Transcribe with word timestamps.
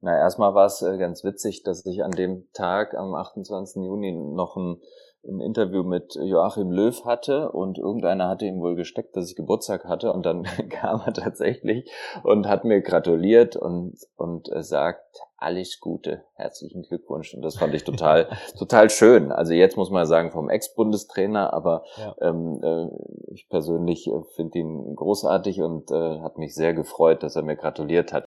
Na, 0.00 0.16
erstmal 0.16 0.54
war 0.54 0.66
es 0.66 0.80
äh, 0.82 0.96
ganz 0.96 1.24
witzig, 1.24 1.64
dass 1.64 1.84
ich 1.84 2.04
an 2.04 2.12
dem 2.12 2.46
Tag, 2.52 2.94
am 2.94 3.14
28. 3.14 3.82
Juni, 3.82 4.12
noch 4.12 4.56
ein, 4.56 4.80
ein, 5.26 5.40
Interview 5.40 5.82
mit 5.82 6.14
Joachim 6.14 6.70
Löw 6.70 7.04
hatte 7.04 7.50
und 7.50 7.78
irgendeiner 7.78 8.28
hatte 8.28 8.46
ihm 8.46 8.60
wohl 8.60 8.76
gesteckt, 8.76 9.16
dass 9.16 9.28
ich 9.28 9.34
Geburtstag 9.34 9.86
hatte 9.86 10.12
und 10.12 10.24
dann 10.24 10.44
kam 10.70 11.02
er 11.04 11.12
tatsächlich 11.12 11.90
und 12.22 12.46
hat 12.46 12.64
mir 12.64 12.80
gratuliert 12.80 13.56
und, 13.56 13.96
und 14.16 14.48
sagt, 14.60 15.02
alles 15.38 15.78
Gute, 15.80 16.24
herzlichen 16.34 16.82
Glückwunsch. 16.82 17.32
Und 17.32 17.42
das 17.42 17.56
fand 17.56 17.72
ich 17.72 17.84
total, 17.84 18.28
total 18.58 18.90
schön. 18.90 19.30
Also 19.30 19.52
jetzt 19.52 19.76
muss 19.76 19.90
man 19.90 20.04
sagen, 20.04 20.32
vom 20.32 20.50
Ex-Bundestrainer, 20.50 21.52
aber 21.52 21.84
ja. 21.96 22.14
ähm, 22.20 22.60
äh, 22.62 22.88
ich 23.32 23.48
persönlich 23.48 24.08
äh, 24.08 24.20
finde 24.34 24.58
ihn 24.58 24.96
großartig 24.96 25.62
und 25.62 25.90
äh, 25.92 26.20
hat 26.20 26.38
mich 26.38 26.54
sehr 26.54 26.74
gefreut, 26.74 27.22
dass 27.22 27.36
er 27.36 27.42
mir 27.42 27.56
gratuliert 27.56 28.12
hat. 28.12 28.27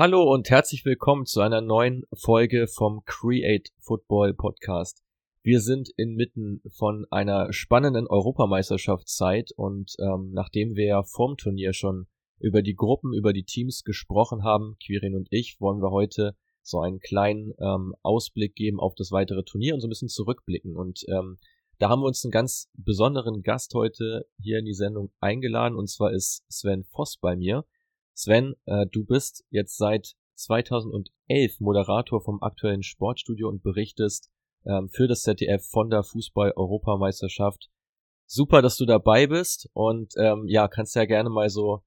Hallo 0.00 0.32
und 0.32 0.48
herzlich 0.48 0.84
willkommen 0.84 1.26
zu 1.26 1.40
einer 1.40 1.60
neuen 1.60 2.04
Folge 2.14 2.68
vom 2.68 3.02
Create 3.04 3.70
Football 3.80 4.32
Podcast. 4.32 5.02
Wir 5.42 5.60
sind 5.60 5.88
inmitten 5.96 6.62
von 6.70 7.04
einer 7.10 7.52
spannenden 7.52 8.06
Europameisterschaftszeit 8.06 9.50
und 9.56 9.96
ähm, 9.98 10.30
nachdem 10.32 10.76
wir 10.76 10.86
ja 10.86 11.02
vorm 11.02 11.36
Turnier 11.36 11.72
schon 11.72 12.06
über 12.38 12.62
die 12.62 12.76
Gruppen, 12.76 13.12
über 13.12 13.32
die 13.32 13.42
Teams 13.42 13.82
gesprochen 13.82 14.44
haben, 14.44 14.76
Quirin 14.80 15.16
und 15.16 15.26
ich, 15.32 15.56
wollen 15.58 15.82
wir 15.82 15.90
heute 15.90 16.36
so 16.62 16.78
einen 16.78 17.00
kleinen 17.00 17.54
ähm, 17.58 17.96
Ausblick 18.02 18.54
geben 18.54 18.78
auf 18.78 18.94
das 18.94 19.10
weitere 19.10 19.42
Turnier 19.42 19.74
und 19.74 19.80
so 19.80 19.88
ein 19.88 19.90
bisschen 19.90 20.08
zurückblicken. 20.08 20.76
Und 20.76 21.06
ähm, 21.08 21.38
da 21.80 21.88
haben 21.88 22.02
wir 22.02 22.06
uns 22.06 22.24
einen 22.24 22.30
ganz 22.30 22.70
besonderen 22.74 23.42
Gast 23.42 23.74
heute 23.74 24.28
hier 24.38 24.60
in 24.60 24.64
die 24.64 24.74
Sendung 24.74 25.10
eingeladen 25.18 25.76
und 25.76 25.90
zwar 25.90 26.12
ist 26.12 26.44
Sven 26.48 26.84
Voss 26.84 27.16
bei 27.16 27.34
mir. 27.34 27.64
Sven, 28.18 28.56
äh, 28.66 28.84
du 28.90 29.04
bist 29.04 29.44
jetzt 29.48 29.76
seit 29.76 30.16
2011 30.34 31.60
Moderator 31.60 32.20
vom 32.20 32.42
aktuellen 32.42 32.82
Sportstudio 32.82 33.48
und 33.48 33.62
berichtest 33.62 34.28
ähm, 34.66 34.88
für 34.88 35.06
das 35.06 35.22
ZDF 35.22 35.64
von 35.64 35.88
der 35.88 36.02
Fußball-Europameisterschaft. 36.02 37.70
Super, 38.26 38.60
dass 38.60 38.76
du 38.76 38.86
dabei 38.86 39.28
bist 39.28 39.70
und 39.72 40.14
ähm, 40.16 40.46
ja, 40.48 40.66
kannst 40.66 40.96
ja 40.96 41.04
gerne 41.04 41.30
mal 41.30 41.48
so 41.48 41.84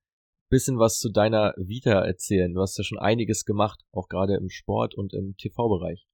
bisschen 0.49 0.79
was 0.79 0.99
zu 0.99 1.09
deiner 1.09 1.53
Vita 1.57 1.99
erzählen. 1.99 2.53
Du 2.53 2.61
hast 2.61 2.77
ja 2.77 2.85
schon 2.85 2.97
einiges 2.97 3.43
gemacht, 3.43 3.81
auch 3.91 4.07
gerade 4.07 4.35
im 4.35 4.49
Sport 4.49 4.95
und 4.95 5.13
im 5.13 5.35
TV-Bereich. 5.35 6.07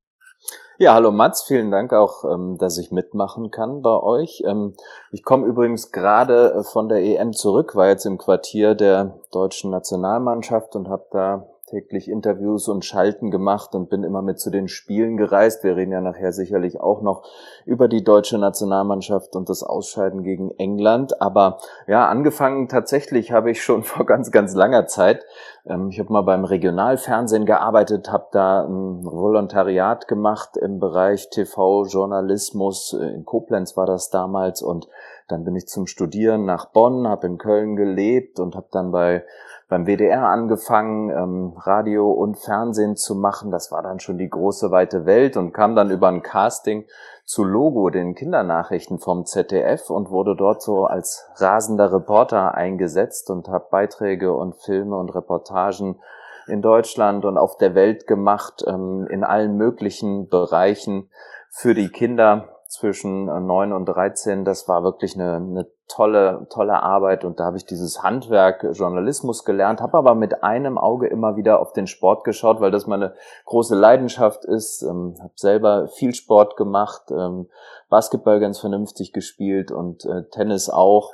Ja, 0.79 0.93
hallo 0.93 1.11
Mats, 1.11 1.41
vielen 1.41 1.71
Dank 1.71 1.91
auch, 1.91 2.23
ähm, 2.23 2.59
dass 2.59 2.77
ich 2.77 2.91
mitmachen 2.91 3.49
kann 3.49 3.81
bei 3.81 3.99
euch. 3.99 4.43
Ähm, 4.45 4.75
ich 5.11 5.23
komme 5.23 5.47
übrigens 5.47 5.91
gerade 5.91 6.53
äh, 6.53 6.63
von 6.63 6.87
der 6.87 6.99
EM 6.99 7.33
zurück, 7.33 7.75
war 7.75 7.87
jetzt 7.87 8.05
im 8.05 8.19
Quartier 8.19 8.75
der 8.75 9.19
deutschen 9.31 9.71
Nationalmannschaft 9.71 10.75
und 10.75 10.87
habe 10.87 11.07
da 11.09 11.47
täglich 11.67 12.09
Interviews 12.09 12.69
und 12.69 12.85
Schalten 12.85 13.29
gemacht 13.29 13.75
und 13.75 13.89
bin 13.89 14.03
immer 14.03 14.21
mit 14.21 14.39
zu 14.39 14.49
den 14.49 14.69
Spielen 14.69 15.17
gereist. 15.17 15.65
Wir 15.65 15.75
reden 15.75 15.91
ja 15.91 15.99
nachher 15.99 16.31
sicherlich 16.31 16.79
auch 16.79 17.01
noch 17.01 17.23
über 17.65 17.89
die 17.89 18.05
deutsche 18.05 18.37
Nationalmannschaft 18.37 19.35
und 19.35 19.49
das 19.49 19.63
Ausscheiden 19.63 20.23
gegen 20.23 20.51
England. 20.51 21.21
Aber 21.21 21.59
ja, 21.85 22.07
angefangen 22.07 22.69
tatsächlich 22.69 23.33
habe 23.33 23.51
ich 23.51 23.61
schon 23.61 23.83
vor 23.83 24.05
ganz, 24.05 24.31
ganz 24.31 24.55
langer 24.55 24.87
Zeit. 24.87 25.25
Ähm, 25.65 25.89
ich 25.89 25.99
habe 25.99 26.13
mal 26.13 26.21
beim 26.21 26.45
Regionalfernsehen 26.45 27.45
gearbeitet, 27.45 28.11
habe 28.11 28.27
da 28.31 28.65
ein 28.65 29.03
Volontariat 29.03 30.07
gemacht 30.07 30.55
im 30.55 30.79
Bereich 30.79 31.29
TV-Journalismus. 31.29 32.93
In 32.93 33.25
Koblenz 33.25 33.75
war 33.75 33.85
das 33.85 34.09
damals 34.09 34.61
und 34.61 34.87
dann 35.27 35.43
bin 35.43 35.57
ich 35.57 35.67
zum 35.67 35.87
Studieren 35.87 36.45
nach 36.45 36.67
Bonn, 36.67 37.05
habe 37.07 37.27
in 37.27 37.37
Köln 37.37 37.75
gelebt 37.75 38.39
und 38.39 38.55
habe 38.55 38.67
dann 38.71 38.91
bei 38.91 39.25
beim 39.69 39.85
WDR 39.85 40.23
angefangen, 40.23 41.09
ähm, 41.09 41.53
Radio 41.57 42.11
und 42.11 42.37
Fernsehen 42.37 42.95
zu 42.95 43.15
machen. 43.15 43.51
Das 43.51 43.71
war 43.71 43.83
dann 43.83 43.99
schon 43.99 44.17
die 44.17 44.29
große 44.29 44.71
weite 44.71 45.05
Welt 45.05 45.35
und 45.35 45.51
kam 45.51 45.75
dann 45.75 45.91
über 45.91 46.07
ein 46.07 46.21
Casting 46.21 46.85
zu 47.25 47.43
Logo, 47.43 47.89
den 47.89 48.15
Kindernachrichten 48.15 48.99
vom 48.99 49.25
ZDF 49.25 49.89
und 49.89 50.09
wurde 50.09 50.35
dort 50.37 50.61
so 50.61 50.85
als 50.85 51.29
rasender 51.35 51.91
Reporter 51.91 52.55
eingesetzt 52.55 53.29
und 53.29 53.49
habe 53.49 53.67
Beiträge 53.69 54.33
und 54.33 54.55
Filme 54.55 54.95
und 54.95 55.13
Reportagen 55.13 55.99
in 56.47 56.61
Deutschland 56.61 57.25
und 57.25 57.37
auf 57.37 57.57
der 57.57 57.75
Welt 57.75 58.07
gemacht, 58.07 58.63
ähm, 58.65 59.05
in 59.09 59.25
allen 59.25 59.57
möglichen 59.57 60.29
Bereichen 60.29 61.09
für 61.49 61.73
die 61.73 61.89
Kinder 61.89 62.57
zwischen 62.69 63.25
9 63.25 63.71
äh, 63.71 63.73
und 63.73 63.85
13. 63.85 64.45
Das 64.45 64.69
war 64.69 64.83
wirklich 64.83 65.15
eine, 65.15 65.35
eine 65.35 65.67
tolle, 65.87 66.47
tolle 66.49 66.83
Arbeit 66.83 67.23
und 67.23 67.39
da 67.39 67.45
habe 67.45 67.57
ich 67.57 67.65
dieses 67.65 68.03
Handwerk 68.03 68.65
Journalismus 68.73 69.45
gelernt, 69.45 69.81
habe 69.81 69.97
aber 69.97 70.15
mit 70.15 70.43
einem 70.43 70.77
Auge 70.77 71.07
immer 71.07 71.35
wieder 71.35 71.59
auf 71.59 71.73
den 71.73 71.87
Sport 71.87 72.23
geschaut, 72.23 72.59
weil 72.59 72.71
das 72.71 72.87
meine 72.87 73.13
große 73.45 73.75
Leidenschaft 73.75 74.45
ist. 74.45 74.81
Ähm, 74.81 75.15
habe 75.19 75.33
selber 75.35 75.87
viel 75.87 76.13
Sport 76.13 76.57
gemacht, 76.57 77.03
ähm, 77.11 77.47
Basketball 77.89 78.39
ganz 78.39 78.59
vernünftig 78.59 79.13
gespielt 79.13 79.71
und 79.71 80.05
äh, 80.05 80.23
Tennis 80.29 80.69
auch. 80.69 81.11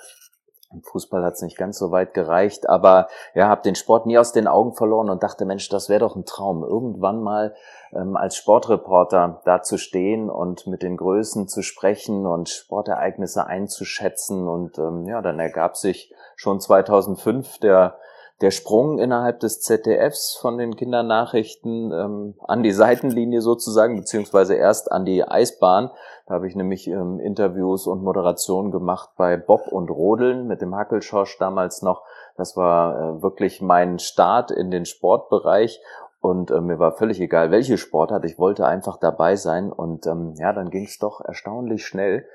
Im 0.73 0.81
Fußball 0.81 1.23
hat 1.23 1.33
es 1.33 1.41
nicht 1.41 1.57
ganz 1.57 1.77
so 1.77 1.91
weit 1.91 2.13
gereicht, 2.13 2.67
aber 2.67 3.07
ja, 3.35 3.47
habe 3.47 3.61
den 3.61 3.75
Sport 3.75 4.05
nie 4.05 4.17
aus 4.17 4.31
den 4.31 4.47
Augen 4.47 4.73
verloren 4.73 5.09
und 5.09 5.23
dachte, 5.23 5.45
Mensch, 5.45 5.69
das 5.69 5.89
wäre 5.89 5.99
doch 5.99 6.15
ein 6.15 6.25
Traum, 6.25 6.63
irgendwann 6.63 7.21
mal 7.21 7.55
ähm, 7.93 8.17
als 8.17 8.35
Sportreporter 8.35 9.41
da 9.45 9.61
zu 9.61 9.77
stehen 9.77 10.29
und 10.29 10.67
mit 10.67 10.81
den 10.81 10.97
Größen 10.97 11.47
zu 11.47 11.61
sprechen 11.61 12.25
und 12.25 12.49
Sportereignisse 12.49 13.45
einzuschätzen. 13.45 14.47
Und 14.47 14.77
ähm, 14.79 15.07
ja, 15.07 15.21
dann 15.21 15.39
ergab 15.39 15.77
sich 15.77 16.13
schon 16.35 16.59
2005 16.59 17.59
der 17.59 17.97
der 18.41 18.51
Sprung 18.51 18.99
innerhalb 18.99 19.39
des 19.39 19.61
ZDFs 19.61 20.37
von 20.39 20.57
den 20.57 20.75
Kindernachrichten 20.75 21.91
ähm, 21.93 22.35
an 22.45 22.61
die 22.61 22.73
Seitenlinie 22.73 23.41
sozusagen, 23.41 23.95
beziehungsweise 23.95 24.55
erst 24.55 24.91
an 24.91 25.05
die 25.05 25.23
Eisbahn. 25.23 25.91
Da 26.25 26.35
habe 26.35 26.47
ich 26.47 26.55
nämlich 26.55 26.87
ähm, 26.87 27.19
Interviews 27.19 27.85
und 27.85 28.03
Moderationen 28.03 28.71
gemacht 28.71 29.09
bei 29.17 29.35
Bob 29.35 29.67
und 29.67 29.89
Rodeln 29.89 30.47
mit 30.47 30.61
dem 30.61 30.75
Hackelschorsch 30.75 31.37
damals 31.37 31.81
noch. 31.81 32.03
Das 32.37 32.55
war 32.55 32.95
äh, 33.17 33.21
wirklich 33.21 33.61
mein 33.61 33.99
Start 33.99 34.49
in 34.49 34.71
den 34.71 34.85
Sportbereich 34.85 35.81
und 36.21 36.51
äh, 36.51 36.61
mir 36.61 36.79
war 36.79 36.93
völlig 36.93 37.19
egal, 37.19 37.51
welche 37.51 37.77
Sportart. 37.77 38.23
Ich 38.23 38.39
wollte 38.39 38.65
einfach 38.65 38.97
dabei 38.97 39.35
sein. 39.35 39.71
Und 39.71 40.07
ähm, 40.07 40.33
ja, 40.37 40.53
dann 40.53 40.69
ging 40.69 40.85
es 40.85 40.97
doch 40.97 41.19
erstaunlich 41.19 41.85
schnell 41.85 42.25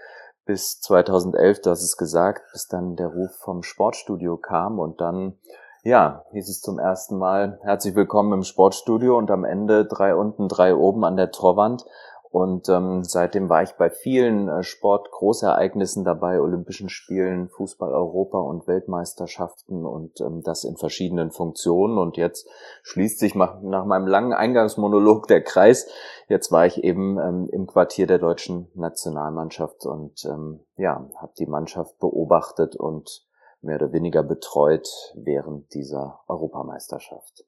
bis 0.44 0.80
2011, 0.80 1.60
du 1.60 1.70
hast 1.70 1.82
es 1.82 1.98
gesagt, 1.98 2.42
bis 2.52 2.68
dann 2.68 2.96
der 2.96 3.08
Ruf 3.08 3.32
vom 3.36 3.62
Sportstudio 3.62 4.38
kam 4.38 4.78
und 4.78 4.98
dann 4.98 5.38
ja, 5.84 6.24
hieß 6.32 6.48
es 6.48 6.60
zum 6.60 6.78
ersten 6.78 7.18
Mal, 7.18 7.58
herzlich 7.62 7.94
willkommen 7.94 8.32
im 8.32 8.42
Sportstudio 8.42 9.16
und 9.16 9.30
am 9.30 9.44
Ende 9.44 9.84
drei 9.84 10.14
unten, 10.14 10.48
drei 10.48 10.74
oben 10.74 11.04
an 11.04 11.16
der 11.16 11.30
Torwand. 11.30 11.84
Und 12.30 12.68
ähm, 12.68 13.04
seitdem 13.04 13.48
war 13.48 13.62
ich 13.62 13.72
bei 13.72 13.88
vielen 13.88 14.48
äh, 14.48 14.62
Sportgroßereignissen 14.62 16.04
dabei, 16.04 16.40
Olympischen 16.40 16.90
Spielen, 16.90 17.48
Fußball 17.48 17.92
Europa 17.92 18.38
und 18.38 18.66
Weltmeisterschaften 18.66 19.86
und 19.86 20.20
ähm, 20.20 20.42
das 20.42 20.64
in 20.64 20.76
verschiedenen 20.76 21.30
Funktionen. 21.30 21.96
Und 21.96 22.16
jetzt 22.18 22.46
schließt 22.82 23.18
sich 23.18 23.34
nach, 23.34 23.62
meinem 23.62 24.06
langen 24.06 24.34
Eingangsmonolog 24.34 25.26
der 25.26 25.42
Kreis. 25.42 25.88
Jetzt 26.28 26.52
war 26.52 26.66
ich 26.66 26.84
eben 26.84 27.18
ähm, 27.18 27.48
im 27.50 27.66
Quartier 27.66 28.06
der 28.06 28.18
deutschen 28.18 28.70
Nationalmannschaft 28.74 29.86
und 29.86 30.22
ähm, 30.26 30.60
ja, 30.76 31.08
habe 31.16 31.32
die 31.38 31.46
Mannschaft 31.46 31.98
beobachtet 31.98 32.76
und 32.76 33.24
mehr 33.62 33.76
oder 33.76 33.92
weniger 33.92 34.22
betreut 34.22 34.86
während 35.14 35.72
dieser 35.72 36.20
Europameisterschaft. 36.28 37.44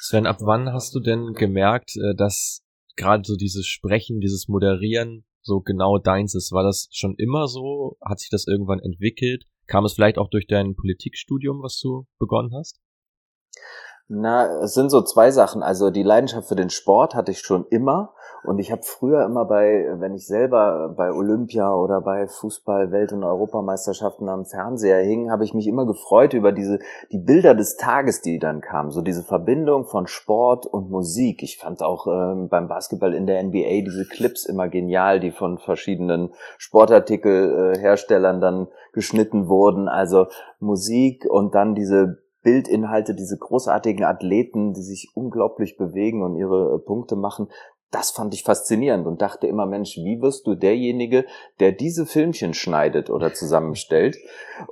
Sven, 0.00 0.26
ab 0.26 0.36
wann 0.40 0.72
hast 0.72 0.94
du 0.94 1.00
denn 1.00 1.32
gemerkt, 1.32 1.96
äh, 1.96 2.14
dass 2.14 2.62
gerade 2.98 3.22
so 3.24 3.36
dieses 3.36 3.66
Sprechen, 3.66 4.20
dieses 4.20 4.48
Moderieren 4.48 5.24
so 5.40 5.60
genau 5.60 5.98
deins 5.98 6.34
ist? 6.34 6.52
War 6.52 6.64
das 6.64 6.88
schon 6.92 7.14
immer 7.16 7.48
so? 7.48 7.96
Hat 8.04 8.20
sich 8.20 8.28
das 8.28 8.46
irgendwann 8.46 8.80
entwickelt? 8.80 9.46
Kam 9.66 9.84
es 9.84 9.94
vielleicht 9.94 10.18
auch 10.18 10.28
durch 10.28 10.46
dein 10.46 10.74
Politikstudium, 10.74 11.62
was 11.62 11.78
du 11.78 12.06
begonnen 12.18 12.52
hast? 12.54 12.80
Na, 14.10 14.62
es 14.62 14.72
sind 14.72 14.88
so 14.88 15.02
zwei 15.02 15.30
Sachen. 15.30 15.62
Also 15.62 15.90
die 15.90 16.02
Leidenschaft 16.02 16.48
für 16.48 16.56
den 16.56 16.70
Sport 16.70 17.14
hatte 17.14 17.30
ich 17.30 17.40
schon 17.40 17.66
immer. 17.68 18.14
Und 18.42 18.58
ich 18.58 18.72
habe 18.72 18.80
früher 18.82 19.22
immer 19.26 19.44
bei, 19.44 19.86
wenn 19.98 20.14
ich 20.14 20.26
selber 20.26 20.94
bei 20.96 21.12
Olympia 21.12 21.74
oder 21.74 22.00
bei 22.00 22.26
Fußball, 22.26 22.90
Welt- 22.90 23.12
und 23.12 23.22
Europameisterschaften 23.22 24.30
am 24.30 24.46
Fernseher 24.46 25.02
hing, 25.02 25.30
habe 25.30 25.44
ich 25.44 25.52
mich 25.52 25.66
immer 25.66 25.84
gefreut 25.84 26.32
über 26.32 26.52
diese, 26.52 26.78
die 27.12 27.18
Bilder 27.18 27.54
des 27.54 27.76
Tages, 27.76 28.22
die 28.22 28.38
dann 28.38 28.62
kamen. 28.62 28.90
So 28.92 29.02
diese 29.02 29.24
Verbindung 29.24 29.84
von 29.84 30.06
Sport 30.06 30.64
und 30.64 30.88
Musik. 30.88 31.42
Ich 31.42 31.58
fand 31.58 31.82
auch 31.82 32.06
ähm, 32.06 32.48
beim 32.48 32.68
Basketball 32.68 33.12
in 33.12 33.26
der 33.26 33.42
NBA 33.42 33.82
diese 33.84 34.06
Clips 34.06 34.46
immer 34.46 34.68
genial, 34.68 35.20
die 35.20 35.32
von 35.32 35.58
verschiedenen 35.58 36.32
Sportartikelherstellern 36.56 38.40
dann 38.40 38.68
geschnitten 38.94 39.48
wurden. 39.48 39.88
Also 39.88 40.28
Musik 40.60 41.26
und 41.28 41.54
dann 41.54 41.74
diese 41.74 42.22
Bildinhalte, 42.48 43.14
diese 43.14 43.36
großartigen 43.36 44.04
Athleten, 44.04 44.72
die 44.72 44.80
sich 44.80 45.10
unglaublich 45.14 45.76
bewegen 45.76 46.22
und 46.22 46.34
ihre 46.34 46.76
äh, 46.76 46.78
Punkte 46.78 47.14
machen, 47.14 47.48
das 47.90 48.10
fand 48.10 48.34
ich 48.34 48.42
faszinierend 48.42 49.06
und 49.06 49.22
dachte 49.22 49.46
immer, 49.46 49.64
Mensch, 49.64 49.96
wie 49.96 50.20
wirst 50.20 50.46
du 50.46 50.54
derjenige, 50.54 51.24
der 51.58 51.72
diese 51.72 52.04
Filmchen 52.04 52.52
schneidet 52.52 53.08
oder 53.08 53.32
zusammenstellt? 53.32 54.18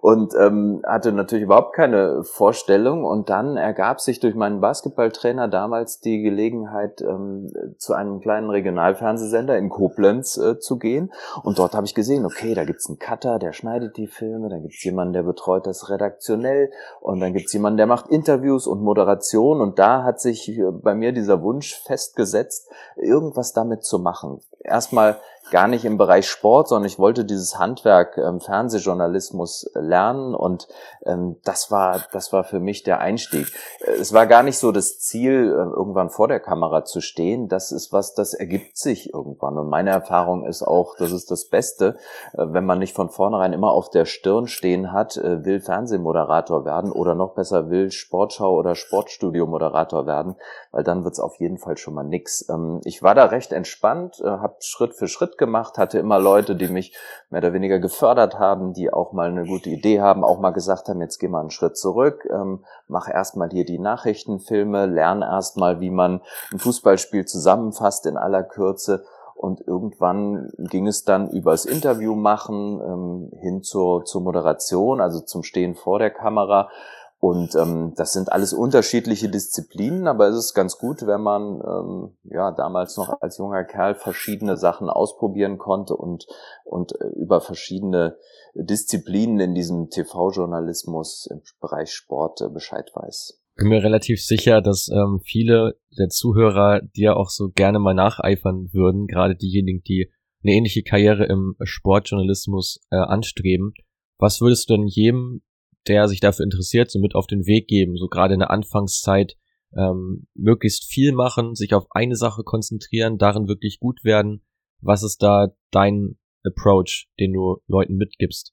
Und 0.03 0.35
ähm, 0.39 0.83
hatte 0.85 1.13
natürlich 1.13 1.45
überhaupt 1.45 1.75
keine 1.75 2.25
Vorstellung. 2.25 3.05
Und 3.05 3.31
dann 3.31 3.57
ergab 3.57 4.01
sich 4.01 4.21
durch 4.21 4.35
meinen 4.35 4.61
Basketballtrainer 4.61 5.49
damals 5.49 6.01
die 6.01 6.21
Gelegenheit, 6.23 7.01
ähm, 7.01 7.51
zu 7.79 7.95
einem 7.95 8.21
kleinen 8.21 8.51
Regionalfernsehsender 8.51 9.57
in 9.57 9.71
Koblenz 9.71 10.37
äh, 10.37 10.59
zu 10.59 10.79
gehen. 10.79 11.13
Und 11.43 11.59
dort 11.59 11.75
habe 11.75 11.87
ich 11.87 11.95
gesehen, 11.95 12.27
okay, 12.27 12.55
da 12.55 12.65
gibt's 12.65 12.89
einen 12.89 12.99
Cutter, 12.99 13.39
der 13.39 13.53
schneidet 13.53 13.97
die 13.97 14.09
Filme, 14.09 14.51
dann 14.51 14.63
gibt's 14.63 14.85
jemanden, 14.85 15.15
der 15.15 15.23
betreut 15.23 15.67
das 15.67 15.89
redaktionell 15.89 16.71
und 17.01 17.21
dann 17.21 17.33
gibt's 17.33 17.53
jemanden, 17.53 17.79
der 17.79 17.87
macht 17.87 18.09
Interviews 18.09 18.67
und 18.67 18.83
Moderation. 18.83 19.61
Und 19.61 19.79
da 19.79 20.03
hat 20.03 20.21
sich 20.21 20.49
äh, 20.51 20.71
bei 20.71 20.95
mir 20.95 21.13
dieser 21.13 21.43
Wunsch 21.43 21.81
festgesetzt, 21.83 22.71
irgendwas 23.07 23.53
damit 23.53 23.85
zu 23.85 23.99
machen. 23.99 24.41
Erstmal 24.61 25.21
gar 25.51 25.69
nicht 25.69 25.85
im 25.85 25.99
Bereich 25.99 26.29
Sport, 26.29 26.69
sondern 26.69 26.87
ich 26.87 26.99
wollte 26.99 27.25
dieses 27.25 27.59
Handwerk 27.59 28.19
ähm, 28.19 28.41
Fernsehjournalismus 28.41 29.71
lernen 29.75 30.35
und 30.35 30.69
ähm, 31.05 31.37
das 31.45 31.71
war 31.71 32.01
das 32.13 32.33
war 32.33 32.45
für 32.45 32.61
mich 32.61 32.83
der 32.83 33.01
Einstieg. 33.01 33.53
Äh, 33.81 33.93
es 33.93 34.13
war 34.13 34.27
gar 34.27 34.43
nicht 34.43 34.59
so 34.59 34.73
das 34.73 34.99
Ziel, 34.99 35.33
äh, 35.51 35.77
irgendwann 35.77 36.11
vor 36.11 36.29
der 36.29 36.41
Kamera 36.41 36.85
zu 36.85 37.01
stehen. 37.01 37.49
Das 37.49 37.73
ist 37.73 37.93
was, 37.93 38.15
das 38.15 38.35
ergibt 38.35 38.77
sich 38.77 39.13
irgendwann. 39.13 39.59
Und 39.59 39.69
meine 39.69 39.91
Erfahrung 39.91 40.47
ist 40.47 40.63
auch, 40.63 40.97
das 40.97 41.13
ist 41.13 41.31
das 41.31 41.49
Beste, 41.49 41.97
äh, 42.33 42.47
wenn 42.49 42.67
man 42.67 42.79
nicht 42.79 42.95
von 42.95 43.09
vornherein 43.09 43.53
immer 43.53 43.71
auf 43.71 43.91
der 43.91 44.05
Stirn 44.05 44.47
stehen 44.47 44.93
hat, 44.93 45.17
äh, 45.17 45.45
will 45.45 45.61
Fernsehmoderator 45.61 46.65
werden 46.65 46.93
oder 46.93 47.15
noch 47.15 47.35
besser 47.35 47.71
will 47.71 47.91
Sportschau 47.91 48.55
oder 48.55 48.75
Sportstudio-Moderator 48.75 50.07
werden, 50.07 50.37
weil 50.73 50.85
dann 50.85 51.05
wird's 51.05 51.21
auf 51.21 51.37
jeden 51.37 51.59
Fall 51.59 51.77
schon 51.77 51.95
mal 51.95 52.05
nix. 52.05 52.49
Ähm, 52.49 52.81
ich 52.85 53.03
war 53.03 53.15
da 53.15 53.27
recht 53.27 53.53
entspannt, 53.53 54.21
äh, 54.21 54.27
habe 54.27 54.57
Schritt 54.61 54.95
für 54.95 55.09
Schritt 55.09 55.36
gemacht, 55.39 55.79
hatte 55.79 55.99
immer 55.99 56.19
Leute, 56.19 56.57
die 56.57 56.69
mich 56.69 56.97
mehr 57.31 57.41
oder 57.41 57.53
weniger 57.53 57.79
gefördert 57.79 58.39
haben, 58.39 58.73
die 58.73 58.93
auch 58.93 59.13
mal 59.13 59.29
eine 59.29 59.45
gute 59.45 59.71
Idee 59.71 60.01
haben, 60.01 60.25
auch 60.25 60.39
mal 60.39 60.51
gesagt 60.51 60.89
haben, 60.89 61.01
jetzt 61.01 61.19
geh 61.19 61.29
mal 61.29 61.41
einen 61.41 61.51
Schritt 61.51 61.77
zurück, 61.77 62.27
ähm, 62.31 62.65
mach 62.89 63.09
erstmal 63.09 63.51
hier 63.51 63.65
die 63.65 63.79
Nachrichtenfilme, 63.79 64.87
lern 64.87 65.23
erstmal, 65.23 65.81
wie 65.81 65.91
man 65.91 66.21
ein 66.53 66.59
Fußballspiel 66.59 67.25
zusammenfasst 67.25 68.07
in 68.07 68.17
aller 68.17 68.43
Kürze. 68.43 69.05
Und 69.35 69.61
irgendwann 69.67 70.51
ging 70.57 70.87
es 70.87 71.05
dann 71.05 71.29
übers 71.29 71.67
Interview 71.67 72.15
machen 72.15 72.81
ähm, 72.81 73.39
hin 73.39 73.63
zur, 73.63 74.07
zur 74.07 74.23
Moderation, 74.23 75.01
also 75.03 75.21
zum 75.21 75.43
Stehen 75.43 75.75
vor 75.75 75.99
der 75.99 76.11
Kamera. 76.11 76.71
Und 77.19 77.55
ähm, 77.55 77.95
das 77.97 78.13
sind 78.13 78.31
alles 78.31 78.53
unterschiedliche 78.53 79.31
Disziplinen, 79.31 80.07
aber 80.07 80.29
es 80.29 80.37
ist 80.37 80.55
ganz 80.55 80.77
gut, 80.77 81.07
wenn 81.07 81.23
man 81.23 81.61
ähm, 81.67 82.17
ja 82.25 82.53
damals 82.53 82.97
noch 82.99 83.21
als 83.23 83.39
junger 83.39 83.65
Kerl 83.65 83.95
verschiedene 83.95 84.57
Sachen 84.57 84.91
ausprobieren 84.91 85.57
konnte 85.57 85.97
und 85.97 86.27
und 86.65 86.93
äh, 87.01 87.09
über 87.17 87.41
verschiedene 87.41 88.19
Disziplinen 88.55 89.41
in 89.41 89.55
diesem 89.55 89.89
TV-Journalismus 89.89 91.27
im 91.31 91.41
Bereich 91.61 91.93
Sport 91.93 92.43
äh, 92.43 92.49
Bescheid 92.51 92.91
weiß. 92.95 93.41
Bin 93.57 93.69
mir 93.69 93.83
relativ 93.83 94.23
sicher, 94.23 94.61
dass 94.61 94.89
ähm, 94.89 95.21
viele 95.25 95.79
der 95.99 96.11
Zuhörer 96.11 96.83
dir 96.95 97.17
auch 97.17 97.31
so 97.31 97.49
gerne 97.49 97.79
mal 97.79 97.95
nacheifern 97.95 98.69
würden, 98.75 99.07
gerade 99.07 99.35
diejenigen, 99.35 99.83
die 99.83 100.13
eine 100.43 100.53
ähnliche 100.53 100.83
Karriere 100.83 101.25
im 101.25 101.57
Sportjournalismus 101.63 102.81
äh, 102.91 102.97
anstreben. 102.97 103.73
Was 104.19 104.43
würdest 104.43 104.69
du 104.69 104.75
denn 104.75 104.87
jedem 104.87 105.41
der 105.89 106.09
sich 106.09 106.21
dafür 106.21 106.45
interessiert, 106.45 106.91
so 106.91 106.99
mit 106.99 107.15
auf 107.15 107.27
den 107.27 107.47
Weg 107.47 107.69
geben, 107.69 107.97
so 107.97 108.09
gerade 108.09 108.35
in 108.35 108.41
der 108.41 108.51
Anfangszeit 108.51 109.37
ähm, 109.77 110.27
möglichst 110.35 110.85
viel 110.85 111.13
machen, 111.13 111.55
sich 111.55 111.75
auf 111.75 111.87
eine 111.91 112.17
Sache 112.17 112.43
konzentrieren, 112.43 113.19
darin 113.19 113.49
wirklich 113.49 113.79
gut 113.81 114.05
werden. 114.05 114.45
Was 114.81 115.03
ist 115.03 115.23
da 115.23 115.49
dein 115.71 116.19
Approach, 116.45 117.09
den 117.19 117.33
du 117.33 117.59
Leuten 117.67 117.97
mitgibst? 117.97 118.53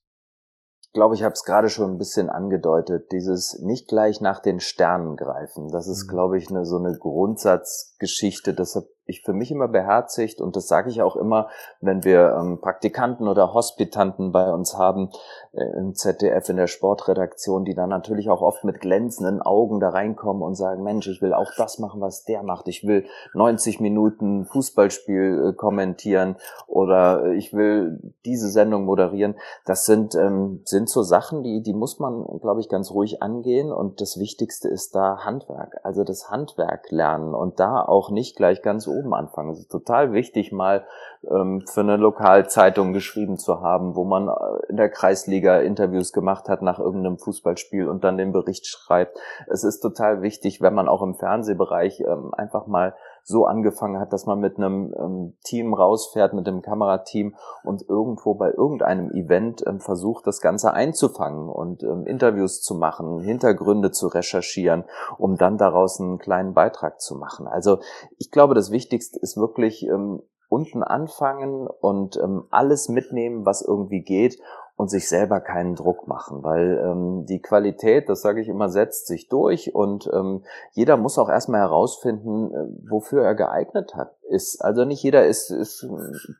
Ich 0.82 0.92
glaube, 0.92 1.14
ich 1.16 1.22
habe 1.22 1.32
es 1.32 1.42
gerade 1.42 1.68
schon 1.68 1.92
ein 1.92 1.98
bisschen 1.98 2.28
angedeutet, 2.28 3.10
dieses 3.10 3.60
nicht 3.60 3.88
gleich 3.88 4.20
nach 4.20 4.40
den 4.40 4.60
Sternen 4.60 5.16
greifen. 5.16 5.68
Das 5.72 5.88
ist, 5.88 6.04
mhm. 6.04 6.10
glaube 6.10 6.38
ich, 6.38 6.50
eine, 6.50 6.64
so 6.64 6.76
eine 6.76 6.96
Grundsatzgeschichte. 6.96 8.54
Deshalb 8.54 8.86
ich 9.06 9.22
für 9.22 9.32
mich 9.32 9.50
immer 9.50 9.68
beherzigt 9.68 10.40
und 10.40 10.56
das 10.56 10.66
sage 10.66 10.90
ich 10.90 11.02
auch 11.02 11.16
immer, 11.16 11.48
wenn 11.80 12.04
wir 12.04 12.36
ähm, 12.38 12.60
Praktikanten 12.60 13.28
oder 13.28 13.52
Hospitanten 13.52 14.32
bei 14.32 14.50
uns 14.50 14.78
haben 14.78 15.10
äh, 15.52 15.64
im 15.76 15.94
ZDF 15.94 16.48
in 16.48 16.56
der 16.56 16.66
Sportredaktion, 16.66 17.64
die 17.64 17.74
dann 17.74 17.90
natürlich 17.90 18.30
auch 18.30 18.40
oft 18.40 18.64
mit 18.64 18.80
glänzenden 18.80 19.42
Augen 19.42 19.80
da 19.80 19.90
reinkommen 19.90 20.42
und 20.42 20.54
sagen, 20.54 20.82
Mensch, 20.82 21.06
ich 21.06 21.20
will 21.20 21.34
auch 21.34 21.50
das 21.56 21.78
machen, 21.78 22.00
was 22.00 22.24
der 22.24 22.42
macht. 22.42 22.66
Ich 22.68 22.86
will 22.86 23.04
90 23.34 23.80
Minuten 23.80 24.46
Fußballspiel 24.46 25.50
äh, 25.50 25.52
kommentieren 25.52 26.36
oder 26.66 27.32
ich 27.32 27.52
will 27.52 28.14
diese 28.24 28.48
Sendung 28.48 28.84
moderieren. 28.84 29.34
Das 29.66 29.84
sind 29.84 30.14
ähm, 30.14 30.62
sind 30.64 30.88
so 30.88 31.02
Sachen, 31.02 31.42
die 31.42 31.62
die 31.62 31.74
muss 31.74 31.98
man, 31.98 32.24
glaube 32.40 32.60
ich, 32.60 32.68
ganz 32.68 32.90
ruhig 32.90 33.22
angehen 33.22 33.70
und 33.70 34.00
das 34.00 34.18
Wichtigste 34.18 34.68
ist 34.68 34.94
da 34.94 35.18
Handwerk, 35.24 35.80
also 35.82 36.04
das 36.04 36.30
Handwerk 36.30 36.90
lernen 36.90 37.34
und 37.34 37.60
da 37.60 37.82
auch 37.82 38.10
nicht 38.10 38.36
gleich 38.36 38.62
ganz 38.62 38.86
oben 38.94 39.14
anfangen. 39.14 39.50
Es 39.50 39.58
ist 39.58 39.70
total 39.70 40.12
wichtig, 40.12 40.52
mal 40.52 40.84
ähm, 41.30 41.62
für 41.66 41.80
eine 41.80 41.96
Lokalzeitung 41.96 42.92
geschrieben 42.92 43.38
zu 43.38 43.60
haben, 43.60 43.94
wo 43.96 44.04
man 44.04 44.28
äh, 44.28 44.32
in 44.68 44.76
der 44.76 44.88
Kreisliga 44.88 45.58
Interviews 45.58 46.12
gemacht 46.12 46.48
hat 46.48 46.62
nach 46.62 46.78
irgendeinem 46.78 47.18
Fußballspiel 47.18 47.88
und 47.88 48.04
dann 48.04 48.16
den 48.16 48.32
Bericht 48.32 48.66
schreibt. 48.66 49.18
Es 49.46 49.64
ist 49.64 49.80
total 49.80 50.22
wichtig, 50.22 50.60
wenn 50.60 50.74
man 50.74 50.88
auch 50.88 51.02
im 51.02 51.14
Fernsehbereich 51.14 52.00
ähm, 52.00 52.32
einfach 52.34 52.66
mal 52.66 52.94
so 53.24 53.46
angefangen 53.46 53.98
hat, 53.98 54.12
dass 54.12 54.26
man 54.26 54.38
mit 54.38 54.58
einem 54.58 54.94
ähm, 54.98 55.36
Team 55.44 55.72
rausfährt, 55.72 56.34
mit 56.34 56.46
dem 56.46 56.60
Kamerateam 56.60 57.34
und 57.64 57.82
irgendwo 57.88 58.34
bei 58.34 58.50
irgendeinem 58.52 59.10
Event 59.10 59.64
ähm, 59.66 59.80
versucht, 59.80 60.26
das 60.26 60.40
Ganze 60.40 60.74
einzufangen 60.74 61.48
und 61.48 61.82
ähm, 61.82 62.06
Interviews 62.06 62.60
zu 62.60 62.74
machen, 62.74 63.20
Hintergründe 63.20 63.90
zu 63.90 64.08
recherchieren, 64.08 64.84
um 65.16 65.36
dann 65.36 65.56
daraus 65.56 65.98
einen 66.00 66.18
kleinen 66.18 66.52
Beitrag 66.52 67.00
zu 67.00 67.16
machen. 67.16 67.48
Also 67.48 67.78
ich 68.18 68.30
glaube, 68.30 68.54
das 68.54 68.70
Wichtigste 68.70 69.18
ist 69.18 69.38
wirklich 69.38 69.86
ähm, 69.86 70.20
unten 70.50 70.82
anfangen 70.82 71.66
und 71.66 72.16
ähm, 72.22 72.44
alles 72.50 72.88
mitnehmen, 72.88 73.46
was 73.46 73.62
irgendwie 73.62 74.02
geht 74.02 74.38
und 74.76 74.88
sich 74.90 75.08
selber 75.08 75.40
keinen 75.40 75.76
Druck 75.76 76.08
machen, 76.08 76.42
weil 76.42 76.78
ähm, 76.84 77.26
die 77.26 77.40
Qualität, 77.40 78.08
das 78.08 78.22
sage 78.22 78.40
ich 78.40 78.48
immer, 78.48 78.68
setzt 78.68 79.06
sich 79.06 79.28
durch 79.28 79.74
und 79.74 80.10
ähm, 80.12 80.42
jeder 80.72 80.96
muss 80.96 81.18
auch 81.18 81.28
erstmal 81.28 81.60
herausfinden, 81.60 82.52
äh, 82.52 82.90
wofür 82.90 83.22
er 83.22 83.36
geeignet 83.36 83.94
hat. 83.94 84.16
Ist 84.28 84.64
also 84.64 84.84
nicht 84.84 85.02
jeder 85.02 85.26
ist, 85.26 85.50
ist 85.50 85.86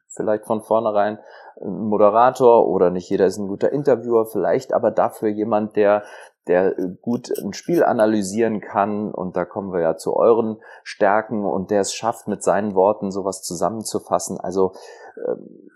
vielleicht 0.09 0.47
von 0.47 0.63
vornherein 0.63 1.19
ein 1.61 1.87
Moderator 1.87 2.67
oder 2.67 2.91
nicht 2.91 3.09
jeder 3.09 3.27
ist 3.27 3.39
ein 3.39 3.47
guter 3.47 3.71
Interviewer, 3.71 4.27
vielleicht 4.27 4.73
aber 4.73 4.91
dafür 4.91 5.29
jemand, 5.29 5.77
der 5.77 6.03
der 6.47 6.75
gut 7.01 7.31
ein 7.43 7.55
Spiel 7.55 7.83
analysieren 7.83 8.61
kann 8.61 9.13
und 9.13 9.35
da 9.37 9.45
kommen 9.45 9.73
wir 9.73 9.81
ja 9.81 9.97
zu 9.97 10.15
euren 10.15 10.59
Stärken 10.83 11.47
und 11.47 11.71
der 11.71 11.81
es 11.81 11.95
schafft, 11.95 12.29
mit 12.29 12.43
seinen 12.43 12.75
Worten 12.75 13.11
sowas 13.11 13.43
zusammenzufassen. 13.43 14.39
Also 14.39 14.73
ähm, 15.27 15.71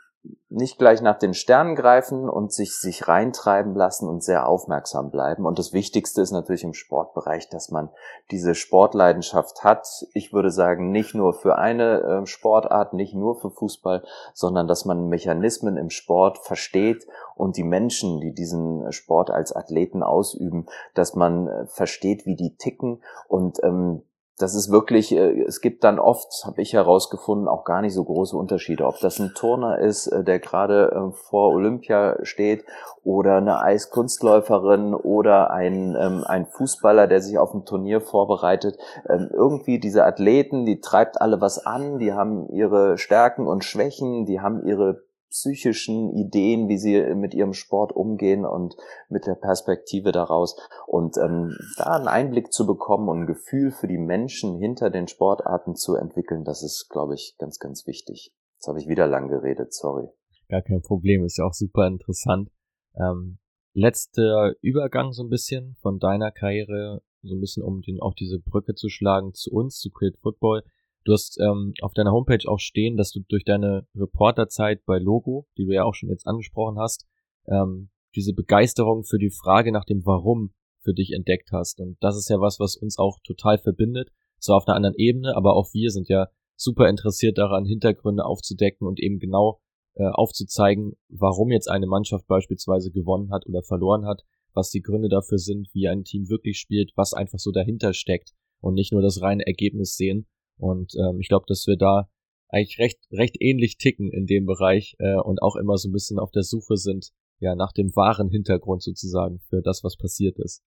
nicht 0.50 0.78
gleich 0.78 1.02
nach 1.02 1.18
den 1.18 1.34
Sternen 1.34 1.76
greifen 1.76 2.28
und 2.28 2.52
sich, 2.52 2.74
sich 2.74 3.06
reintreiben 3.06 3.74
lassen 3.74 4.08
und 4.08 4.22
sehr 4.22 4.48
aufmerksam 4.48 5.10
bleiben. 5.10 5.44
Und 5.44 5.58
das 5.58 5.72
Wichtigste 5.72 6.22
ist 6.22 6.30
natürlich 6.30 6.64
im 6.64 6.74
Sportbereich, 6.74 7.48
dass 7.48 7.70
man 7.70 7.90
diese 8.30 8.54
Sportleidenschaft 8.54 9.62
hat. 9.62 9.86
Ich 10.14 10.32
würde 10.32 10.50
sagen, 10.50 10.90
nicht 10.90 11.14
nur 11.14 11.34
für 11.34 11.58
eine 11.58 12.00
äh, 12.00 12.26
Sportart, 12.26 12.94
nicht 12.94 13.14
nur 13.14 13.38
für 13.40 13.50
Fußball, 13.50 14.02
sondern 14.32 14.68
dass 14.68 14.84
man 14.84 15.08
Mechanismen 15.08 15.76
im 15.76 15.90
Sport 15.90 16.38
versteht 16.38 17.06
und 17.36 17.56
die 17.56 17.64
Menschen, 17.64 18.20
die 18.20 18.32
diesen 18.32 18.90
Sport 18.92 19.30
als 19.30 19.54
Athleten 19.54 20.02
ausüben, 20.02 20.66
dass 20.94 21.14
man 21.14 21.48
äh, 21.48 21.66
versteht, 21.66 22.26
wie 22.26 22.36
die 22.36 22.56
ticken 22.56 23.02
und 23.28 23.62
ähm, 23.62 24.02
das 24.38 24.54
ist 24.54 24.70
wirklich, 24.70 25.12
äh, 25.12 25.42
es 25.42 25.60
gibt 25.60 25.84
dann 25.84 25.98
oft, 25.98 26.44
habe 26.46 26.62
ich 26.62 26.72
herausgefunden, 26.72 27.48
auch 27.48 27.64
gar 27.64 27.82
nicht 27.82 27.92
so 27.92 28.04
große 28.04 28.36
Unterschiede. 28.36 28.86
Ob 28.86 28.98
das 29.00 29.18
ein 29.18 29.32
Turner 29.34 29.78
ist, 29.78 30.06
äh, 30.06 30.22
der 30.22 30.38
gerade 30.38 30.92
äh, 30.92 31.12
vor 31.28 31.52
Olympia 31.52 32.16
steht, 32.22 32.64
oder 33.02 33.36
eine 33.36 33.60
Eiskunstläuferin 33.60 34.94
oder 34.94 35.50
ein, 35.50 35.96
ähm, 35.98 36.24
ein 36.24 36.46
Fußballer, 36.46 37.08
der 37.08 37.20
sich 37.20 37.38
auf 37.38 37.52
ein 37.52 37.64
Turnier 37.64 38.00
vorbereitet. 38.00 38.78
Ähm, 39.08 39.28
irgendwie 39.32 39.80
diese 39.80 40.04
Athleten, 40.04 40.64
die 40.64 40.80
treibt 40.80 41.20
alle 41.20 41.40
was 41.40 41.64
an, 41.64 41.98
die 41.98 42.12
haben 42.12 42.48
ihre 42.50 42.96
Stärken 42.96 43.46
und 43.46 43.64
Schwächen, 43.64 44.24
die 44.24 44.40
haben 44.40 44.64
ihre 44.64 45.07
psychischen 45.30 46.10
Ideen, 46.14 46.68
wie 46.68 46.78
sie 46.78 47.14
mit 47.14 47.34
ihrem 47.34 47.52
Sport 47.52 47.92
umgehen 47.92 48.44
und 48.44 48.76
mit 49.08 49.26
der 49.26 49.34
Perspektive 49.34 50.12
daraus. 50.12 50.56
Und 50.86 51.16
ähm, 51.16 51.56
da 51.76 51.96
einen 51.96 52.08
Einblick 52.08 52.52
zu 52.52 52.66
bekommen 52.66 53.08
und 53.08 53.20
ein 53.20 53.26
Gefühl 53.26 53.70
für 53.70 53.88
die 53.88 53.98
Menschen 53.98 54.58
hinter 54.58 54.90
den 54.90 55.08
Sportarten 55.08 55.74
zu 55.74 55.94
entwickeln, 55.96 56.44
das 56.44 56.62
ist, 56.62 56.88
glaube 56.90 57.14
ich, 57.14 57.36
ganz, 57.38 57.58
ganz 57.58 57.86
wichtig. 57.86 58.34
Jetzt 58.54 58.68
habe 58.68 58.80
ich 58.80 58.88
wieder 58.88 59.06
lang 59.06 59.28
geredet, 59.28 59.72
sorry. 59.72 60.08
Gar 60.48 60.62
kein 60.62 60.82
Problem, 60.82 61.24
ist 61.24 61.38
ja 61.38 61.44
auch 61.44 61.52
super 61.52 61.86
interessant. 61.86 62.50
Ähm, 62.96 63.38
letzter 63.74 64.54
Übergang 64.60 65.12
so 65.12 65.22
ein 65.22 65.28
bisschen 65.28 65.76
von 65.80 65.98
deiner 65.98 66.32
Karriere, 66.32 67.02
so 67.22 67.34
ein 67.34 67.40
bisschen 67.40 67.62
um 67.62 67.82
den, 67.82 68.00
auch 68.00 68.14
diese 68.14 68.40
Brücke 68.40 68.74
zu 68.74 68.88
schlagen 68.88 69.34
zu 69.34 69.52
uns, 69.52 69.78
zu 69.78 69.90
Create 69.90 70.18
Football. 70.18 70.64
Du 71.08 71.14
hast 71.14 71.40
ähm, 71.40 71.72
auf 71.80 71.94
deiner 71.94 72.12
Homepage 72.12 72.46
auch 72.46 72.58
stehen, 72.58 72.98
dass 72.98 73.12
du 73.12 73.20
durch 73.30 73.42
deine 73.42 73.86
Reporterzeit 73.94 74.84
bei 74.84 74.98
Logo, 74.98 75.46
die 75.56 75.64
du 75.64 75.72
ja 75.72 75.84
auch 75.84 75.94
schon 75.94 76.10
jetzt 76.10 76.26
angesprochen 76.26 76.78
hast, 76.78 77.06
ähm, 77.46 77.88
diese 78.14 78.34
Begeisterung 78.34 79.04
für 79.04 79.16
die 79.16 79.30
Frage 79.30 79.72
nach 79.72 79.86
dem 79.86 80.04
Warum 80.04 80.52
für 80.82 80.92
dich 80.92 81.12
entdeckt 81.12 81.48
hast. 81.50 81.80
Und 81.80 81.96
das 82.00 82.18
ist 82.18 82.28
ja 82.28 82.40
was, 82.40 82.60
was 82.60 82.76
uns 82.76 82.98
auch 82.98 83.20
total 83.24 83.56
verbindet. 83.56 84.10
Zwar 84.38 84.58
auf 84.58 84.68
einer 84.68 84.76
anderen 84.76 84.96
Ebene, 84.98 85.34
aber 85.34 85.56
auch 85.56 85.72
wir 85.72 85.90
sind 85.90 86.10
ja 86.10 86.28
super 86.56 86.90
interessiert 86.90 87.38
daran, 87.38 87.64
Hintergründe 87.64 88.26
aufzudecken 88.26 88.86
und 88.86 89.00
eben 89.00 89.18
genau 89.18 89.62
äh, 89.94 90.04
aufzuzeigen, 90.04 90.92
warum 91.08 91.52
jetzt 91.52 91.70
eine 91.70 91.86
Mannschaft 91.86 92.26
beispielsweise 92.26 92.90
gewonnen 92.90 93.32
hat 93.32 93.46
oder 93.46 93.62
verloren 93.62 94.04
hat, 94.04 94.24
was 94.52 94.68
die 94.68 94.82
Gründe 94.82 95.08
dafür 95.08 95.38
sind, 95.38 95.70
wie 95.72 95.88
ein 95.88 96.04
Team 96.04 96.28
wirklich 96.28 96.58
spielt, 96.58 96.92
was 96.96 97.14
einfach 97.14 97.38
so 97.38 97.50
dahinter 97.50 97.94
steckt 97.94 98.34
und 98.60 98.74
nicht 98.74 98.92
nur 98.92 99.00
das 99.00 99.22
reine 99.22 99.46
Ergebnis 99.46 99.96
sehen. 99.96 100.26
Und 100.58 100.94
ähm, 100.96 101.18
ich 101.20 101.28
glaube, 101.28 101.46
dass 101.48 101.66
wir 101.66 101.76
da 101.76 102.08
eigentlich 102.48 102.78
recht, 102.78 102.98
recht 103.12 103.36
ähnlich 103.40 103.76
ticken 103.78 104.10
in 104.10 104.26
dem 104.26 104.46
Bereich 104.46 104.96
äh, 104.98 105.16
und 105.20 105.42
auch 105.42 105.56
immer 105.56 105.76
so 105.76 105.88
ein 105.88 105.92
bisschen 105.92 106.18
auf 106.18 106.30
der 106.30 106.42
Suche 106.42 106.76
sind, 106.76 107.10
ja, 107.40 107.54
nach 107.54 107.72
dem 107.72 107.94
wahren 107.94 108.30
Hintergrund 108.30 108.82
sozusagen 108.82 109.40
für 109.48 109.62
das, 109.62 109.84
was 109.84 109.96
passiert 109.96 110.38
ist. 110.38 110.62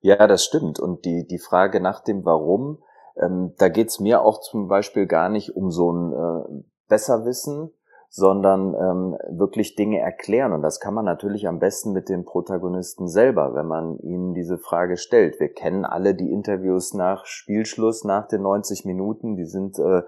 Ja, 0.00 0.26
das 0.26 0.44
stimmt. 0.44 0.78
Und 0.78 1.04
die, 1.04 1.26
die 1.26 1.38
Frage 1.38 1.80
nach 1.80 2.02
dem 2.02 2.24
Warum, 2.24 2.82
ähm, 3.16 3.54
da 3.58 3.68
geht's 3.68 4.00
mir 4.00 4.22
auch 4.22 4.40
zum 4.40 4.68
Beispiel 4.68 5.06
gar 5.06 5.28
nicht 5.28 5.56
um 5.56 5.70
so 5.70 5.92
ein 5.92 6.12
äh, 6.12 6.64
Besserwissen, 6.88 7.70
sondern 8.16 8.74
ähm, 8.74 9.18
wirklich 9.28 9.74
Dinge 9.74 9.98
erklären. 9.98 10.54
Und 10.54 10.62
das 10.62 10.80
kann 10.80 10.94
man 10.94 11.04
natürlich 11.04 11.46
am 11.46 11.58
besten 11.58 11.92
mit 11.92 12.08
den 12.08 12.24
Protagonisten 12.24 13.08
selber, 13.08 13.54
wenn 13.54 13.66
man 13.66 13.98
ihnen 13.98 14.32
diese 14.32 14.56
Frage 14.56 14.96
stellt. 14.96 15.38
Wir 15.38 15.50
kennen 15.50 15.84
alle 15.84 16.14
die 16.14 16.32
Interviews 16.32 16.94
nach 16.94 17.26
Spielschluss, 17.26 18.04
nach 18.04 18.26
den 18.26 18.40
90 18.40 18.86
Minuten. 18.86 19.36
Die 19.36 19.44
sind 19.44 19.78
äh, 19.78 20.00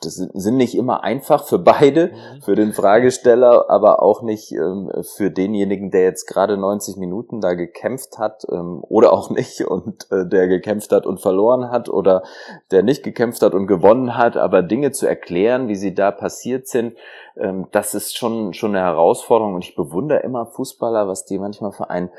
das 0.00 0.14
sind 0.16 0.56
nicht 0.56 0.76
immer 0.76 1.02
einfach 1.04 1.44
für 1.44 1.58
beide, 1.58 2.08
mhm. 2.08 2.42
für 2.42 2.54
den 2.54 2.72
Fragesteller, 2.72 3.70
aber 3.70 4.02
auch 4.02 4.22
nicht 4.22 4.52
ähm, 4.52 4.90
für 5.02 5.30
denjenigen, 5.30 5.90
der 5.90 6.02
jetzt 6.02 6.26
gerade 6.26 6.56
90 6.56 6.96
Minuten 6.96 7.40
da 7.40 7.54
gekämpft 7.54 8.18
hat 8.18 8.46
ähm, 8.50 8.82
oder 8.88 9.12
auch 9.12 9.30
nicht 9.30 9.62
und 9.62 10.10
äh, 10.10 10.26
der 10.26 10.48
gekämpft 10.48 10.92
hat 10.92 11.06
und 11.06 11.20
verloren 11.20 11.70
hat 11.70 11.88
oder 11.88 12.22
der 12.70 12.82
nicht 12.82 13.02
gekämpft 13.02 13.42
hat 13.42 13.54
und 13.54 13.66
gewonnen 13.66 14.16
hat, 14.16 14.36
aber 14.36 14.62
Dinge 14.62 14.92
zu 14.92 15.06
erklären, 15.06 15.68
wie 15.68 15.76
sie 15.76 15.94
da 15.94 16.10
passiert 16.10 16.68
sind, 16.68 16.94
ähm, 17.36 17.66
das 17.72 17.94
ist 17.94 18.16
schon 18.16 18.54
schon 18.54 18.74
eine 18.74 18.84
Herausforderung 18.84 19.54
und 19.54 19.64
ich 19.64 19.76
bewundere 19.76 20.20
immer 20.20 20.46
Fußballer, 20.46 21.08
was 21.08 21.24
die 21.24 21.38
manchmal 21.38 21.72
für 21.72 21.90
ein 21.90 22.10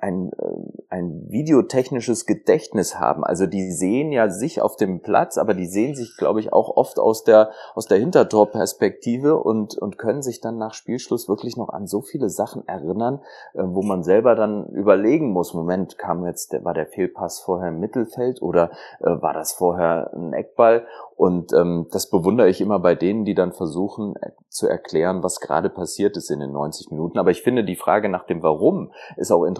ein, 0.00 0.30
äh, 0.32 0.46
ein 0.88 1.26
videotechnisches 1.28 2.26
Gedächtnis 2.26 2.98
haben. 2.98 3.24
Also 3.24 3.46
die 3.46 3.70
sehen 3.70 4.12
ja 4.12 4.30
sich 4.30 4.62
auf 4.62 4.76
dem 4.76 5.00
Platz, 5.00 5.36
aber 5.36 5.54
die 5.54 5.66
sehen 5.66 5.94
sich, 5.94 6.16
glaube 6.16 6.40
ich, 6.40 6.52
auch 6.52 6.76
oft 6.76 6.98
aus 6.98 7.24
der, 7.24 7.50
aus 7.74 7.86
der 7.86 7.98
Hintertorperspektive 7.98 9.36
und, 9.36 9.76
und 9.76 9.98
können 9.98 10.22
sich 10.22 10.40
dann 10.40 10.58
nach 10.58 10.74
Spielschluss 10.74 11.28
wirklich 11.28 11.56
noch 11.56 11.68
an 11.68 11.86
so 11.86 12.00
viele 12.00 12.30
Sachen 12.30 12.66
erinnern, 12.66 13.20
äh, 13.54 13.62
wo 13.62 13.82
man 13.82 14.02
selber 14.02 14.34
dann 14.34 14.66
überlegen 14.68 15.32
muss, 15.32 15.54
Moment, 15.54 15.98
kam 15.98 16.24
jetzt, 16.24 16.52
war 16.64 16.74
der 16.74 16.86
Fehlpass 16.86 17.40
vorher 17.40 17.68
im 17.68 17.80
Mittelfeld 17.80 18.40
oder 18.40 18.70
äh, 19.00 19.10
war 19.20 19.34
das 19.34 19.52
vorher 19.52 20.10
ein 20.14 20.32
Eckball? 20.32 20.86
Und 21.18 21.52
ähm, 21.52 21.88
das 21.90 22.08
bewundere 22.10 22.48
ich 22.48 22.60
immer 22.60 22.78
bei 22.78 22.94
denen, 22.94 23.24
die 23.24 23.34
dann 23.34 23.52
versuchen 23.52 24.14
äh, 24.20 24.30
zu 24.48 24.68
erklären, 24.68 25.24
was 25.24 25.40
gerade 25.40 25.68
passiert 25.68 26.16
ist 26.16 26.30
in 26.30 26.38
den 26.38 26.52
90 26.52 26.92
Minuten. 26.92 27.18
Aber 27.18 27.32
ich 27.32 27.42
finde, 27.42 27.64
die 27.64 27.74
Frage 27.74 28.08
nach 28.08 28.24
dem 28.24 28.44
Warum 28.44 28.92
ist 29.16 29.32
auch 29.32 29.44
interessant, 29.44 29.57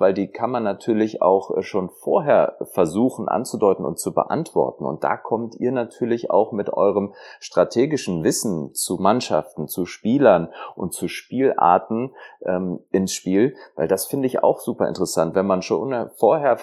weil 0.00 0.14
die 0.14 0.28
kann 0.28 0.50
man 0.50 0.62
natürlich 0.62 1.22
auch 1.22 1.56
äh, 1.56 1.62
schon 1.62 1.90
vorher 1.90 2.56
versuchen 2.72 3.28
anzudeuten 3.28 3.84
und 3.84 3.98
zu 3.98 4.12
beantworten. 4.12 4.84
Und 4.84 5.04
da 5.04 5.16
kommt 5.16 5.56
ihr 5.56 5.72
natürlich 5.72 6.30
auch 6.30 6.52
mit 6.52 6.70
eurem 6.70 7.14
strategischen 7.40 8.24
Wissen 8.24 8.74
zu 8.74 8.96
Mannschaften, 8.96 9.68
zu 9.68 9.86
Spielern 9.86 10.48
und 10.74 10.92
zu 10.92 11.08
Spielarten 11.08 12.14
ähm, 12.42 12.80
ins 12.90 13.12
Spiel, 13.12 13.56
weil 13.76 13.88
das 13.88 14.06
finde 14.06 14.26
ich 14.26 14.42
auch 14.42 14.60
super 14.60 14.88
interessant, 14.88 15.34
wenn 15.34 15.46
man 15.46 15.62
schon 15.62 16.10
vorher 16.16 16.58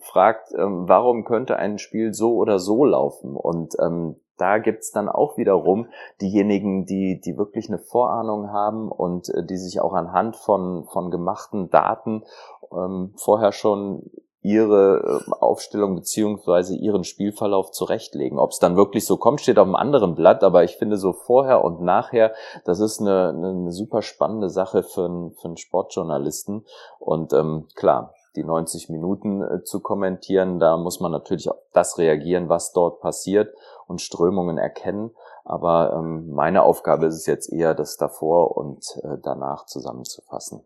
fragt, 0.00 0.52
ähm, 0.56 0.88
warum 0.88 1.24
könnte 1.24 1.56
ein 1.56 1.78
Spiel 1.78 2.14
so 2.14 2.34
oder 2.34 2.58
so 2.58 2.84
laufen? 2.84 3.36
Und 3.36 3.74
ähm, 3.80 4.16
da 4.40 4.58
gibt's 4.58 4.92
dann 4.92 5.08
auch 5.08 5.36
wiederum 5.36 5.88
diejenigen, 6.20 6.86
die, 6.86 7.20
die 7.20 7.36
wirklich 7.36 7.68
eine 7.68 7.78
Vorahnung 7.78 8.50
haben 8.50 8.90
und 8.90 9.28
äh, 9.30 9.44
die 9.44 9.56
sich 9.56 9.80
auch 9.80 9.92
anhand 9.92 10.36
von, 10.36 10.84
von 10.84 11.10
gemachten 11.10 11.70
Daten 11.70 12.24
ähm, 12.72 13.12
vorher 13.16 13.52
schon 13.52 14.10
ihre 14.42 15.22
äh, 15.28 15.32
Aufstellung 15.40 15.94
beziehungsweise 15.96 16.74
ihren 16.74 17.04
Spielverlauf 17.04 17.72
zurechtlegen. 17.72 18.38
Ob 18.38 18.50
es 18.50 18.58
dann 18.58 18.76
wirklich 18.76 19.06
so 19.06 19.16
kommt, 19.18 19.40
steht 19.40 19.58
auf 19.58 19.66
einem 19.66 19.74
anderen 19.74 20.14
Blatt, 20.14 20.42
aber 20.42 20.64
ich 20.64 20.76
finde 20.76 20.96
so 20.96 21.12
vorher 21.12 21.62
und 21.62 21.82
nachher, 21.82 22.32
das 22.64 22.80
ist 22.80 23.00
eine, 23.00 23.28
eine 23.28 23.72
super 23.72 24.02
spannende 24.02 24.48
Sache 24.48 24.82
für 24.82 25.04
einen, 25.04 25.32
für 25.32 25.48
einen 25.48 25.56
Sportjournalisten. 25.58 26.64
Und 26.98 27.32
ähm, 27.34 27.66
klar, 27.74 28.14
die 28.36 28.44
90 28.44 28.88
Minuten 28.88 29.42
äh, 29.42 29.62
zu 29.64 29.80
kommentieren. 29.80 30.58
Da 30.58 30.76
muss 30.76 31.00
man 31.00 31.12
natürlich 31.12 31.48
auf 31.48 31.58
das 31.72 31.98
reagieren, 31.98 32.48
was 32.48 32.72
dort 32.72 33.00
passiert 33.00 33.54
und 33.86 34.00
Strömungen 34.00 34.58
erkennen. 34.58 35.10
Aber 35.44 35.94
ähm, 35.94 36.30
meine 36.30 36.62
Aufgabe 36.62 37.06
ist 37.06 37.16
es 37.16 37.26
jetzt 37.26 37.52
eher, 37.52 37.74
das 37.74 37.96
davor 37.96 38.56
und 38.56 38.84
äh, 39.02 39.18
danach 39.22 39.66
zusammenzufassen. 39.66 40.62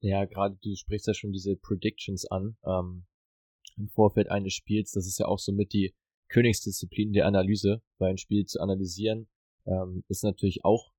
Ja, 0.00 0.24
gerade 0.24 0.56
du 0.62 0.74
sprichst 0.74 1.06
ja 1.06 1.14
schon 1.14 1.32
diese 1.32 1.56
Predictions 1.56 2.30
an 2.30 2.56
ähm, 2.64 3.06
im 3.76 3.88
Vorfeld 3.88 4.30
eines 4.30 4.52
Spiels. 4.52 4.92
Das 4.92 5.06
ist 5.06 5.18
ja 5.18 5.26
auch 5.26 5.38
somit 5.38 5.72
die 5.72 5.94
Königsdisziplin 6.28 7.12
der 7.12 7.26
Analyse, 7.26 7.82
weil 7.98 8.10
ein 8.10 8.18
Spiel 8.18 8.46
zu 8.46 8.60
analysieren 8.60 9.28
ähm, 9.66 10.04
ist 10.08 10.24
natürlich 10.24 10.64
auch 10.64 10.90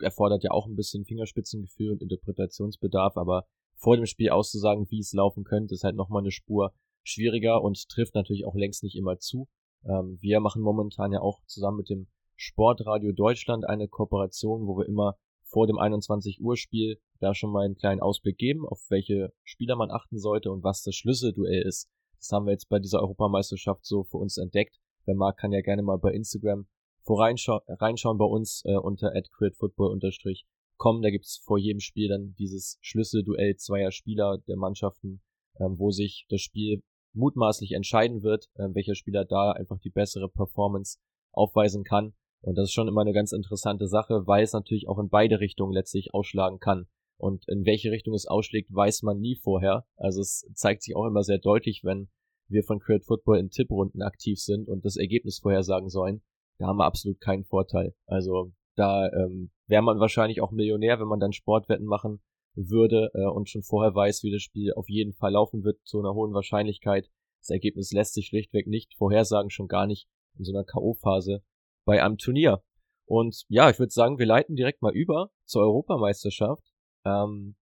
erfordert 0.00 0.44
ja 0.44 0.50
auch 0.50 0.66
ein 0.66 0.76
bisschen 0.76 1.04
Fingerspitzengefühl 1.04 1.92
und 1.92 2.02
Interpretationsbedarf, 2.02 3.16
aber 3.16 3.46
vor 3.76 3.96
dem 3.96 4.06
Spiel 4.06 4.30
auszusagen, 4.30 4.90
wie 4.90 5.00
es 5.00 5.12
laufen 5.12 5.44
könnte, 5.44 5.74
ist 5.74 5.84
halt 5.84 5.96
nochmal 5.96 6.22
eine 6.22 6.30
Spur 6.30 6.72
schwieriger 7.02 7.62
und 7.62 7.88
trifft 7.88 8.14
natürlich 8.14 8.46
auch 8.46 8.54
längst 8.54 8.82
nicht 8.82 8.96
immer 8.96 9.18
zu. 9.18 9.48
Ähm, 9.84 10.18
wir 10.20 10.40
machen 10.40 10.62
momentan 10.62 11.12
ja 11.12 11.20
auch 11.20 11.40
zusammen 11.46 11.78
mit 11.78 11.90
dem 11.90 12.08
Sportradio 12.36 13.12
Deutschland 13.12 13.64
eine 13.66 13.88
Kooperation, 13.88 14.66
wo 14.66 14.78
wir 14.78 14.86
immer 14.86 15.16
vor 15.44 15.66
dem 15.66 15.78
21 15.78 16.40
Uhr 16.40 16.56
Spiel 16.56 17.00
da 17.20 17.34
schon 17.34 17.50
mal 17.50 17.64
einen 17.64 17.76
kleinen 17.76 18.00
Ausblick 18.00 18.36
geben, 18.36 18.66
auf 18.66 18.80
welche 18.88 19.32
Spieler 19.44 19.76
man 19.76 19.90
achten 19.90 20.18
sollte 20.18 20.50
und 20.50 20.64
was 20.64 20.82
das 20.82 20.94
Schlüsselduell 20.94 21.62
ist. 21.62 21.88
Das 22.18 22.30
haben 22.32 22.46
wir 22.46 22.52
jetzt 22.52 22.68
bei 22.68 22.78
dieser 22.78 23.00
Europameisterschaft 23.00 23.84
so 23.84 24.04
für 24.04 24.16
uns 24.16 24.36
entdeckt. 24.36 24.76
Wer 25.04 25.14
mag, 25.14 25.36
kann 25.36 25.52
ja 25.52 25.60
gerne 25.60 25.82
mal 25.82 25.98
bei 25.98 26.12
Instagram 26.12 26.66
reinschauen 27.08 28.18
bei 28.18 28.24
uns 28.24 28.62
äh, 28.64 28.76
unter 28.76 29.12
@critfootball 29.12 29.92
unterstrich 29.92 30.44
kommen. 30.76 31.02
Da 31.02 31.10
gibt's 31.10 31.42
vor 31.44 31.58
jedem 31.58 31.80
Spiel 31.80 32.08
dann 32.08 32.34
dieses 32.38 32.78
Schlüsselduell 32.80 33.56
zweier 33.56 33.90
Spieler 33.90 34.38
der 34.46 34.56
Mannschaften, 34.56 35.20
ähm, 35.58 35.78
wo 35.78 35.90
sich 35.90 36.26
das 36.28 36.40
Spiel 36.40 36.82
mutmaßlich 37.12 37.72
entscheiden 37.72 38.22
wird, 38.22 38.46
äh, 38.54 38.68
welcher 38.72 38.94
Spieler 38.94 39.24
da 39.24 39.52
einfach 39.52 39.78
die 39.78 39.90
bessere 39.90 40.28
Performance 40.28 40.98
aufweisen 41.32 41.84
kann. 41.84 42.14
Und 42.42 42.56
das 42.56 42.68
ist 42.68 42.74
schon 42.74 42.88
immer 42.88 43.00
eine 43.00 43.12
ganz 43.12 43.32
interessante 43.32 43.88
Sache, 43.88 44.26
weil 44.26 44.44
es 44.44 44.52
natürlich 44.52 44.88
auch 44.88 44.98
in 44.98 45.08
beide 45.08 45.40
Richtungen 45.40 45.72
letztlich 45.72 46.14
ausschlagen 46.14 46.58
kann. 46.58 46.86
Und 47.18 47.48
in 47.48 47.64
welche 47.64 47.90
Richtung 47.90 48.14
es 48.14 48.26
ausschlägt, 48.26 48.72
weiß 48.72 49.02
man 49.02 49.18
nie 49.18 49.36
vorher. 49.36 49.86
Also 49.96 50.20
es 50.20 50.46
zeigt 50.54 50.82
sich 50.82 50.94
auch 50.94 51.06
immer 51.06 51.22
sehr 51.22 51.38
deutlich, 51.38 51.82
wenn 51.82 52.08
wir 52.48 52.62
von 52.62 52.78
Create 52.78 53.04
Football 53.04 53.38
in 53.38 53.50
Tipprunden 53.50 54.02
aktiv 54.02 54.38
sind 54.38 54.68
und 54.68 54.84
das 54.84 54.96
Ergebnis 54.96 55.38
vorhersagen 55.38 55.88
sollen. 55.88 56.22
Da 56.58 56.66
haben 56.66 56.76
wir 56.76 56.84
absolut 56.84 57.20
keinen 57.20 57.44
Vorteil. 57.44 57.94
Also 58.06 58.52
da 58.76 59.10
ähm, 59.12 59.50
wäre 59.66 59.82
man 59.82 59.98
wahrscheinlich 59.98 60.40
auch 60.40 60.52
Millionär, 60.52 61.00
wenn 61.00 61.08
man 61.08 61.20
dann 61.20 61.32
Sportwetten 61.32 61.86
machen 61.86 62.20
würde 62.54 63.10
äh, 63.14 63.26
und 63.26 63.48
schon 63.48 63.62
vorher 63.62 63.94
weiß, 63.94 64.22
wie 64.22 64.30
das 64.30 64.42
Spiel 64.42 64.72
auf 64.74 64.88
jeden 64.88 65.12
Fall 65.12 65.32
laufen 65.32 65.64
wird, 65.64 65.78
zu 65.84 65.98
einer 65.98 66.14
hohen 66.14 66.32
Wahrscheinlichkeit. 66.32 67.10
Das 67.40 67.50
Ergebnis 67.50 67.92
lässt 67.92 68.14
sich 68.14 68.26
schlichtweg 68.26 68.66
nicht 68.66 68.94
vorhersagen, 68.94 69.50
schon 69.50 69.68
gar 69.68 69.86
nicht 69.86 70.08
in 70.38 70.44
so 70.44 70.52
einer 70.52 70.64
K.O.-Phase 70.64 71.42
bei 71.84 72.02
einem 72.02 72.18
Turnier. 72.18 72.62
Und 73.06 73.44
ja, 73.48 73.70
ich 73.70 73.78
würde 73.78 73.92
sagen, 73.92 74.18
wir 74.18 74.26
leiten 74.26 74.56
direkt 74.56 74.82
mal 74.82 74.94
über 74.94 75.30
zur 75.44 75.62
Europameisterschaft. 75.62 76.64
Ähm, 77.04 77.56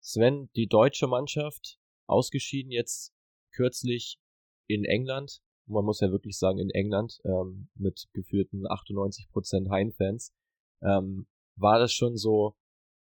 Sven, 0.00 0.50
die 0.56 0.66
deutsche 0.66 1.06
Mannschaft, 1.06 1.78
ausgeschieden 2.06 2.72
jetzt 2.72 3.14
kürzlich 3.52 4.18
in 4.66 4.84
England. 4.84 5.40
Man 5.66 5.84
muss 5.84 6.00
ja 6.00 6.10
wirklich 6.10 6.36
sagen, 6.38 6.58
in 6.58 6.70
England, 6.70 7.20
ähm, 7.24 7.68
mit 7.74 8.08
geführten 8.12 8.66
98% 8.66 9.70
Heimfans. 9.70 10.34
Ähm, 10.82 11.26
war 11.56 11.78
das 11.78 11.92
schon 11.92 12.16
so, 12.16 12.54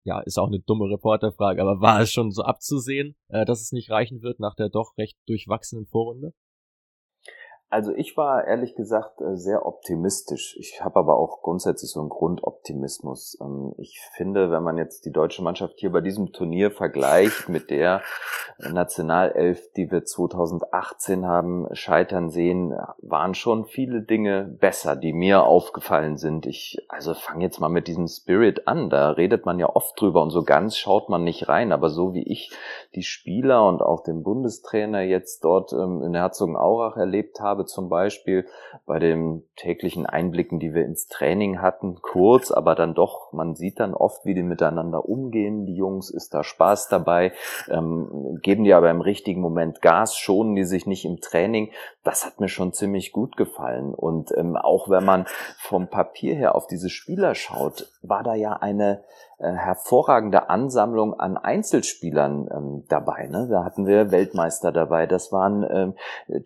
ja, 0.04 0.20
ist 0.20 0.38
auch 0.38 0.48
eine 0.48 0.60
dumme 0.60 0.90
Reporterfrage, 0.90 1.62
aber 1.62 1.80
war 1.80 2.00
es 2.00 2.12
schon 2.12 2.30
so 2.30 2.42
abzusehen, 2.42 3.16
äh, 3.28 3.44
dass 3.44 3.60
es 3.60 3.72
nicht 3.72 3.90
reichen 3.90 4.22
wird 4.22 4.40
nach 4.40 4.54
der 4.54 4.68
doch 4.68 4.96
recht 4.98 5.16
durchwachsenen 5.26 5.86
Vorrunde? 5.86 6.34
Also 7.70 7.92
ich 7.92 8.16
war 8.16 8.46
ehrlich 8.46 8.76
gesagt 8.76 9.20
äh, 9.20 9.36
sehr 9.36 9.66
optimistisch. 9.66 10.56
Ich 10.60 10.84
habe 10.84 11.00
aber 11.00 11.16
auch 11.16 11.42
grundsätzlich 11.42 11.90
so 11.90 12.00
einen 12.00 12.08
Grundoptimismus. 12.08 13.36
Ähm, 13.40 13.74
ich 13.78 14.00
finde, 14.16 14.50
wenn 14.50 14.62
man 14.62 14.78
jetzt 14.78 15.06
die 15.06 15.12
deutsche 15.12 15.42
Mannschaft 15.42 15.74
hier 15.78 15.90
bei 15.90 16.00
diesem 16.00 16.32
Turnier 16.32 16.70
vergleicht 16.70 17.48
mit 17.48 17.70
der 17.70 18.02
Nationalelf, 18.58 19.72
die 19.72 19.90
wir 19.90 20.04
2018 20.04 21.26
haben 21.26 21.66
scheitern 21.72 22.30
sehen, 22.30 22.72
waren 22.98 23.34
schon 23.34 23.64
viele 23.64 24.02
Dinge 24.02 24.44
besser, 24.44 24.94
die 24.94 25.12
mir 25.12 25.42
aufgefallen 25.42 26.16
sind. 26.16 26.46
Ich 26.46 26.78
also 26.88 27.14
fange 27.14 27.44
jetzt 27.44 27.58
mal 27.58 27.68
mit 27.68 27.88
diesem 27.88 28.06
Spirit 28.06 28.68
an. 28.68 28.90
Da 28.90 29.10
redet 29.10 29.46
man 29.46 29.58
ja 29.58 29.68
oft 29.68 30.00
drüber 30.00 30.22
und 30.22 30.30
so 30.30 30.44
ganz 30.44 30.76
schaut 30.76 31.08
man 31.08 31.24
nicht 31.24 31.48
rein. 31.48 31.72
Aber 31.72 31.90
so 31.90 32.14
wie 32.14 32.22
ich 32.22 32.52
die 32.94 33.02
Spieler 33.02 33.66
und 33.66 33.82
auch 33.82 34.04
den 34.04 34.22
Bundestrainer 34.22 35.00
jetzt 35.00 35.44
dort 35.44 35.72
ähm, 35.72 36.02
in 36.02 36.14
Herzogenaurach 36.14 36.96
erlebt 36.96 37.40
habe, 37.40 37.53
zum 37.62 37.88
Beispiel 37.88 38.46
bei 38.86 38.98
den 38.98 39.44
täglichen 39.56 40.06
Einblicken, 40.06 40.58
die 40.58 40.74
wir 40.74 40.84
ins 40.84 41.08
Training 41.08 41.62
hatten, 41.62 42.02
kurz, 42.02 42.50
aber 42.50 42.74
dann 42.74 42.94
doch, 42.94 43.32
man 43.32 43.54
sieht 43.54 43.80
dann 43.80 43.94
oft, 43.94 44.24
wie 44.24 44.34
die 44.34 44.42
miteinander 44.42 45.08
umgehen, 45.08 45.66
die 45.66 45.76
Jungs, 45.76 46.10
ist 46.10 46.34
da 46.34 46.42
Spaß 46.44 46.88
dabei, 46.88 47.32
ähm, 47.68 48.38
geben 48.42 48.64
die 48.64 48.74
aber 48.74 48.90
im 48.90 49.00
richtigen 49.00 49.40
Moment 49.40 49.80
Gas, 49.80 50.16
schonen 50.16 50.54
die 50.54 50.64
sich 50.64 50.86
nicht 50.86 51.04
im 51.04 51.20
Training. 51.20 51.70
Das 52.02 52.26
hat 52.26 52.40
mir 52.40 52.48
schon 52.48 52.72
ziemlich 52.72 53.12
gut 53.12 53.36
gefallen. 53.36 53.94
Und 53.94 54.36
ähm, 54.36 54.56
auch 54.56 54.90
wenn 54.90 55.04
man 55.04 55.26
vom 55.58 55.88
Papier 55.88 56.34
her 56.34 56.54
auf 56.54 56.66
diese 56.66 56.90
Spieler 56.90 57.34
schaut, 57.34 57.90
war 58.02 58.22
da 58.22 58.34
ja 58.34 58.54
eine 58.54 59.02
hervorragende 59.52 60.48
Ansammlung 60.48 61.14
an 61.14 61.36
Einzelspielern 61.36 62.48
ähm, 62.50 62.84
dabei. 62.88 63.26
Ne? 63.26 63.48
Da 63.50 63.64
hatten 63.64 63.86
wir 63.86 64.10
Weltmeister 64.10 64.72
dabei, 64.72 65.06
das 65.06 65.32
waren 65.32 65.66
ähm, 65.68 65.94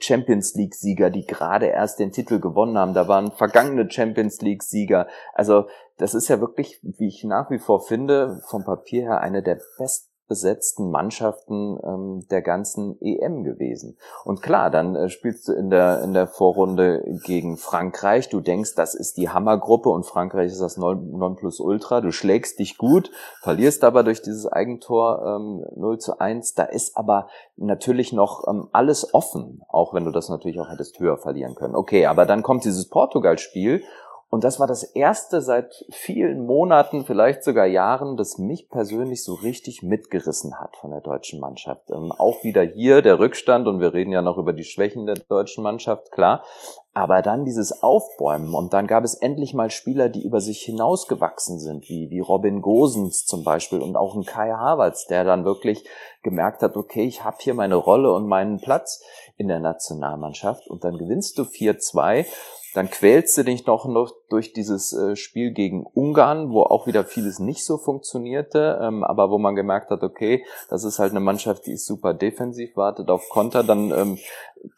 Champions 0.00 0.54
League-Sieger, 0.54 1.10
die 1.10 1.26
gerade 1.26 1.66
erst 1.66 1.98
den 1.98 2.12
Titel 2.12 2.40
gewonnen 2.40 2.78
haben, 2.78 2.94
da 2.94 3.08
waren 3.08 3.30
vergangene 3.32 3.90
Champions 3.90 4.40
League-Sieger. 4.40 5.06
Also 5.34 5.66
das 5.98 6.14
ist 6.14 6.28
ja 6.28 6.40
wirklich, 6.40 6.80
wie 6.82 7.08
ich 7.08 7.24
nach 7.24 7.50
wie 7.50 7.58
vor 7.58 7.80
finde, 7.80 8.40
vom 8.46 8.64
Papier 8.64 9.02
her 9.02 9.20
eine 9.20 9.42
der 9.42 9.58
besten 9.78 10.07
besetzten 10.28 10.90
Mannschaften 10.90 11.78
ähm, 11.82 12.26
der 12.30 12.42
ganzen 12.42 13.00
EM 13.00 13.44
gewesen. 13.44 13.96
Und 14.24 14.42
klar, 14.42 14.70
dann 14.70 14.94
äh, 14.94 15.08
spielst 15.08 15.48
du 15.48 15.52
in 15.52 15.70
der, 15.70 16.02
in 16.02 16.12
der 16.12 16.26
Vorrunde 16.26 17.02
gegen 17.24 17.56
Frankreich. 17.56 18.28
Du 18.28 18.40
denkst, 18.40 18.74
das 18.76 18.94
ist 18.94 19.16
die 19.16 19.30
Hammergruppe 19.30 19.88
und 19.88 20.04
Frankreich 20.04 20.52
ist 20.52 20.60
das 20.60 20.76
Nonplusultra. 20.76 22.00
Du 22.02 22.12
schlägst 22.12 22.58
dich 22.58 22.76
gut, 22.76 23.10
verlierst 23.40 23.82
aber 23.84 24.04
durch 24.04 24.22
dieses 24.22 24.46
Eigentor 24.46 25.22
ähm, 25.24 25.64
0 25.76 25.98
zu 25.98 26.20
1. 26.20 26.54
Da 26.54 26.64
ist 26.64 26.96
aber 26.96 27.28
natürlich 27.56 28.12
noch 28.12 28.46
ähm, 28.46 28.68
alles 28.72 29.14
offen, 29.14 29.62
auch 29.68 29.94
wenn 29.94 30.04
du 30.04 30.10
das 30.10 30.28
natürlich 30.28 30.60
auch 30.60 30.70
hättest 30.70 31.00
höher 31.00 31.16
verlieren 31.16 31.54
können. 31.54 31.74
Okay, 31.74 32.06
aber 32.06 32.26
dann 32.26 32.42
kommt 32.42 32.64
dieses 32.64 32.88
Portugal-Spiel 32.88 33.82
und 34.30 34.44
das 34.44 34.60
war 34.60 34.66
das 34.66 34.82
erste 34.82 35.40
seit 35.40 35.86
vielen 35.90 36.44
Monaten, 36.44 37.06
vielleicht 37.06 37.42
sogar 37.42 37.64
Jahren, 37.64 38.18
das 38.18 38.36
mich 38.36 38.68
persönlich 38.68 39.24
so 39.24 39.32
richtig 39.32 39.82
mitgerissen 39.82 40.60
hat 40.60 40.76
von 40.76 40.90
der 40.90 41.00
deutschen 41.00 41.40
Mannschaft. 41.40 41.88
Ähm, 41.90 42.12
auch 42.12 42.44
wieder 42.44 42.62
hier 42.62 43.00
der 43.00 43.18
Rückstand 43.18 43.66
und 43.66 43.80
wir 43.80 43.94
reden 43.94 44.12
ja 44.12 44.20
noch 44.20 44.36
über 44.36 44.52
die 44.52 44.64
Schwächen 44.64 45.06
der 45.06 45.14
deutschen 45.16 45.64
Mannschaft, 45.64 46.12
klar. 46.12 46.44
Aber 46.92 47.22
dann 47.22 47.46
dieses 47.46 47.82
Aufbäumen 47.82 48.54
und 48.54 48.74
dann 48.74 48.86
gab 48.86 49.02
es 49.02 49.14
endlich 49.14 49.54
mal 49.54 49.70
Spieler, 49.70 50.10
die 50.10 50.24
über 50.24 50.42
sich 50.42 50.60
hinausgewachsen 50.60 51.58
sind, 51.58 51.88
wie, 51.88 52.10
wie 52.10 52.20
Robin 52.20 52.60
Gosens 52.60 53.24
zum 53.24 53.44
Beispiel 53.44 53.80
und 53.80 53.96
auch 53.96 54.14
ein 54.14 54.24
Kai 54.24 54.50
Havertz, 54.50 55.06
der 55.06 55.24
dann 55.24 55.46
wirklich 55.46 55.88
gemerkt 56.22 56.60
hat, 56.60 56.76
okay, 56.76 57.04
ich 57.04 57.24
habe 57.24 57.38
hier 57.40 57.54
meine 57.54 57.76
Rolle 57.76 58.12
und 58.12 58.26
meinen 58.26 58.58
Platz 58.58 59.02
in 59.36 59.48
der 59.48 59.60
Nationalmannschaft 59.60 60.66
und 60.68 60.84
dann 60.84 60.98
gewinnst 60.98 61.38
du 61.38 61.42
4-2 61.44 62.26
dann 62.74 62.90
quälst 62.90 63.36
du 63.38 63.44
dich 63.44 63.66
noch, 63.66 63.86
noch 63.86 64.12
durch 64.28 64.52
dieses 64.52 64.92
äh, 64.92 65.16
Spiel 65.16 65.52
gegen 65.52 65.86
Ungarn, 65.86 66.50
wo 66.50 66.62
auch 66.62 66.86
wieder 66.86 67.04
vieles 67.04 67.38
nicht 67.38 67.64
so 67.64 67.78
funktionierte, 67.78 68.78
ähm, 68.82 69.04
aber 69.04 69.30
wo 69.30 69.38
man 69.38 69.54
gemerkt 69.54 69.90
hat, 69.90 70.02
okay, 70.02 70.44
das 70.68 70.84
ist 70.84 70.98
halt 70.98 71.12
eine 71.12 71.20
Mannschaft, 71.20 71.66
die 71.66 71.72
ist 71.72 71.86
super 71.86 72.14
defensiv, 72.14 72.76
wartet 72.76 73.10
auf 73.10 73.28
Konter, 73.30 73.64
dann 73.64 73.90
ähm, 73.90 74.18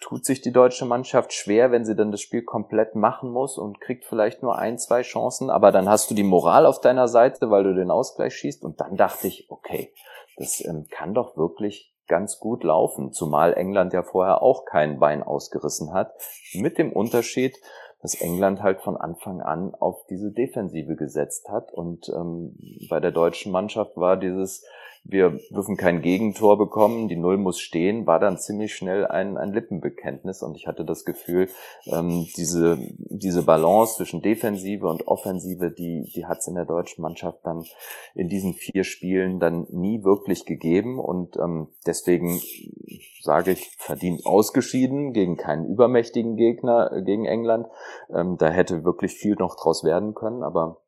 tut 0.01 0.25
sich 0.25 0.41
die 0.41 0.53
deutsche 0.53 0.85
Mannschaft 0.85 1.33
schwer, 1.33 1.73
wenn 1.73 1.85
sie 1.85 1.97
dann 1.97 2.13
das 2.13 2.21
Spiel 2.21 2.43
komplett 2.43 2.95
machen 2.95 3.31
muss 3.31 3.59
und 3.59 3.81
kriegt 3.81 4.05
vielleicht 4.05 4.43
nur 4.43 4.57
ein, 4.57 4.79
zwei 4.79 5.03
Chancen, 5.03 5.51
aber 5.51 5.73
dann 5.73 5.89
hast 5.89 6.11
du 6.11 6.15
die 6.15 6.23
Moral 6.23 6.67
auf 6.67 6.81
deiner 6.81 7.09
Seite, 7.09 7.51
weil 7.51 7.65
du 7.65 7.75
den 7.75 7.91
Ausgleich 7.91 8.35
schießt. 8.35 8.65
Und 8.65 8.81
dann 8.81 8.97
dachte 8.97 9.27
ich, 9.27 9.47
okay, 9.51 9.93
das 10.37 10.65
ähm, 10.65 10.87
kann 10.91 11.15
doch 11.15 11.37
wirklich 11.37 11.90
ganz 12.11 12.41
gut 12.41 12.65
laufen, 12.65 13.13
zumal 13.13 13.55
England 13.55 13.95
ja 13.95 14.03
vorher 14.03 14.43
auch 14.43 14.67
kein 14.67 14.99
Bein 14.99 15.23
ausgerissen 15.23 15.95
hat, 15.95 16.13
mit 16.53 16.77
dem 16.77 16.93
Unterschied, 16.93 17.57
dass 18.03 18.21
England 18.21 18.63
halt 18.63 18.81
von 18.81 18.97
Anfang 18.97 19.41
an 19.41 19.75
auf 19.75 20.05
diese 20.11 20.33
Defensive 20.33 20.97
gesetzt 20.97 21.49
hat. 21.49 21.73
Und 21.73 22.11
ähm, 22.15 22.59
bei 22.91 22.99
der 23.01 23.13
deutschen 23.13 23.53
Mannschaft 23.53 23.97
war 23.97 24.17
dieses 24.17 24.67
wir 25.05 25.39
dürfen 25.51 25.77
kein 25.77 26.03
Gegentor 26.03 26.59
bekommen, 26.59 27.09
die 27.09 27.17
Null 27.17 27.39
muss 27.39 27.59
stehen, 27.59 28.07
war 28.07 28.21
dann 28.21 28.39
ziemlich 28.39 28.75
schnell 28.75 29.07
ein, 29.07 29.37
ein 29.37 29.53
Lippenbekenntnis 29.53 30.43
und 30.43 30.57
ich 30.57 30.67
hatte 30.67 30.85
das 30.85 31.05
Gefühl, 31.05 31.49
ähm, 31.87 32.27
diese, 32.37 32.79
diese 32.99 33.43
Balance 33.43 33.97
zwischen 33.97 34.23
Defensive 34.23 34.87
und 34.87 35.07
Offensive, 35.09 35.71
die, 35.71 36.11
die 36.15 36.27
hat 36.27 36.39
es 36.39 36.47
in 36.47 36.55
der 36.55 36.67
deutschen 36.67 37.03
Mannschaft 37.03 37.41
dann 37.45 37.65
in 38.15 38.29
diesen 38.29 38.55
vier 38.55 38.85
Spielen 38.85 39.41
dann 39.41 39.67
nie 39.71 40.05
wirklich 40.05 40.45
gegeben 40.45 40.99
und 40.99 41.37
ähm, 41.37 41.69
deswegen 41.87 42.41
sage 43.23 43.53
ich, 43.53 43.71
verdient 43.79 44.25
ausgeschieden 44.27 45.13
gegen 45.13 45.37
keinen 45.37 45.67
übermächtigen 45.67 46.37
Gegner, 46.37 46.93
äh, 46.93 47.03
gegen 47.03 47.25
England. 47.25 47.67
Ähm, 48.15 48.37
da 48.39 48.51
hätte 48.51 48.85
wirklich 48.85 49.13
viel 49.13 49.37
noch 49.37 49.57
draus 49.57 49.85
werden 49.85 50.15
können, 50.15 50.43
aber 50.43 50.83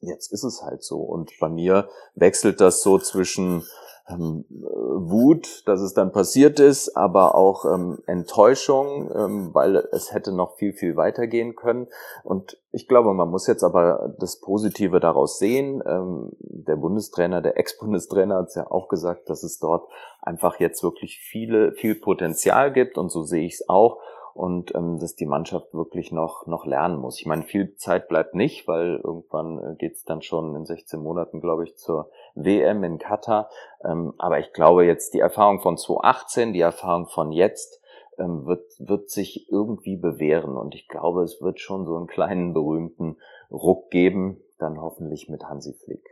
jetzt 0.00 0.32
ist 0.32 0.44
es 0.44 0.62
halt 0.62 0.82
so. 0.82 0.98
Und 0.98 1.32
bei 1.40 1.48
mir 1.48 1.88
wechselt 2.14 2.60
das 2.60 2.82
so 2.82 2.98
zwischen 2.98 3.64
ähm, 4.08 4.44
Wut, 4.48 5.66
dass 5.66 5.80
es 5.80 5.92
dann 5.92 6.12
passiert 6.12 6.60
ist, 6.60 6.96
aber 6.96 7.34
auch 7.34 7.64
ähm, 7.64 7.98
Enttäuschung, 8.06 9.10
ähm, 9.14 9.50
weil 9.54 9.76
es 9.92 10.12
hätte 10.12 10.32
noch 10.32 10.56
viel, 10.56 10.72
viel 10.72 10.96
weitergehen 10.96 11.56
können. 11.56 11.88
Und 12.24 12.58
ich 12.72 12.88
glaube, 12.88 13.12
man 13.12 13.28
muss 13.28 13.46
jetzt 13.46 13.62
aber 13.62 14.14
das 14.18 14.40
Positive 14.40 15.00
daraus 15.00 15.38
sehen. 15.38 15.82
Ähm, 15.86 16.30
der 16.40 16.76
Bundestrainer, 16.76 17.42
der 17.42 17.58
Ex-Bundestrainer 17.58 18.36
hat 18.36 18.48
es 18.48 18.54
ja 18.54 18.70
auch 18.70 18.88
gesagt, 18.88 19.28
dass 19.28 19.42
es 19.42 19.58
dort 19.58 19.88
einfach 20.22 20.58
jetzt 20.58 20.82
wirklich 20.82 21.20
viele, 21.20 21.72
viel 21.72 21.94
Potenzial 21.94 22.72
gibt 22.72 22.98
und 22.98 23.10
so 23.10 23.22
sehe 23.24 23.46
ich 23.46 23.54
es 23.54 23.68
auch 23.68 23.98
und 24.38 24.72
ähm, 24.76 25.00
dass 25.00 25.16
die 25.16 25.26
Mannschaft 25.26 25.74
wirklich 25.74 26.12
noch, 26.12 26.46
noch 26.46 26.64
lernen 26.64 27.00
muss. 27.00 27.18
Ich 27.18 27.26
meine, 27.26 27.42
viel 27.42 27.74
Zeit 27.74 28.06
bleibt 28.06 28.36
nicht, 28.36 28.68
weil 28.68 29.00
irgendwann 29.02 29.58
äh, 29.58 29.74
geht 29.76 29.94
es 29.94 30.04
dann 30.04 30.22
schon 30.22 30.54
in 30.54 30.64
16 30.64 31.00
Monaten, 31.00 31.40
glaube 31.40 31.64
ich, 31.64 31.76
zur 31.76 32.08
WM 32.36 32.84
in 32.84 32.98
Katar. 32.98 33.50
Ähm, 33.84 34.14
aber 34.16 34.38
ich 34.38 34.52
glaube 34.52 34.86
jetzt, 34.86 35.12
die 35.12 35.18
Erfahrung 35.18 35.58
von 35.60 35.76
2018, 35.76 36.52
die 36.52 36.60
Erfahrung 36.60 37.06
von 37.06 37.32
jetzt, 37.32 37.82
ähm, 38.16 38.46
wird, 38.46 38.62
wird 38.78 39.10
sich 39.10 39.48
irgendwie 39.50 39.96
bewähren. 39.96 40.56
Und 40.56 40.76
ich 40.76 40.86
glaube, 40.86 41.24
es 41.24 41.40
wird 41.40 41.58
schon 41.58 41.84
so 41.84 41.96
einen 41.96 42.06
kleinen 42.06 42.54
berühmten 42.54 43.16
Ruck 43.50 43.90
geben, 43.90 44.40
dann 44.60 44.80
hoffentlich 44.80 45.28
mit 45.28 45.42
Hansi 45.42 45.74
Flick. 45.84 46.06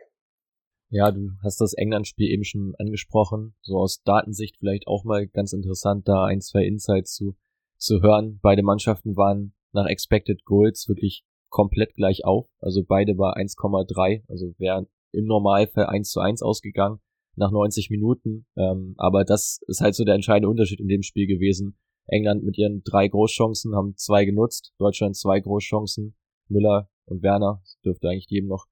Ja, 0.89 1.13
du 1.13 1.31
hast 1.45 1.61
das 1.61 1.75
England-Spiel 1.75 2.29
eben 2.29 2.45
schon 2.45 2.75
angesprochen. 2.81 3.55
So 3.61 3.77
aus 3.77 4.03
Datensicht 4.03 4.57
vielleicht 4.59 4.89
auch 4.89 5.05
mal 5.05 5.29
ganz 5.29 5.53
interessant, 5.53 6.09
da 6.09 6.25
ein, 6.25 6.41
zwei 6.41 6.65
Insights 6.65 7.15
zu 7.15 7.37
zu 7.79 8.03
hören. 8.03 8.39
Beide 8.43 8.63
Mannschaften 8.63 9.17
waren 9.17 9.55
nach 9.73 9.87
Expected 9.87 10.45
Goals 10.45 10.89
wirklich 10.89 11.25
komplett 11.49 11.95
gleich 11.95 12.25
auf. 12.25 12.49
Also 12.61 12.83
beide 12.87 13.19
war 13.19 13.37
1,3. 13.37 14.25
Also 14.29 14.55
wären 14.59 14.87
im 15.13 15.27
Normalfall 15.27 15.87
1 15.87 16.11
zu 16.11 16.21
1 16.21 16.43
ausgegangen 16.43 17.01
nach 17.37 17.51
90 17.51 17.91
Minuten. 17.91 18.47
Ähm, 18.57 18.95
aber 18.97 19.25
das 19.25 19.61
ist 19.67 19.81
halt 19.81 19.95
so 19.95 20.05
der 20.05 20.15
entscheidende 20.15 20.49
Unterschied 20.49 20.81
in 20.81 20.89
dem 20.89 21.03
Spiel 21.03 21.27
gewesen. 21.27 21.79
England 22.07 22.45
mit 22.45 22.57
ihren 22.57 22.83
drei 22.85 23.09
Großchancen 23.09 23.75
haben 23.75 23.97
zwei 23.97 24.25
genutzt. 24.25 24.73
Deutschland 24.79 25.17
zwei 25.17 25.41
Großchancen. 25.41 26.15
Müller 26.49 26.89
und 27.07 27.23
Werner 27.23 27.63
dürfte 27.85 28.09
eigentlich 28.09 28.31
jedem 28.31 28.49
noch 28.49 28.67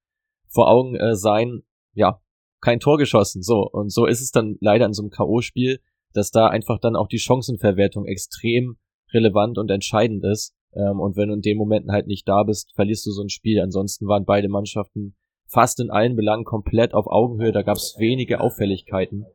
vor 0.48 0.68
Augen 0.68 0.94
äh, 0.94 1.16
sein. 1.16 1.62
Ja, 1.92 2.20
kein 2.60 2.80
Tor 2.80 2.98
geschossen. 2.98 3.42
So. 3.42 3.68
Und 3.70 3.92
so 3.92 4.06
ist 4.06 4.20
es 4.20 4.30
dann 4.30 4.56
leider 4.60 4.86
in 4.86 4.92
so 4.92 5.02
einem 5.02 5.10
K.O.-Spiel, 5.10 5.80
dass 6.12 6.30
da 6.30 6.46
einfach 6.46 6.78
dann 6.78 6.96
auch 6.96 7.08
die 7.08 7.18
Chancenverwertung 7.18 8.06
extrem 8.06 8.78
relevant 9.14 9.58
und 9.58 9.70
entscheidend 9.70 10.24
ist. 10.24 10.54
Ähm, 10.74 11.00
und 11.00 11.16
wenn 11.16 11.28
du 11.28 11.34
in 11.34 11.42
den 11.42 11.56
Momenten 11.56 11.92
halt 11.92 12.06
nicht 12.06 12.28
da 12.28 12.42
bist, 12.42 12.72
verlierst 12.74 13.06
du 13.06 13.10
so 13.12 13.22
ein 13.22 13.30
Spiel. 13.30 13.60
Ansonsten 13.60 14.06
waren 14.06 14.24
beide 14.24 14.48
Mannschaften 14.48 15.14
fast 15.46 15.80
in 15.80 15.90
allen 15.90 16.16
Belangen 16.16 16.44
komplett 16.44 16.94
auf 16.94 17.06
Augenhöhe. 17.06 17.52
Da 17.52 17.62
gab 17.62 17.76
es 17.76 17.96
wenige 17.98 18.40
Auffälligkeiten. 18.40 19.26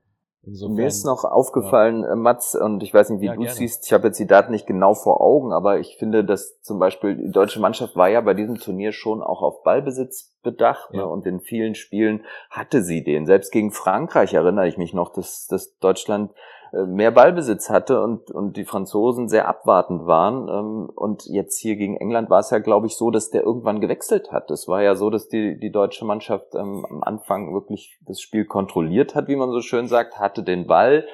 Insofern, 0.41 0.75
Mir 0.75 0.87
ist 0.87 1.05
noch 1.05 1.25
aufgefallen, 1.25 2.03
ja. 2.03 2.13
Äh, 2.13 2.15
Mats, 2.15 2.55
und 2.55 2.81
ich 2.81 2.93
weiß 2.93 3.09
nicht, 3.09 3.21
wie 3.21 3.25
ja, 3.25 3.35
du 3.35 3.45
siehst, 3.45 3.85
ich 3.85 3.93
habe 3.93 4.07
jetzt 4.07 4.19
die 4.19 4.25
Daten 4.25 4.51
nicht 4.51 4.67
genau 4.67 4.93
vor 4.93 5.21
Augen, 5.21 5.51
aber 5.51 5.79
ich 5.79 5.97
finde, 5.97 6.23
dass 6.23 6.61
zum 6.61 6.79
Beispiel 6.79 7.17
die 7.17 7.31
deutsche 7.31 7.59
Mannschaft 7.59 7.97
war 7.97 8.09
ja 8.09 8.21
bei 8.21 8.33
diesem 8.33 8.57
Turnier 8.57 8.93
schon 8.93 9.21
auch 9.21 9.41
auf 9.41 9.63
Ballbesitz 9.63 10.33
bedacht 10.41 10.91
ne? 10.91 10.99
ja. 10.99 11.05
ne? 11.05 11.11
und 11.11 11.25
in 11.25 11.41
vielen 11.41 11.75
Spielen 11.75 12.23
hatte 12.49 12.83
sie 12.83 13.03
den. 13.03 13.25
Selbst 13.25 13.51
gegen 13.51 13.71
Frankreich 13.71 14.33
erinnere 14.33 14.67
ich 14.67 14.77
mich 14.77 14.93
noch, 14.93 15.11
dass, 15.11 15.45
dass 15.47 15.77
Deutschland 15.77 16.31
mehr 16.71 17.11
Ballbesitz 17.11 17.69
hatte 17.69 18.01
und, 18.01 18.31
und 18.31 18.57
die 18.57 18.65
Franzosen 18.65 19.27
sehr 19.27 19.47
abwartend 19.47 20.05
waren. 20.05 20.47
Ähm, 20.47 20.89
und 20.95 21.25
jetzt 21.25 21.57
hier 21.59 21.75
gegen 21.75 21.97
England 21.97 22.29
war 22.29 22.39
es 22.39 22.49
ja, 22.49 22.59
glaube 22.59 22.87
ich, 22.87 22.95
so, 22.95 23.11
dass 23.11 23.29
der 23.29 23.43
irgendwann 23.43 23.81
gewechselt 23.81 24.31
hat. 24.31 24.51
Es 24.51 24.67
war 24.67 24.81
ja 24.81 24.95
so, 24.95 25.09
dass 25.09 25.27
die, 25.27 25.59
die 25.59 25.71
deutsche 25.71 26.05
Mannschaft 26.05 26.55
ähm, 26.55 26.85
am 26.89 27.03
Anfang 27.03 27.53
wirklich 27.53 27.99
das 28.05 28.21
Spiel 28.21 28.45
kontrolliert 28.45 29.15
hat, 29.15 29.27
wie 29.27 29.35
man 29.35 29.51
so 29.51 29.61
schön 29.61 29.87
sagt, 29.87 30.19
hatte 30.19 30.43
den 30.43 30.67
Ball, 30.67 31.05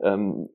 ähm, 0.00 0.48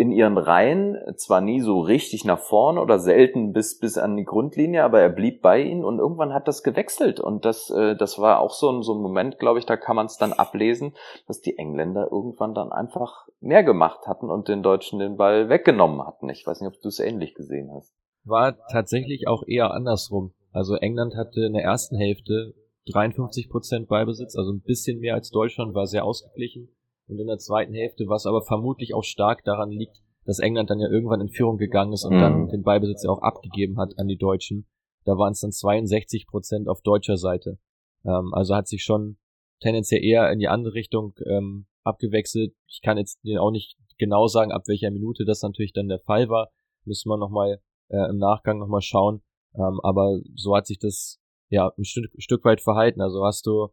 in 0.00 0.12
ihren 0.12 0.38
Reihen, 0.38 0.96
zwar 1.16 1.42
nie 1.42 1.60
so 1.60 1.80
richtig 1.80 2.24
nach 2.24 2.38
vorne 2.38 2.80
oder 2.80 2.98
selten 2.98 3.52
bis, 3.52 3.78
bis 3.78 3.98
an 3.98 4.16
die 4.16 4.24
Grundlinie, 4.24 4.82
aber 4.82 4.98
er 4.98 5.10
blieb 5.10 5.42
bei 5.42 5.60
ihnen 5.60 5.84
und 5.84 5.98
irgendwann 5.98 6.32
hat 6.32 6.48
das 6.48 6.62
gewechselt. 6.62 7.20
Und 7.20 7.44
das, 7.44 7.68
äh, 7.68 7.94
das 7.96 8.18
war 8.18 8.40
auch 8.40 8.52
so 8.54 8.70
ein, 8.72 8.82
so 8.82 8.94
ein 8.94 9.02
Moment, 9.02 9.38
glaube 9.38 9.58
ich, 9.58 9.66
da 9.66 9.76
kann 9.76 9.96
man 9.96 10.06
es 10.06 10.16
dann 10.16 10.32
ablesen, 10.32 10.94
dass 11.26 11.42
die 11.42 11.58
Engländer 11.58 12.08
irgendwann 12.10 12.54
dann 12.54 12.72
einfach 12.72 13.26
mehr 13.40 13.62
gemacht 13.62 14.06
hatten 14.06 14.30
und 14.30 14.48
den 14.48 14.62
Deutschen 14.62 15.00
den 15.00 15.18
Ball 15.18 15.50
weggenommen 15.50 16.06
hatten. 16.06 16.30
Ich 16.30 16.46
weiß 16.46 16.62
nicht, 16.62 16.74
ob 16.74 16.80
du 16.80 16.88
es 16.88 16.98
ähnlich 16.98 17.34
gesehen 17.34 17.70
hast. 17.70 17.92
War 18.24 18.56
tatsächlich 18.72 19.28
auch 19.28 19.42
eher 19.46 19.70
andersrum. 19.70 20.32
Also 20.50 20.76
England 20.76 21.14
hatte 21.14 21.42
in 21.44 21.52
der 21.52 21.64
ersten 21.64 21.96
Hälfte 21.96 22.54
53 22.90 23.50
Prozent 23.50 23.88
Ballbesitz, 23.88 24.34
also 24.34 24.50
ein 24.50 24.62
bisschen 24.62 25.00
mehr 25.00 25.12
als 25.12 25.28
Deutschland, 25.28 25.74
war 25.74 25.86
sehr 25.86 26.06
ausgeglichen 26.06 26.70
und 27.10 27.18
in 27.18 27.26
der 27.26 27.38
zweiten 27.38 27.74
Hälfte, 27.74 28.04
was 28.08 28.26
aber 28.26 28.42
vermutlich 28.42 28.94
auch 28.94 29.04
stark 29.04 29.44
daran 29.44 29.70
liegt, 29.70 30.00
dass 30.24 30.38
England 30.38 30.70
dann 30.70 30.80
ja 30.80 30.88
irgendwann 30.88 31.20
in 31.20 31.28
Führung 31.28 31.56
gegangen 31.56 31.92
ist 31.92 32.04
und 32.04 32.14
mhm. 32.14 32.20
dann 32.20 32.48
den 32.48 32.62
Ballbesitz 32.62 33.02
ja 33.02 33.10
auch 33.10 33.22
abgegeben 33.22 33.78
hat 33.78 33.98
an 33.98 34.06
die 34.06 34.16
Deutschen. 34.16 34.66
Da 35.04 35.16
waren 35.16 35.32
es 35.32 35.40
dann 35.40 35.52
62 35.52 36.26
Prozent 36.26 36.68
auf 36.68 36.82
deutscher 36.82 37.16
Seite. 37.16 37.58
Ähm, 38.04 38.32
also 38.32 38.54
hat 38.54 38.68
sich 38.68 38.84
schon 38.84 39.18
tendenziell 39.60 40.04
eher 40.04 40.30
in 40.30 40.38
die 40.38 40.48
andere 40.48 40.74
Richtung 40.74 41.14
ähm, 41.26 41.66
abgewechselt. 41.82 42.54
Ich 42.66 42.80
kann 42.82 42.98
jetzt 42.98 43.18
auch 43.38 43.50
nicht 43.50 43.76
genau 43.98 44.26
sagen, 44.26 44.52
ab 44.52 44.62
welcher 44.66 44.90
Minute 44.90 45.24
das 45.24 45.42
natürlich 45.42 45.72
dann 45.72 45.88
der 45.88 46.00
Fall 46.00 46.28
war. 46.28 46.50
Müssen 46.84 47.08
wir 47.08 47.16
nochmal 47.16 47.60
äh, 47.88 48.08
im 48.08 48.18
Nachgang 48.18 48.58
nochmal 48.58 48.82
schauen. 48.82 49.22
Ähm, 49.54 49.80
aber 49.82 50.20
so 50.36 50.54
hat 50.54 50.66
sich 50.66 50.78
das 50.78 51.18
ja 51.48 51.72
ein 51.76 51.84
Stück, 51.84 52.10
Stück 52.18 52.44
weit 52.44 52.60
verhalten. 52.60 53.00
Also 53.00 53.24
hast 53.24 53.46
du, 53.46 53.68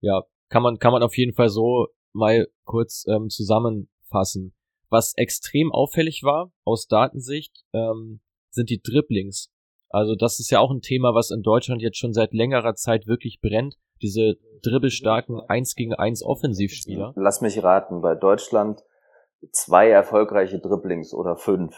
ja, 0.00 0.22
kann 0.48 0.62
man, 0.62 0.78
kann 0.78 0.92
man 0.92 1.02
auf 1.02 1.16
jeden 1.16 1.34
Fall 1.34 1.48
so 1.48 1.88
mal 2.18 2.48
kurz 2.64 3.06
ähm, 3.08 3.30
zusammenfassen. 3.30 4.54
Was 4.90 5.14
extrem 5.16 5.72
auffällig 5.72 6.22
war 6.22 6.52
aus 6.64 6.86
Datensicht, 6.86 7.64
ähm, 7.72 8.20
sind 8.50 8.70
die 8.70 8.80
Dribblings. 8.80 9.50
Also 9.90 10.14
das 10.14 10.38
ist 10.40 10.50
ja 10.50 10.60
auch 10.60 10.70
ein 10.70 10.82
Thema, 10.82 11.14
was 11.14 11.30
in 11.30 11.42
Deutschland 11.42 11.80
jetzt 11.82 11.98
schon 11.98 12.12
seit 12.12 12.32
längerer 12.32 12.74
Zeit 12.74 13.06
wirklich 13.06 13.40
brennt. 13.40 13.76
Diese 14.02 14.36
dribbelstarken 14.62 15.40
1 15.40 15.74
gegen 15.74 15.94
1 15.94 16.22
Offensivspieler. 16.22 17.12
Lass 17.16 17.40
mich 17.40 17.62
raten, 17.62 18.00
bei 18.00 18.14
Deutschland 18.14 18.82
zwei 19.52 19.88
erfolgreiche 19.88 20.58
Dribblings 20.58 21.14
oder 21.14 21.36
fünf. 21.36 21.74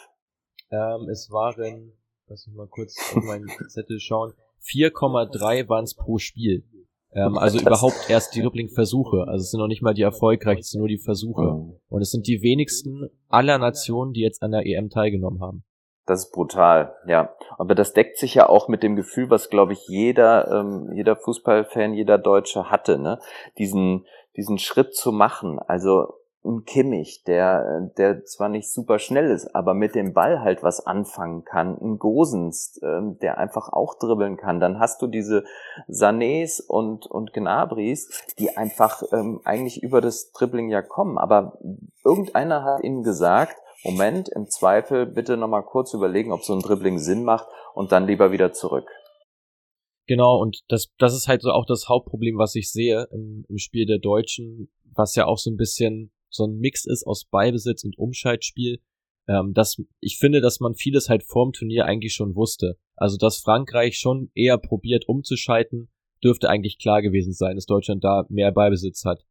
Ähm, 0.71 1.09
es 1.11 1.31
waren, 1.31 1.93
lass 2.27 2.47
mich 2.47 2.57
mal 2.57 2.69
kurz 2.69 2.97
auf 3.15 3.23
meinen 3.25 3.49
Zettel 3.69 4.01
schauen, 4.01 4.33
4,3 4.63 5.69
waren 5.69 5.85
es 5.85 5.95
pro 5.95 6.19
Spiel. 6.19 6.65
Ähm, 7.13 7.39
also 7.39 7.59
überhaupt 7.59 8.09
erst 8.09 8.35
die 8.35 8.43
Dribbling-Versuche. 8.43 9.27
Also 9.27 9.43
es 9.43 9.51
sind 9.51 9.61
noch 9.61 9.69
nicht 9.69 9.83
mal 9.83 9.95
die 9.95 10.03
erfolgreichsten, 10.03 10.79
nur 10.79 10.89
die 10.89 10.99
Versuche. 10.99 11.43
Mhm. 11.43 11.77
Und 11.89 12.03
es 12.03 12.11
sind 12.11 12.27
die 12.27 12.43
wenigsten 12.43 13.11
aller 13.29 13.59
Nationen, 13.59 14.13
die 14.13 14.21
jetzt 14.21 14.43
an 14.43 14.53
der 14.53 14.67
EM 14.67 14.91
teilgenommen 14.91 15.41
haben. 15.41 15.65
Das 16.07 16.25
ist 16.25 16.33
brutal, 16.33 16.97
ja. 17.07 17.33
Aber 17.57 17.75
das 17.77 17.93
deckt 17.93 18.19
sich 18.19 18.35
ja 18.35 18.49
auch 18.49 18.67
mit 18.69 18.83
dem 18.83 18.97
Gefühl, 18.97 19.31
was, 19.31 19.49
glaube 19.49 19.75
ich, 19.75 19.87
jeder, 19.87 20.51
ähm, 20.51 20.91
jeder 20.93 21.15
Fußballfan, 21.15 21.95
jeder 21.95 22.19
Deutsche 22.19 22.71
hatte, 22.71 22.99
ne? 22.99 23.21
Diesen, 23.59 24.07
diesen 24.37 24.59
Schritt 24.59 24.95
zu 24.95 25.13
machen. 25.13 25.61
Also 25.61 26.15
ein 26.45 26.65
Kimmich, 26.65 27.23
der, 27.25 27.91
der 27.99 28.25
zwar 28.25 28.49
nicht 28.49 28.73
super 28.73 28.99
schnell 28.99 29.31
ist, 29.31 29.55
aber 29.55 29.75
mit 29.75 29.95
dem 29.95 30.15
Ball 30.15 30.41
halt 30.41 30.63
was 30.63 30.87
anfangen 30.87 31.45
kann, 31.45 31.77
ein 31.81 31.99
Gosens, 31.99 32.81
ähm, 32.83 33.19
der 33.21 33.39
einfach 33.39 33.73
auch 33.73 33.99
dribbeln 33.99 34.37
kann, 34.37 34.59
dann 34.59 34.79
hast 34.79 35.03
du 35.03 35.07
diese 35.07 35.45
Sanés 35.89 36.65
und, 36.67 37.07
und 37.07 37.35
Gnabris, 37.35 38.25
die 38.39 38.57
einfach 38.57 39.03
ähm, 39.13 39.41
eigentlich 39.45 39.83
über 39.83 40.01
das 40.01 40.33
Dribbling 40.33 40.71
ja 40.71 40.81
kommen, 40.81 41.19
aber 41.19 41.59
irgendeiner 42.05 42.65
hat 42.65 42.85
ihnen 42.85 43.03
gesagt, 43.03 43.57
Moment, 43.85 44.29
im 44.29 44.49
Zweifel 44.49 45.07
bitte 45.07 45.37
nochmal 45.37 45.63
kurz 45.63 45.95
überlegen, 45.95 46.33
ob 46.33 46.43
so 46.43 46.55
ein 46.55 46.61
Dribbling 46.61 46.99
Sinn 46.99 47.25
macht 47.25 47.47
und 47.75 47.93
dann 47.93 48.07
lieber 48.07 48.31
wieder 48.31 48.53
zurück. 48.53 48.89
Genau, 50.07 50.39
und 50.39 50.63
das, 50.69 50.89
das 50.99 51.15
ist 51.15 51.29
halt 51.29 51.43
so 51.43 51.51
auch 51.51 51.67
das 51.67 51.89
Hauptproblem, 51.89 52.37
was 52.37 52.55
ich 52.57 52.71
sehe 52.71 53.07
im, 53.13 53.45
im 53.49 53.59
Spiel 53.59 53.87
der 53.87 53.99
Deutschen, 53.99 54.71
was 54.93 55.15
ja 55.15 55.27
auch 55.27 55.39
so 55.39 55.51
ein 55.51 55.57
bisschen 55.57 56.13
so 56.31 56.47
ein 56.47 56.59
Mix 56.59 56.87
ist 56.87 57.07
aus 57.07 57.25
Beibesitz 57.25 57.85
und 57.85 57.99
Umschaltspiel. 57.99 58.81
Ähm, 59.29 59.53
dass 59.53 59.81
ich 60.01 60.19
finde, 60.19 60.41
dass 60.41 60.61
man 60.61 60.75
vieles 60.75 61.09
halt 61.09 61.23
vorm 61.23 61.53
Turnier 61.53 61.85
eigentlich 61.85 62.15
schon 62.15 62.35
wusste. 62.35 62.79
Also 62.97 63.17
dass 63.17 63.39
Frankreich 63.39 63.99
schon 63.99 64.31
eher 64.35 64.59
probiert 64.59 65.09
umzuschalten, 65.09 65.89
dürfte 66.25 66.49
eigentlich 66.49 66.79
klar 66.79 67.03
gewesen 67.03 67.33
sein, 67.33 67.57
dass 67.57 67.67
Deutschland 67.67 68.03
da 68.03 68.27
mehr 68.29 68.51
Beibesitz 68.51 69.05
hat. 69.05 69.25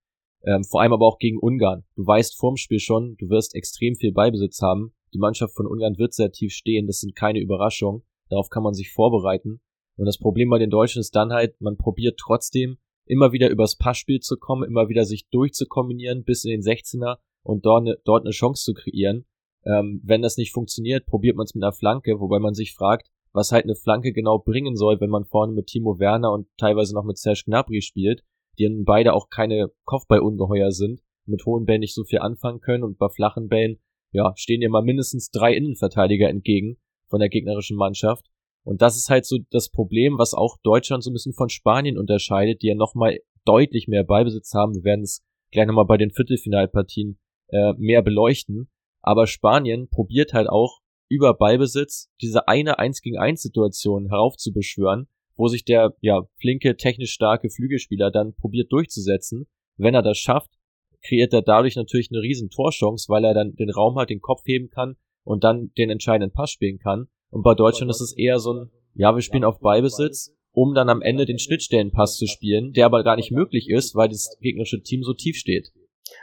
Ähm, 0.44 0.64
vor 0.64 0.82
allem 0.82 0.94
aber 0.94 1.06
auch 1.06 1.20
gegen 1.20 1.38
Ungarn. 1.38 1.84
Du 1.96 2.06
weißt 2.06 2.38
vorm 2.38 2.56
Spiel 2.56 2.80
schon, 2.80 3.18
du 3.18 3.30
wirst 3.30 3.56
extrem 3.56 3.96
viel 3.96 4.14
Beibesitz 4.14 4.62
haben. 4.62 4.94
Die 5.14 5.20
Mannschaft 5.20 5.56
von 5.56 5.68
Ungarn 5.68 5.98
wird 5.98 6.14
sehr 6.14 6.32
tief 6.32 6.54
stehen, 6.54 6.88
das 6.88 7.00
sind 7.00 7.16
keine 7.16 7.40
Überraschungen. 7.40 8.04
Darauf 8.30 8.50
kann 8.50 8.64
man 8.64 8.74
sich 8.74 8.92
vorbereiten. 8.92 9.60
Und 9.98 10.06
das 10.06 10.18
Problem 10.18 10.50
bei 10.50 10.60
den 10.60 10.70
Deutschen 10.70 11.02
ist 11.02 11.16
dann 11.16 11.34
halt, 11.34 11.60
man 11.60 11.76
probiert 11.76 12.18
trotzdem 12.18 12.78
immer 13.10 13.32
wieder 13.32 13.50
übers 13.50 13.76
Passspiel 13.76 14.20
zu 14.20 14.38
kommen, 14.38 14.64
immer 14.64 14.88
wieder 14.88 15.04
sich 15.04 15.28
durchzukombinieren 15.30 16.24
bis 16.24 16.46
in 16.46 16.52
den 16.52 16.62
16er 16.62 17.18
und 17.44 17.66
dort 17.66 17.82
eine, 17.82 17.98
dort 18.06 18.24
eine 18.24 18.32
Chance 18.32 18.64
zu 18.64 18.74
kreieren. 18.74 19.26
Ähm, 19.66 20.02
wenn 20.04 20.22
das 20.22 20.38
nicht 20.38 20.54
funktioniert, 20.54 21.06
probiert 21.06 21.36
man 21.36 21.46
es 21.46 21.56
mit 21.56 21.64
einer 21.64 21.74
Flanke, 21.74 22.20
wobei 22.20 22.40
man 22.40 22.54
sich 22.54 22.74
fragt, 22.74 23.10
was 23.34 23.52
halt 23.52 23.66
eine 23.66 23.76
Flanke 23.76 24.14
genau 24.14 24.38
bringen 24.40 24.76
soll, 24.76 25.02
wenn 25.02 25.10
man 25.10 25.26
vorne 25.26 25.54
mit 25.54 25.68
Timo 25.68 26.00
Werner 26.00 26.32
und 26.32 26.48
teilweise 26.58 26.94
noch 26.94 27.04
mit 27.04 27.18
Serge 27.18 27.44
Gnabry 27.46 27.82
spielt, 27.82 28.24
die 28.58 28.66
dann 28.66 28.86
beide 28.86 29.14
auch 29.14 29.30
keine 29.30 29.72
Kopfballungeheuer 29.86 30.72
sind, 30.72 31.02
mit 31.26 31.46
hohen 31.46 31.66
Bällen 31.66 31.82
nicht 31.82 31.96
so 31.96 32.04
viel 32.04 32.20
anfangen 32.20 32.62
können 32.62 32.84
und 32.84 32.98
bei 32.98 33.10
flachen 33.10 33.48
Bällen, 33.48 33.80
ja, 34.12 34.34
stehen 34.36 34.62
ja 34.62 34.70
mal 34.70 34.84
mindestens 34.84 35.30
drei 35.32 35.54
Innenverteidiger 35.54 36.30
entgegen 36.30 36.78
von 37.08 37.20
der 37.20 37.30
gegnerischen 37.30 37.78
Mannschaft. 37.78 38.26
Und 38.64 38.82
das 38.82 38.98
ist 38.98 39.10
halt 39.10 39.26
so 39.26 39.38
das 39.52 39.70
Problem, 39.70 40.18
was 40.18 40.34
auch 40.34 40.58
Deutschland 40.64 41.04
so 41.04 41.10
ein 41.10 41.14
bisschen 41.14 41.34
von 41.34 41.50
Spanien 41.50 41.98
unterscheidet, 41.98 42.62
die 42.62 42.68
ja 42.68 42.76
nochmal 42.76 43.20
deutlich 43.46 43.88
mehr 43.88 44.04
Ballbesitz 44.04 44.54
haben. 44.54 44.76
Wir 44.76 44.84
werden 44.84 45.04
es 45.04 45.24
gleich 45.52 45.66
nochmal 45.66 45.86
bei 45.86 45.98
den 45.98 46.12
Viertelfinalpartien 46.12 47.20
äh, 47.50 47.74
mehr 47.78 48.02
beleuchten. 48.02 48.70
Aber 49.02 49.28
Spanien 49.28 49.90
probiert 49.90 50.34
halt 50.34 50.50
auch 50.50 50.80
über 51.10 51.34
Ballbesitz 51.34 52.10
diese 52.22 52.48
eine 52.48 52.80
1 52.80 53.02
gegen 53.02 53.18
1 53.18 53.42
Situation 53.42 54.10
heraufzubeschwören, 54.10 55.08
wo 55.36 55.48
sich 55.48 55.64
der 55.64 55.96
ja 56.02 56.28
flinke, 56.40 56.78
technisch 56.78 57.12
starke 57.12 57.50
Flügelspieler 57.50 58.12
dann 58.12 58.36
probiert 58.36 58.72
durchzusetzen. 58.72 59.48
Wenn 59.78 59.96
er 59.96 60.04
das 60.04 60.18
schafft, 60.18 60.52
kreiert 61.02 61.34
er 61.34 61.42
dadurch 61.42 61.76
natürlich 61.76 62.10
eine 62.12 62.22
riesen 62.22 62.50
Torchance, 62.50 63.08
weil 63.10 63.24
er 63.24 63.34
dann 63.34 63.56
den 63.56 63.72
Raum 63.72 63.96
halt 63.96 64.10
den 64.10 64.22
Kopf 64.22 64.42
heben 64.46 64.70
kann 64.70 64.98
und 65.24 65.44
dann 65.44 65.72
den 65.78 65.90
entscheidenden 65.90 66.34
Pass 66.34 66.52
spielen 66.52 66.78
kann. 66.78 67.08
Und 67.32 67.44
bei 67.44 67.54
Deutschland 67.54 67.90
ist 67.90 68.02
es 68.02 68.16
eher 68.18 68.40
so 68.40 68.54
ein, 68.54 68.72
ja, 68.94 69.14
wir 69.16 69.22
spielen 69.22 69.44
auf 69.44 69.60
Ballbesitz, 69.60 70.36
um 70.52 70.74
dann 70.74 70.90
am 70.90 71.02
Ende 71.02 71.26
den 71.26 71.40
Schnittstellenpass 71.40 72.18
zu 72.18 72.28
spielen, 72.28 72.74
der 72.74 72.86
aber 72.86 73.04
gar 73.04 73.16
nicht 73.16 73.32
möglich 73.32 73.70
ist, 73.70 73.96
weil 73.96 74.10
das 74.10 74.38
gegnerische 74.42 74.82
Team 74.82 75.04
so 75.04 75.14
tief 75.14 75.38
steht. 75.38 75.72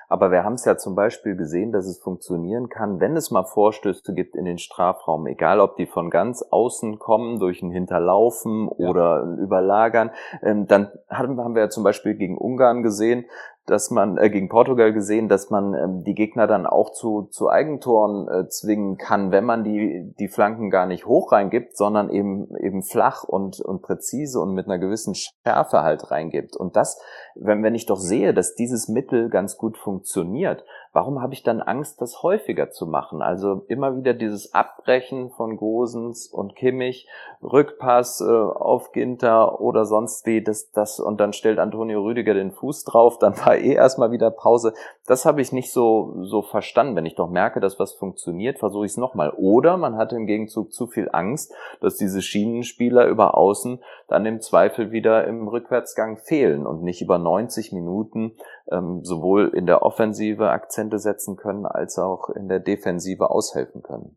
Aber 0.08 0.30
wir 0.30 0.44
haben 0.44 0.54
es 0.54 0.64
ja 0.64 0.76
zum 0.76 0.94
Beispiel 0.94 1.36
gesehen, 1.36 1.72
dass 1.72 1.86
es 1.86 1.98
funktionieren 1.98 2.68
kann, 2.68 3.00
wenn 3.00 3.16
es 3.16 3.30
mal 3.30 3.44
Vorstöße 3.44 4.14
gibt 4.14 4.36
in 4.36 4.44
den 4.44 4.58
Strafraum, 4.58 5.26
egal 5.26 5.60
ob 5.60 5.76
die 5.76 5.86
von 5.86 6.10
ganz 6.10 6.42
außen 6.42 6.98
kommen, 6.98 7.38
durch 7.38 7.62
ein 7.62 7.70
Hinterlaufen 7.70 8.68
ja. 8.78 8.88
oder 8.88 9.22
ein 9.22 9.38
Überlagern. 9.38 10.10
Ähm, 10.42 10.66
dann 10.66 10.92
haben, 11.08 11.38
haben 11.40 11.54
wir 11.54 11.62
ja 11.62 11.68
zum 11.68 11.84
Beispiel 11.84 12.14
gegen 12.14 12.38
Ungarn 12.38 12.82
gesehen, 12.82 13.26
dass 13.66 13.90
man 13.90 14.16
äh, 14.16 14.30
gegen 14.30 14.48
Portugal 14.48 14.92
gesehen, 14.92 15.28
dass 15.28 15.50
man 15.50 15.74
ähm, 15.74 16.04
die 16.04 16.14
Gegner 16.14 16.46
dann 16.46 16.66
auch 16.66 16.90
zu, 16.90 17.28
zu 17.30 17.50
Eigentoren 17.50 18.28
äh, 18.28 18.48
zwingen 18.48 18.96
kann, 18.96 19.32
wenn 19.32 19.44
man 19.44 19.64
die, 19.64 20.14
die 20.18 20.28
Flanken 20.28 20.70
gar 20.70 20.86
nicht 20.86 21.06
hoch 21.06 21.32
reingibt, 21.32 21.76
sondern 21.76 22.08
eben, 22.08 22.56
eben 22.56 22.82
flach 22.82 23.24
und, 23.24 23.60
und 23.60 23.82
präzise 23.82 24.40
und 24.40 24.54
mit 24.54 24.66
einer 24.66 24.78
gewissen 24.78 25.14
Schärfe 25.14 25.82
halt 25.82 26.10
reingibt. 26.10 26.56
Und 26.56 26.76
das, 26.76 27.00
wenn, 27.34 27.62
wenn 27.62 27.74
ich 27.74 27.86
doch 27.86 27.98
sehe, 27.98 28.32
dass 28.32 28.54
dieses 28.54 28.88
Mittel 28.88 29.28
ganz 29.28 29.56
gut 29.56 29.76
funktioniert, 29.76 30.64
warum 30.96 31.20
habe 31.20 31.34
ich 31.34 31.42
dann 31.42 31.60
Angst, 31.60 32.00
das 32.00 32.22
häufiger 32.22 32.70
zu 32.70 32.86
machen? 32.86 33.20
Also 33.20 33.66
immer 33.68 33.98
wieder 33.98 34.14
dieses 34.14 34.54
Abbrechen 34.54 35.28
von 35.28 35.58
Gosens 35.58 36.26
und 36.26 36.56
Kimmich, 36.56 37.06
Rückpass 37.42 38.22
äh, 38.22 38.24
auf 38.24 38.92
Ginter 38.92 39.60
oder 39.60 39.84
sonst 39.84 40.24
wie, 40.24 40.42
das, 40.42 40.70
das, 40.72 40.98
und 40.98 41.20
dann 41.20 41.34
stellt 41.34 41.58
Antonio 41.58 42.02
Rüdiger 42.02 42.32
den 42.32 42.50
Fuß 42.50 42.84
drauf, 42.84 43.18
dann 43.18 43.36
war 43.44 43.58
eh 43.58 43.74
erstmal 43.74 44.10
wieder 44.10 44.30
Pause. 44.30 44.72
Das 45.06 45.24
habe 45.24 45.40
ich 45.40 45.52
nicht 45.52 45.72
so, 45.72 46.24
so 46.24 46.42
verstanden. 46.42 46.96
Wenn 46.96 47.06
ich 47.06 47.14
doch 47.14 47.30
merke, 47.30 47.60
dass 47.60 47.78
was 47.78 47.92
funktioniert, 47.92 48.58
versuche 48.58 48.86
ich 48.86 48.92
es 48.92 48.96
nochmal. 48.96 49.32
Oder 49.36 49.76
man 49.76 49.96
hatte 49.96 50.16
im 50.16 50.26
Gegenzug 50.26 50.72
zu 50.72 50.86
viel 50.86 51.08
Angst, 51.12 51.54
dass 51.80 51.96
diese 51.96 52.22
Schienenspieler 52.22 53.06
über 53.06 53.36
außen 53.36 53.80
dann 54.08 54.26
im 54.26 54.40
Zweifel 54.40 54.90
wieder 54.90 55.26
im 55.26 55.46
Rückwärtsgang 55.48 56.16
fehlen 56.16 56.66
und 56.66 56.82
nicht 56.82 57.02
über 57.02 57.18
90 57.18 57.72
Minuten 57.72 58.32
ähm, 58.70 59.04
sowohl 59.04 59.48
in 59.54 59.66
der 59.66 59.82
Offensive 59.82 60.50
Akzente 60.50 60.98
setzen 60.98 61.36
können, 61.36 61.66
als 61.66 61.98
auch 61.98 62.28
in 62.30 62.48
der 62.48 62.60
Defensive 62.60 63.30
aushelfen 63.30 63.82
können. 63.82 64.16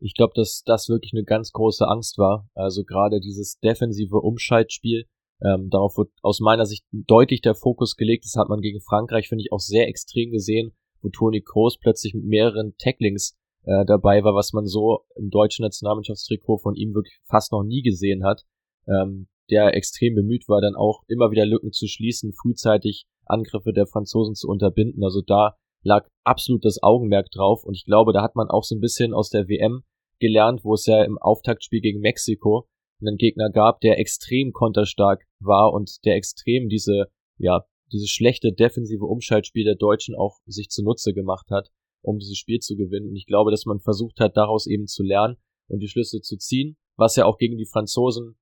Ich 0.00 0.14
glaube, 0.14 0.32
dass 0.36 0.62
das 0.64 0.88
wirklich 0.88 1.12
eine 1.12 1.24
ganz 1.24 1.52
große 1.52 1.86
Angst 1.86 2.18
war. 2.18 2.46
Also 2.54 2.84
gerade 2.84 3.18
dieses 3.18 3.58
defensive 3.58 4.18
Umschaltspiel, 4.18 5.06
ähm, 5.44 5.70
darauf 5.70 5.96
wird 5.96 6.10
aus 6.22 6.40
meiner 6.40 6.66
Sicht 6.66 6.84
deutlich 6.92 7.40
der 7.40 7.54
Fokus 7.54 7.96
gelegt. 7.96 8.24
Das 8.24 8.36
hat 8.36 8.48
man 8.48 8.60
gegen 8.60 8.80
Frankreich, 8.80 9.28
finde 9.28 9.42
ich, 9.42 9.52
auch 9.52 9.60
sehr 9.60 9.88
extrem 9.88 10.30
gesehen, 10.30 10.72
wo 11.00 11.08
Toni 11.10 11.42
Kroos 11.42 11.78
plötzlich 11.78 12.14
mit 12.14 12.24
mehreren 12.24 12.74
Tacklings 12.78 13.36
äh, 13.64 13.84
dabei 13.86 14.24
war, 14.24 14.34
was 14.34 14.52
man 14.52 14.66
so 14.66 15.04
im 15.16 15.30
deutschen 15.30 15.62
Nationalmannschaftstrikot 15.62 16.58
von 16.58 16.74
ihm 16.74 16.94
wirklich 16.94 17.20
fast 17.28 17.52
noch 17.52 17.62
nie 17.62 17.82
gesehen 17.82 18.24
hat. 18.24 18.44
Ähm, 18.86 19.28
der 19.50 19.74
extrem 19.74 20.14
bemüht 20.14 20.48
war, 20.48 20.60
dann 20.60 20.74
auch 20.74 21.02
immer 21.06 21.30
wieder 21.30 21.46
Lücken 21.46 21.72
zu 21.72 21.86
schließen, 21.86 22.32
frühzeitig 22.32 23.06
Angriffe 23.24 23.72
der 23.72 23.86
Franzosen 23.86 24.34
zu 24.34 24.48
unterbinden. 24.48 25.02
Also 25.04 25.22
da 25.22 25.56
lag 25.82 26.06
absolut 26.24 26.64
das 26.64 26.82
Augenmerk 26.82 27.30
drauf 27.30 27.64
und 27.64 27.74
ich 27.74 27.84
glaube, 27.84 28.12
da 28.12 28.22
hat 28.22 28.36
man 28.36 28.48
auch 28.48 28.64
so 28.64 28.74
ein 28.74 28.80
bisschen 28.80 29.14
aus 29.14 29.30
der 29.30 29.48
WM 29.48 29.84
gelernt, 30.18 30.64
wo 30.64 30.74
es 30.74 30.86
ja 30.86 31.02
im 31.04 31.16
Auftaktspiel 31.16 31.80
gegen 31.80 32.00
Mexiko 32.00 32.68
einen 33.00 33.16
Gegner 33.16 33.50
gab, 33.50 33.80
der 33.80 33.98
extrem 33.98 34.52
konterstark 34.52 35.24
war 35.40 35.72
und 35.72 36.04
der 36.04 36.16
extrem 36.16 36.68
diese, 36.68 37.06
ja, 37.38 37.64
dieses 37.92 38.10
schlechte 38.10 38.52
defensive 38.52 39.04
Umschaltspiel 39.04 39.64
der 39.64 39.76
Deutschen 39.76 40.14
auch 40.14 40.38
sich 40.46 40.68
zunutze 40.68 41.14
gemacht 41.14 41.50
hat, 41.50 41.70
um 42.02 42.18
dieses 42.18 42.36
Spiel 42.36 42.58
zu 42.60 42.76
gewinnen. 42.76 43.08
Und 43.08 43.16
ich 43.16 43.26
glaube, 43.26 43.50
dass 43.50 43.66
man 43.66 43.80
versucht 43.80 44.20
hat, 44.20 44.36
daraus 44.36 44.66
eben 44.66 44.86
zu 44.86 45.02
lernen 45.02 45.36
und 45.68 45.80
die 45.80 45.88
Schlüsse 45.88 46.20
zu 46.20 46.36
ziehen, 46.36 46.76
was 46.96 47.16
ja 47.16 47.24
auch 47.24 47.38
gegen 47.38 47.56
die 47.56 47.66
Franzosen 47.66 48.36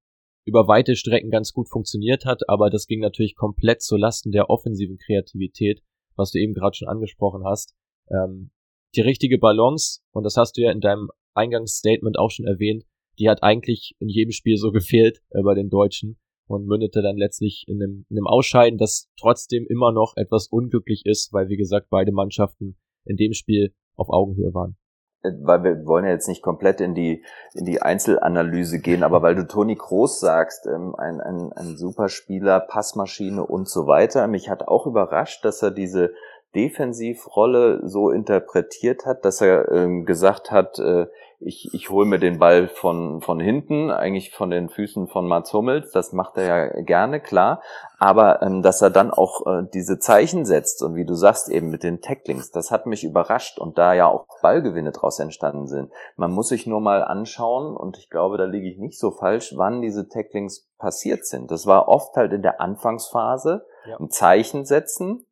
über 0.46 0.68
weite 0.68 0.94
Strecken 0.94 1.30
ganz 1.30 1.52
gut 1.52 1.68
funktioniert 1.68 2.24
hat, 2.24 2.48
aber 2.48 2.70
das 2.70 2.86
ging 2.86 3.00
natürlich 3.00 3.34
komplett 3.34 3.82
zu 3.82 3.96
Lasten 3.96 4.30
der 4.30 4.48
offensiven 4.48 4.96
Kreativität, 4.96 5.82
was 6.14 6.30
du 6.30 6.38
eben 6.38 6.54
gerade 6.54 6.76
schon 6.76 6.88
angesprochen 6.88 7.44
hast. 7.44 7.74
Ähm, 8.10 8.50
die 8.94 9.00
richtige 9.00 9.38
Balance, 9.38 10.00
und 10.12 10.22
das 10.22 10.36
hast 10.36 10.56
du 10.56 10.62
ja 10.62 10.70
in 10.70 10.80
deinem 10.80 11.10
Eingangsstatement 11.34 12.16
auch 12.18 12.30
schon 12.30 12.46
erwähnt, 12.46 12.84
die 13.18 13.28
hat 13.28 13.42
eigentlich 13.42 13.94
in 13.98 14.08
jedem 14.08 14.32
Spiel 14.32 14.56
so 14.56 14.72
gefehlt 14.72 15.20
äh, 15.30 15.42
bei 15.42 15.54
den 15.54 15.70
Deutschen 15.70 16.18
und 16.48 16.66
mündete 16.66 17.02
dann 17.02 17.16
letztlich 17.16 17.64
in 17.66 17.82
einem, 17.82 18.06
in 18.08 18.18
einem 18.18 18.26
Ausscheiden, 18.26 18.78
das 18.78 19.08
trotzdem 19.18 19.66
immer 19.68 19.92
noch 19.92 20.16
etwas 20.16 20.48
unglücklich 20.48 21.02
ist, 21.04 21.32
weil 21.32 21.48
wie 21.48 21.56
gesagt 21.56 21.88
beide 21.90 22.12
Mannschaften 22.12 22.76
in 23.04 23.16
dem 23.16 23.32
Spiel 23.32 23.74
auf 23.96 24.08
Augenhöhe 24.10 24.54
waren. 24.54 24.76
Äh, 25.22 25.32
weil 25.42 25.64
wir 25.64 25.86
wollen 25.86 26.04
ja 26.04 26.12
jetzt 26.12 26.28
nicht 26.28 26.42
komplett 26.42 26.80
in 26.80 26.94
die 26.94 27.24
in 27.54 27.64
die 27.64 27.82
Einzelanalyse 27.82 28.80
gehen, 28.80 29.02
aber 29.02 29.22
weil 29.22 29.34
du 29.34 29.46
Toni 29.46 29.76
Kroos 29.76 30.20
sagst, 30.20 30.66
ähm, 30.66 30.94
ein, 30.96 31.20
ein, 31.20 31.52
ein 31.52 31.76
Superspieler, 31.76 32.60
Passmaschine 32.60 33.44
und 33.44 33.68
so 33.68 33.86
weiter, 33.86 34.26
mich 34.28 34.48
hat 34.48 34.68
auch 34.68 34.86
überrascht, 34.86 35.44
dass 35.44 35.62
er 35.62 35.70
diese 35.70 36.12
Defensivrolle 36.54 37.86
so 37.86 38.10
interpretiert 38.10 39.04
hat, 39.04 39.24
dass 39.24 39.40
er 39.40 39.70
ähm, 39.72 40.06
gesagt 40.06 40.50
hat, 40.50 40.78
äh, 40.78 41.06
ich, 41.38 41.68
ich 41.72 41.90
hole 41.90 42.06
mir 42.06 42.18
den 42.18 42.38
Ball 42.38 42.68
von, 42.68 43.20
von 43.20 43.40
hinten, 43.40 43.90
eigentlich 43.90 44.32
von 44.32 44.50
den 44.50 44.68
Füßen 44.68 45.06
von 45.08 45.26
Mats 45.26 45.52
Hummels, 45.52 45.90
das 45.90 46.12
macht 46.12 46.36
er 46.36 46.44
ja 46.44 46.82
gerne, 46.82 47.20
klar, 47.20 47.62
aber 47.98 48.42
ähm, 48.42 48.62
dass 48.62 48.80
er 48.82 48.90
dann 48.90 49.10
auch 49.10 49.46
äh, 49.46 49.62
diese 49.72 49.98
Zeichen 49.98 50.44
setzt 50.44 50.82
und 50.82 50.94
wie 50.94 51.04
du 51.04 51.14
sagst 51.14 51.48
eben 51.48 51.70
mit 51.70 51.82
den 51.82 52.00
Tacklings, 52.00 52.50
das 52.50 52.70
hat 52.70 52.86
mich 52.86 53.04
überrascht 53.04 53.58
und 53.58 53.78
da 53.78 53.94
ja 53.94 54.06
auch 54.06 54.26
Ballgewinne 54.40 54.92
draus 54.92 55.18
entstanden 55.18 55.66
sind. 55.66 55.92
Man 56.16 56.30
muss 56.30 56.48
sich 56.48 56.66
nur 56.66 56.80
mal 56.80 57.02
anschauen 57.02 57.76
und 57.76 57.98
ich 57.98 58.08
glaube, 58.08 58.38
da 58.38 58.44
liege 58.44 58.68
ich 58.68 58.78
nicht 58.78 58.98
so 58.98 59.10
falsch, 59.10 59.54
wann 59.56 59.82
diese 59.82 60.08
Tacklings 60.08 60.68
passiert 60.78 61.26
sind. 61.26 61.50
Das 61.50 61.66
war 61.66 61.88
oft 61.88 62.16
halt 62.16 62.32
in 62.32 62.42
der 62.42 62.60
Anfangsphase, 62.60 63.66
ja. 63.86 63.96
ein 63.98 64.10
Zeichen 64.10 64.64
setzen, 64.64 65.26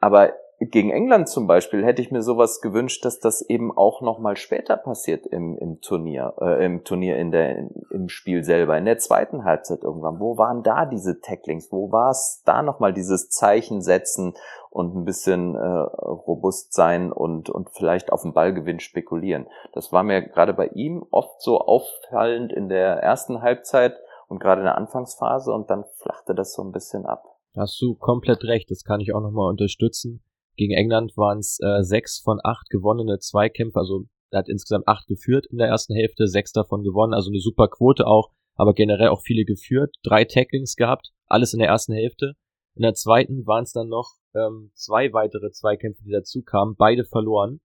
aber 0.00 0.32
gegen 0.70 0.90
England 0.90 1.28
zum 1.28 1.46
Beispiel 1.46 1.84
hätte 1.84 2.00
ich 2.00 2.10
mir 2.10 2.22
sowas 2.22 2.60
gewünscht, 2.60 3.04
dass 3.04 3.18
das 3.18 3.42
eben 3.42 3.76
auch 3.76 4.00
noch 4.02 4.18
mal 4.18 4.36
später 4.36 4.76
passiert 4.76 5.26
im, 5.26 5.56
im 5.58 5.80
Turnier, 5.80 6.34
äh, 6.40 6.64
im 6.64 6.84
Turnier 6.84 7.16
in 7.16 7.30
der 7.30 7.70
im 7.90 8.08
Spiel 8.08 8.44
selber, 8.44 8.76
in 8.78 8.84
der 8.84 8.98
zweiten 8.98 9.44
Halbzeit 9.44 9.82
irgendwann. 9.82 10.20
Wo 10.20 10.38
waren 10.38 10.62
da 10.62 10.86
diese 10.86 11.20
Tacklings? 11.20 11.72
Wo 11.72 11.90
war 11.90 12.10
es 12.10 12.42
da 12.44 12.62
noch 12.62 12.78
mal 12.78 12.92
dieses 12.92 13.30
Zeichen 13.30 13.82
setzen 13.82 14.34
und 14.70 14.94
ein 14.94 15.04
bisschen 15.04 15.54
äh, 15.54 15.58
robust 15.58 16.72
sein 16.72 17.10
und 17.10 17.50
und 17.50 17.70
vielleicht 17.70 18.12
auf 18.12 18.22
den 18.22 18.32
Ballgewinn 18.32 18.80
spekulieren? 18.80 19.46
Das 19.72 19.92
war 19.92 20.02
mir 20.02 20.22
gerade 20.22 20.54
bei 20.54 20.68
ihm 20.68 21.04
oft 21.10 21.40
so 21.42 21.58
auffallend 21.58 22.52
in 22.52 22.68
der 22.68 22.98
ersten 22.98 23.42
Halbzeit 23.42 23.96
und 24.28 24.40
gerade 24.40 24.60
in 24.60 24.66
der 24.66 24.78
Anfangsphase 24.78 25.52
und 25.52 25.70
dann 25.70 25.84
flachte 25.96 26.34
das 26.34 26.52
so 26.52 26.62
ein 26.62 26.70
bisschen 26.72 27.06
ab. 27.06 27.24
hast 27.56 27.80
du 27.80 27.94
komplett 27.94 28.44
recht. 28.44 28.70
Das 28.70 28.84
kann 28.84 29.00
ich 29.00 29.14
auch 29.14 29.20
noch 29.20 29.32
mal 29.32 29.48
unterstützen 29.48 30.22
gegen 30.56 30.74
England 30.74 31.16
waren 31.16 31.38
es 31.38 31.58
äh, 31.60 31.82
sechs 31.82 32.20
von 32.20 32.38
acht 32.42 32.68
gewonnene 32.70 33.18
Zweikämpfe, 33.18 33.78
also 33.78 34.04
er 34.30 34.40
hat 34.40 34.48
insgesamt 34.48 34.88
acht 34.88 35.06
geführt 35.06 35.46
in 35.46 35.58
der 35.58 35.68
ersten 35.68 35.94
Hälfte, 35.94 36.26
sechs 36.26 36.52
davon 36.52 36.82
gewonnen, 36.82 37.14
also 37.14 37.30
eine 37.30 37.40
super 37.40 37.68
Quote 37.68 38.06
auch, 38.06 38.30
aber 38.56 38.74
generell 38.74 39.08
auch 39.08 39.22
viele 39.22 39.44
geführt, 39.44 39.94
drei 40.02 40.24
Tacklings 40.24 40.76
gehabt, 40.76 41.10
alles 41.26 41.52
in 41.52 41.60
der 41.60 41.68
ersten 41.68 41.92
Hälfte. 41.92 42.34
In 42.76 42.82
der 42.82 42.94
zweiten 42.94 43.46
waren 43.46 43.62
es 43.62 43.72
dann 43.72 43.88
noch 43.88 44.14
ähm, 44.34 44.72
zwei 44.74 45.12
weitere 45.12 45.50
Zweikämpfe, 45.50 46.02
die 46.02 46.10
dazu 46.10 46.42
kamen, 46.42 46.74
beide 46.76 47.04
verloren. 47.04 47.60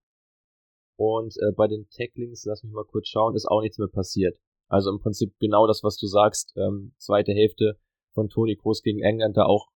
Und 0.95 1.35
äh, 1.37 1.51
bei 1.55 1.67
den 1.67 1.87
Tacklings, 1.89 2.45
lass 2.45 2.63
mich 2.63 2.73
mal 2.73 2.85
kurz 2.85 3.07
schauen, 3.07 3.35
ist 3.35 3.47
auch 3.47 3.61
nichts 3.61 3.79
mehr 3.79 3.87
passiert. 3.87 4.37
Also 4.67 4.91
im 4.91 4.99
Prinzip 4.99 5.33
genau 5.39 5.65
das, 5.65 5.83
was 5.83 5.97
du 5.97 6.05
sagst, 6.05 6.53
ähm, 6.57 6.93
zweite 6.97 7.31
Hälfte 7.31 7.79
von 8.13 8.29
Toni 8.29 8.55
Kroos 8.55 8.83
gegen 8.83 9.01
England 9.01 9.37
da 9.37 9.45
auch 9.45 9.69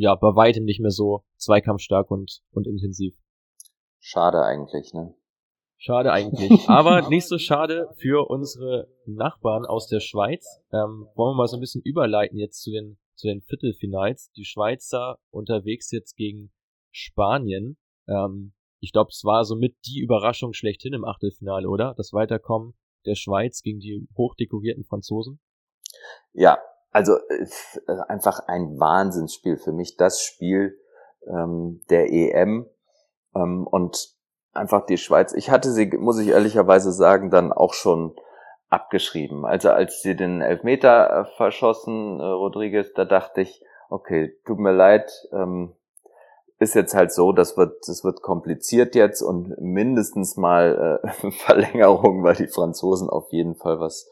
ja, 0.00 0.14
bei 0.14 0.34
weitem 0.34 0.64
nicht 0.64 0.80
mehr 0.80 0.90
so 0.90 1.24
zweikampfstark 1.36 2.10
und, 2.10 2.40
und 2.52 2.66
intensiv. 2.66 3.14
Schade 3.98 4.42
eigentlich, 4.42 4.94
ne? 4.94 5.14
Schade 5.76 6.10
eigentlich. 6.10 6.50
Aber 6.70 7.06
nicht 7.10 7.28
so 7.28 7.36
schade 7.36 7.86
für 7.98 8.30
unsere 8.30 8.88
Nachbarn 9.04 9.66
aus 9.66 9.88
der 9.88 10.00
Schweiz. 10.00 10.62
Ähm, 10.72 11.06
wollen 11.14 11.32
wir 11.32 11.36
mal 11.36 11.48
so 11.48 11.58
ein 11.58 11.60
bisschen 11.60 11.82
überleiten 11.82 12.38
jetzt 12.38 12.62
zu 12.62 12.70
den, 12.70 12.98
zu 13.14 13.26
den 13.26 13.42
Viertelfinals. 13.42 14.30
Die 14.32 14.46
Schweizer 14.46 15.18
unterwegs 15.30 15.90
jetzt 15.90 16.16
gegen 16.16 16.50
Spanien. 16.90 17.76
Ähm, 18.08 18.54
ich 18.80 18.92
glaube, 18.92 19.10
es 19.10 19.22
war 19.22 19.44
somit 19.44 19.76
die 19.84 20.00
Überraschung 20.00 20.54
schlechthin 20.54 20.94
im 20.94 21.04
Achtelfinale, 21.04 21.68
oder? 21.68 21.92
Das 21.98 22.14
Weiterkommen 22.14 22.72
der 23.04 23.16
Schweiz 23.16 23.60
gegen 23.60 23.80
die 23.80 24.08
hochdekorierten 24.16 24.84
Franzosen. 24.84 25.40
Ja, 26.32 26.58
also 26.90 27.16
äh, 27.28 27.46
einfach 28.08 28.40
ein 28.46 28.78
Wahnsinnsspiel 28.78 29.56
für 29.56 29.72
mich, 29.72 29.96
das 29.96 30.22
Spiel 30.22 30.78
ähm, 31.26 31.80
der 31.90 32.12
EM 32.12 32.66
ähm, 33.34 33.66
und 33.66 34.14
einfach 34.52 34.86
die 34.86 34.98
Schweiz. 34.98 35.32
Ich 35.32 35.50
hatte 35.50 35.70
sie, 35.70 35.86
muss 35.86 36.18
ich 36.18 36.28
ehrlicherweise 36.28 36.92
sagen, 36.92 37.30
dann 37.30 37.52
auch 37.52 37.74
schon 37.74 38.16
abgeschrieben. 38.68 39.44
Also 39.44 39.70
als 39.70 40.02
sie 40.02 40.16
den 40.16 40.40
Elfmeter 40.40 41.10
äh, 41.10 41.24
verschossen, 41.36 42.20
äh, 42.20 42.24
Rodriguez, 42.24 42.92
da 42.94 43.04
dachte 43.04 43.42
ich, 43.42 43.62
okay, 43.88 44.36
tut 44.46 44.58
mir 44.58 44.72
leid, 44.72 45.10
ähm, 45.32 45.74
ist 46.58 46.74
jetzt 46.74 46.94
halt 46.94 47.10
so, 47.12 47.32
das 47.32 47.56
wird, 47.56 47.88
das 47.88 48.04
wird 48.04 48.22
kompliziert 48.22 48.94
jetzt 48.94 49.22
und 49.22 49.58
mindestens 49.60 50.36
mal 50.36 51.00
äh, 51.02 51.30
Verlängerung, 51.44 52.22
weil 52.22 52.36
die 52.36 52.48
Franzosen 52.48 53.08
auf 53.08 53.32
jeden 53.32 53.56
Fall 53.56 53.80
was, 53.80 54.08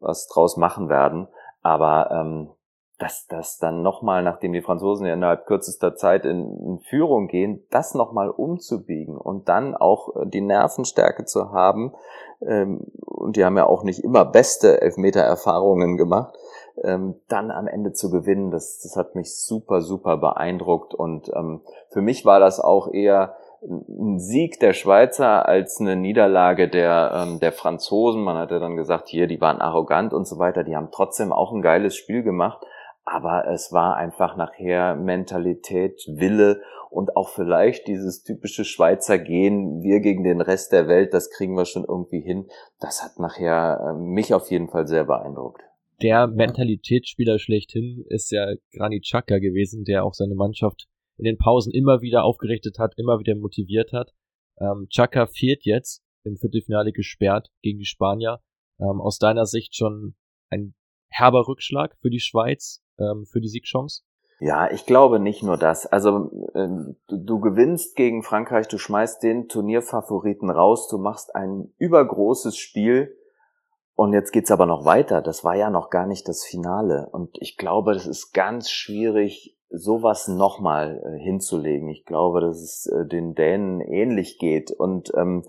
was 0.00 0.26
draus 0.28 0.56
machen 0.56 0.88
werden. 0.88 1.28
Aber 1.64 2.10
ähm, 2.12 2.50
dass 2.98 3.26
das 3.26 3.58
dann 3.58 3.82
nochmal, 3.82 4.22
nachdem 4.22 4.52
die 4.52 4.62
Franzosen 4.62 5.06
ja 5.06 5.14
innerhalb 5.14 5.46
kürzester 5.46 5.96
Zeit 5.96 6.24
in, 6.24 6.56
in 6.64 6.78
Führung 6.78 7.26
gehen, 7.26 7.66
das 7.70 7.94
nochmal 7.94 8.30
umzubiegen 8.30 9.16
und 9.16 9.48
dann 9.48 9.74
auch 9.74 10.14
äh, 10.14 10.26
die 10.26 10.40
Nervenstärke 10.40 11.24
zu 11.24 11.50
haben, 11.50 11.92
ähm, 12.40 12.86
und 13.00 13.36
die 13.36 13.44
haben 13.44 13.56
ja 13.56 13.66
auch 13.66 13.82
nicht 13.82 14.04
immer 14.04 14.24
beste 14.24 14.80
Elfmeter-Erfahrungen 14.80 15.96
gemacht, 15.96 16.36
ähm, 16.82 17.16
dann 17.28 17.50
am 17.50 17.66
Ende 17.66 17.92
zu 17.92 18.10
gewinnen, 18.10 18.50
das, 18.50 18.80
das 18.82 18.96
hat 18.96 19.14
mich 19.14 19.36
super, 19.36 19.80
super 19.80 20.16
beeindruckt. 20.16 20.94
Und 20.94 21.30
ähm, 21.34 21.62
für 21.88 22.02
mich 22.02 22.24
war 22.24 22.40
das 22.40 22.60
auch 22.60 22.92
eher 22.92 23.36
ein 23.66 24.18
Sieg 24.18 24.60
der 24.60 24.72
Schweizer 24.72 25.48
als 25.48 25.80
eine 25.80 25.96
Niederlage 25.96 26.68
der, 26.68 27.12
ähm, 27.14 27.40
der 27.40 27.52
Franzosen. 27.52 28.22
Man 28.22 28.36
hat 28.36 28.50
ja 28.50 28.58
dann 28.58 28.76
gesagt, 28.76 29.08
hier, 29.08 29.26
die 29.26 29.40
waren 29.40 29.60
arrogant 29.60 30.12
und 30.12 30.26
so 30.26 30.38
weiter. 30.38 30.64
Die 30.64 30.76
haben 30.76 30.90
trotzdem 30.92 31.32
auch 31.32 31.52
ein 31.52 31.62
geiles 31.62 31.96
Spiel 31.96 32.22
gemacht. 32.22 32.64
Aber 33.04 33.46
es 33.48 33.72
war 33.72 33.96
einfach 33.96 34.36
nachher 34.36 34.96
Mentalität, 34.96 36.02
Wille 36.08 36.62
und 36.90 37.16
auch 37.16 37.28
vielleicht 37.28 37.86
dieses 37.86 38.22
typische 38.22 38.64
Schweizer 38.64 39.18
Gehen, 39.18 39.82
wir 39.82 40.00
gegen 40.00 40.24
den 40.24 40.40
Rest 40.40 40.72
der 40.72 40.88
Welt, 40.88 41.12
das 41.12 41.28
kriegen 41.30 41.54
wir 41.56 41.66
schon 41.66 41.84
irgendwie 41.84 42.20
hin. 42.20 42.46
Das 42.80 43.02
hat 43.02 43.18
nachher 43.18 43.80
äh, 43.80 43.98
mich 43.98 44.32
auf 44.32 44.50
jeden 44.50 44.68
Fall 44.68 44.86
sehr 44.86 45.04
beeindruckt. 45.04 45.60
Der 46.02 46.26
Mentalitätsspieler 46.26 47.38
schlechthin 47.38 48.04
ist 48.08 48.30
ja 48.30 48.46
Granit 48.72 49.04
Xhaka 49.04 49.38
gewesen, 49.38 49.84
der 49.84 50.04
auch 50.04 50.14
seine 50.14 50.34
Mannschaft 50.34 50.86
in 51.16 51.24
den 51.24 51.38
Pausen 51.38 51.72
immer 51.72 52.00
wieder 52.00 52.24
aufgerichtet 52.24 52.78
hat, 52.78 52.94
immer 52.96 53.18
wieder 53.18 53.34
motiviert 53.34 53.92
hat. 53.92 54.12
Ähm, 54.58 54.86
Chaka 54.90 55.26
fehlt 55.26 55.64
jetzt 55.64 56.02
im 56.24 56.36
Viertelfinale 56.36 56.92
gesperrt 56.92 57.48
gegen 57.62 57.78
die 57.78 57.86
Spanier. 57.86 58.40
Ähm, 58.80 59.00
aus 59.00 59.18
deiner 59.18 59.46
Sicht 59.46 59.76
schon 59.76 60.16
ein 60.50 60.74
herber 61.08 61.46
Rückschlag 61.46 61.96
für 62.00 62.10
die 62.10 62.20
Schweiz, 62.20 62.82
ähm, 62.98 63.26
für 63.26 63.40
die 63.40 63.48
Siegchance? 63.48 64.02
Ja, 64.40 64.70
ich 64.70 64.84
glaube 64.84 65.20
nicht 65.20 65.42
nur 65.42 65.56
das. 65.56 65.86
Also 65.86 66.30
äh, 66.54 66.68
du, 67.06 67.16
du, 67.16 67.40
gewinnst 67.40 67.94
gegen 67.94 68.22
Frankreich, 68.22 68.66
du 68.66 68.78
schmeißt 68.78 69.22
den 69.22 69.48
Turnierfavoriten 69.48 70.50
raus, 70.50 70.88
du 70.88 70.98
machst 70.98 71.34
ein 71.34 71.72
übergroßes 71.78 72.56
Spiel 72.56 73.16
und 73.94 74.12
jetzt 74.12 74.32
geht's 74.32 74.50
aber 74.50 74.66
noch 74.66 74.84
weiter. 74.84 75.22
Das 75.22 75.44
war 75.44 75.54
ja 75.54 75.70
noch 75.70 75.88
gar 75.88 76.06
nicht 76.06 76.28
das 76.28 76.44
Finale 76.44 77.08
und 77.12 77.36
ich 77.40 77.56
glaube, 77.56 77.94
das 77.94 78.06
ist 78.06 78.32
ganz 78.32 78.70
schwierig, 78.70 79.56
sowas 79.76 80.28
nochmal 80.28 81.02
äh, 81.04 81.22
hinzulegen. 81.22 81.88
Ich 81.88 82.04
glaube, 82.04 82.40
dass 82.40 82.60
es 82.60 82.86
äh, 82.86 83.06
den 83.06 83.34
Dänen 83.34 83.80
ähnlich 83.80 84.38
geht 84.38 84.70
und 84.70 85.12
ähm, 85.16 85.44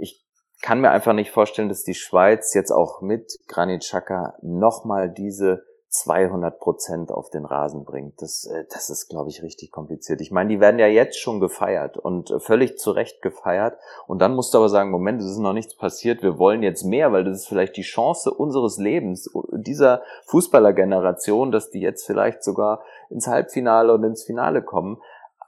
ich 0.00 0.24
kann 0.60 0.80
mir 0.80 0.90
einfach 0.90 1.12
nicht 1.12 1.30
vorstellen, 1.30 1.68
dass 1.68 1.84
die 1.84 1.94
Schweiz 1.94 2.52
jetzt 2.54 2.72
auch 2.72 3.00
mit 3.00 3.38
Granit 3.46 3.82
Xhaka 3.82 4.36
nochmal 4.42 5.10
diese 5.10 5.64
200 5.90 6.58
Prozent 6.58 7.10
auf 7.10 7.30
den 7.30 7.46
Rasen 7.46 7.84
bringt. 7.84 8.20
Das, 8.20 8.44
äh, 8.44 8.64
das 8.70 8.90
ist, 8.90 9.08
glaube 9.08 9.30
ich, 9.30 9.42
richtig 9.42 9.70
kompliziert. 9.70 10.20
Ich 10.20 10.30
meine, 10.30 10.50
die 10.50 10.60
werden 10.60 10.78
ja 10.78 10.86
jetzt 10.86 11.18
schon 11.18 11.40
gefeiert 11.40 11.96
und 11.96 12.30
äh, 12.30 12.40
völlig 12.40 12.78
zu 12.78 12.90
Recht 12.90 13.22
gefeiert. 13.22 13.78
Und 14.06 14.20
dann 14.20 14.34
musst 14.34 14.52
du 14.52 14.58
aber 14.58 14.68
sagen, 14.68 14.90
Moment, 14.90 15.20
es 15.20 15.30
ist 15.30 15.38
noch 15.38 15.54
nichts 15.54 15.74
passiert. 15.76 16.22
Wir 16.22 16.38
wollen 16.38 16.62
jetzt 16.62 16.84
mehr, 16.84 17.12
weil 17.12 17.24
das 17.24 17.38
ist 17.38 17.48
vielleicht 17.48 17.76
die 17.76 17.82
Chance 17.82 18.30
unseres 18.30 18.76
Lebens, 18.76 19.30
dieser 19.52 20.02
Fußballergeneration, 20.26 21.52
dass 21.52 21.70
die 21.70 21.80
jetzt 21.80 22.06
vielleicht 22.06 22.44
sogar 22.44 22.82
ins 23.08 23.26
Halbfinale 23.26 23.94
und 23.94 24.04
ins 24.04 24.24
Finale 24.24 24.62
kommen. 24.62 24.98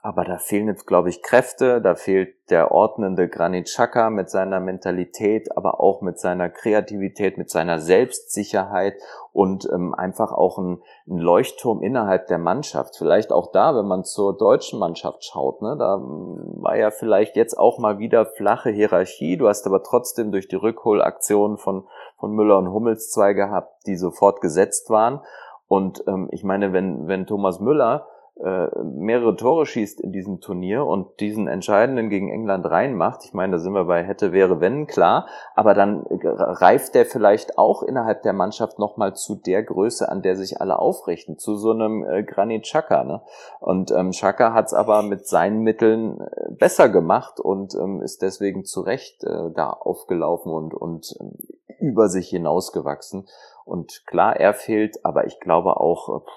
Aber 0.03 0.25
da 0.25 0.39
fehlen 0.39 0.67
jetzt, 0.67 0.87
glaube 0.87 1.09
ich, 1.09 1.21
Kräfte, 1.21 1.79
da 1.79 1.93
fehlt 1.93 2.33
der 2.49 2.71
ordnende 2.71 3.29
Granit 3.29 3.67
Xhaka 3.67 4.09
mit 4.09 4.31
seiner 4.31 4.59
Mentalität, 4.59 5.55
aber 5.55 5.79
auch 5.79 6.01
mit 6.01 6.19
seiner 6.19 6.49
Kreativität, 6.49 7.37
mit 7.37 7.51
seiner 7.51 7.77
Selbstsicherheit 7.77 8.95
und 9.31 9.69
ähm, 9.71 9.93
einfach 9.93 10.31
auch 10.31 10.57
ein, 10.57 10.81
ein, 11.07 11.19
Leuchtturm 11.19 11.83
innerhalb 11.83 12.25
der 12.25 12.39
Mannschaft. 12.39 12.97
Vielleicht 12.97 13.31
auch 13.31 13.51
da, 13.51 13.75
wenn 13.75 13.85
man 13.85 14.03
zur 14.03 14.35
deutschen 14.35 14.79
Mannschaft 14.79 15.23
schaut, 15.23 15.61
ne, 15.61 15.75
da 15.77 15.97
mm, 15.97 16.63
war 16.63 16.75
ja 16.77 16.89
vielleicht 16.89 17.35
jetzt 17.35 17.53
auch 17.57 17.77
mal 17.77 17.99
wieder 17.99 18.25
flache 18.25 18.71
Hierarchie. 18.71 19.37
Du 19.37 19.47
hast 19.47 19.67
aber 19.67 19.83
trotzdem 19.83 20.31
durch 20.31 20.47
die 20.47 20.55
Rückholaktion 20.55 21.59
von, 21.59 21.87
von 22.17 22.31
Müller 22.31 22.57
und 22.57 22.73
Hummels 22.73 23.11
zwei 23.11 23.33
gehabt, 23.33 23.85
die 23.85 23.95
sofort 23.95 24.41
gesetzt 24.41 24.89
waren. 24.89 25.21
Und 25.67 26.03
ähm, 26.07 26.27
ich 26.31 26.43
meine, 26.43 26.73
wenn, 26.73 27.07
wenn 27.07 27.27
Thomas 27.27 27.59
Müller 27.59 28.07
äh, 28.39 28.67
mehrere 28.83 29.35
Tore 29.35 29.65
schießt 29.65 30.01
in 30.01 30.11
diesem 30.11 30.39
Turnier 30.39 30.85
und 30.85 31.19
diesen 31.19 31.47
entscheidenden 31.47 32.09
gegen 32.09 32.31
England 32.31 32.65
reinmacht, 32.65 33.23
ich 33.25 33.33
meine, 33.33 33.53
da 33.53 33.59
sind 33.59 33.73
wir 33.73 33.85
bei 33.85 34.03
hätte, 34.03 34.31
wäre, 34.31 34.59
wenn, 34.59 34.87
klar, 34.87 35.27
aber 35.53 35.73
dann 35.73 36.05
reift 36.07 36.95
der 36.95 37.05
vielleicht 37.05 37.57
auch 37.57 37.83
innerhalb 37.83 38.23
der 38.23 38.33
Mannschaft 38.33 38.79
nochmal 38.79 39.15
zu 39.15 39.35
der 39.35 39.63
Größe, 39.63 40.09
an 40.09 40.21
der 40.21 40.35
sich 40.35 40.59
alle 40.61 40.79
aufrichten, 40.79 41.37
zu 41.37 41.55
so 41.55 41.71
einem 41.71 42.03
äh, 42.03 42.23
Granit 42.23 42.63
Xhaka. 42.63 43.03
Ne? 43.03 43.21
Und 43.59 43.91
ähm, 43.91 44.11
Xhaka 44.11 44.53
hat 44.53 44.67
es 44.67 44.73
aber 44.73 45.03
mit 45.03 45.27
seinen 45.27 45.61
Mitteln 45.61 46.21
äh, 46.21 46.51
besser 46.51 46.89
gemacht 46.89 47.39
und 47.39 47.75
ähm, 47.75 48.01
ist 48.01 48.21
deswegen 48.21 48.65
zu 48.65 48.81
Recht 48.81 49.23
äh, 49.23 49.51
da 49.53 49.69
aufgelaufen 49.69 50.51
und, 50.51 50.73
und 50.73 51.15
ähm, 51.19 51.37
über 51.79 52.07
sich 52.07 52.29
hinausgewachsen. 52.29 53.27
Und 53.65 54.03
klar, 54.07 54.35
er 54.35 54.53
fehlt, 54.53 55.03
aber 55.05 55.25
ich 55.25 55.39
glaube 55.39 55.77
auch, 55.77 56.21
äh, 56.21 56.31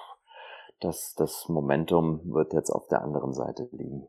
das, 0.79 1.13
das 1.15 1.47
Momentum 1.47 2.21
wird 2.25 2.53
jetzt 2.53 2.69
auf 2.69 2.87
der 2.87 3.01
anderen 3.01 3.33
Seite 3.33 3.67
liegen. 3.71 4.07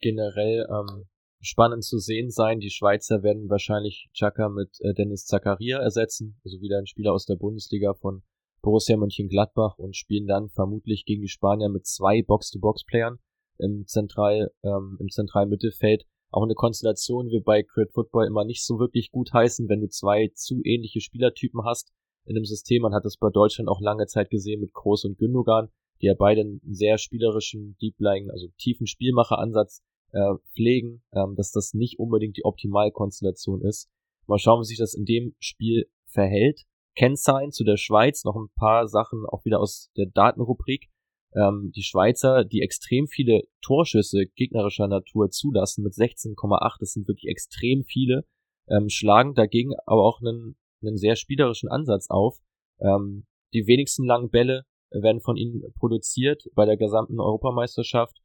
Generell 0.00 0.66
ähm, 0.70 1.06
spannend 1.40 1.84
zu 1.84 1.98
sehen 1.98 2.30
sein. 2.30 2.60
Die 2.60 2.70
Schweizer 2.70 3.22
werden 3.22 3.50
wahrscheinlich 3.50 4.08
Chaka 4.12 4.48
mit 4.48 4.70
äh, 4.80 4.94
Dennis 4.94 5.26
Zakaria 5.26 5.78
ersetzen, 5.78 6.40
also 6.44 6.60
wieder 6.60 6.78
ein 6.78 6.86
Spieler 6.86 7.12
aus 7.12 7.26
der 7.26 7.36
Bundesliga 7.36 7.94
von 7.94 8.22
Borussia 8.62 8.96
Mönchengladbach 8.96 9.76
und 9.76 9.96
spielen 9.96 10.28
dann 10.28 10.48
vermutlich 10.50 11.04
gegen 11.04 11.22
die 11.22 11.28
Spanier 11.28 11.68
mit 11.68 11.84
zwei 11.84 12.22
Box-to-Box-Playern 12.22 13.18
im 13.58 13.86
Zentral, 13.86 14.52
ähm, 14.62 14.96
im 15.00 15.08
zentralen 15.08 15.48
Mittelfeld. 15.48 16.06
Auch 16.30 16.44
eine 16.44 16.54
Konstellation 16.54 17.28
wie 17.30 17.40
bei 17.40 17.62
Crit 17.62 17.92
Football 17.92 18.26
immer 18.26 18.44
nicht 18.44 18.64
so 18.64 18.78
wirklich 18.78 19.10
gut 19.10 19.32
heißen, 19.32 19.68
wenn 19.68 19.80
du 19.80 19.88
zwei 19.88 20.30
zu 20.34 20.60
ähnliche 20.64 21.00
Spielertypen 21.00 21.64
hast 21.64 21.92
in 22.24 22.34
dem 22.34 22.44
System. 22.44 22.82
Man 22.82 22.94
hat 22.94 23.04
es 23.04 23.16
bei 23.16 23.30
Deutschland 23.30 23.68
auch 23.68 23.80
lange 23.80 24.06
Zeit 24.06 24.30
gesehen 24.30 24.60
mit 24.60 24.72
Groß 24.72 25.04
und 25.04 25.18
Gündogan, 25.18 25.68
die 26.00 26.06
ja 26.06 26.14
beide 26.16 26.42
einen 26.42 26.60
sehr 26.68 26.98
spielerischen 26.98 27.76
Deep 27.80 27.96
also 28.00 28.48
tiefen 28.58 28.86
Spielmacheransatz 28.86 29.82
äh, 30.12 30.34
pflegen, 30.54 31.02
ähm, 31.12 31.34
dass 31.36 31.52
das 31.52 31.74
nicht 31.74 31.98
unbedingt 31.98 32.36
die 32.36 32.44
Optimalkonstellation 32.44 33.62
ist. 33.62 33.88
Mal 34.26 34.38
schauen, 34.38 34.60
wie 34.60 34.66
sich 34.66 34.78
das 34.78 34.94
in 34.94 35.04
dem 35.04 35.34
Spiel 35.38 35.88
verhält. 36.06 36.62
Kennzahlen 36.94 37.52
zu 37.52 37.64
der 37.64 37.76
Schweiz, 37.76 38.24
noch 38.24 38.36
ein 38.36 38.50
paar 38.54 38.86
Sachen 38.86 39.24
auch 39.26 39.44
wieder 39.44 39.60
aus 39.60 39.90
der 39.96 40.06
Datenrubrik. 40.06 40.90
Ähm, 41.34 41.72
die 41.74 41.82
Schweizer, 41.82 42.44
die 42.44 42.60
extrem 42.60 43.06
viele 43.08 43.42
Torschüsse 43.62 44.26
gegnerischer 44.26 44.88
Natur 44.88 45.30
zulassen 45.30 45.82
mit 45.82 45.94
16,8, 45.94 46.76
das 46.78 46.92
sind 46.92 47.08
wirklich 47.08 47.30
extrem 47.30 47.84
viele, 47.84 48.26
ähm, 48.68 48.88
schlagen 48.90 49.34
dagegen 49.34 49.72
aber 49.86 50.02
auch 50.02 50.20
einen 50.20 50.56
einen 50.82 50.96
sehr 50.96 51.16
spielerischen 51.16 51.68
Ansatz 51.68 52.08
auf. 52.10 52.38
Ähm, 52.80 53.26
die 53.52 53.66
wenigsten 53.66 54.04
langen 54.04 54.30
Bälle 54.30 54.64
werden 54.90 55.20
von 55.20 55.36
ihnen 55.36 55.62
produziert 55.78 56.44
bei 56.54 56.64
der 56.64 56.76
gesamten 56.76 57.20
Europameisterschaft. 57.20 58.18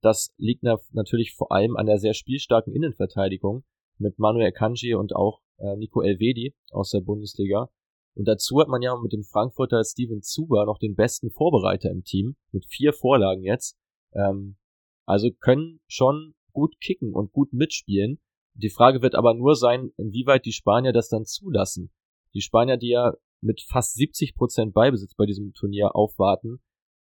Das 0.00 0.32
liegt 0.36 0.62
natürlich 0.62 1.34
vor 1.34 1.52
allem 1.52 1.76
an 1.76 1.86
der 1.86 1.98
sehr 1.98 2.14
spielstarken 2.14 2.74
Innenverteidigung 2.74 3.64
mit 3.98 4.18
Manuel 4.18 4.52
Kanji 4.52 4.94
und 4.94 5.14
auch 5.14 5.40
äh, 5.58 5.76
Nico 5.76 6.02
Elvedi 6.02 6.54
aus 6.70 6.90
der 6.90 7.00
Bundesliga. 7.00 7.70
Und 8.14 8.28
dazu 8.28 8.60
hat 8.60 8.68
man 8.68 8.82
ja 8.82 8.96
mit 9.00 9.12
dem 9.12 9.24
Frankfurter 9.24 9.82
Steven 9.82 10.22
Zuber 10.22 10.66
noch 10.66 10.78
den 10.78 10.94
besten 10.94 11.30
Vorbereiter 11.30 11.90
im 11.90 12.04
Team 12.04 12.36
mit 12.52 12.66
vier 12.66 12.92
Vorlagen 12.92 13.42
jetzt. 13.42 13.76
Ähm, 14.12 14.56
also 15.04 15.30
können 15.40 15.80
schon 15.86 16.34
gut 16.52 16.80
kicken 16.80 17.12
und 17.12 17.32
gut 17.32 17.52
mitspielen. 17.52 18.20
Die 18.54 18.70
Frage 18.70 19.02
wird 19.02 19.16
aber 19.16 19.34
nur 19.34 19.56
sein, 19.56 19.90
inwieweit 19.96 20.44
die 20.44 20.52
Spanier 20.52 20.92
das 20.92 21.08
dann 21.08 21.24
zulassen. 21.24 21.90
Die 22.34 22.40
Spanier, 22.40 22.76
die 22.76 22.90
ja 22.90 23.14
mit 23.40 23.60
fast 23.60 23.94
70 23.94 24.34
Prozent 24.34 24.74
Beibesitz 24.74 25.14
bei 25.14 25.26
diesem 25.26 25.52
Turnier 25.52 25.94
aufwarten. 25.94 26.60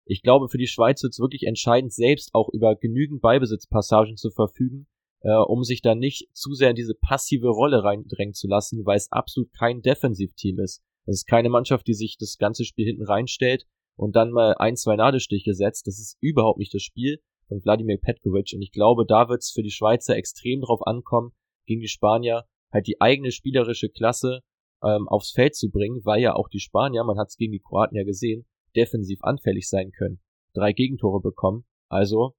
Ich 0.07 0.23
glaube, 0.23 0.49
für 0.49 0.59
die 0.59 0.67
Schweiz 0.67 1.03
wird 1.03 1.13
es 1.13 1.21
wirklich 1.21 1.45
entscheidend, 1.45 1.93
selbst 1.93 2.35
auch 2.35 2.49
über 2.49 2.75
genügend 2.75 3.21
Beibesitzpassagen 3.21 4.17
zu 4.17 4.31
verfügen, 4.31 4.87
äh, 5.21 5.35
um 5.35 5.63
sich 5.63 5.83
da 5.83 5.95
nicht 5.95 6.29
zu 6.33 6.55
sehr 6.55 6.71
in 6.71 6.77
diese 6.77 6.95
passive 6.95 7.49
Rolle 7.49 7.85
reindrängen 7.85 8.35
zu 8.35 8.49
lassen, 8.49 8.85
weil 8.85 8.97
es 8.97 9.13
absolut 9.13 9.53
kein 9.53 9.83
Defensivteam 9.83 10.59
ist. 10.59 10.83
Es 11.07 11.19
ist 11.19 11.27
keine 11.27 11.51
Mannschaft, 11.51 11.87
die 11.87 11.95
sich 11.95 12.17
das 12.19 12.39
ganze 12.39 12.65
Spiel 12.65 12.87
hinten 12.87 13.05
reinstellt 13.05 13.67
und 13.97 14.17
dann 14.17 14.33
mal 14.33 14.55
ein, 14.59 14.77
zwei 14.77 14.97
Nadelstiche 14.97 15.55
setzt. 15.55 15.87
Das 15.87 15.99
ist 15.99 16.17
überhaupt 16.21 16.59
nicht 16.59 16.75
das 16.75 16.83
Spiel 16.83 17.21
von 17.49 17.63
Wladimir 17.63 17.99
Petkovic. 17.99 18.53
Und 18.55 18.63
ich 18.63 18.73
glaube, 18.73 19.05
da 19.07 19.29
wird 19.29 19.43
es 19.43 19.51
für 19.51 19.63
die 19.63 19.71
Schweizer 19.71 20.17
extrem 20.17 20.63
drauf 20.63 20.87
ankommen, 20.87 21.33
gegen 21.67 21.81
die 21.81 21.89
Spanier 21.89 22.47
halt 22.73 22.87
die 22.87 23.01
eigene 23.01 23.33
spielerische 23.33 23.89
Klasse 23.89 24.41
ähm, 24.83 25.09
aufs 25.09 25.33
Feld 25.33 25.55
zu 25.55 25.71
bringen, 25.71 26.01
weil 26.05 26.21
ja 26.21 26.35
auch 26.35 26.49
die 26.49 26.61
Spanier, 26.61 27.05
man 27.05 27.19
hat 27.19 27.29
es 27.29 27.37
gegen 27.37 27.53
die 27.53 27.61
Kroaten 27.61 27.97
ja 27.97 28.05
gesehen, 28.05 28.47
defensiv 28.77 29.19
anfällig 29.23 29.69
sein 29.69 29.93
können. 29.93 30.21
Drei 30.55 30.73
Gegentore 30.73 31.21
bekommen. 31.21 31.65
Also, 31.89 32.35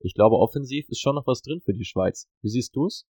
ich 0.00 0.14
glaube, 0.14 0.36
offensiv 0.36 0.88
ist 0.88 1.00
schon 1.00 1.14
noch 1.14 1.26
was 1.26 1.42
drin 1.42 1.60
für 1.64 1.72
die 1.72 1.84
Schweiz. 1.84 2.28
Wie 2.42 2.48
siehst 2.48 2.74
du's? 2.76 3.06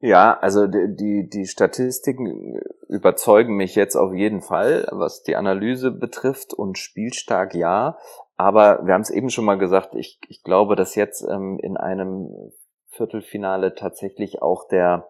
Ja, 0.00 0.38
also 0.38 0.66
die, 0.66 0.94
die, 0.94 1.28
die 1.28 1.46
Statistiken 1.46 2.60
überzeugen 2.88 3.56
mich 3.56 3.74
jetzt 3.74 3.96
auf 3.96 4.12
jeden 4.12 4.42
Fall, 4.42 4.86
was 4.92 5.22
die 5.22 5.36
Analyse 5.36 5.90
betrifft 5.90 6.52
und 6.52 6.76
spielstark 6.76 7.54
ja. 7.54 7.96
Aber 8.36 8.86
wir 8.86 8.92
haben 8.92 9.00
es 9.00 9.10
eben 9.10 9.30
schon 9.30 9.46
mal 9.46 9.56
gesagt, 9.56 9.94
ich, 9.94 10.20
ich 10.28 10.42
glaube, 10.42 10.76
dass 10.76 10.94
jetzt 10.94 11.22
ähm, 11.22 11.58
in 11.62 11.78
einem 11.78 12.52
Viertelfinale 12.90 13.74
tatsächlich 13.74 14.42
auch 14.42 14.68
der, 14.68 15.08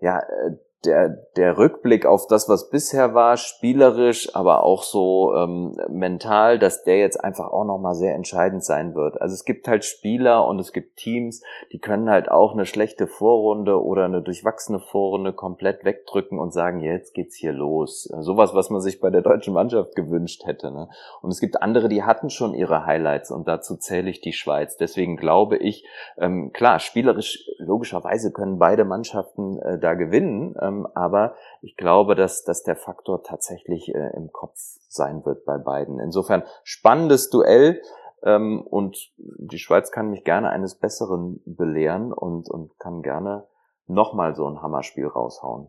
ja, 0.00 0.18
äh, 0.18 0.56
der, 0.84 1.08
der 1.36 1.58
Rückblick 1.58 2.06
auf 2.06 2.28
das, 2.28 2.48
was 2.48 2.70
bisher 2.70 3.12
war, 3.12 3.36
spielerisch, 3.36 4.34
aber 4.36 4.62
auch 4.62 4.84
so 4.84 5.34
ähm, 5.34 5.76
mental, 5.88 6.58
dass 6.58 6.84
der 6.84 6.98
jetzt 6.98 7.22
einfach 7.22 7.50
auch 7.50 7.64
nochmal 7.64 7.96
sehr 7.96 8.14
entscheidend 8.14 8.64
sein 8.64 8.94
wird. 8.94 9.20
Also 9.20 9.34
es 9.34 9.44
gibt 9.44 9.66
halt 9.66 9.84
Spieler 9.84 10.46
und 10.46 10.60
es 10.60 10.72
gibt 10.72 10.96
Teams, 10.96 11.42
die 11.72 11.80
können 11.80 12.08
halt 12.08 12.30
auch 12.30 12.52
eine 12.52 12.64
schlechte 12.64 13.08
Vorrunde 13.08 13.82
oder 13.82 14.04
eine 14.04 14.22
durchwachsene 14.22 14.78
Vorrunde 14.78 15.32
komplett 15.32 15.84
wegdrücken 15.84 16.38
und 16.38 16.52
sagen, 16.52 16.80
jetzt 16.80 17.12
geht's 17.12 17.34
hier 17.34 17.52
los. 17.52 18.04
Sowas, 18.20 18.54
was 18.54 18.70
man 18.70 18.80
sich 18.80 19.00
bei 19.00 19.10
der 19.10 19.22
deutschen 19.22 19.54
Mannschaft 19.54 19.96
gewünscht 19.96 20.46
hätte. 20.46 20.70
Ne? 20.70 20.88
Und 21.22 21.30
es 21.30 21.40
gibt 21.40 21.60
andere, 21.60 21.88
die 21.88 22.04
hatten 22.04 22.30
schon 22.30 22.54
ihre 22.54 22.86
Highlights 22.86 23.32
und 23.32 23.48
dazu 23.48 23.76
zähle 23.76 24.10
ich 24.10 24.20
die 24.20 24.32
Schweiz. 24.32 24.76
Deswegen 24.76 25.16
glaube 25.16 25.56
ich, 25.56 25.84
ähm, 26.18 26.52
klar, 26.52 26.78
spielerisch 26.78 27.44
logischerweise 27.58 28.30
können 28.32 28.58
beide 28.60 28.84
Mannschaften 28.84 29.58
äh, 29.58 29.78
da 29.78 29.94
gewinnen 29.94 30.54
ähm, 30.60 30.67
aber 30.94 31.34
ich 31.62 31.76
glaube, 31.76 32.14
dass, 32.14 32.44
dass 32.44 32.62
der 32.62 32.76
Faktor 32.76 33.22
tatsächlich 33.22 33.88
äh, 33.94 34.16
im 34.16 34.30
Kopf 34.32 34.58
sein 34.88 35.24
wird 35.24 35.44
bei 35.44 35.58
beiden. 35.58 35.98
Insofern 36.00 36.42
spannendes 36.64 37.30
Duell. 37.30 37.82
Ähm, 38.22 38.62
und 38.62 39.12
die 39.16 39.58
Schweiz 39.58 39.90
kann 39.90 40.10
mich 40.10 40.24
gerne 40.24 40.50
eines 40.50 40.76
Besseren 40.78 41.40
belehren 41.44 42.12
und, 42.12 42.50
und 42.50 42.78
kann 42.78 43.02
gerne 43.02 43.46
nochmal 43.86 44.34
so 44.34 44.46
ein 44.46 44.60
Hammerspiel 44.60 45.06
raushauen. 45.06 45.68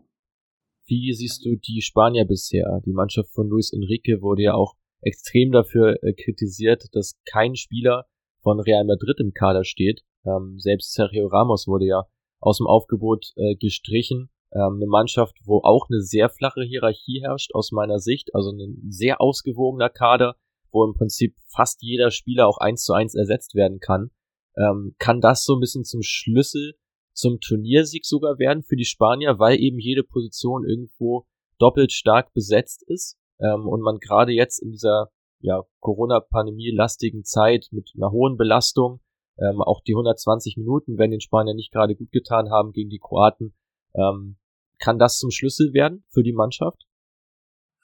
Wie 0.85 1.13
siehst 1.13 1.45
du 1.45 1.55
die 1.55 1.81
Spanier 1.81 2.25
bisher? 2.25 2.81
Die 2.85 2.93
Mannschaft 2.93 3.31
von 3.33 3.47
Luis 3.47 3.71
Enrique 3.71 4.21
wurde 4.21 4.41
ja 4.41 4.53
auch 4.55 4.73
extrem 5.01 5.51
dafür 5.51 6.01
äh, 6.01 6.13
kritisiert, 6.13 6.83
dass 6.93 7.19
kein 7.31 7.55
Spieler 7.55 8.05
von 8.41 8.59
Real 8.59 8.85
Madrid 8.85 9.19
im 9.19 9.33
Kader 9.33 9.63
steht. 9.63 10.01
Ähm, 10.25 10.55
selbst 10.57 10.93
Sergio 10.93 11.27
Ramos 11.27 11.67
wurde 11.67 11.85
ja 11.85 12.03
aus 12.39 12.57
dem 12.57 12.67
Aufgebot 12.67 13.33
äh, 13.35 13.55
gestrichen. 13.55 14.29
Ähm, 14.53 14.77
eine 14.77 14.87
Mannschaft, 14.87 15.37
wo 15.45 15.59
auch 15.63 15.87
eine 15.89 16.01
sehr 16.01 16.29
flache 16.29 16.63
Hierarchie 16.63 17.21
herrscht 17.21 17.53
aus 17.53 17.71
meiner 17.71 17.99
Sicht, 17.99 18.33
also 18.33 18.51
ein 18.51 18.81
sehr 18.89 19.21
ausgewogener 19.21 19.89
Kader, 19.89 20.35
wo 20.71 20.85
im 20.85 20.93
Prinzip 20.93 21.35
fast 21.47 21.81
jeder 21.81 22.11
Spieler 22.11 22.47
auch 22.47 22.57
eins 22.57 22.83
zu 22.83 22.93
eins 22.93 23.15
ersetzt 23.15 23.55
werden 23.55 23.79
kann. 23.79 24.11
Ähm, 24.57 24.95
kann 24.97 25.21
das 25.21 25.45
so 25.45 25.55
ein 25.55 25.59
bisschen 25.59 25.83
zum 25.83 26.01
Schlüssel 26.01 26.73
zum 27.13 27.39
Turniersieg 27.39 28.05
sogar 28.05 28.39
werden 28.39 28.63
für 28.63 28.75
die 28.75 28.85
Spanier, 28.85 29.39
weil 29.39 29.59
eben 29.59 29.77
jede 29.77 30.03
Position 30.03 30.65
irgendwo 30.65 31.25
doppelt 31.59 31.91
stark 31.91 32.33
besetzt 32.33 32.83
ist 32.87 33.17
ähm, 33.39 33.67
und 33.67 33.81
man 33.81 33.99
gerade 33.99 34.31
jetzt 34.31 34.59
in 34.59 34.71
dieser 34.71 35.11
ja, 35.41 35.63
Corona-Pandemie-lastigen 35.79 37.23
Zeit 37.23 37.67
mit 37.71 37.91
einer 37.95 38.11
hohen 38.11 38.37
Belastung, 38.37 39.01
ähm, 39.37 39.61
auch 39.61 39.81
die 39.81 39.93
120 39.93 40.57
Minuten, 40.57 40.97
wenn 40.97 41.11
den 41.11 41.21
Spanier 41.21 41.53
nicht 41.53 41.71
gerade 41.71 41.95
gut 41.95 42.11
getan 42.11 42.49
haben 42.49 42.71
gegen 42.71 42.89
die 42.89 42.99
Kroaten, 42.99 43.53
ähm, 43.95 44.37
kann 44.79 44.97
das 44.97 45.17
zum 45.17 45.31
Schlüssel 45.31 45.73
werden 45.73 46.05
für 46.09 46.23
die 46.23 46.33
Mannschaft? 46.33 46.85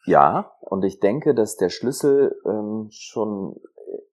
Ja, 0.05 0.51
und 0.61 0.83
ich 0.83 0.99
denke, 0.99 1.33
dass 1.33 1.57
der 1.57 1.69
Schlüssel 1.69 2.35
ähm, 2.45 2.87
schon 2.91 3.55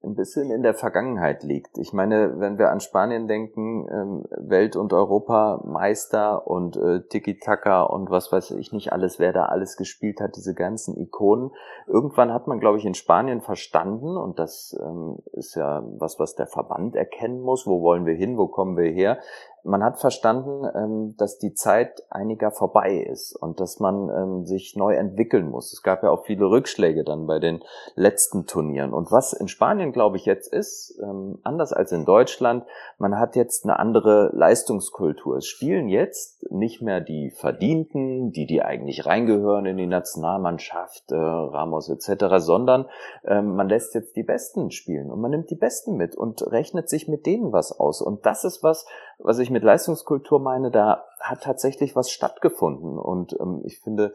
ein 0.05 0.15
bisschen 0.15 0.51
in 0.51 0.63
der 0.63 0.75
Vergangenheit 0.75 1.43
liegt. 1.43 1.79
Ich 1.79 1.93
meine, 1.93 2.39
wenn 2.41 2.59
wir 2.59 2.71
an 2.71 2.81
Spanien 2.81 3.29
denken, 3.29 3.87
ähm, 3.89 4.25
Welt- 4.37 4.77
und 4.77 4.93
Europameister 4.93 6.47
und 6.47 6.77
äh, 6.77 7.03
Tiki-Taka 7.09 7.83
und 7.83 8.11
was 8.11 8.33
weiß 8.33 8.53
ich 8.53 8.73
nicht 8.73 8.93
alles, 8.93 9.19
wer 9.19 9.33
da 9.33 9.47
alles 9.47 9.77
gespielt 9.77 10.21
hat, 10.21 10.37
diese 10.37 10.55
ganzen 10.55 10.97
Ikonen. 10.97 11.51
Irgendwann 11.87 12.33
hat 12.33 12.47
man, 12.47 12.59
glaube 12.59 12.79
ich, 12.79 12.85
in 12.85 12.95
Spanien 12.95 13.41
verstanden, 13.41 14.17
und 14.17 14.39
das 14.39 14.77
ähm, 14.83 15.19
ist 15.33 15.55
ja 15.55 15.83
was, 15.99 16.19
was 16.19 16.35
der 16.35 16.47
Verband 16.47 16.97
erkennen 16.97 17.41
muss, 17.41 17.67
wo 17.67 17.83
wollen 17.83 18.07
wir 18.07 18.15
hin, 18.15 18.39
wo 18.39 18.49
kommen 18.49 18.77
wir 18.77 18.91
her, 18.91 19.21
man 19.65 19.83
hat 19.83 20.01
verstanden, 20.01 20.69
ähm, 20.75 21.15
dass 21.17 21.39
die 21.39 21.55
Zeit 21.55 22.03
einiger 22.11 22.51
vorbei 22.51 22.97
ist 22.97 23.37
und 23.37 23.61
dass 23.61 23.79
man 23.79 24.09
ähm, 24.09 24.45
sich 24.45 24.75
neu 24.77 24.95
entwickeln 24.95 25.49
muss. 25.49 25.73
Es 25.73 25.83
gab 25.83 26.03
ja 26.03 26.11
auch 26.11 26.25
viele 26.25 26.47
Rückschläge 26.47 27.05
dann 27.05 27.27
bei 27.27 27.39
den 27.39 27.63
letzten 27.95 28.47
Turnieren. 28.47 28.93
Und 28.93 29.13
was 29.13 29.33
in 29.33 29.49
Spanien, 29.49 29.93
glaube 29.93 30.17
ich, 30.17 30.25
jetzt 30.25 30.53
ist, 30.53 30.99
ähm, 31.03 31.39
anders 31.45 31.73
als 31.73 31.93
in 31.93 32.05
Deutschland, 32.05 32.65
man 32.99 33.19
hat 33.19 33.37
jetzt 33.37 33.65
eine 33.65 33.79
andere 33.79 34.31
Leistungskultur. 34.35 35.37
Es 35.37 35.47
spielen 35.47 35.89
jetzt 35.89 36.51
nicht 36.51 36.83
mehr 36.83 37.01
die 37.01 37.31
Verdienten, 37.31 38.33
die, 38.33 38.47
die 38.47 38.63
eigentlich 38.63 39.07
reingehören 39.07 39.67
in 39.67 39.77
die 39.77 39.87
Nationalmannschaft, 39.87 41.11
äh, 41.13 41.15
Ramos 41.15 41.89
etc., 41.89 42.37
sondern 42.39 42.87
man 43.25 43.69
lässt 43.69 43.95
jetzt 43.95 44.17
die 44.17 44.23
Besten 44.23 44.71
spielen 44.71 45.11
und 45.11 45.21
man 45.21 45.31
nimmt 45.31 45.51
die 45.51 45.57
Besten 45.57 45.97
mit 45.97 46.17
und 46.17 46.43
rechnet 46.51 46.89
sich 46.89 47.09
mit 47.09 47.25
denen 47.25 47.53
was 47.53 47.79
aus. 47.79 48.03
Und 48.03 48.27
das 48.27 48.45
ist 48.45 48.63
was, 48.63 48.87
was 49.23 49.39
ich 49.39 49.51
mit 49.51 49.63
Leistungskultur 49.63 50.41
meine, 50.41 50.71
da 50.71 51.05
hat 51.21 51.43
tatsächlich 51.43 51.95
was 51.97 52.11
stattgefunden. 52.11 52.99
Und 52.99 53.39
ähm, 53.41 53.63
ich 53.65 53.79
finde, 53.81 54.13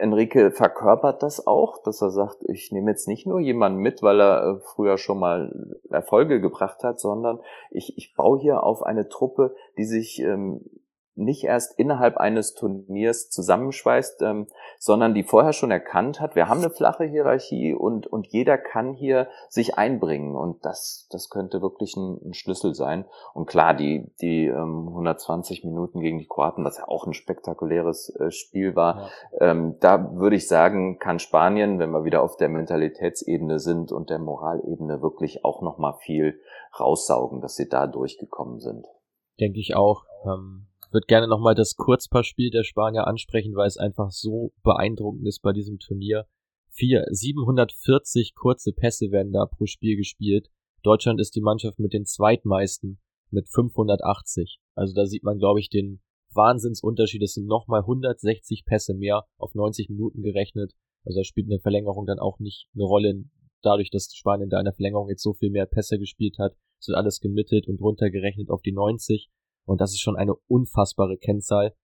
Enrique 0.00 0.50
verkörpert 0.50 1.22
das 1.22 1.46
auch, 1.46 1.82
dass 1.82 2.00
er 2.00 2.10
sagt, 2.10 2.38
ich 2.48 2.72
nehme 2.72 2.90
jetzt 2.90 3.06
nicht 3.06 3.26
nur 3.26 3.38
jemanden 3.38 3.80
mit, 3.80 4.02
weil 4.02 4.20
er 4.20 4.42
äh, 4.42 4.60
früher 4.60 4.98
schon 4.98 5.18
mal 5.18 5.76
Erfolge 5.90 6.40
gebracht 6.40 6.82
hat, 6.82 7.00
sondern 7.00 7.40
ich, 7.70 7.96
ich 7.96 8.14
baue 8.14 8.38
hier 8.40 8.62
auf 8.62 8.82
eine 8.82 9.08
Truppe, 9.08 9.54
die 9.76 9.84
sich 9.84 10.20
ähm, 10.20 10.64
nicht 11.20 11.44
erst 11.44 11.78
innerhalb 11.78 12.16
eines 12.16 12.54
Turniers 12.54 13.30
zusammenschweißt, 13.30 14.22
ähm, 14.22 14.46
sondern 14.78 15.14
die 15.14 15.22
vorher 15.22 15.52
schon 15.52 15.70
erkannt 15.70 16.20
hat, 16.20 16.34
wir 16.34 16.48
haben 16.48 16.60
eine 16.60 16.70
flache 16.70 17.04
Hierarchie 17.04 17.74
und, 17.74 18.06
und 18.06 18.26
jeder 18.28 18.58
kann 18.58 18.94
hier 18.94 19.28
sich 19.48 19.76
einbringen. 19.76 20.34
Und 20.34 20.64
das, 20.64 21.06
das 21.10 21.28
könnte 21.28 21.60
wirklich 21.62 21.96
ein, 21.96 22.18
ein 22.24 22.34
Schlüssel 22.34 22.74
sein. 22.74 23.04
Und 23.34 23.46
klar, 23.46 23.74
die, 23.74 24.10
die 24.20 24.46
ähm, 24.46 24.88
120 24.88 25.64
Minuten 25.64 26.00
gegen 26.00 26.18
die 26.18 26.26
Kroaten, 26.26 26.64
was 26.64 26.78
ja 26.78 26.88
auch 26.88 27.06
ein 27.06 27.12
spektakuläres 27.12 28.14
äh, 28.16 28.30
Spiel 28.30 28.74
war, 28.74 29.10
ja. 29.38 29.50
ähm, 29.50 29.76
da 29.80 30.14
würde 30.16 30.36
ich 30.36 30.48
sagen, 30.48 30.98
kann 30.98 31.18
Spanien, 31.18 31.78
wenn 31.78 31.90
wir 31.90 32.04
wieder 32.04 32.22
auf 32.22 32.36
der 32.36 32.48
Mentalitätsebene 32.48 33.58
sind 33.58 33.92
und 33.92 34.10
der 34.10 34.18
Moralebene, 34.18 35.02
wirklich 35.02 35.44
auch 35.44 35.62
nochmal 35.62 35.94
viel 36.00 36.40
raussaugen, 36.78 37.40
dass 37.40 37.56
sie 37.56 37.68
da 37.68 37.86
durchgekommen 37.86 38.60
sind. 38.60 38.86
Denke 39.38 39.58
ich 39.58 39.74
auch. 39.76 40.04
Ähm 40.24 40.69
würde 40.92 41.06
gerne 41.06 41.28
nochmal 41.28 41.54
das 41.54 41.76
Kurzpassspiel 41.76 42.50
der 42.50 42.64
Spanier 42.64 43.06
ansprechen, 43.06 43.54
weil 43.54 43.66
es 43.66 43.76
einfach 43.76 44.10
so 44.10 44.52
beeindruckend 44.62 45.26
ist 45.26 45.40
bei 45.40 45.52
diesem 45.52 45.78
Turnier. 45.78 46.26
Vier, 46.70 47.04
740 47.10 48.34
kurze 48.34 48.72
Pässe 48.72 49.10
werden 49.10 49.32
da 49.32 49.46
pro 49.46 49.66
Spiel 49.66 49.96
gespielt. 49.96 50.50
Deutschland 50.82 51.20
ist 51.20 51.34
die 51.34 51.40
Mannschaft 51.40 51.78
mit 51.78 51.92
den 51.92 52.06
zweitmeisten 52.06 53.00
mit 53.30 53.48
580. 53.48 54.60
Also 54.74 54.94
da 54.94 55.06
sieht 55.06 55.22
man, 55.22 55.38
glaube 55.38 55.60
ich, 55.60 55.68
den 55.68 56.00
Wahnsinnsunterschied. 56.32 57.22
Es 57.22 57.34
sind 57.34 57.46
nochmal 57.46 57.80
160 57.80 58.64
Pässe 58.64 58.94
mehr 58.94 59.26
auf 59.36 59.54
90 59.54 59.90
Minuten 59.90 60.22
gerechnet. 60.22 60.72
Also 61.04 61.20
da 61.20 61.24
spielt 61.24 61.48
eine 61.48 61.60
Verlängerung 61.60 62.06
dann 62.06 62.18
auch 62.18 62.38
nicht 62.38 62.68
eine 62.74 62.84
Rolle, 62.84 63.24
dadurch, 63.62 63.90
dass 63.90 64.14
Spanien 64.14 64.48
da 64.48 64.58
in 64.58 64.64
der 64.64 64.74
Verlängerung 64.74 65.08
jetzt 65.08 65.22
so 65.22 65.34
viel 65.34 65.50
mehr 65.50 65.66
Pässe 65.66 65.98
gespielt 65.98 66.38
hat. 66.38 66.56
Es 66.80 66.88
wird 66.88 66.96
alles 66.96 67.20
gemittelt 67.20 67.68
und 67.68 67.80
runtergerechnet 67.80 68.50
auf 68.50 68.62
die 68.62 68.72
90. 68.72 69.30
Und 69.70 69.80
das 69.80 69.92
ist 69.92 70.00
schon 70.00 70.16
eine 70.16 70.34
unfassbare 70.48 71.16
Kennzahl. 71.16 71.76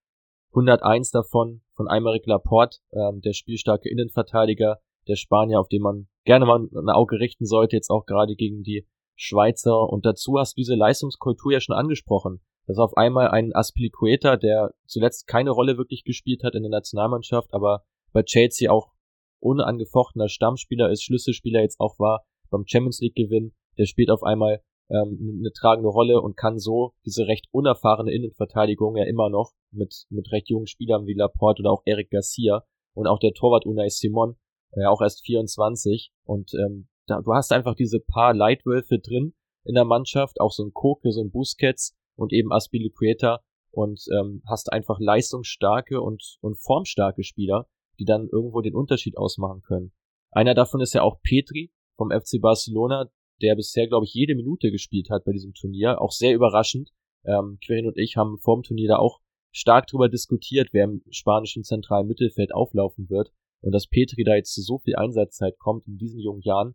101 0.50 1.12
davon 1.12 1.62
von 1.76 1.86
Aymeric 1.86 2.26
Laporte, 2.26 2.78
ähm, 2.90 3.20
der 3.20 3.32
spielstarke 3.32 3.88
Innenverteidiger, 3.88 4.80
der 5.06 5.14
Spanier, 5.14 5.60
auf 5.60 5.68
den 5.68 5.82
man 5.82 6.08
gerne 6.24 6.46
mal 6.46 6.58
ein 6.58 6.88
Auge 6.88 7.20
richten 7.20 7.46
sollte, 7.46 7.76
jetzt 7.76 7.90
auch 7.90 8.04
gerade 8.04 8.34
gegen 8.34 8.64
die 8.64 8.88
Schweizer. 9.14 9.88
Und 9.88 10.04
dazu 10.04 10.36
hast 10.36 10.56
du 10.56 10.62
diese 10.62 10.74
Leistungskultur 10.74 11.52
ja 11.52 11.60
schon 11.60 11.76
angesprochen. 11.76 12.40
Das 12.66 12.74
ist 12.74 12.82
auf 12.82 12.96
einmal 12.96 13.28
ein 13.28 13.54
Aspilicueta, 13.54 14.36
der 14.36 14.74
zuletzt 14.86 15.28
keine 15.28 15.50
Rolle 15.50 15.78
wirklich 15.78 16.02
gespielt 16.02 16.42
hat 16.42 16.56
in 16.56 16.64
der 16.64 16.70
Nationalmannschaft, 16.70 17.54
aber 17.54 17.84
bei 18.12 18.24
Chelsea 18.24 18.68
auch 18.68 18.90
unangefochtener 19.38 20.28
Stammspieler 20.28 20.90
ist, 20.90 21.04
Schlüsselspieler 21.04 21.60
jetzt 21.60 21.78
auch 21.78 22.00
war 22.00 22.24
beim 22.50 22.66
Champions 22.66 22.98
League 23.00 23.14
Gewinn. 23.14 23.54
Der 23.78 23.86
spielt 23.86 24.10
auf 24.10 24.24
einmal 24.24 24.60
ähm, 24.90 25.40
eine 25.40 25.52
tragende 25.52 25.88
Rolle 25.88 26.20
und 26.20 26.36
kann 26.36 26.58
so 26.58 26.92
diese 27.04 27.26
recht 27.26 27.46
unerfahrene 27.50 28.12
Innenverteidigung 28.12 28.96
ja 28.96 29.04
immer 29.04 29.30
noch 29.30 29.52
mit, 29.70 30.06
mit 30.10 30.30
recht 30.32 30.48
jungen 30.48 30.66
Spielern 30.66 31.06
wie 31.06 31.14
Laporte 31.14 31.62
oder 31.62 31.72
auch 31.72 31.82
Eric 31.84 32.10
Garcia 32.10 32.64
und 32.94 33.06
auch 33.06 33.18
der 33.18 33.32
Torwart 33.32 33.66
Unai 33.66 33.88
Simon, 33.88 34.36
ja 34.74 34.84
äh, 34.84 34.86
auch 34.86 35.00
erst 35.02 35.24
24 35.24 36.12
und 36.24 36.52
ähm, 36.54 36.88
da, 37.06 37.20
du 37.20 37.32
hast 37.32 37.52
einfach 37.52 37.74
diese 37.74 38.00
paar 38.00 38.34
Leitwölfe 38.34 38.98
drin 38.98 39.34
in 39.64 39.74
der 39.74 39.84
Mannschaft, 39.84 40.40
auch 40.40 40.52
so 40.52 40.64
ein 40.64 40.72
Koke, 40.72 41.12
so 41.12 41.22
ein 41.22 41.30
Busquets 41.30 41.96
und 42.16 42.32
eben 42.32 42.52
Aspilicueta 42.52 43.40
und 43.70 44.04
ähm, 44.18 44.42
hast 44.48 44.72
einfach 44.72 44.98
leistungsstarke 45.00 46.00
und, 46.00 46.38
und 46.40 46.58
formstarke 46.58 47.22
Spieler, 47.22 47.68
die 47.98 48.04
dann 48.04 48.28
irgendwo 48.30 48.60
den 48.60 48.74
Unterschied 48.74 49.16
ausmachen 49.18 49.62
können. 49.62 49.92
Einer 50.30 50.54
davon 50.54 50.80
ist 50.80 50.94
ja 50.94 51.02
auch 51.02 51.20
Petri 51.22 51.72
vom 51.96 52.10
FC 52.10 52.40
Barcelona, 52.40 53.10
der 53.42 53.54
bisher, 53.54 53.86
glaube 53.86 54.06
ich, 54.06 54.14
jede 54.14 54.34
Minute 54.34 54.70
gespielt 54.70 55.10
hat 55.10 55.24
bei 55.24 55.32
diesem 55.32 55.52
Turnier. 55.54 56.00
Auch 56.00 56.12
sehr 56.12 56.34
überraschend. 56.34 56.90
Ähm, 57.24 57.58
Querin 57.64 57.86
und 57.86 57.98
ich 57.98 58.16
haben 58.16 58.38
vor 58.38 58.56
dem 58.56 58.62
Turnier 58.62 58.88
da 58.88 58.96
auch 58.98 59.20
stark 59.52 59.86
drüber 59.86 60.08
diskutiert, 60.08 60.68
wer 60.72 60.84
im 60.84 61.02
spanischen 61.10 61.64
zentralen 61.64 62.06
Mittelfeld 62.06 62.54
auflaufen 62.54 63.08
wird. 63.10 63.32
Und 63.62 63.72
dass 63.72 63.86
Petri 63.86 64.22
da 64.24 64.34
jetzt 64.34 64.54
zu 64.54 64.62
so 64.62 64.78
viel 64.78 64.96
Einsatzzeit 64.96 65.58
kommt 65.58 65.86
in 65.86 65.98
diesen 65.98 66.20
jungen 66.20 66.42
Jahren, 66.42 66.74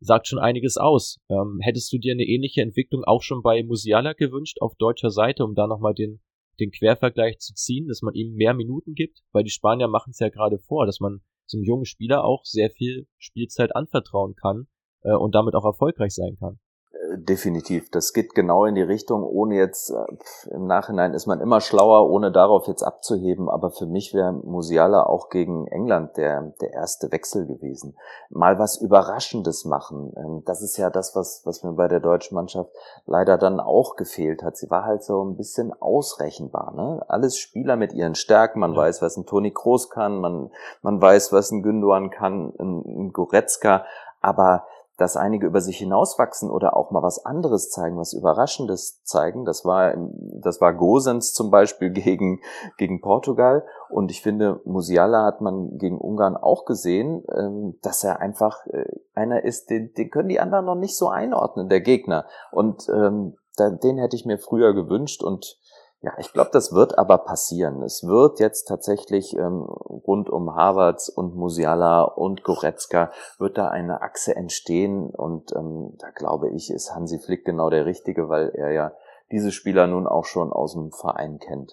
sagt 0.00 0.26
schon 0.28 0.38
einiges 0.38 0.76
aus. 0.76 1.18
Ähm, 1.30 1.58
hättest 1.62 1.92
du 1.92 1.98
dir 1.98 2.12
eine 2.12 2.24
ähnliche 2.24 2.62
Entwicklung 2.62 3.04
auch 3.04 3.22
schon 3.22 3.42
bei 3.42 3.62
Musiala 3.62 4.12
gewünscht 4.12 4.60
auf 4.60 4.74
deutscher 4.76 5.10
Seite, 5.10 5.44
um 5.44 5.54
da 5.54 5.66
nochmal 5.66 5.94
den, 5.94 6.20
den 6.60 6.70
Quervergleich 6.70 7.38
zu 7.38 7.54
ziehen, 7.54 7.88
dass 7.88 8.02
man 8.02 8.14
ihm 8.14 8.34
mehr 8.34 8.54
Minuten 8.54 8.94
gibt? 8.94 9.22
Weil 9.32 9.44
die 9.44 9.50
Spanier 9.50 9.88
machen 9.88 10.10
es 10.10 10.18
ja 10.18 10.28
gerade 10.28 10.58
vor, 10.58 10.84
dass 10.84 11.00
man 11.00 11.20
so 11.46 11.56
einem 11.56 11.64
jungen 11.64 11.86
Spieler 11.86 12.24
auch 12.24 12.44
sehr 12.44 12.70
viel 12.70 13.06
Spielzeit 13.18 13.74
anvertrauen 13.74 14.34
kann 14.34 14.66
äh, 15.06 15.14
und 15.14 15.34
damit 15.34 15.54
auch 15.54 15.64
erfolgreich 15.64 16.14
sein 16.14 16.36
kann. 16.38 16.58
Äh, 16.92 17.18
definitiv. 17.18 17.90
Das 17.90 18.12
geht 18.12 18.34
genau 18.34 18.64
in 18.64 18.74
die 18.74 18.82
Richtung, 18.82 19.22
ohne 19.22 19.56
jetzt, 19.56 19.90
äh, 19.90 20.54
im 20.54 20.66
Nachhinein 20.66 21.14
ist 21.14 21.26
man 21.26 21.40
immer 21.40 21.60
schlauer, 21.60 22.10
ohne 22.10 22.32
darauf 22.32 22.66
jetzt 22.66 22.82
abzuheben, 22.82 23.48
aber 23.48 23.70
für 23.70 23.86
mich 23.86 24.14
wäre 24.14 24.32
Musiala 24.32 25.04
auch 25.04 25.28
gegen 25.28 25.66
England 25.68 26.16
der, 26.16 26.52
der 26.60 26.72
erste 26.72 27.12
Wechsel 27.12 27.46
gewesen. 27.46 27.96
Mal 28.30 28.58
was 28.58 28.80
Überraschendes 28.80 29.64
machen. 29.64 30.12
Ähm, 30.16 30.42
das 30.44 30.62
ist 30.62 30.76
ja 30.76 30.90
das, 30.90 31.14
was, 31.14 31.42
was 31.44 31.62
mir 31.62 31.72
bei 31.72 31.88
der 31.88 32.00
deutschen 32.00 32.34
Mannschaft 32.34 32.70
leider 33.06 33.38
dann 33.38 33.60
auch 33.60 33.96
gefehlt 33.96 34.42
hat. 34.42 34.56
Sie 34.56 34.70
war 34.70 34.84
halt 34.84 35.02
so 35.02 35.24
ein 35.24 35.36
bisschen 35.36 35.72
ausrechenbar, 35.72 36.74
ne? 36.74 37.04
Alles 37.08 37.38
Spieler 37.38 37.76
mit 37.76 37.92
ihren 37.92 38.14
Stärken. 38.14 38.60
Man 38.60 38.72
ja. 38.72 38.78
weiß, 38.78 39.02
was 39.02 39.16
ein 39.16 39.26
Toni 39.26 39.52
Kroos 39.52 39.90
kann, 39.90 40.20
man, 40.20 40.50
man 40.82 41.00
weiß, 41.00 41.32
was 41.32 41.50
ein 41.50 41.62
Gündogan 41.62 42.10
kann, 42.10 42.52
ein, 42.58 42.82
ein 42.84 43.12
Goretzka, 43.12 43.84
aber 44.20 44.64
dass 44.96 45.16
einige 45.16 45.46
über 45.46 45.60
sich 45.60 45.78
hinauswachsen 45.78 46.50
oder 46.50 46.76
auch 46.76 46.90
mal 46.90 47.02
was 47.02 47.24
anderes 47.24 47.70
zeigen, 47.70 47.98
was 47.98 48.12
Überraschendes 48.12 49.02
zeigen. 49.02 49.44
Das 49.44 49.64
war, 49.64 49.94
das 50.40 50.60
war 50.60 50.74
Gosens 50.74 51.32
zum 51.34 51.50
Beispiel 51.50 51.90
gegen, 51.92 52.40
gegen 52.78 53.00
Portugal. 53.00 53.64
Und 53.90 54.10
ich 54.10 54.22
finde, 54.22 54.60
Musiala 54.64 55.24
hat 55.24 55.40
man 55.40 55.76
gegen 55.78 55.98
Ungarn 55.98 56.36
auch 56.36 56.64
gesehen, 56.64 57.24
ähm, 57.34 57.78
dass 57.82 58.04
er 58.04 58.20
einfach 58.20 58.66
äh, 58.66 58.86
einer 59.14 59.44
ist, 59.44 59.70
den, 59.70 59.92
den 59.94 60.10
können 60.10 60.28
die 60.28 60.40
anderen 60.40 60.64
noch 60.64 60.74
nicht 60.74 60.96
so 60.96 61.08
einordnen, 61.08 61.68
der 61.68 61.80
Gegner. 61.80 62.26
Und 62.50 62.88
ähm, 62.88 63.36
den 63.58 63.98
hätte 63.98 64.16
ich 64.16 64.26
mir 64.26 64.38
früher 64.38 64.74
gewünscht 64.74 65.22
und 65.22 65.58
ja, 66.02 66.12
ich 66.18 66.32
glaube, 66.32 66.50
das 66.52 66.72
wird 66.72 66.98
aber 66.98 67.18
passieren. 67.18 67.82
Es 67.82 68.04
wird 68.04 68.38
jetzt 68.38 68.64
tatsächlich 68.64 69.34
ähm, 69.34 69.62
rund 69.62 70.28
um 70.28 70.54
Harvards 70.54 71.08
und 71.08 71.34
Musiala 71.34 72.02
und 72.02 72.44
Goretzka 72.44 73.10
wird 73.38 73.56
da 73.56 73.68
eine 73.68 74.02
Achse 74.02 74.36
entstehen 74.36 75.10
und 75.10 75.52
ähm, 75.56 75.96
da 75.98 76.10
glaube 76.10 76.50
ich, 76.50 76.70
ist 76.70 76.94
Hansi 76.94 77.18
Flick 77.18 77.44
genau 77.44 77.70
der 77.70 77.86
Richtige, 77.86 78.28
weil 78.28 78.50
er 78.50 78.72
ja 78.72 78.92
diese 79.32 79.52
Spieler 79.52 79.86
nun 79.86 80.06
auch 80.06 80.26
schon 80.26 80.52
aus 80.52 80.74
dem 80.74 80.92
Verein 80.92 81.38
kennt. 81.38 81.72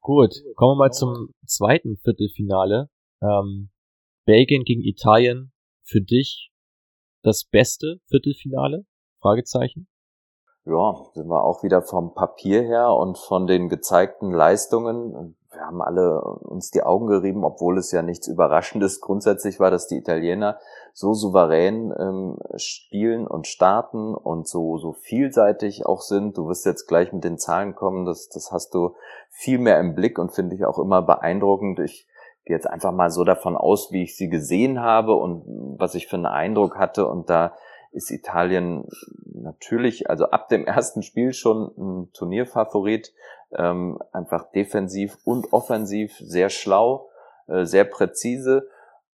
Gut, 0.00 0.34
kommen 0.56 0.72
wir 0.72 0.86
mal 0.86 0.92
zum 0.92 1.30
zweiten 1.46 1.96
Viertelfinale. 1.98 2.90
Ähm, 3.22 3.70
Belgien 4.24 4.64
gegen 4.64 4.82
Italien. 4.82 5.52
Für 5.84 6.00
dich 6.00 6.50
das 7.22 7.44
beste 7.44 8.00
Viertelfinale? 8.08 8.86
Fragezeichen 9.20 9.88
ja, 10.66 10.96
sind 11.14 11.28
wir 11.28 11.44
auch 11.44 11.62
wieder 11.62 11.80
vom 11.80 12.12
Papier 12.12 12.62
her 12.62 12.90
und 12.90 13.18
von 13.18 13.46
den 13.46 13.68
gezeigten 13.68 14.32
Leistungen. 14.32 15.36
Wir 15.52 15.60
haben 15.60 15.80
alle 15.80 16.20
uns 16.20 16.70
die 16.70 16.82
Augen 16.82 17.06
gerieben, 17.06 17.44
obwohl 17.44 17.78
es 17.78 17.92
ja 17.92 18.02
nichts 18.02 18.26
Überraschendes 18.26 19.00
grundsätzlich 19.00 19.60
war, 19.60 19.70
dass 19.70 19.86
die 19.86 19.96
Italiener 19.96 20.58
so 20.92 21.14
souverän 21.14 21.94
ähm, 21.96 22.38
spielen 22.56 23.28
und 23.28 23.46
starten 23.46 24.14
und 24.14 24.48
so, 24.48 24.76
so 24.76 24.92
vielseitig 24.92 25.86
auch 25.86 26.00
sind. 26.00 26.36
Du 26.36 26.48
wirst 26.48 26.66
jetzt 26.66 26.88
gleich 26.88 27.12
mit 27.12 27.22
den 27.22 27.38
Zahlen 27.38 27.76
kommen, 27.76 28.04
das, 28.04 28.28
das 28.28 28.50
hast 28.50 28.74
du 28.74 28.94
viel 29.30 29.58
mehr 29.58 29.78
im 29.78 29.94
Blick 29.94 30.18
und 30.18 30.32
finde 30.32 30.56
ich 30.56 30.64
auch 30.64 30.80
immer 30.80 31.00
beeindruckend. 31.00 31.78
Ich 31.78 32.08
gehe 32.44 32.56
jetzt 32.56 32.68
einfach 32.68 32.92
mal 32.92 33.10
so 33.10 33.22
davon 33.22 33.56
aus, 33.56 33.92
wie 33.92 34.02
ich 34.02 34.16
sie 34.16 34.28
gesehen 34.28 34.80
habe 34.80 35.14
und 35.14 35.44
was 35.78 35.94
ich 35.94 36.08
für 36.08 36.16
einen 36.16 36.26
Eindruck 36.26 36.76
hatte 36.76 37.06
und 37.06 37.30
da 37.30 37.52
ist 37.92 38.10
Italien 38.10 38.88
natürlich, 39.24 40.08
also 40.10 40.26
ab 40.26 40.48
dem 40.48 40.66
ersten 40.66 41.02
Spiel 41.02 41.32
schon 41.32 41.72
ein 41.76 42.12
Turnierfavorit, 42.12 43.12
ähm, 43.56 43.98
einfach 44.12 44.50
defensiv 44.52 45.18
und 45.24 45.52
offensiv 45.52 46.16
sehr 46.18 46.50
schlau, 46.50 47.08
äh, 47.46 47.64
sehr 47.64 47.84
präzise. 47.84 48.68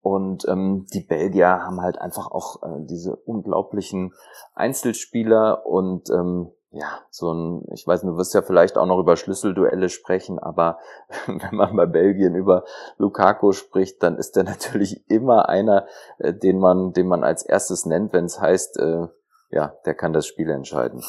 Und 0.02 0.48
ähm, 0.48 0.86
die 0.94 1.02
Belgier 1.02 1.48
haben 1.48 1.82
halt 1.82 2.00
einfach 2.00 2.32
auch 2.32 2.64
äh, 2.64 2.86
diese 2.86 3.16
unglaublichen 3.16 4.14
Einzelspieler 4.54 5.66
und 5.66 6.10
ähm, 6.10 6.52
ja, 6.72 7.02
so 7.10 7.32
ein, 7.32 7.66
ich 7.74 7.88
weiß, 7.88 8.02
du 8.02 8.18
wirst 8.18 8.34
ja 8.34 8.42
vielleicht 8.42 8.78
auch 8.78 8.86
noch 8.86 9.00
über 9.00 9.16
Schlüsselduelle 9.16 9.90
sprechen, 9.90 10.38
aber 10.38 10.80
wenn 11.28 11.56
man 11.56 11.76
bei 11.76 11.86
Belgien 11.86 12.36
über 12.36 12.66
Lukaku 12.98 13.54
spricht, 13.54 14.04
dann 14.04 14.18
ist 14.18 14.36
der 14.36 14.44
natürlich 14.44 15.10
immer 15.10 15.50
einer, 15.50 15.88
äh, 16.20 16.34
den 16.34 16.60
man, 16.60 16.94
den 16.94 17.08
man 17.08 17.24
als 17.24 17.44
erstes 17.44 17.86
nennt, 17.86 18.14
wenn 18.14 18.26
es 18.26 18.40
heißt, 18.40 18.80
äh, 18.80 19.08
ja, 19.50 19.76
der 19.86 19.96
kann 19.96 20.14
das 20.14 20.28
Spiel 20.28 20.50
entscheiden. 20.50 21.02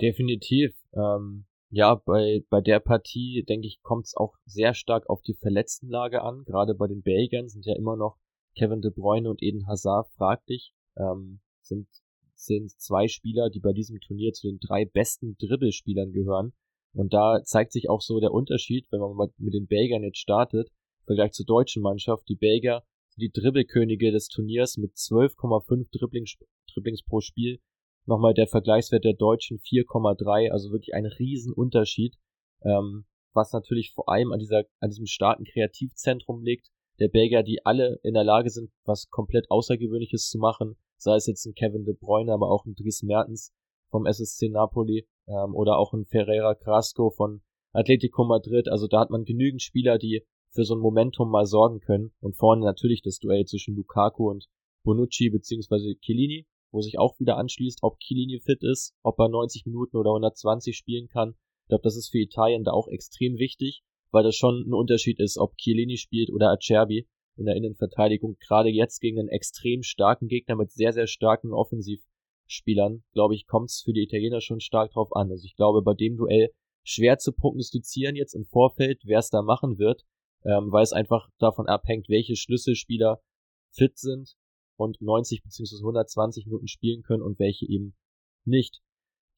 Definitiv. 0.00 0.74
Ähm, 0.94 1.46
ja, 1.70 1.94
bei, 1.94 2.44
bei 2.50 2.60
der 2.60 2.80
Partie, 2.80 3.44
denke 3.48 3.66
ich, 3.66 3.80
kommt 3.82 4.04
es 4.04 4.14
auch 4.14 4.34
sehr 4.44 4.74
stark 4.74 5.08
auf 5.08 5.22
die 5.22 5.34
Verletztenlage 5.40 6.20
an. 6.20 6.44
Gerade 6.44 6.74
bei 6.74 6.86
den 6.86 7.02
Belgiern 7.02 7.48
sind 7.48 7.64
ja 7.64 7.74
immer 7.76 7.96
noch 7.96 8.18
Kevin 8.58 8.82
De 8.82 8.90
Bruyne 8.90 9.30
und 9.30 9.42
Eden 9.42 9.66
Hazard 9.66 10.08
fraglich. 10.18 10.74
Ähm, 10.98 11.40
sind 11.62 11.88
sind 12.44 12.70
zwei 12.80 13.08
Spieler, 13.08 13.50
die 13.50 13.60
bei 13.60 13.72
diesem 13.72 14.00
Turnier 14.00 14.32
zu 14.32 14.48
den 14.48 14.58
drei 14.58 14.84
besten 14.84 15.36
Dribbelspielern 15.38 16.12
gehören. 16.12 16.52
Und 16.94 17.12
da 17.14 17.42
zeigt 17.44 17.72
sich 17.72 17.88
auch 17.88 18.02
so 18.02 18.20
der 18.20 18.32
Unterschied, 18.32 18.86
wenn 18.90 19.00
man 19.00 19.30
mit 19.38 19.54
den 19.54 19.66
Belgiern 19.66 20.02
jetzt 20.02 20.18
startet, 20.18 20.68
im 20.68 21.06
Vergleich 21.06 21.32
zur 21.32 21.46
deutschen 21.46 21.82
Mannschaft. 21.82 22.28
Die 22.28 22.36
Belgier 22.36 22.82
sind 23.10 23.22
die 23.22 23.40
Dribbelkönige 23.40 24.12
des 24.12 24.28
Turniers 24.28 24.76
mit 24.76 24.92
12,5 24.92 25.88
Dribblings, 25.90 26.36
Dribblings 26.72 27.02
pro 27.02 27.20
Spiel. 27.20 27.60
Nochmal 28.04 28.34
der 28.34 28.48
Vergleichswert 28.48 29.04
der 29.04 29.14
Deutschen 29.14 29.58
4,3, 29.58 30.50
also 30.50 30.72
wirklich 30.72 30.94
ein 30.94 31.06
Riesenunterschied, 31.06 32.16
ähm, 32.64 33.04
was 33.32 33.52
natürlich 33.52 33.92
vor 33.92 34.08
allem 34.08 34.32
an 34.32 34.40
dieser, 34.40 34.64
an 34.80 34.90
diesem 34.90 35.06
starken 35.06 35.44
Kreativzentrum 35.44 36.42
liegt, 36.42 36.68
der 36.98 37.08
Belgier, 37.08 37.42
die 37.42 37.64
alle 37.64 38.00
in 38.02 38.14
der 38.14 38.24
Lage 38.24 38.50
sind, 38.50 38.70
was 38.84 39.08
komplett 39.08 39.50
Außergewöhnliches 39.50 40.28
zu 40.28 40.38
machen, 40.38 40.76
sei 41.02 41.16
es 41.16 41.26
jetzt 41.26 41.44
ein 41.46 41.54
Kevin 41.54 41.84
De 41.84 41.94
Bruyne, 41.94 42.32
aber 42.32 42.50
auch 42.50 42.64
ein 42.64 42.74
Dries 42.74 43.02
Mertens 43.02 43.52
vom 43.90 44.06
SSC 44.06 44.48
Napoli 44.48 45.06
ähm, 45.26 45.54
oder 45.54 45.78
auch 45.78 45.92
ein 45.92 46.06
Ferreira 46.06 46.54
Crasco 46.54 47.10
von 47.10 47.42
Atletico 47.72 48.24
Madrid. 48.24 48.68
Also 48.68 48.86
da 48.86 49.00
hat 49.00 49.10
man 49.10 49.24
genügend 49.24 49.62
Spieler, 49.62 49.98
die 49.98 50.24
für 50.50 50.64
so 50.64 50.74
ein 50.74 50.80
Momentum 50.80 51.30
mal 51.30 51.46
sorgen 51.46 51.80
können. 51.80 52.12
Und 52.20 52.36
vorne 52.36 52.64
natürlich 52.64 53.02
das 53.02 53.18
Duell 53.18 53.44
zwischen 53.44 53.74
Lukaku 53.74 54.30
und 54.30 54.46
Bonucci 54.84 55.30
beziehungsweise 55.30 55.94
Chiellini, 56.00 56.46
wo 56.70 56.80
sich 56.80 56.98
auch 56.98 57.18
wieder 57.18 57.36
anschließt, 57.36 57.80
ob 57.82 57.98
Chiellini 57.98 58.40
fit 58.40 58.62
ist, 58.62 58.94
ob 59.02 59.18
er 59.18 59.28
90 59.28 59.66
Minuten 59.66 59.96
oder 59.96 60.10
120 60.10 60.76
spielen 60.76 61.08
kann. 61.08 61.34
Ich 61.64 61.68
glaube, 61.68 61.82
das 61.82 61.96
ist 61.96 62.10
für 62.10 62.18
Italien 62.18 62.64
da 62.64 62.72
auch 62.72 62.88
extrem 62.88 63.38
wichtig, 63.38 63.82
weil 64.10 64.24
das 64.24 64.36
schon 64.36 64.66
ein 64.66 64.74
Unterschied 64.74 65.20
ist, 65.20 65.38
ob 65.38 65.56
Chiellini 65.56 65.96
spielt 65.96 66.30
oder 66.30 66.50
Acerbi 66.50 67.08
in 67.36 67.46
der 67.46 67.56
Innenverteidigung. 67.56 68.36
Gerade 68.38 68.68
jetzt 68.68 69.00
gegen 69.00 69.18
einen 69.18 69.28
extrem 69.28 69.82
starken 69.82 70.28
Gegner 70.28 70.56
mit 70.56 70.70
sehr, 70.70 70.92
sehr 70.92 71.06
starken 71.06 71.52
Offensivspielern, 71.52 73.04
glaube 73.12 73.34
ich, 73.34 73.46
kommt 73.46 73.70
es 73.70 73.82
für 73.84 73.92
die 73.92 74.02
Italiener 74.02 74.40
schon 74.40 74.60
stark 74.60 74.92
drauf 74.92 75.14
an. 75.14 75.30
Also 75.30 75.44
ich 75.44 75.56
glaube, 75.56 75.82
bei 75.82 75.94
dem 75.94 76.16
Duell 76.16 76.50
schwer 76.84 77.18
zu 77.18 77.32
prognostizieren 77.32 78.16
jetzt 78.16 78.34
im 78.34 78.44
Vorfeld, 78.44 79.02
wer 79.04 79.20
es 79.20 79.30
da 79.30 79.42
machen 79.42 79.78
wird, 79.78 80.02
ähm, 80.44 80.72
weil 80.72 80.82
es 80.82 80.92
einfach 80.92 81.28
davon 81.38 81.66
abhängt, 81.66 82.08
welche 82.08 82.36
Schlüsselspieler 82.36 83.20
fit 83.70 83.98
sind 83.98 84.34
und 84.76 85.00
90 85.00 85.42
bzw. 85.42 85.76
120 85.78 86.46
Minuten 86.46 86.66
spielen 86.66 87.02
können 87.02 87.22
und 87.22 87.38
welche 87.38 87.66
eben 87.66 87.94
nicht. 88.44 88.80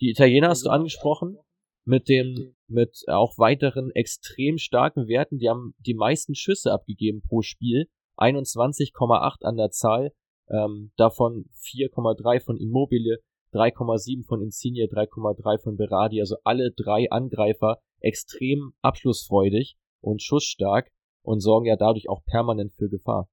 Die 0.00 0.10
Italiener 0.10 0.48
hast 0.48 0.64
du 0.64 0.70
angesprochen 0.70 1.38
mit 1.84 2.08
dem, 2.08 2.54
mit 2.66 3.04
auch 3.08 3.38
weiteren 3.38 3.90
extrem 3.90 4.58
starken 4.58 5.06
Werten. 5.08 5.38
Die 5.38 5.48
haben 5.48 5.74
die 5.78 5.94
meisten 5.94 6.34
Schüsse 6.34 6.72
abgegeben 6.72 7.22
pro 7.22 7.42
Spiel. 7.42 7.86
21,8 8.16 9.44
an 9.44 9.56
der 9.56 9.70
Zahl. 9.70 10.12
Ähm, 10.48 10.92
davon 10.96 11.46
4,3 11.62 12.40
von 12.44 12.56
Immobile, 12.56 13.18
3,7 13.52 14.26
von 14.26 14.42
Insigne, 14.42 14.84
3,3 14.84 15.62
von 15.62 15.76
Berardi. 15.76 16.20
Also 16.20 16.36
alle 16.44 16.70
drei 16.72 17.10
Angreifer 17.10 17.78
extrem 18.00 18.72
abschlussfreudig 18.82 19.76
und 20.00 20.22
schussstark 20.22 20.90
und 21.22 21.40
sorgen 21.40 21.66
ja 21.66 21.76
dadurch 21.76 22.08
auch 22.08 22.22
permanent 22.24 22.74
für 22.74 22.88
Gefahr. 22.88 23.28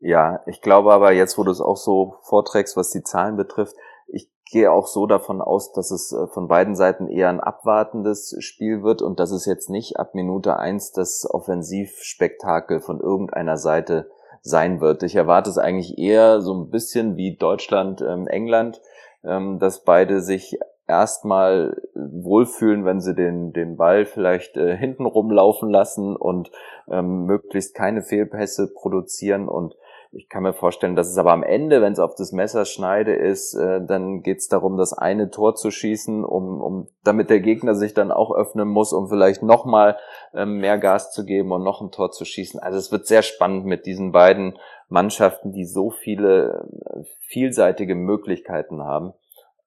Ja, 0.00 0.40
ich 0.46 0.60
glaube 0.60 0.92
aber 0.92 1.12
jetzt, 1.12 1.38
wo 1.38 1.44
du 1.44 1.50
es 1.50 1.60
auch 1.60 1.76
so 1.76 2.14
vorträgst, 2.22 2.76
was 2.76 2.90
die 2.90 3.02
Zahlen 3.02 3.36
betrifft, 3.36 3.74
ich 4.06 4.30
gehe 4.50 4.70
auch 4.70 4.86
so 4.86 5.06
davon 5.06 5.40
aus, 5.40 5.72
dass 5.72 5.90
es 5.90 6.12
äh, 6.12 6.26
von 6.28 6.48
beiden 6.48 6.74
Seiten 6.74 7.08
eher 7.08 7.28
ein 7.28 7.40
abwartendes 7.40 8.36
Spiel 8.40 8.82
wird 8.82 9.02
und 9.02 9.20
dass 9.20 9.30
es 9.30 9.46
jetzt 9.46 9.70
nicht 9.70 9.98
ab 9.98 10.14
Minute 10.14 10.56
eins 10.56 10.92
das 10.92 11.26
Offensivspektakel 11.28 12.80
von 12.80 13.00
irgendeiner 13.00 13.56
Seite 13.56 14.10
sein 14.42 14.80
wird. 14.80 15.02
Ich 15.02 15.16
erwarte 15.16 15.50
es 15.50 15.58
eigentlich 15.58 15.98
eher 15.98 16.40
so 16.40 16.54
ein 16.54 16.70
bisschen 16.70 17.16
wie 17.16 17.36
Deutschland, 17.36 18.00
ähm, 18.00 18.26
England, 18.26 18.80
ähm, 19.24 19.58
dass 19.58 19.84
beide 19.84 20.20
sich 20.20 20.58
erstmal 20.86 21.76
wohlfühlen, 21.94 22.84
wenn 22.84 23.00
sie 23.00 23.14
den, 23.14 23.52
den 23.52 23.76
Ball 23.76 24.06
vielleicht 24.06 24.56
äh, 24.56 24.76
hinten 24.76 25.04
rumlaufen 25.04 25.68
lassen 25.68 26.16
und 26.16 26.50
ähm, 26.90 27.26
möglichst 27.26 27.74
keine 27.74 28.02
Fehlpässe 28.02 28.72
produzieren 28.72 29.48
und 29.48 29.76
ich 30.10 30.28
kann 30.28 30.42
mir 30.42 30.54
vorstellen, 30.54 30.96
dass 30.96 31.08
es 31.08 31.18
aber 31.18 31.32
am 31.32 31.42
Ende, 31.42 31.82
wenn 31.82 31.92
es 31.92 31.98
auf 31.98 32.14
das 32.14 32.32
Messerschneide 32.32 33.14
ist, 33.14 33.54
äh, 33.54 33.84
dann 33.84 34.22
geht 34.22 34.38
es 34.38 34.48
darum, 34.48 34.78
das 34.78 34.92
eine 34.92 35.30
Tor 35.30 35.54
zu 35.54 35.70
schießen, 35.70 36.24
um, 36.24 36.60
um 36.60 36.88
damit 37.04 37.28
der 37.28 37.40
Gegner 37.40 37.74
sich 37.74 37.92
dann 37.92 38.10
auch 38.10 38.34
öffnen 38.34 38.68
muss, 38.68 38.92
um 38.92 39.08
vielleicht 39.08 39.42
nochmal 39.42 39.98
ähm, 40.32 40.58
mehr 40.58 40.78
Gas 40.78 41.12
zu 41.12 41.24
geben 41.24 41.52
und 41.52 41.62
noch 41.62 41.82
ein 41.82 41.90
Tor 41.90 42.10
zu 42.10 42.24
schießen. 42.24 42.58
Also 42.58 42.78
es 42.78 42.90
wird 42.90 43.06
sehr 43.06 43.22
spannend 43.22 43.66
mit 43.66 43.84
diesen 43.84 44.12
beiden 44.12 44.58
Mannschaften, 44.88 45.52
die 45.52 45.66
so 45.66 45.90
viele 45.90 46.66
äh, 46.86 47.02
vielseitige 47.26 47.94
Möglichkeiten 47.94 48.82
haben. 48.82 49.12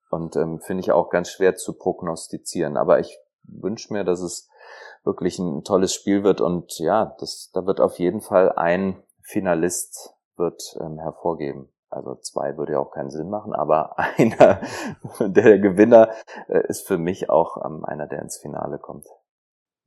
Und 0.10 0.36
ähm, 0.36 0.60
finde 0.60 0.82
ich 0.82 0.92
auch 0.92 1.10
ganz 1.10 1.30
schwer 1.30 1.56
zu 1.56 1.74
prognostizieren. 1.74 2.78
Aber 2.78 3.00
ich 3.00 3.20
wünsche 3.44 3.94
mir, 3.94 4.04
dass 4.04 4.22
es 4.22 4.50
wirklich 5.04 5.38
ein 5.40 5.64
tolles 5.64 5.94
Spiel 5.94 6.24
wird. 6.24 6.42
Und 6.42 6.80
ja, 6.80 7.16
das, 7.20 7.52
da 7.54 7.66
wird 7.66 7.80
auf 7.80 8.00
jeden 8.00 8.22
Fall 8.22 8.52
ein 8.52 9.02
Finalist 9.22 10.16
wird 10.38 10.62
ähm, 10.80 11.00
hervorgeben. 11.00 11.70
Also 11.90 12.16
zwei 12.16 12.58
würde 12.58 12.74
ja 12.74 12.80
auch 12.80 12.92
keinen 12.92 13.10
Sinn 13.10 13.30
machen, 13.30 13.54
aber 13.54 13.98
einer, 14.18 14.62
der 15.20 15.60
Gewinner, 15.60 16.12
äh, 16.48 16.66
ist 16.68 16.88
für 16.88 16.98
mich 16.98 17.30
auch 17.30 17.58
ähm, 17.66 17.84
einer, 17.84 18.08
der 18.08 18.22
ins 18.22 18.38
Finale 18.38 18.80
kommt. 18.80 19.06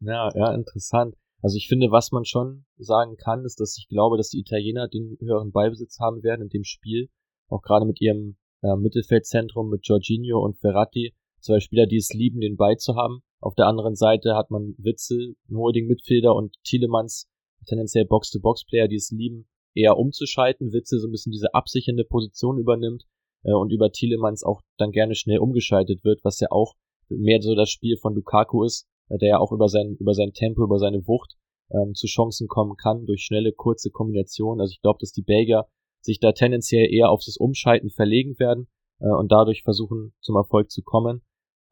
Ja, 0.01 0.29
ja, 0.35 0.53
interessant. 0.53 1.17
Also 1.43 1.57
ich 1.57 1.69
finde, 1.69 1.91
was 1.91 2.13
man 2.13 2.25
schon 2.25 2.67
sagen 2.77 3.17
kann, 3.17 3.45
ist, 3.45 3.61
dass 3.61 3.77
ich 3.79 3.89
glaube, 3.89 4.17
dass 4.17 4.31
die 4.31 4.41
Italiener 4.41 4.89
den 4.89 5.17
höheren 5.21 5.53
Beibesitz 5.53 5.99
haben 6.01 6.23
werden 6.23 6.43
in 6.43 6.49
dem 6.49 6.65
Spiel, 6.65 7.09
auch 7.49 7.63
gerade 7.63 7.87
mit 7.87 8.01
ihrem 8.01 8.37
äh, 8.63 8.77
Mittelfeldzentrum 8.77 9.69
mit 9.69 9.87
Jorginho 9.87 10.43
und 10.43 10.59
Ferrati, 10.59 11.15
zwei 11.41 11.61
Spieler, 11.61 11.87
die 11.87 11.99
es 11.99 12.13
lieben, 12.13 12.41
den 12.41 12.57
Ball 12.57 12.77
zu 12.77 12.97
haben. 12.97 13.23
Auf 13.41 13.55
der 13.55 13.67
anderen 13.67 13.95
Seite 13.95 14.35
hat 14.35 14.51
man 14.51 14.75
Witzel, 14.79 15.37
einen 15.49 15.59
Holding-Midfielder 15.59 16.35
und 16.35 16.57
Thielemanns, 16.65 17.29
tendenziell 17.67 18.07
Box-to-Box-Player, 18.07 18.89
die 18.89 18.97
es 18.97 19.11
lieben, 19.11 19.47
eher 19.75 19.97
umzuschalten. 19.97 20.73
Witzel 20.73 21.01
so 21.01 21.09
ein 21.09 21.11
bisschen 21.11 21.33
diese 21.33 21.55
absichernde 21.55 22.05
Position 22.05 22.59
übernimmt 22.59 23.05
äh, 23.45 23.53
und 23.53 23.73
über 23.73 23.91
Thielemanns 23.91 24.45
auch 24.45 24.63
dann 24.79 24.91
gerne 24.91 25.15
schnell 25.15 25.39
umgeschaltet 25.39 26.05
wird, 26.05 26.25
was 26.25 26.41
ja 26.41 26.49
auch 26.51 26.75
mehr 27.09 27.41
so 27.43 27.55
das 27.55 27.71
Spiel 27.71 27.97
von 27.97 28.15
Lukaku 28.15 28.65
ist, 28.65 28.87
äh, 29.09 29.19
der 29.19 29.29
ja 29.29 29.39
auch 29.39 29.53
über 29.53 29.69
sein, 29.69 29.97
über 29.99 30.15
sein 30.15 30.33
Tempo, 30.33 30.65
über 30.65 30.79
seine 30.79 31.07
Wucht 31.07 31.37
ähm, 31.71 31.95
zu 31.95 32.07
Chancen 32.07 32.49
kommen 32.49 32.77
kann 32.77 33.07
durch 33.07 33.23
schnelle, 33.23 33.53
kurze 33.53 33.91
Kombinationen. 33.91 34.61
Also 34.61 34.73
ich 34.73 34.81
glaube, 34.81 34.99
dass 35.01 35.13
die 35.13 35.23
Belgier 35.23 35.67
sich 36.01 36.21
da 36.21 36.33
tendenziell 36.33 36.93
eher 36.93 37.11
auf 37.11 37.23
das 37.25 37.37
Umschalten 37.37 37.91
verlegen 37.91 38.39
werden 38.39 38.69
äh, 39.01 39.09
und 39.09 39.33
dadurch 39.33 39.63
versuchen, 39.63 40.15
zum 40.21 40.37
Erfolg 40.37 40.71
zu 40.71 40.83
kommen. 40.83 41.23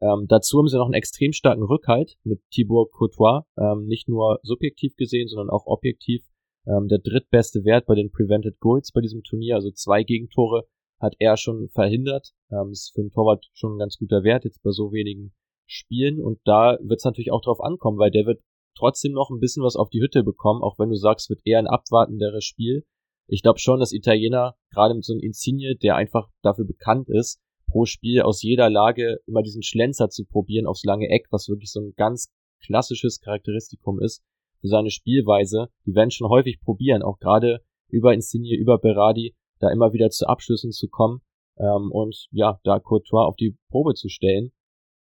Ähm, 0.01 0.25
dazu 0.27 0.57
haben 0.57 0.67
sie 0.67 0.77
noch 0.77 0.85
einen 0.85 0.95
extrem 0.95 1.31
starken 1.31 1.63
Rückhalt 1.63 2.17
mit 2.23 2.41
Thibaut 2.51 2.91
Courtois, 2.91 3.43
ähm, 3.57 3.85
nicht 3.85 4.09
nur 4.09 4.39
subjektiv 4.43 4.95
gesehen, 4.95 5.27
sondern 5.27 5.49
auch 5.49 5.65
objektiv. 5.65 6.23
Ähm, 6.65 6.87
der 6.87 6.99
drittbeste 6.99 7.63
Wert 7.65 7.85
bei 7.85 7.95
den 7.95 8.11
Prevented 8.11 8.59
Goals 8.59 8.91
bei 8.91 9.01
diesem 9.01 9.23
Turnier, 9.23 9.55
also 9.55 9.71
zwei 9.71 10.03
Gegentore, 10.03 10.67
hat 10.99 11.15
er 11.19 11.35
schon 11.37 11.69
verhindert. 11.69 12.31
Ähm, 12.51 12.71
ist 12.71 12.91
für 12.93 13.01
einen 13.01 13.11
Torwart 13.11 13.49
schon 13.53 13.75
ein 13.75 13.79
ganz 13.79 13.97
guter 13.97 14.23
Wert 14.23 14.45
jetzt 14.45 14.63
bei 14.63 14.71
so 14.71 14.93
wenigen 14.93 15.33
Spielen. 15.65 16.21
Und 16.21 16.39
da 16.45 16.77
wird 16.81 16.99
es 16.99 17.05
natürlich 17.05 17.31
auch 17.31 17.41
drauf 17.41 17.61
ankommen, 17.61 17.97
weil 17.97 18.11
der 18.11 18.25
wird 18.25 18.41
trotzdem 18.77 19.11
noch 19.11 19.29
ein 19.29 19.39
bisschen 19.39 19.63
was 19.63 19.75
auf 19.75 19.89
die 19.89 20.01
Hütte 20.01 20.23
bekommen, 20.23 20.63
auch 20.63 20.79
wenn 20.79 20.89
du 20.89 20.95
sagst, 20.95 21.29
wird 21.29 21.41
eher 21.45 21.59
ein 21.59 21.67
abwartenderes 21.67 22.43
Spiel. 22.43 22.85
Ich 23.27 23.41
glaube 23.41 23.59
schon, 23.59 23.79
dass 23.79 23.93
Italiener, 23.93 24.55
gerade 24.71 24.93
mit 24.93 25.05
so 25.05 25.13
einem 25.13 25.21
Insigne, 25.21 25.75
der 25.75 25.95
einfach 25.95 26.29
dafür 26.41 26.65
bekannt 26.65 27.09
ist, 27.09 27.39
pro 27.69 27.85
Spiel 27.85 28.21
aus 28.21 28.41
jeder 28.41 28.69
Lage 28.69 29.19
immer 29.25 29.41
diesen 29.41 29.63
Schlenzer 29.63 30.09
zu 30.09 30.25
probieren 30.25 30.67
aufs 30.67 30.83
lange 30.83 31.09
Eck, 31.09 31.27
was 31.31 31.49
wirklich 31.49 31.71
so 31.71 31.79
ein 31.79 31.93
ganz 31.95 32.31
klassisches 32.65 33.19
Charakteristikum 33.19 34.01
ist 34.01 34.23
für 34.63 34.69
seine 34.69 34.89
Spielweise. 34.89 35.67
Die 35.85 35.93
werden 35.93 36.09
schon 36.09 36.29
häufig 36.29 36.61
probieren, 36.61 37.03
auch 37.03 37.19
gerade 37.19 37.59
über 37.89 38.13
Insigne, 38.13 38.55
über 38.55 38.79
Berardi, 38.79 39.35
da 39.59 39.69
immer 39.69 39.91
wieder 39.91 40.09
zu 40.09 40.25
Abschlüssen 40.25 40.71
zu 40.71 40.87
kommen 40.87 41.21
ähm, 41.57 41.91
und 41.91 42.27
ja, 42.31 42.59
da 42.63 42.79
Courtois 42.79 43.25
auf 43.25 43.35
die 43.35 43.57
Probe 43.69 43.93
zu 43.93 44.07
stellen. 44.07 44.53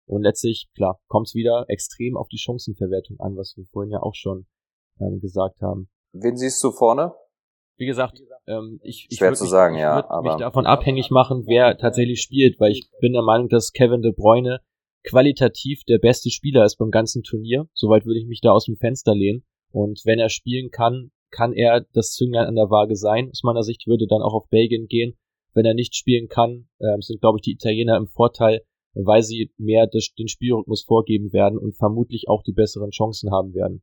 Und 0.07 0.23
letztlich, 0.23 0.69
klar, 0.75 1.01
kommt 1.07 1.29
es 1.29 1.35
wieder 1.35 1.65
extrem 1.69 2.17
auf 2.17 2.29
die 2.29 2.37
Chancenverwertung 2.37 3.21
an, 3.21 3.37
was 3.37 3.55
wir 3.57 3.65
vorhin 3.67 3.93
ja 3.93 4.03
auch 4.03 4.15
schon 4.15 4.47
ähm, 5.01 5.21
gesagt 5.21 5.63
haben. 5.63 5.89
Wen 6.13 6.37
siehst 6.37 6.63
du 6.63 6.73
vorne? 6.73 7.15
Wie 7.77 7.87
gesagt, 7.87 8.21
ähm, 8.47 8.81
ich, 8.83 9.07
ich 9.09 9.21
würde 9.21 9.41
mich, 9.41 9.51
ja, 9.51 10.09
würd 10.09 10.25
mich 10.25 10.37
davon 10.37 10.67
abhängig 10.67 11.11
machen, 11.11 11.45
wer 11.47 11.79
tatsächlich 11.79 12.21
spielt, 12.21 12.61
weil 12.61 12.73
ich 12.73 12.89
bin 13.01 13.13
der 13.13 13.23
Meinung, 13.23 13.49
dass 13.49 13.73
Kevin 13.73 14.03
De 14.03 14.13
Bruyne 14.13 14.61
qualitativ 15.05 15.85
der 15.85 15.99
beste 15.99 16.31
Spieler 16.31 16.65
ist 16.65 16.77
beim 16.77 16.91
ganzen 16.91 17.23
Turnier. 17.23 17.69
Soweit 17.75 18.07
würde 18.07 18.19
ich 18.19 18.27
mich 18.27 18.41
da 18.41 18.53
aus 18.53 18.65
dem 18.65 18.77
Fenster 18.77 19.15
lehnen. 19.15 19.45
Und 19.71 20.03
wenn 20.05 20.19
er 20.19 20.29
spielen 20.29 20.71
kann, 20.71 21.11
kann 21.31 21.53
er 21.53 21.83
das 21.93 22.13
Zünglein 22.13 22.47
an 22.47 22.55
der 22.55 22.71
Waage 22.71 22.97
sein. 22.97 23.31
Aus 23.31 23.43
meiner 23.43 23.63
Sicht 23.63 23.87
würde 23.87 24.07
dann 24.07 24.23
auch 24.23 24.35
auf 24.35 24.49
Belgien 24.49 24.87
gehen. 24.87 25.17
Wenn 25.53 25.67
er 25.67 25.75
nicht 25.75 25.95
spielen 25.95 26.29
kann, 26.29 26.69
äh, 26.79 26.97
sind, 27.01 27.21
glaube 27.21 27.39
ich, 27.39 27.43
die 27.43 27.53
Italiener 27.53 27.97
im 27.97 28.07
Vorteil, 28.07 28.63
weil 28.95 29.23
sie 29.23 29.53
mehr 29.57 29.87
des, 29.87 30.15
den 30.15 30.29
Spielrhythmus 30.29 30.85
vorgeben 30.85 31.33
werden 31.33 31.59
und 31.59 31.77
vermutlich 31.77 32.29
auch 32.29 32.43
die 32.43 32.53
besseren 32.53 32.91
Chancen 32.91 33.31
haben 33.31 33.55
werden. 33.55 33.83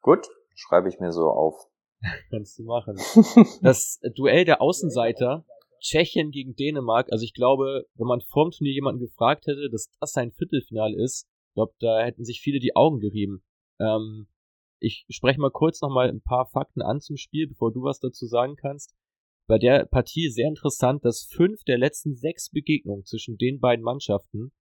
Gut, 0.00 0.28
schreibe 0.54 0.88
ich 0.88 0.98
mir 0.98 1.12
so 1.12 1.30
auf. 1.30 1.68
Kannst 2.30 2.58
du 2.58 2.64
machen. 2.64 2.96
Das 3.62 4.00
Duell 4.14 4.44
der 4.44 4.60
Außenseiter, 4.60 5.44
Tschechien 5.84 6.30
gegen 6.30 6.56
Dänemark, 6.56 7.12
also 7.12 7.24
ich 7.24 7.34
glaube, 7.34 7.86
wenn 7.94 8.06
man 8.06 8.22
vorm 8.22 8.50
Turnier 8.50 8.72
jemanden 8.72 9.00
gefragt 9.00 9.46
hätte, 9.46 9.68
dass 9.70 9.90
das 10.00 10.12
sein 10.12 10.32
Viertelfinale 10.32 10.96
ist, 10.96 11.28
ich 11.50 11.54
glaube, 11.54 11.74
da 11.78 12.02
hätten 12.02 12.24
sich 12.24 12.40
viele 12.40 12.58
die 12.58 12.74
Augen 12.74 13.00
gerieben. 13.00 13.44
Ähm, 13.78 14.26
ich 14.80 15.04
spreche 15.10 15.40
mal 15.40 15.50
kurz 15.50 15.80
nochmal 15.82 16.08
ein 16.08 16.22
paar 16.22 16.46
Fakten 16.46 16.82
an 16.82 17.00
zum 17.00 17.16
Spiel, 17.16 17.48
bevor 17.48 17.72
du 17.72 17.82
was 17.82 18.00
dazu 18.00 18.26
sagen 18.26 18.56
kannst. 18.56 18.94
Bei 19.46 19.58
der 19.58 19.84
Partie 19.84 20.30
sehr 20.30 20.48
interessant, 20.48 21.04
dass 21.04 21.28
fünf 21.30 21.62
der 21.64 21.76
letzten 21.76 22.16
sechs 22.16 22.48
Begegnungen 22.50 23.04
zwischen 23.04 23.36
den 23.36 23.60
beiden 23.60 23.84
Mannschaften 23.84 24.52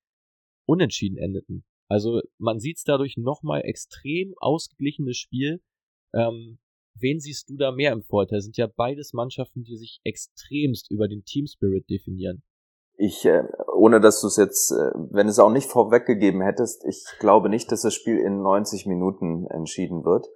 unentschieden 0.68 1.18
endeten. 1.18 1.64
Also 1.90 2.22
man 2.38 2.60
sieht 2.60 2.78
es 2.78 2.84
dadurch 2.84 3.16
nochmal 3.18 3.62
extrem 3.64 4.34
ausgeglichenes 4.38 5.18
Spiel. 5.18 5.62
Ähm, 6.14 6.60
Wen 7.00 7.20
siehst 7.20 7.50
du 7.50 7.58
da 7.58 7.72
mehr 7.72 7.92
im 7.92 8.04
Vorteil? 8.04 8.42
Sind 8.42 8.58
ja 8.58 8.68
beides 8.68 9.14
Mannschaften, 9.14 9.64
die 9.64 9.78
sich 9.78 10.00
extremst 10.04 10.92
über 10.92 11.08
den 11.08 11.24
Team 11.26 11.48
Spirit 11.48 11.90
definieren. 11.90 12.44
Ich, 12.96 13.26
äh, 13.26 13.44
ohne 13.76 14.00
dass 14.00 14.22
du 14.22 14.28
es 14.28 14.38
jetzt, 14.38 14.72
äh, 14.72 14.92
wenn 15.12 15.28
es 15.28 15.40
auch 15.40 15.52
nicht 15.52 15.70
vorweggegeben 15.70 16.42
hättest, 16.42 16.86
ich 16.86 17.04
glaube 17.20 17.50
nicht, 17.50 17.72
dass 17.72 17.82
das 17.82 17.94
Spiel 17.94 18.20
in 18.20 18.42
90 18.42 18.86
Minuten 18.86 19.48
entschieden 19.48 20.06
wird. 20.06 20.28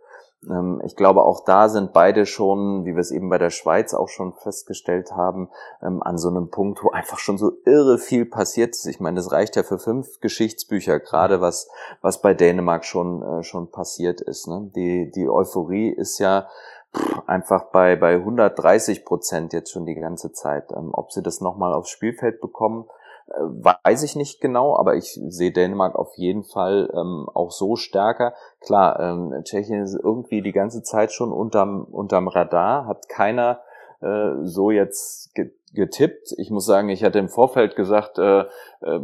Ähm, 0.49 0.81
ich 0.85 0.95
glaube, 0.95 1.23
auch 1.23 1.43
da 1.45 1.69
sind 1.69 1.93
beide 1.93 2.25
schon, 2.25 2.85
wie 2.85 2.93
wir 2.93 2.99
es 2.99 3.11
eben 3.11 3.29
bei 3.29 3.37
der 3.37 3.49
Schweiz 3.49 3.93
auch 3.93 4.09
schon 4.09 4.33
festgestellt 4.33 5.11
haben, 5.11 5.49
ähm, 5.81 6.01
an 6.03 6.17
so 6.17 6.29
einem 6.29 6.49
Punkt, 6.49 6.83
wo 6.83 6.89
einfach 6.89 7.19
schon 7.19 7.37
so 7.37 7.51
irre 7.65 7.97
viel 7.97 8.25
passiert 8.25 8.71
ist. 8.71 8.85
Ich 8.85 8.99
meine, 8.99 9.15
das 9.15 9.31
reicht 9.31 9.55
ja 9.55 9.63
für 9.63 9.79
fünf 9.79 10.19
Geschichtsbücher, 10.19 10.99
gerade 10.99 11.41
was, 11.41 11.69
was 12.01 12.21
bei 12.21 12.33
Dänemark 12.33 12.85
schon, 12.85 13.21
äh, 13.23 13.43
schon 13.43 13.71
passiert 13.71 14.21
ist. 14.21 14.47
Ne? 14.47 14.71
Die, 14.75 15.11
die 15.11 15.29
Euphorie 15.29 15.89
ist 15.89 16.19
ja 16.19 16.47
einfach 17.25 17.65
bei, 17.71 17.95
bei 17.95 18.15
130 18.15 19.05
Prozent 19.05 19.53
jetzt 19.53 19.71
schon 19.71 19.85
die 19.85 19.95
ganze 19.95 20.31
Zeit. 20.31 20.71
Ähm, 20.71 20.89
ob 20.93 21.11
sie 21.11 21.21
das 21.21 21.41
nochmal 21.41 21.73
aufs 21.73 21.89
Spielfeld 21.89 22.41
bekommen, 22.41 22.85
weiß 23.27 24.03
ich 24.03 24.15
nicht 24.15 24.41
genau, 24.41 24.77
aber 24.77 24.95
ich 24.95 25.19
sehe 25.27 25.51
Dänemark 25.51 25.95
auf 25.95 26.13
jeden 26.15 26.43
Fall 26.43 26.89
ähm, 26.93 27.27
auch 27.33 27.51
so 27.51 27.75
stärker. 27.75 28.33
Klar, 28.61 28.99
ähm, 28.99 29.43
Tschechien 29.43 29.83
ist 29.83 29.99
irgendwie 30.01 30.41
die 30.41 30.53
ganze 30.53 30.81
Zeit 30.81 31.11
schon 31.11 31.31
unterm, 31.31 31.83
unterm 31.83 32.27
Radar, 32.27 32.87
hat 32.87 33.09
keiner 33.09 33.61
äh, 34.01 34.31
so 34.43 34.71
jetzt 34.71 35.33
getippt. 35.73 36.33
Ich 36.37 36.51
muss 36.51 36.65
sagen, 36.65 36.89
ich 36.89 37.03
hatte 37.03 37.19
im 37.19 37.29
Vorfeld 37.29 37.75
gesagt, 37.75 38.17
äh, 38.17 38.41
äh, 38.81 38.99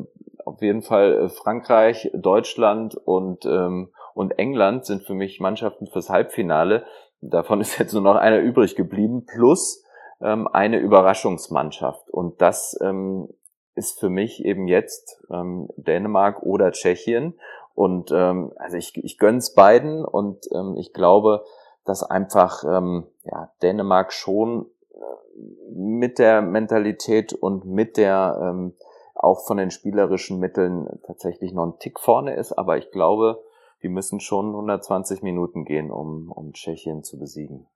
auf 0.46 0.62
jeden 0.62 0.82
Fall 0.82 1.14
äh, 1.14 1.30
Frankreich, 1.30 2.10
Deutschland 2.14 2.96
und, 2.96 3.46
ähm, 3.46 3.90
und 4.14 4.38
England 4.40 4.86
sind 4.86 5.04
für 5.04 5.14
mich 5.14 5.40
Mannschaften 5.40 5.88
fürs 5.88 6.10
Halbfinale. 6.10 6.86
Davon 7.22 7.62
ist 7.62 7.78
jetzt 7.78 7.94
nur 7.94 8.02
noch 8.02 8.16
einer 8.16 8.40
übrig 8.40 8.76
geblieben, 8.76 9.26
plus 9.26 9.84
ähm, 10.22 10.48
eine 10.48 10.80
Überraschungsmannschaft. 10.80 12.10
Und 12.10 12.42
das 12.42 12.78
ähm, 12.82 13.30
ist 13.76 14.00
für 14.00 14.10
mich 14.10 14.44
eben 14.46 14.68
jetzt 14.68 15.24
ähm, 15.32 15.68
Dänemark 15.78 16.44
oder 16.44 16.72
Tschechien. 16.72 17.40
Und 17.76 18.12
ähm, 18.12 18.52
also 18.58 18.78
ich, 18.78 18.96
ich 19.04 19.18
gönn's 19.18 19.54
beiden 19.54 20.06
und 20.06 20.46
ähm, 20.54 20.76
ich 20.78 20.94
glaube, 20.94 21.44
dass 21.86 22.04
einfach 22.04 22.64
ähm, 22.64 23.08
ja, 23.24 23.52
Dänemark 23.62 24.14
schon 24.14 24.68
äh, 24.94 25.72
mit 25.74 26.20
der 26.20 26.42
Mentalität 26.42 27.34
und 27.34 27.66
mit 27.66 27.98
der 27.98 28.40
ähm, 28.42 28.74
auch 29.16 29.46
von 29.46 29.58
den 29.58 29.72
spielerischen 29.72 30.40
Mitteln 30.40 31.00
tatsächlich 31.06 31.54
noch 31.54 31.66
ein 31.66 31.80
Tick 31.80 32.00
vorne 32.00 32.36
ist. 32.36 32.52
Aber 32.54 32.78
ich 32.78 32.92
glaube, 32.92 33.44
die 33.82 33.90
müssen 33.90 34.20
schon 34.20 34.48
120 34.48 35.24
Minuten 35.24 35.66
gehen, 35.66 35.92
um, 35.92 36.32
um 36.32 36.54
Tschechien 36.54 37.04
zu 37.04 37.18
besiegen. 37.18 37.68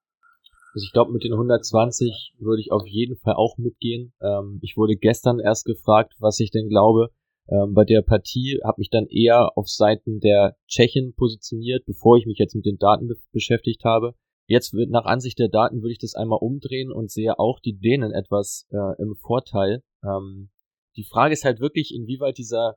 Also 0.77 0.85
ich 0.85 0.93
glaube, 0.93 1.11
mit 1.11 1.23
den 1.23 1.33
120 1.33 2.35
würde 2.37 2.61
ich 2.61 2.71
auf 2.71 2.85
jeden 2.85 3.17
Fall 3.17 3.33
auch 3.33 3.57
mitgehen. 3.57 4.13
Ähm, 4.21 4.59
ich 4.61 4.77
wurde 4.77 4.95
gestern 4.95 5.39
erst 5.39 5.65
gefragt, 5.65 6.13
was 6.19 6.39
ich 6.39 6.51
denn 6.51 6.69
glaube. 6.69 7.09
Ähm, 7.49 7.73
bei 7.73 7.83
der 7.83 8.03
Partie 8.03 8.59
habe 8.63 8.79
mich 8.79 8.91
dann 8.91 9.07
eher 9.07 9.57
auf 9.57 9.67
Seiten 9.69 10.19
der 10.19 10.55
Tschechen 10.67 11.15
positioniert, 11.15 11.83
bevor 11.87 12.17
ich 12.17 12.27
mich 12.27 12.37
jetzt 12.37 12.53
mit 12.53 12.67
den 12.67 12.77
Daten 12.77 13.07
be 13.07 13.15
beschäftigt 13.31 13.85
habe. 13.85 14.13
Jetzt 14.45 14.75
wird 14.75 14.91
nach 14.91 15.05
Ansicht 15.05 15.39
der 15.39 15.49
Daten 15.49 15.81
würde 15.81 15.93
ich 15.93 15.97
das 15.97 16.13
einmal 16.13 16.37
umdrehen 16.43 16.91
und 16.91 17.09
sehe 17.09 17.39
auch 17.39 17.59
die 17.59 17.79
Dänen 17.79 18.11
etwas 18.11 18.67
äh, 18.69 19.01
im 19.01 19.15
Vorteil. 19.15 19.81
Ähm, 20.03 20.51
die 20.95 21.05
Frage 21.05 21.33
ist 21.33 21.43
halt 21.43 21.59
wirklich, 21.59 21.91
inwieweit 21.91 22.37
dieser 22.37 22.75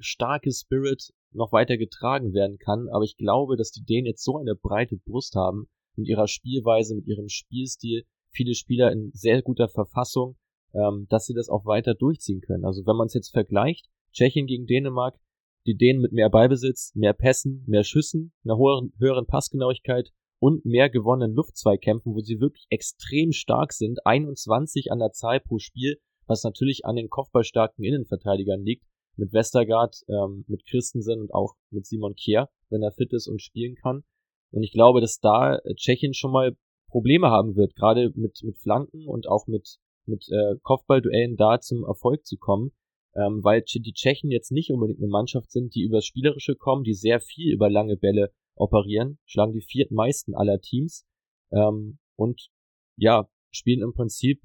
starke 0.00 0.52
Spirit 0.52 1.14
noch 1.32 1.52
weiter 1.52 1.78
getragen 1.78 2.34
werden 2.34 2.58
kann. 2.58 2.90
Aber 2.90 3.04
ich 3.04 3.16
glaube, 3.16 3.56
dass 3.56 3.70
die 3.70 3.86
Dänen 3.86 4.04
jetzt 4.04 4.22
so 4.22 4.36
eine 4.36 4.54
breite 4.54 4.98
Brust 4.98 5.34
haben, 5.34 5.66
mit 5.98 6.08
ihrer 6.08 6.28
Spielweise, 6.28 6.94
mit 6.94 7.06
ihrem 7.06 7.28
Spielstil, 7.28 8.04
viele 8.30 8.54
Spieler 8.54 8.92
in 8.92 9.10
sehr 9.12 9.42
guter 9.42 9.68
Verfassung, 9.68 10.36
ähm, 10.74 11.06
dass 11.08 11.26
sie 11.26 11.34
das 11.34 11.48
auch 11.48 11.64
weiter 11.66 11.94
durchziehen 11.94 12.40
können. 12.40 12.64
Also 12.64 12.86
wenn 12.86 12.96
man 12.96 13.06
es 13.06 13.14
jetzt 13.14 13.32
vergleicht, 13.32 13.88
Tschechien 14.12 14.46
gegen 14.46 14.66
Dänemark, 14.66 15.18
die 15.66 15.76
Dänen 15.76 16.00
mit 16.00 16.12
mehr 16.12 16.30
Ballbesitz, 16.30 16.94
mehr 16.94 17.12
Pässen, 17.12 17.64
mehr 17.66 17.84
Schüssen, 17.84 18.32
einer 18.44 18.56
höheren, 18.56 18.92
höheren 18.98 19.26
Passgenauigkeit 19.26 20.10
und 20.40 20.64
mehr 20.64 20.88
gewonnenen 20.88 21.34
Luftzweikämpfen, 21.34 22.14
wo 22.14 22.20
sie 22.20 22.40
wirklich 22.40 22.66
extrem 22.70 23.32
stark 23.32 23.72
sind, 23.72 24.06
21 24.06 24.92
an 24.92 24.98
der 24.98 25.12
Zahl 25.12 25.40
pro 25.40 25.58
Spiel, 25.58 25.98
was 26.26 26.44
natürlich 26.44 26.84
an 26.84 26.96
den 26.96 27.08
kopfballstarken 27.10 27.84
Innenverteidigern 27.84 28.62
liegt, 28.62 28.86
mit 29.16 29.32
Westergaard, 29.32 29.96
ähm, 30.08 30.44
mit 30.46 30.64
Christensen 30.64 31.20
und 31.20 31.34
auch 31.34 31.54
mit 31.70 31.86
Simon 31.86 32.14
Kier, 32.14 32.48
wenn 32.70 32.82
er 32.82 32.92
fit 32.92 33.12
ist 33.12 33.26
und 33.26 33.42
spielen 33.42 33.74
kann. 33.74 34.04
Und 34.50 34.62
ich 34.62 34.72
glaube, 34.72 35.00
dass 35.00 35.18
da 35.20 35.56
äh, 35.56 35.74
Tschechien 35.74 36.14
schon 36.14 36.32
mal 36.32 36.56
Probleme 36.88 37.28
haben 37.30 37.56
wird, 37.56 37.74
gerade 37.74 38.10
mit, 38.14 38.40
mit 38.42 38.58
Flanken 38.58 39.06
und 39.06 39.28
auch 39.28 39.46
mit, 39.46 39.76
mit 40.06 40.26
äh, 40.30 40.56
Kopfballduellen 40.62 41.36
da 41.36 41.60
zum 41.60 41.84
Erfolg 41.84 42.24
zu 42.24 42.36
kommen, 42.38 42.72
ähm, 43.14 43.42
weil 43.42 43.62
die 43.62 43.92
Tschechen 43.92 44.30
jetzt 44.30 44.52
nicht 44.52 44.70
unbedingt 44.70 45.00
eine 45.00 45.08
Mannschaft 45.08 45.50
sind, 45.50 45.74
die 45.74 45.82
übers 45.82 46.06
Spielerische 46.06 46.56
kommen, 46.56 46.84
die 46.84 46.94
sehr 46.94 47.20
viel 47.20 47.52
über 47.52 47.68
lange 47.68 47.96
Bälle 47.96 48.32
operieren, 48.54 49.18
schlagen 49.24 49.52
die 49.52 49.60
viertmeisten 49.60 50.34
aller 50.34 50.60
Teams 50.60 51.06
ähm, 51.52 51.98
und 52.16 52.48
ja, 52.96 53.28
spielen 53.50 53.82
im 53.82 53.92
Prinzip 53.92 54.42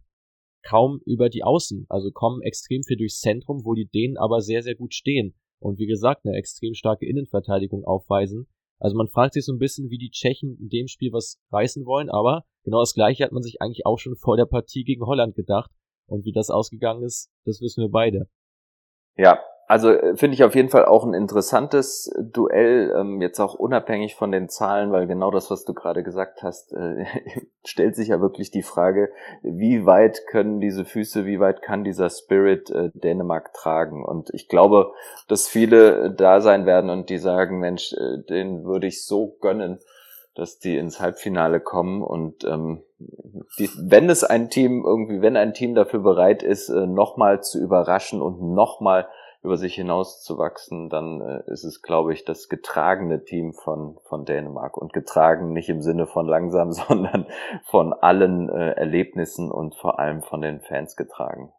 kaum 0.64 1.02
über 1.06 1.30
die 1.30 1.44
Außen, 1.44 1.86
also 1.90 2.12
kommen 2.12 2.42
extrem 2.42 2.84
viel 2.84 2.98
durchs 2.98 3.20
Zentrum, 3.20 3.66
wo 3.66 3.74
die 3.74 3.88
Dänen 3.88 4.18
aber 4.18 4.42
sehr, 4.42 4.64
sehr 4.64 4.76
gut 4.76 4.94
stehen 4.94 5.36
und 5.60 5.78
wie 5.78 5.88
gesagt 5.88 6.26
eine 6.26 6.38
extrem 6.38 6.74
starke 6.74 7.06
Innenverteidigung 7.06 7.84
aufweisen. 7.84 8.48
Also 8.80 8.98
man 8.98 9.08
fragt 9.08 9.34
sich 9.34 9.46
so 9.46 9.54
ein 9.54 9.60
bisschen, 9.60 9.90
wie 9.90 9.98
die 9.98 10.10
Tschechen 10.10 10.58
in 10.60 10.70
dem 10.70 10.88
Spiel 10.88 11.14
was 11.14 11.40
reißen 11.52 11.86
wollen, 11.86 12.10
aber 12.10 12.46
genau 12.64 12.80
das 12.80 12.94
gleiche 12.94 13.24
hat 13.24 13.32
man 13.32 13.44
sich 13.44 13.62
eigentlich 13.62 13.86
auch 13.86 14.00
schon 14.00 14.16
vor 14.16 14.38
der 14.38 14.46
Partie 14.46 14.84
gegen 14.84 15.06
Holland 15.06 15.36
gedacht. 15.36 15.72
Und 16.06 16.26
wie 16.26 16.34
das 16.34 16.50
ausgegangen 16.50 17.04
ist, 17.04 17.32
das 17.46 17.62
wissen 17.62 17.82
wir 17.82 17.90
beide. 17.90 18.30
Ja, 19.16 19.40
also 19.68 19.92
äh, 19.92 20.16
finde 20.16 20.36
ich 20.36 20.44
auf 20.44 20.56
jeden 20.56 20.70
Fall 20.70 20.86
auch 20.86 21.06
ein 21.06 21.14
interessantes 21.14 22.12
Duell, 22.20 22.94
ähm, 22.98 23.22
jetzt 23.22 23.40
auch 23.40 23.54
unabhängig 23.54 24.16
von 24.16 24.32
den 24.32 24.50
Zahlen, 24.50 24.92
weil 24.92 25.08
genau 25.08 25.32
das, 25.32 25.50
was 25.50 25.64
du 25.64 25.74
gerade 25.74 26.04
gesagt 26.04 26.44
hast, 26.44 26.74
äh, 26.74 27.06
stellt 27.66 27.96
sich 27.96 28.10
ja 28.10 28.22
wirklich 28.22 28.52
die 28.52 28.62
Frage, 28.62 29.10
wie 29.42 29.86
weit 29.86 30.28
können 30.28 30.60
diese 30.60 30.86
Füße, 30.86 31.26
wie 31.26 31.40
weit 31.40 31.62
kann 31.62 31.84
dieser 31.84 32.10
Spirit 32.10 32.70
äh, 32.70 32.90
Dänemark 32.94 33.54
tragen? 33.54 34.04
Und 34.04 34.30
ich 34.34 34.48
glaube, 34.48 34.92
dass 35.28 35.48
viele 35.48 36.12
da 36.12 36.42
sein 36.42 36.66
werden 36.66 36.90
und 36.90 37.10
die 37.10 37.18
sagen, 37.20 37.60
Mensch, 37.60 37.94
äh, 37.94 38.24
den 38.30 38.66
würde 38.66 38.88
ich 38.88 39.06
so 39.06 39.38
gönnen, 39.40 39.80
dass 40.36 40.58
die 40.58 40.78
ins 40.78 41.00
Halbfinale 41.00 41.60
kommen 41.60 42.02
und 42.02 42.44
ähm, 42.44 42.82
die, 43.60 43.70
wenn 43.78 44.10
es 44.10 44.24
ein 44.24 44.50
Team 44.50 44.84
irgendwie, 44.86 45.22
wenn 45.22 45.38
ein 45.38 45.54
Team 45.54 45.76
dafür 45.76 46.00
bereit 46.00 46.42
ist, 46.42 46.70
äh, 46.70 46.88
nochmal 46.88 47.44
zu 47.44 47.60
überraschen 47.60 48.22
und 48.22 48.42
nochmal 48.42 49.08
über 49.44 49.58
sich 49.58 49.76
hinaus 49.76 50.24
zu 50.24 50.38
wachsen, 50.38 50.90
dann 50.90 51.20
äh, 51.20 51.52
ist 51.52 51.66
es, 51.66 51.82
glaube 51.82 52.14
ich, 52.14 52.24
das 52.24 52.48
getragene 52.48 53.24
Team 53.26 53.54
von, 53.54 53.98
von 54.08 54.24
Dänemark. 54.24 54.78
Und 54.78 54.94
getragen 54.94 55.52
nicht 55.52 55.68
im 55.68 55.82
Sinne 55.82 56.08
von 56.08 56.28
langsam, 56.28 56.72
sondern 56.72 57.28
von 57.66 57.94
allen 57.94 58.50
äh, 58.50 58.72
Erlebnissen 58.72 59.52
und 59.52 59.76
vor 59.76 60.00
allem 60.00 60.22
von 60.22 60.42
den 60.42 60.62
Fans 60.62 60.96
getragen. 60.96 61.52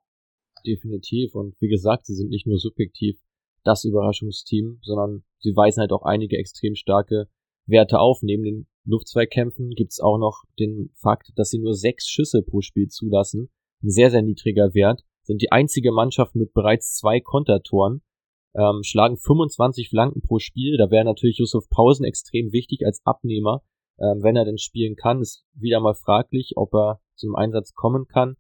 Definitiv. 0.66 1.34
Und 1.34 1.60
wie 1.60 1.68
gesagt, 1.68 2.06
sie 2.06 2.14
sind 2.14 2.30
nicht 2.30 2.46
nur 2.46 2.58
subjektiv 2.58 3.18
das 3.64 3.84
Überraschungsteam, 3.84 4.78
sondern 4.82 5.24
sie 5.38 5.54
weisen 5.54 5.80
halt 5.80 5.92
auch 5.92 6.04
einige 6.04 6.38
extrem 6.38 6.74
starke 6.74 7.28
Werte 7.66 7.98
auf. 7.98 8.22
Neben 8.22 8.44
den 8.44 8.66
Luftzweikämpfen 8.86 9.70
gibt's 9.70 10.00
auch 10.00 10.18
noch 10.18 10.44
den 10.58 10.90
Fakt, 10.96 11.32
dass 11.36 11.50
sie 11.50 11.58
nur 11.58 11.74
sechs 11.74 12.08
Schüsse 12.08 12.42
pro 12.42 12.62
Spiel 12.62 12.88
zulassen. 12.88 13.50
Ein 13.82 13.90
sehr, 13.90 14.10
sehr 14.10 14.22
niedriger 14.22 14.72
Wert 14.72 15.02
sind 15.24 15.42
die 15.42 15.52
einzige 15.52 15.92
Mannschaft 15.92 16.34
mit 16.34 16.52
bereits 16.52 16.94
zwei 16.94 17.20
Kontertoren, 17.20 18.02
ähm, 18.54 18.82
schlagen 18.82 19.16
25 19.16 19.88
Flanken 19.88 20.22
pro 20.22 20.38
Spiel. 20.38 20.76
Da 20.76 20.90
wäre 20.90 21.04
natürlich 21.04 21.38
Yusuf 21.38 21.68
Pausen 21.68 22.04
extrem 22.04 22.52
wichtig 22.52 22.86
als 22.86 23.00
Abnehmer, 23.04 23.62
ähm, 23.98 24.22
wenn 24.22 24.36
er 24.36 24.44
denn 24.44 24.58
spielen 24.58 24.96
kann. 24.96 25.20
Ist 25.20 25.44
wieder 25.54 25.80
mal 25.80 25.94
fraglich, 25.94 26.52
ob 26.56 26.74
er 26.74 27.00
zum 27.16 27.34
Einsatz 27.34 27.74
kommen 27.74 28.06
kann. 28.06 28.36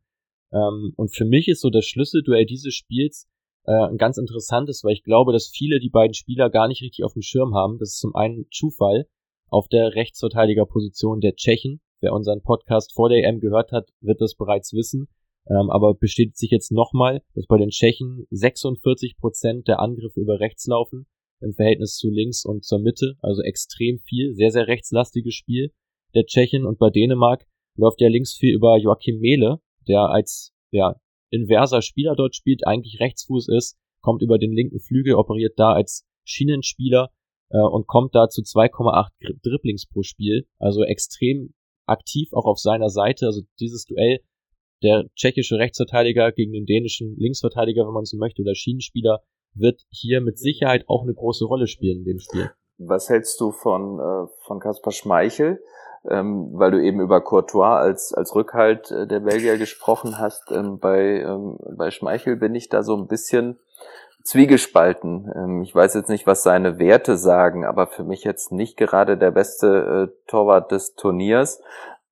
Ähm, 0.52 0.92
und 0.96 1.14
für 1.14 1.24
mich 1.24 1.48
ist 1.48 1.60
so 1.60 1.70
das 1.70 1.86
Schlüsselduell 1.86 2.46
dieses 2.46 2.74
Spiels 2.74 3.28
äh, 3.64 3.72
ein 3.72 3.96
ganz 3.96 4.18
interessantes, 4.18 4.84
weil 4.84 4.92
ich 4.92 5.02
glaube, 5.02 5.32
dass 5.32 5.48
viele 5.48 5.80
die 5.80 5.90
beiden 5.90 6.14
Spieler 6.14 6.50
gar 6.50 6.68
nicht 6.68 6.82
richtig 6.82 7.04
auf 7.04 7.14
dem 7.14 7.22
Schirm 7.22 7.54
haben. 7.54 7.78
Das 7.78 7.90
ist 7.90 7.98
zum 7.98 8.14
einen 8.14 8.46
Zufall 8.52 9.08
auf 9.48 9.68
der 9.68 9.94
Rechtsverteidigerposition 9.94 11.20
der 11.20 11.34
Tschechen. 11.34 11.80
Wer 12.00 12.12
unseren 12.12 12.42
Podcast 12.42 12.92
vor 12.92 13.08
der 13.08 13.24
EM 13.24 13.40
gehört 13.40 13.72
hat, 13.72 13.88
wird 14.00 14.20
das 14.20 14.34
bereits 14.34 14.74
wissen. 14.74 15.08
Ähm, 15.48 15.70
aber 15.70 15.94
bestätigt 15.94 16.38
sich 16.38 16.50
jetzt 16.50 16.72
nochmal, 16.72 17.22
dass 17.34 17.46
bei 17.46 17.58
den 17.58 17.70
Tschechen 17.70 18.26
46 18.30 19.18
Prozent 19.18 19.68
der 19.68 19.80
Angriffe 19.80 20.20
über 20.20 20.40
rechts 20.40 20.66
laufen 20.66 21.06
im 21.40 21.52
Verhältnis 21.52 21.96
zu 21.96 22.08
links 22.10 22.44
und 22.44 22.64
zur 22.64 22.78
Mitte, 22.78 23.16
also 23.20 23.42
extrem 23.42 23.98
viel, 23.98 24.34
sehr, 24.34 24.50
sehr 24.50 24.66
rechtslastiges 24.66 25.34
Spiel 25.34 25.72
der 26.14 26.24
Tschechen. 26.24 26.64
Und 26.64 26.78
bei 26.78 26.90
Dänemark 26.90 27.46
läuft 27.76 28.00
ja 28.00 28.08
links 28.08 28.34
viel 28.34 28.54
über 28.54 28.78
Joachim 28.78 29.20
Mehle, 29.20 29.60
der 29.86 30.08
als 30.08 30.54
ja, 30.70 30.96
inverser 31.30 31.82
Spieler 31.82 32.14
dort 32.16 32.34
spielt, 32.34 32.66
eigentlich 32.66 33.00
Rechtsfuß 33.00 33.48
ist, 33.48 33.76
kommt 34.00 34.22
über 34.22 34.38
den 34.38 34.52
linken 34.52 34.80
Flügel, 34.80 35.14
operiert 35.14 35.58
da 35.58 35.72
als 35.72 36.06
Schienenspieler 36.24 37.10
äh, 37.50 37.58
und 37.58 37.86
kommt 37.86 38.14
da 38.14 38.28
zu 38.28 38.42
2,8 38.42 39.10
Dribblings 39.42 39.86
pro 39.86 40.02
Spiel, 40.02 40.46
also 40.58 40.82
extrem 40.84 41.54
aktiv 41.86 42.32
auch 42.32 42.46
auf 42.46 42.58
seiner 42.58 42.88
Seite. 42.88 43.26
Also 43.26 43.42
dieses 43.60 43.84
Duell 43.84 44.20
der 44.84 45.06
tschechische 45.16 45.58
Rechtsverteidiger 45.58 46.30
gegen 46.30 46.52
den 46.52 46.66
dänischen 46.66 47.16
Linksverteidiger, 47.16 47.86
wenn 47.86 47.94
man 47.94 48.04
so 48.04 48.16
möchte, 48.18 48.42
oder 48.42 48.54
Schienenspieler, 48.54 49.22
wird 49.54 49.82
hier 49.90 50.20
mit 50.20 50.38
Sicherheit 50.38 50.84
auch 50.88 51.02
eine 51.02 51.14
große 51.14 51.44
Rolle 51.44 51.66
spielen 51.66 51.98
in 52.00 52.04
dem 52.04 52.18
Spiel. 52.18 52.50
Was 52.78 53.08
hältst 53.08 53.40
du 53.40 53.52
von, 53.52 53.98
äh, 53.98 54.26
von 54.46 54.60
Kaspar 54.60 54.92
Schmeichel? 54.92 55.60
Ähm, 56.06 56.50
weil 56.52 56.70
du 56.70 56.82
eben 56.82 57.00
über 57.00 57.22
Courtois 57.22 57.78
als, 57.78 58.12
als 58.12 58.34
Rückhalt 58.34 58.90
äh, 58.90 59.06
der 59.06 59.20
Belgier 59.20 59.56
gesprochen 59.56 60.18
hast. 60.18 60.50
Ähm, 60.50 60.78
bei, 60.78 61.20
ähm, 61.20 61.56
bei 61.78 61.90
Schmeichel 61.90 62.36
bin 62.36 62.54
ich 62.54 62.68
da 62.68 62.82
so 62.82 62.94
ein 62.94 63.06
bisschen 63.06 63.58
zwiegespalten. 64.22 65.32
Ähm, 65.34 65.62
ich 65.62 65.74
weiß 65.74 65.94
jetzt 65.94 66.10
nicht, 66.10 66.26
was 66.26 66.42
seine 66.42 66.78
Werte 66.78 67.16
sagen, 67.16 67.64
aber 67.64 67.86
für 67.86 68.04
mich 68.04 68.22
jetzt 68.24 68.52
nicht 68.52 68.76
gerade 68.76 69.16
der 69.16 69.30
beste 69.30 70.10
äh, 70.10 70.28
Torwart 70.28 70.72
des 70.72 70.94
Turniers 70.94 71.62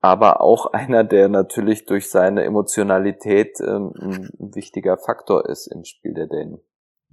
aber 0.03 0.43
auch 0.43 0.67
einer, 0.73 1.05
der 1.05 1.29
natürlich 1.29 1.87
durch 1.87 2.11
seine 2.11 2.43
Emotionalität 2.43 3.59
ähm, 3.61 3.93
ein 3.99 4.55
wichtiger 4.55 4.99
Faktor 4.99 5.49
ist 5.49 5.69
im 5.69 5.85
Spiel 5.85 6.13
der 6.13 6.27
Dänen. 6.27 6.59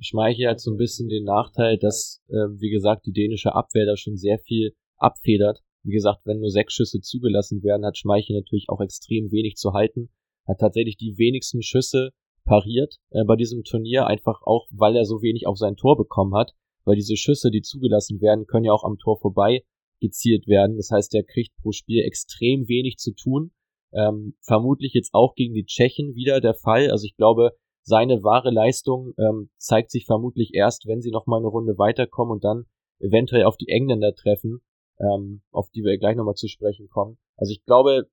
Schmeichel 0.02 0.50
hat 0.50 0.60
so 0.60 0.72
ein 0.72 0.78
bisschen 0.78 1.10
den 1.10 1.26
Nachteil, 1.26 1.78
dass, 1.78 2.24
äh, 2.30 2.48
wie 2.58 2.70
gesagt, 2.70 3.06
die 3.06 3.12
dänische 3.12 3.54
Abwehr 3.54 3.86
da 3.86 3.98
schon 3.98 4.16
sehr 4.16 4.40
viel 4.40 4.74
abfedert. 4.98 5.60
Wie 5.84 5.92
gesagt, 5.92 6.22
wenn 6.26 6.40
nur 6.40 6.50
sechs 6.50 6.74
Schüsse 6.74 7.02
zugelassen 7.02 7.64
werden, 7.64 7.86
hat 7.86 7.98
Schmeichel 7.98 8.38
natürlich 8.38 8.68
auch 8.70 8.82
extrem 8.82 9.32
wenig 9.32 9.56
zu 9.56 9.74
halten. 9.74 10.10
Hat 10.48 10.60
tatsächlich 10.60 10.98
die 10.98 11.18
wenigsten 11.18 11.62
Schüsse 11.62 12.12
pariert 12.46 12.96
äh, 13.12 13.24
bei 13.26 13.36
diesem 13.36 13.64
Turnier, 13.64 14.08
einfach 14.08 14.42
auch, 14.44 14.68
weil 14.72 14.96
er 14.96 15.06
so 15.06 15.22
wenig 15.22 15.48
auf 15.48 15.58
sein 15.58 15.76
Tor 15.76 15.98
bekommen 15.98 16.34
hat. 16.34 16.54
Weil 16.86 16.96
diese 16.96 17.18
Schüsse, 17.18 17.52
die 17.52 17.62
zugelassen 17.62 18.22
werden, 18.22 18.48
können 18.48 18.66
ja 18.66 18.72
auch 18.72 18.86
am 18.86 18.98
Tor 18.98 19.20
vorbei 19.20 19.64
gezielt 20.00 20.48
werden. 20.48 20.78
Das 20.78 20.92
heißt, 20.92 21.14
der 21.14 21.24
kriegt 21.24 21.56
pro 21.62 21.72
Spiel 21.72 22.04
extrem 22.04 22.68
wenig 22.68 22.98
zu 22.98 23.14
tun. 23.14 23.52
Ähm, 23.92 24.36
vermutlich 24.42 24.94
jetzt 24.94 25.14
auch 25.14 25.36
gegen 25.36 25.54
die 25.54 25.66
Tschechen 25.66 26.16
wieder 26.16 26.42
der 26.42 26.54
Fall. 26.54 26.92
Also 26.92 27.06
ich 27.06 27.16
glaube, 27.16 27.52
seine 27.84 28.24
wahre 28.24 28.52
Leistung 28.52 29.14
ähm, 29.18 29.50
zeigt 29.58 29.92
sich 29.92 30.06
vermutlich 30.06 30.54
erst, 30.54 30.86
wenn 30.86 31.02
sie 31.02 31.12
nochmal 31.12 31.40
eine 31.40 31.48
Runde 31.48 31.78
weiterkommen 31.78 32.34
und 32.34 32.44
dann 32.44 32.66
eventuell 33.00 33.44
auf 33.44 33.58
die 33.58 33.70
Engländer 33.70 34.14
treffen, 34.14 34.62
ähm, 35.00 35.42
auf 35.52 35.70
die 35.72 35.84
wir 35.84 35.98
gleich 35.98 36.16
nochmal 36.16 36.36
zu 36.36 36.48
sprechen 36.48 36.88
kommen. 36.90 37.18
Also 37.38 37.52
ich 37.52 37.64
glaube, 37.66 38.08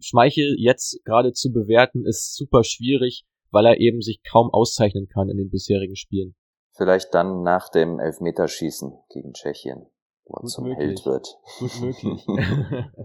Schmeichel 0.00 0.56
jetzt 0.58 1.02
gerade 1.04 1.32
zu 1.32 1.52
bewerten 1.52 2.04
ist 2.04 2.34
super 2.36 2.62
schwierig, 2.64 3.24
weil 3.50 3.66
er 3.66 3.80
eben 3.80 4.00
sich 4.00 4.22
kaum 4.22 4.50
auszeichnen 4.50 5.08
kann 5.08 5.28
in 5.28 5.36
den 5.36 5.50
bisherigen 5.50 5.96
Spielen. 5.96 6.34
Vielleicht 6.74 7.14
dann 7.14 7.42
nach 7.42 7.68
dem 7.68 7.98
Elfmeterschießen 7.98 8.92
gegen 9.10 9.32
Tschechien 9.34 9.86
wo 10.24 10.46
zum 10.46 10.64
möglich. 10.64 10.88
Held 10.88 11.06
wird. 11.06 11.28
Gut 11.58 11.80
möglich. 11.80 12.26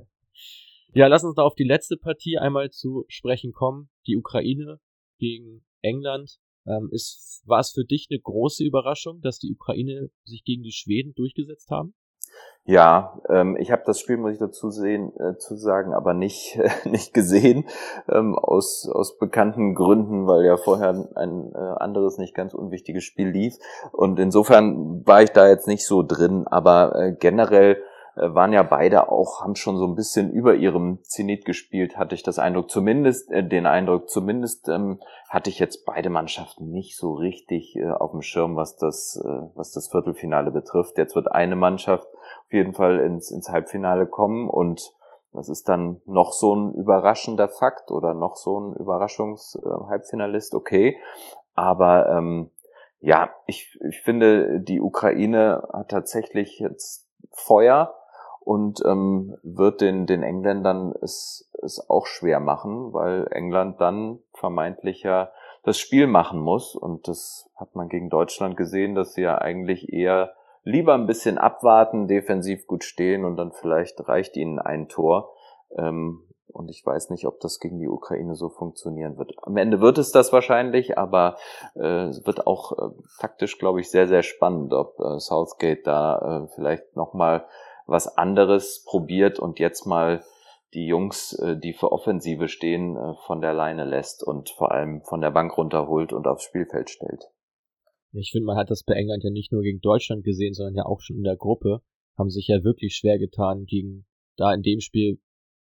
ja, 0.94 1.08
lass 1.08 1.24
uns 1.24 1.36
da 1.36 1.44
auf 1.44 1.56
die 1.56 1.64
letzte 1.64 1.98
Partie 1.98 2.38
einmal 2.38 2.70
zu 2.70 3.06
sprechen 3.08 3.54
kommen. 3.54 3.90
Die 4.08 4.18
Ukraine 4.18 4.80
gegen 5.18 5.66
England. 5.82 6.38
Ähm, 6.66 6.90
ist, 6.92 7.44
war 7.46 7.60
es 7.60 7.72
für 7.72 7.86
dich 7.86 8.08
eine 8.10 8.20
große 8.20 8.64
Überraschung, 8.64 9.22
dass 9.22 9.40
die 9.40 9.52
Ukraine 9.52 10.10
sich 10.26 10.44
gegen 10.44 10.64
die 10.64 10.74
Schweden 10.74 11.14
durchgesetzt 11.14 11.70
haben? 11.70 11.96
Ja, 12.70 13.22
ähm, 13.30 13.56
ich 13.58 13.72
habe 13.72 13.84
das 13.86 13.98
Spiel, 13.98 14.18
muss 14.18 14.34
ich 14.34 14.40
dazu 14.40 14.70
sehen, 14.72 15.14
äh, 15.18 15.38
zu 15.38 15.56
sagen, 15.56 15.94
aber 15.94 16.14
nicht 16.14 16.58
äh, 16.58 16.70
nicht 16.90 17.14
gesehen 17.14 17.66
ähm, 18.10 18.38
aus 18.38 18.90
aus 18.92 19.18
bekannten 19.18 19.74
Gründen, 19.74 20.28
weil 20.28 20.46
ja 20.46 20.58
vorher 20.58 21.08
ein 21.16 21.54
äh, 21.56 21.58
anderes 21.58 22.18
nicht 22.18 22.36
ganz 22.36 22.54
unwichtiges 22.54 23.06
Spiel 23.06 23.30
lief. 23.30 23.56
Und 23.94 24.20
insofern 24.20 25.06
war 25.08 25.24
ich 25.24 25.32
da 25.32 25.48
jetzt 25.48 25.68
nicht 25.68 25.88
so 25.88 26.04
drin, 26.04 26.46
aber 26.46 26.94
äh, 26.96 27.16
generell 27.18 27.82
waren 28.20 28.54
ja 28.54 28.64
beide 28.64 29.12
auch 29.12 29.42
haben 29.42 29.56
schon 29.56 29.78
so 29.78 29.86
ein 29.86 29.96
bisschen 29.96 30.32
über 30.32 30.56
ihrem 30.56 31.04
Zenit 31.04 31.46
gespielt, 31.46 31.98
hatte 31.98 32.16
ich 32.16 32.24
das 32.24 32.40
Eindruck, 32.40 32.70
zumindest 32.70 33.32
äh, 33.32 33.48
den 33.48 33.66
Eindruck, 33.66 34.10
zumindest 34.10 34.68
ähm, 34.70 35.00
hatte 35.30 35.50
ich 35.50 35.60
jetzt 35.60 35.86
beide 35.86 36.10
Mannschaften 36.10 36.70
nicht 36.72 36.98
so 36.98 37.14
richtig 37.14 37.76
äh, 37.76 37.90
auf 37.90 38.12
dem 38.12 38.22
Schirm, 38.22 38.56
was 38.56 38.76
das 38.76 39.22
äh, 39.24 39.48
was 39.56 39.72
das 39.72 39.90
Viertelfinale 39.90 40.52
betrifft. 40.52 40.98
Jetzt 40.98 41.16
wird 41.16 41.32
eine 41.32 41.56
Mannschaft 41.56 42.08
auf 42.46 42.54
jeden 42.54 42.74
Fall 42.74 43.00
ins, 43.00 43.32
ins 43.32 43.50
Halbfinale 43.50 44.08
kommen 44.08 44.50
und 44.50 44.94
das 45.34 45.50
ist 45.50 45.70
dann 45.70 46.02
noch 46.06 46.32
so 46.32 46.56
ein 46.56 46.74
überraschender 46.74 47.48
Fakt 47.48 47.92
oder 47.92 48.14
noch 48.14 48.38
so 48.38 48.60
ein 48.60 48.74
Überraschungs-Halbfinalist, 48.74 50.54
äh, 50.54 50.58
okay. 50.58 50.98
Aber 51.54 52.10
ähm, 52.10 52.50
ja, 53.00 53.30
ich, 53.46 53.78
ich 53.88 54.02
finde, 54.02 54.60
die 54.62 54.82
Ukraine 54.82 55.68
hat 55.72 55.90
tatsächlich 55.90 56.60
jetzt 56.60 57.08
Feuer 57.32 57.94
und 58.48 58.82
ähm, 58.86 59.36
wird 59.44 59.82
den, 59.82 60.06
den 60.06 60.24
Engländern 60.24 60.94
es, 61.02 61.52
es 61.62 61.86
auch 61.90 62.06
schwer 62.06 62.40
machen, 62.40 62.94
weil 62.94 63.28
England 63.32 63.82
dann 63.82 64.20
vermeintlich 64.34 65.04
ja 65.04 65.32
das 65.64 65.78
Spiel 65.78 66.08
machen 66.08 66.40
muss. 66.40 66.74
Und 66.74 67.10
das 67.10 67.50
hat 67.58 67.76
man 67.76 67.90
gegen 67.90 68.10
Deutschland 68.10 68.56
gesehen, 68.56 68.96
dass 68.96 69.16
sie 69.16 69.24
ja 69.24 69.38
eigentlich 69.38 69.92
eher 69.92 70.32
lieber 70.64 70.94
ein 70.94 71.08
bisschen 71.08 71.38
abwarten, 71.38 72.08
defensiv 72.08 72.68
gut 72.68 72.86
stehen 72.86 73.26
und 73.26 73.36
dann 73.36 73.52
vielleicht 73.52 74.08
reicht 74.08 74.38
ihnen 74.38 74.60
ein 74.60 74.88
Tor. 74.88 75.34
Ähm, 75.78 76.24
und 76.48 76.70
ich 76.70 76.86
weiß 76.86 77.10
nicht, 77.10 77.28
ob 77.28 77.42
das 77.42 77.60
gegen 77.60 77.80
die 77.80 77.90
Ukraine 77.90 78.36
so 78.36 78.48
funktionieren 78.48 79.18
wird. 79.18 79.34
Am 79.42 79.58
Ende 79.58 79.82
wird 79.82 79.98
es 79.98 80.14
das 80.14 80.32
wahrscheinlich, 80.32 80.98
aber 80.98 81.36
äh, 81.76 82.06
es 82.06 82.26
wird 82.26 82.48
auch 82.48 82.72
äh, 82.72 82.92
taktisch, 83.20 83.58
glaube 83.60 83.82
ich, 83.82 83.92
sehr, 83.92 84.08
sehr 84.08 84.24
spannend, 84.24 84.72
ob 84.72 84.98
äh, 85.02 85.20
Southgate 85.20 85.86
da 85.86 86.46
äh, 86.46 86.48
vielleicht 86.56 86.96
nochmal 86.96 87.46
was 87.88 88.08
anderes 88.18 88.84
probiert 88.86 89.40
und 89.40 89.60
jetzt 89.60 89.86
mal 89.86 90.24
die 90.74 90.86
Jungs, 90.86 91.34
äh, 91.34 91.58
die 91.58 91.74
für 91.74 91.92
Offensive 91.92 92.50
stehen, 92.50 92.96
äh, 92.98 93.16
von 93.26 93.42
der 93.42 93.54
Leine 93.54 93.86
lässt 93.86 94.24
und 94.24 94.50
vor 94.50 94.72
allem 94.72 95.02
von 95.04 95.22
der 95.22 95.32
Bank 95.32 95.58
runterholt 95.58 96.14
und 96.14 96.28
aufs 96.28 96.44
Spielfeld 96.44 96.90
stellt. 96.90 97.24
Ich 98.12 98.32
finde, 98.32 98.46
man 98.46 98.58
hat 98.58 98.70
das 98.70 98.84
bei 98.84 98.94
England 98.94 99.24
ja 99.24 99.30
nicht 99.30 99.52
nur 99.52 99.62
gegen 99.62 99.80
Deutschland 99.80 100.24
gesehen, 100.24 100.54
sondern 100.54 100.76
ja 100.76 100.86
auch 100.86 101.02
schon 101.02 101.18
in 101.18 101.24
der 101.24 101.36
Gruppe. 101.38 101.82
Haben 102.18 102.30
sich 102.30 102.48
ja 102.48 102.64
wirklich 102.64 102.96
schwer 102.96 103.20
getan 103.20 103.66
gegen 103.66 104.06
da 104.38 104.54
in 104.54 104.62
dem 104.62 104.80
Spiel 104.80 105.20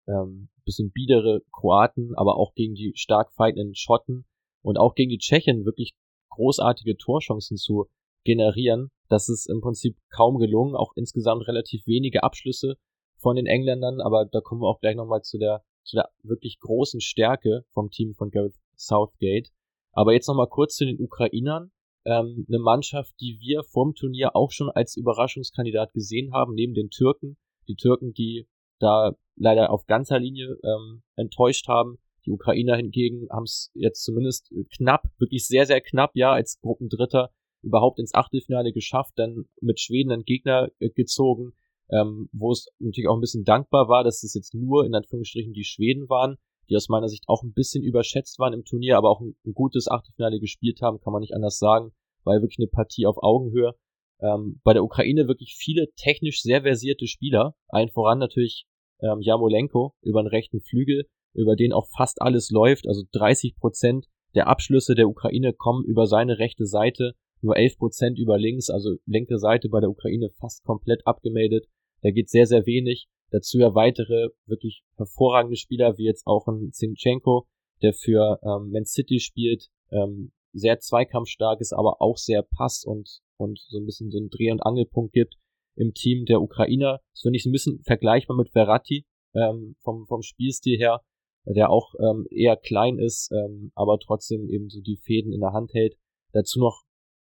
ähm, 0.07 0.49
bisschen 0.65 0.91
biedere 0.91 1.41
Kroaten, 1.51 2.13
aber 2.15 2.37
auch 2.37 2.53
gegen 2.53 2.73
die 2.73 2.93
stark 2.95 3.33
fightenden 3.33 3.75
Schotten 3.75 4.25
und 4.61 4.77
auch 4.77 4.95
gegen 4.95 5.09
die 5.09 5.17
Tschechen 5.17 5.65
wirklich 5.65 5.93
großartige 6.29 6.97
Torchancen 6.97 7.57
zu 7.57 7.87
generieren. 8.23 8.89
Das 9.09 9.29
ist 9.29 9.47
im 9.49 9.61
Prinzip 9.61 9.97
kaum 10.09 10.37
gelungen, 10.37 10.75
auch 10.75 10.93
insgesamt 10.95 11.47
relativ 11.47 11.85
wenige 11.85 12.23
Abschlüsse 12.23 12.75
von 13.17 13.35
den 13.35 13.45
Engländern, 13.45 14.01
aber 14.01 14.25
da 14.25 14.41
kommen 14.41 14.61
wir 14.61 14.67
auch 14.67 14.79
gleich 14.79 14.95
nochmal 14.95 15.21
zu 15.21 15.37
der, 15.37 15.63
zu 15.83 15.95
der 15.95 16.09
wirklich 16.23 16.59
großen 16.59 17.01
Stärke 17.01 17.63
vom 17.71 17.89
Team 17.89 18.13
von 18.15 18.29
Gareth 18.29 18.55
Southgate. 18.75 19.49
Aber 19.91 20.13
jetzt 20.13 20.27
nochmal 20.27 20.49
kurz 20.49 20.75
zu 20.75 20.85
den 20.85 20.99
Ukrainern. 20.99 21.71
Ähm, 22.05 22.45
eine 22.49 22.59
Mannschaft, 22.59 23.13
die 23.21 23.37
wir 23.39 23.63
vorm 23.63 23.93
Turnier 23.93 24.35
auch 24.35 24.51
schon 24.51 24.69
als 24.69 24.97
Überraschungskandidat 24.97 25.93
gesehen 25.93 26.33
haben, 26.33 26.53
neben 26.53 26.73
den 26.73 26.89
Türken. 26.89 27.37
Die 27.67 27.75
Türken, 27.75 28.13
die 28.13 28.47
da 28.79 29.15
leider 29.35 29.71
auf 29.71 29.85
ganzer 29.85 30.19
Linie 30.19 30.57
ähm, 30.63 31.03
enttäuscht 31.15 31.67
haben. 31.67 31.97
Die 32.25 32.31
Ukrainer 32.31 32.75
hingegen 32.75 33.27
haben 33.29 33.43
es 33.43 33.71
jetzt 33.73 34.03
zumindest 34.03 34.53
knapp, 34.75 35.05
wirklich 35.17 35.45
sehr, 35.45 35.65
sehr 35.65 35.81
knapp, 35.81 36.11
ja, 36.13 36.31
als 36.33 36.59
Gruppendritter 36.59 37.31
überhaupt 37.63 37.99
ins 37.99 38.13
Achtelfinale 38.13 38.71
geschafft, 38.71 39.13
dann 39.15 39.45
mit 39.61 39.79
Schweden 39.79 40.11
einen 40.11 40.23
Gegner 40.23 40.69
äh, 40.79 40.89
gezogen, 40.89 41.53
ähm, 41.89 42.29
wo 42.31 42.51
es 42.51 42.67
natürlich 42.79 43.07
auch 43.07 43.15
ein 43.15 43.21
bisschen 43.21 43.43
dankbar 43.43 43.87
war, 43.87 44.03
dass 44.03 44.23
es 44.23 44.33
jetzt 44.33 44.53
nur 44.53 44.85
in 44.85 44.95
Anführungsstrichen 44.95 45.53
die 45.53 45.63
Schweden 45.63 46.09
waren, 46.09 46.37
die 46.69 46.75
aus 46.75 46.89
meiner 46.89 47.09
Sicht 47.09 47.23
auch 47.27 47.43
ein 47.43 47.53
bisschen 47.53 47.83
überschätzt 47.83 48.39
waren 48.39 48.53
im 48.53 48.63
Turnier, 48.63 48.97
aber 48.97 49.09
auch 49.09 49.21
ein, 49.21 49.35
ein 49.45 49.53
gutes 49.53 49.87
Achtelfinale 49.87 50.39
gespielt 50.39 50.81
haben, 50.81 50.99
kann 50.99 51.13
man 51.13 51.21
nicht 51.21 51.33
anders 51.33 51.57
sagen. 51.57 51.91
Ja 52.25 52.41
wirklich 52.41 52.59
eine 52.59 52.67
Partie 52.67 53.05
auf 53.05 53.17
Augenhöhe. 53.21 53.73
Ähm, 54.21 54.61
bei 54.63 54.73
der 54.73 54.83
Ukraine 54.83 55.27
wirklich 55.27 55.55
viele 55.57 55.87
technisch 55.95 56.41
sehr 56.41 56.61
versierte 56.61 57.07
Spieler, 57.07 57.55
allen 57.67 57.89
voran 57.89 58.19
natürlich 58.19 58.65
ähm, 59.01 59.19
Jamolenko 59.19 59.93
über 60.01 60.21
den 60.23 60.27
rechten 60.27 60.61
Flügel, 60.61 61.05
über 61.33 61.55
den 61.55 61.73
auch 61.73 61.87
fast 61.95 62.21
alles 62.21 62.49
läuft. 62.49 62.87
Also 62.87 63.03
30 63.11 63.57
Prozent 63.57 64.07
der 64.35 64.47
Abschlüsse 64.47 64.95
der 64.95 65.09
Ukraine 65.09 65.53
kommen 65.53 65.83
über 65.83 66.07
seine 66.07 66.39
rechte 66.39 66.65
Seite, 66.65 67.13
nur 67.43 67.57
11 67.57 67.77
Prozent 67.77 68.17
über 68.17 68.37
links, 68.37 68.69
also 68.69 68.95
linke 69.05 69.37
Seite 69.37 69.69
bei 69.69 69.79
der 69.79 69.89
Ukraine 69.89 70.29
fast 70.39 70.63
komplett 70.63 71.05
abgemeldet. 71.05 71.67
Da 72.01 72.11
geht 72.11 72.29
sehr, 72.29 72.45
sehr 72.45 72.65
wenig. 72.65 73.07
Dazu 73.31 73.57
ja 73.57 73.73
weitere 73.73 74.29
wirklich 74.45 74.83
hervorragende 74.95 75.57
Spieler, 75.57 75.97
wie 75.97 76.05
jetzt 76.05 76.27
auch 76.27 76.47
ein 76.47 76.71
Zinchenko, 76.71 77.47
der 77.81 77.93
für 77.93 78.39
ähm, 78.43 78.71
Man 78.71 78.85
City 78.85 79.19
spielt, 79.19 79.69
ähm, 79.91 80.31
sehr 80.53 80.79
zweikampfstark 80.79 81.59
ist, 81.59 81.73
aber 81.73 82.01
auch 82.01 82.17
sehr 82.17 82.43
pass 82.43 82.85
und, 82.85 83.21
und 83.37 83.59
so 83.59 83.79
ein 83.79 83.85
bisschen 83.85 84.11
so 84.11 84.19
einen 84.19 84.29
Dreh- 84.29 84.51
und 84.51 84.61
Angelpunkt 84.61 85.13
gibt 85.13 85.35
im 85.75 85.93
Team 85.93 86.25
der 86.25 86.41
Ukrainer. 86.41 87.01
Das 87.11 87.21
finde 87.21 87.37
ich 87.37 87.45
ein 87.45 87.51
bisschen 87.51 87.81
vergleichbar 87.83 88.37
mit 88.37 88.51
Verratti 88.51 89.05
ähm, 89.33 89.75
vom, 89.81 90.05
vom 90.05 90.21
Spielstil 90.21 90.77
her, 90.77 91.01
der 91.45 91.69
auch 91.71 91.95
ähm, 91.99 92.27
eher 92.29 92.55
klein 92.55 92.99
ist, 92.99 93.31
ähm, 93.31 93.71
aber 93.73 93.97
trotzdem 93.99 94.47
eben 94.49 94.69
so 94.69 94.79
die 94.81 94.97
Fäden 94.97 95.33
in 95.33 95.41
der 95.41 95.53
Hand 95.53 95.73
hält. 95.73 95.97
Dazu 96.31 96.59
noch 96.59 96.83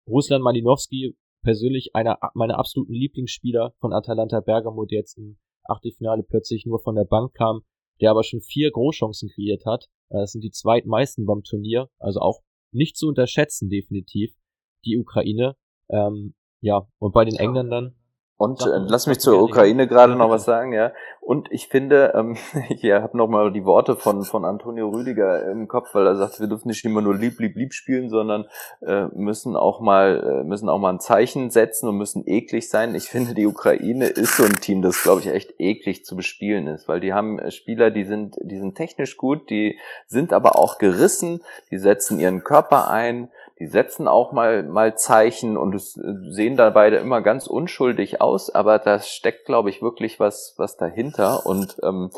Ruslan 0.08 0.42
Malinowski, 0.42 1.16
persönlich 1.42 1.94
einer 1.94 2.18
meiner 2.34 2.58
absoluten 2.58 2.92
Lieblingsspieler 2.92 3.74
von 3.78 3.92
Atalanta 3.92 4.40
Bergamo, 4.40 4.84
der 4.84 4.98
jetzt 5.00 5.16
im 5.18 5.38
Achtelfinale 5.64 6.22
plötzlich 6.22 6.66
nur 6.66 6.80
von 6.80 6.94
der 6.94 7.04
Bank 7.04 7.34
kam, 7.34 7.62
der 8.00 8.10
aber 8.10 8.22
schon 8.22 8.40
vier 8.40 8.70
Großchancen 8.70 9.30
kreiert 9.30 9.64
hat. 9.66 9.84
Äh, 10.10 10.20
das 10.20 10.32
sind 10.32 10.42
die 10.42 10.50
zweitmeisten 10.50 11.26
beim 11.26 11.42
Turnier, 11.42 11.88
also 11.98 12.20
auch 12.20 12.42
nicht 12.72 12.96
zu 12.96 13.08
unterschätzen 13.08 13.68
definitiv, 13.68 14.34
die 14.84 14.98
Ukraine. 14.98 15.56
Ähm, 15.88 16.34
ja, 16.60 16.88
und 16.98 17.12
bei 17.12 17.24
den 17.24 17.36
Engländern 17.36 17.96
und 18.38 18.60
äh, 18.60 18.78
lass 18.86 19.06
mich 19.06 19.18
zur 19.18 19.42
Ukraine 19.42 19.86
gerade 19.86 20.14
noch 20.14 20.28
was 20.28 20.44
sagen, 20.44 20.74
ja. 20.74 20.92
Und 21.20 21.50
ich 21.50 21.68
finde, 21.68 22.12
ähm, 22.14 22.36
ich 22.68 22.84
habe 22.84 23.16
noch 23.16 23.28
mal 23.28 23.50
die 23.50 23.64
Worte 23.64 23.96
von 23.96 24.24
von 24.24 24.44
Antonio 24.44 24.90
Rüdiger 24.90 25.50
im 25.50 25.68
Kopf, 25.68 25.94
weil 25.94 26.06
er 26.06 26.16
sagt, 26.16 26.38
wir 26.38 26.46
dürfen 26.46 26.68
nicht 26.68 26.84
immer 26.84 27.00
nur 27.00 27.14
lieb, 27.16 27.40
lieb, 27.40 27.56
lieb 27.56 27.72
spielen, 27.72 28.10
sondern 28.10 28.44
äh, 28.82 29.06
müssen 29.14 29.56
auch 29.56 29.80
mal 29.80 30.42
äh, 30.42 30.44
müssen 30.44 30.68
auch 30.68 30.78
mal 30.78 30.92
ein 30.92 31.00
Zeichen 31.00 31.50
setzen 31.50 31.88
und 31.88 31.96
müssen 31.96 32.24
eklig 32.26 32.68
sein. 32.68 32.94
Ich 32.94 33.08
finde, 33.08 33.32
die 33.32 33.46
Ukraine 33.46 34.06
ist 34.06 34.36
so 34.36 34.44
ein 34.44 34.60
Team, 34.60 34.82
das 34.82 35.02
glaube 35.02 35.22
ich 35.22 35.28
echt 35.28 35.54
eklig 35.58 36.04
zu 36.04 36.14
bespielen 36.14 36.66
ist, 36.66 36.88
weil 36.88 37.00
die 37.00 37.14
haben 37.14 37.38
äh, 37.38 37.50
Spieler, 37.50 37.90
die 37.90 38.04
sind 38.04 38.36
die 38.42 38.58
sind 38.58 38.74
technisch 38.74 39.16
gut, 39.16 39.48
die 39.48 39.78
sind 40.06 40.34
aber 40.34 40.58
auch 40.58 40.76
gerissen, 40.76 41.42
die 41.70 41.78
setzen 41.78 42.20
ihren 42.20 42.44
Körper 42.44 42.90
ein 42.90 43.30
die 43.58 43.66
setzen 43.66 44.06
auch 44.06 44.32
mal, 44.32 44.62
mal 44.62 44.96
Zeichen 44.96 45.56
und 45.56 45.74
äh, 45.74 45.78
sehen 46.30 46.56
da 46.56 46.70
beide 46.70 46.96
immer 46.96 47.22
ganz 47.22 47.46
unschuldig 47.46 48.20
aus, 48.20 48.50
aber 48.54 48.78
da 48.78 49.00
steckt, 49.00 49.46
glaube 49.46 49.70
ich, 49.70 49.80
wirklich 49.80 50.20
was, 50.20 50.54
was 50.58 50.76
dahinter 50.76 51.46
und 51.46 51.76
ähm, 51.82 52.10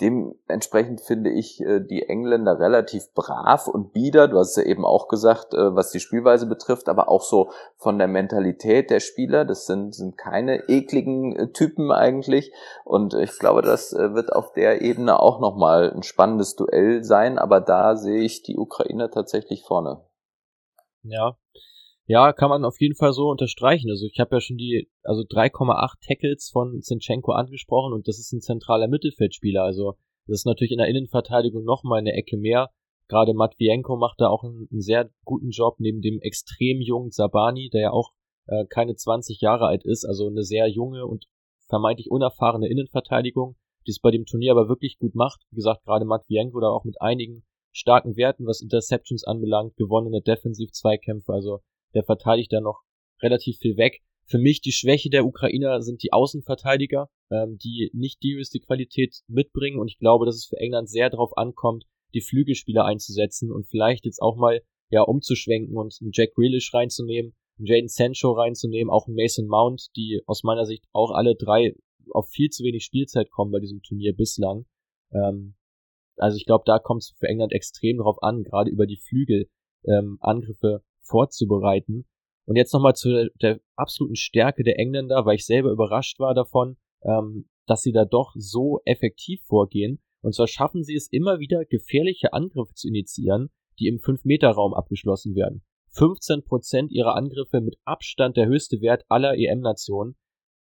dementsprechend 0.00 1.00
finde 1.00 1.30
ich 1.30 1.60
äh, 1.60 1.80
die 1.80 2.02
Engländer 2.02 2.58
relativ 2.58 3.12
brav 3.14 3.66
und 3.66 3.92
bieder. 3.92 4.28
Du 4.28 4.38
hast 4.38 4.56
ja 4.56 4.62
eben 4.62 4.84
auch 4.84 5.08
gesagt, 5.08 5.54
äh, 5.54 5.74
was 5.74 5.90
die 5.90 6.00
Spielweise 6.00 6.46
betrifft, 6.46 6.88
aber 6.88 7.08
auch 7.08 7.22
so 7.22 7.50
von 7.76 7.98
der 7.98 8.08
Mentalität 8.08 8.90
der 8.90 9.00
Spieler. 9.00 9.44
Das 9.44 9.66
sind, 9.66 9.94
sind 9.94 10.18
keine 10.18 10.68
ekligen 10.68 11.34
äh, 11.36 11.52
Typen 11.52 11.90
eigentlich. 11.92 12.52
Und 12.84 13.14
ich 13.14 13.38
glaube, 13.38 13.62
das 13.62 13.92
äh, 13.92 14.14
wird 14.14 14.32
auf 14.32 14.52
der 14.52 14.82
Ebene 14.82 15.18
auch 15.18 15.40
nochmal 15.40 15.92
ein 15.92 16.02
spannendes 16.02 16.56
Duell 16.56 17.02
sein. 17.02 17.38
Aber 17.38 17.60
da 17.60 17.96
sehe 17.96 18.20
ich 18.20 18.42
die 18.42 18.58
Ukraine 18.58 19.10
tatsächlich 19.10 19.62
vorne. 19.62 20.02
Ja. 21.08 21.36
Ja, 22.08 22.32
kann 22.32 22.50
man 22.50 22.64
auf 22.64 22.80
jeden 22.80 22.94
Fall 22.94 23.12
so 23.12 23.28
unterstreichen. 23.28 23.90
Also 23.90 24.06
ich 24.06 24.20
habe 24.20 24.36
ja 24.36 24.40
schon 24.40 24.56
die, 24.56 24.88
also 25.02 25.22
3,8 25.22 25.94
Tackles 26.06 26.50
von 26.52 26.80
Zinchenko 26.80 27.32
angesprochen 27.32 27.92
und 27.92 28.06
das 28.06 28.18
ist 28.18 28.32
ein 28.32 28.40
zentraler 28.40 28.86
Mittelfeldspieler. 28.86 29.64
Also 29.64 29.94
das 30.26 30.40
ist 30.40 30.46
natürlich 30.46 30.70
in 30.70 30.78
der 30.78 30.88
Innenverteidigung 30.88 31.64
nochmal 31.64 31.98
eine 31.98 32.12
Ecke 32.12 32.36
mehr. 32.36 32.70
Gerade 33.08 33.34
Matvienko 33.34 33.96
macht 33.96 34.20
da 34.20 34.28
auch 34.28 34.44
einen, 34.44 34.68
einen, 34.70 34.80
sehr 34.80 35.10
guten 35.24 35.50
Job 35.50 35.76
neben 35.78 36.00
dem 36.00 36.20
extrem 36.20 36.80
jungen 36.80 37.10
Sabani, 37.10 37.70
der 37.72 37.80
ja 37.80 37.90
auch 37.90 38.12
äh, 38.46 38.66
keine 38.66 38.94
20 38.94 39.40
Jahre 39.40 39.66
alt 39.66 39.84
ist, 39.84 40.04
also 40.04 40.28
eine 40.28 40.42
sehr 40.42 40.68
junge 40.68 41.06
und 41.06 41.26
vermeintlich 41.68 42.10
unerfahrene 42.10 42.68
Innenverteidigung, 42.68 43.56
die 43.86 43.90
es 43.90 44.00
bei 44.00 44.10
dem 44.10 44.26
Turnier 44.26 44.52
aber 44.52 44.68
wirklich 44.68 44.98
gut 44.98 45.14
macht. 45.14 45.42
Wie 45.50 45.56
gesagt, 45.56 45.84
gerade 45.84 46.04
Matvienko 46.04 46.60
da 46.60 46.68
auch 46.68 46.84
mit 46.84 47.00
einigen 47.00 47.44
starken 47.76 48.16
Werten, 48.16 48.46
was 48.46 48.62
Interceptions 48.62 49.24
anbelangt, 49.24 49.76
gewonnene 49.76 50.22
Defensiv-Zweikämpfe, 50.22 51.32
also 51.32 51.60
der 51.94 52.04
verteidigt 52.04 52.52
da 52.52 52.60
noch 52.60 52.82
relativ 53.22 53.58
viel 53.58 53.76
weg. 53.76 54.00
Für 54.24 54.38
mich 54.38 54.60
die 54.60 54.72
Schwäche 54.72 55.10
der 55.10 55.26
Ukrainer 55.26 55.82
sind 55.82 56.02
die 56.02 56.12
Außenverteidiger, 56.12 57.08
ähm, 57.30 57.58
die 57.58 57.90
nicht 57.92 58.22
die 58.22 58.34
höchste 58.34 58.60
Qualität 58.60 59.20
mitbringen 59.28 59.78
und 59.78 59.88
ich 59.88 59.98
glaube, 59.98 60.24
dass 60.24 60.36
es 60.36 60.46
für 60.46 60.56
England 60.56 60.88
sehr 60.88 61.10
darauf 61.10 61.36
ankommt, 61.36 61.84
die 62.14 62.22
Flügelspieler 62.22 62.84
einzusetzen 62.84 63.52
und 63.52 63.68
vielleicht 63.68 64.06
jetzt 64.06 64.22
auch 64.22 64.36
mal 64.36 64.62
ja 64.90 65.02
umzuschwenken 65.02 65.76
und 65.76 65.96
einen 66.00 66.12
Jack 66.14 66.34
Grealish 66.34 66.72
reinzunehmen, 66.72 67.34
einen 67.58 67.66
Jaden 67.66 67.88
Sancho 67.88 68.32
reinzunehmen, 68.32 68.90
auch 68.90 69.06
einen 69.06 69.16
Mason 69.16 69.46
Mount, 69.46 69.88
die 69.96 70.22
aus 70.26 70.44
meiner 70.44 70.64
Sicht 70.64 70.84
auch 70.92 71.10
alle 71.10 71.36
drei 71.36 71.74
auf 72.10 72.28
viel 72.30 72.48
zu 72.48 72.64
wenig 72.64 72.84
Spielzeit 72.84 73.30
kommen 73.30 73.52
bei 73.52 73.60
diesem 73.60 73.82
Turnier 73.82 74.14
bislang. 74.14 74.64
Ähm, 75.12 75.55
also 76.16 76.36
ich 76.36 76.46
glaube, 76.46 76.64
da 76.66 76.78
kommt 76.78 77.02
es 77.02 77.14
für 77.18 77.28
England 77.28 77.52
extrem 77.52 77.98
drauf 77.98 78.22
an, 78.22 78.42
gerade 78.42 78.70
über 78.70 78.86
die 78.86 78.98
Flügel 78.98 79.48
ähm, 79.84 80.18
Angriffe 80.20 80.82
vorzubereiten. 81.02 82.06
Und 82.46 82.56
jetzt 82.56 82.72
nochmal 82.72 82.94
zu 82.94 83.10
der, 83.10 83.30
der, 83.40 83.60
absoluten 83.76 84.16
Stärke 84.16 84.62
der 84.62 84.78
Engländer, 84.78 85.26
weil 85.26 85.36
ich 85.36 85.46
selber 85.46 85.70
überrascht 85.70 86.18
war 86.18 86.34
davon, 86.34 86.76
ähm, 87.02 87.48
dass 87.66 87.82
sie 87.82 87.92
da 87.92 88.04
doch 88.04 88.32
so 88.36 88.80
effektiv 88.84 89.42
vorgehen. 89.44 90.00
Und 90.22 90.34
zwar 90.34 90.46
schaffen 90.46 90.82
sie 90.82 90.94
es 90.94 91.08
immer 91.10 91.38
wieder, 91.40 91.64
gefährliche 91.64 92.32
Angriffe 92.32 92.74
zu 92.74 92.88
initiieren, 92.88 93.50
die 93.78 93.88
im 93.88 93.98
5-Meter-Raum 93.98 94.74
abgeschlossen 94.74 95.34
werden. 95.34 95.62
15% 95.94 96.88
ihrer 96.90 97.14
Angriffe 97.14 97.60
mit 97.60 97.76
Abstand 97.84 98.36
der 98.36 98.46
höchste 98.46 98.80
Wert 98.80 99.04
aller 99.08 99.36
EM-Nationen 99.36 100.16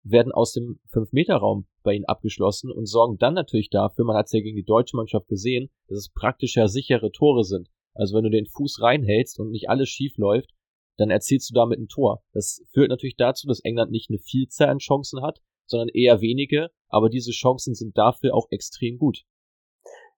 werden 0.02 0.32
aus 0.32 0.52
dem 0.52 0.80
5-Meter-Raum 0.92 1.66
bei 1.82 1.94
ihnen 1.94 2.04
abgeschlossen 2.04 2.70
und 2.70 2.86
sorgen 2.86 3.18
dann 3.18 3.34
natürlich 3.34 3.70
dafür, 3.70 4.04
man 4.04 4.16
hat 4.16 4.26
es 4.26 4.32
ja 4.32 4.40
gegen 4.40 4.56
die 4.56 4.64
deutsche 4.64 4.96
Mannschaft 4.96 5.28
gesehen, 5.28 5.70
dass 5.88 5.98
es 5.98 6.12
praktisch 6.12 6.56
ja 6.56 6.68
sichere 6.68 7.12
Tore 7.12 7.44
sind. 7.44 7.68
Also 7.94 8.16
wenn 8.16 8.24
du 8.24 8.30
den 8.30 8.46
Fuß 8.46 8.80
reinhältst 8.80 9.38
und 9.38 9.50
nicht 9.50 9.68
alles 9.68 9.88
schief 9.88 10.16
läuft, 10.16 10.50
dann 10.96 11.10
erzielst 11.10 11.50
du 11.50 11.54
damit 11.54 11.78
ein 11.78 11.88
Tor. 11.88 12.22
Das 12.32 12.62
führt 12.72 12.90
natürlich 12.90 13.16
dazu, 13.16 13.46
dass 13.46 13.60
England 13.60 13.90
nicht 13.90 14.10
eine 14.10 14.18
Vielzahl 14.18 14.68
an 14.68 14.78
Chancen 14.78 15.22
hat, 15.22 15.40
sondern 15.66 15.88
eher 15.88 16.20
wenige, 16.20 16.70
aber 16.88 17.08
diese 17.08 17.32
Chancen 17.32 17.74
sind 17.74 17.96
dafür 17.96 18.34
auch 18.34 18.46
extrem 18.50 18.98
gut. 18.98 19.24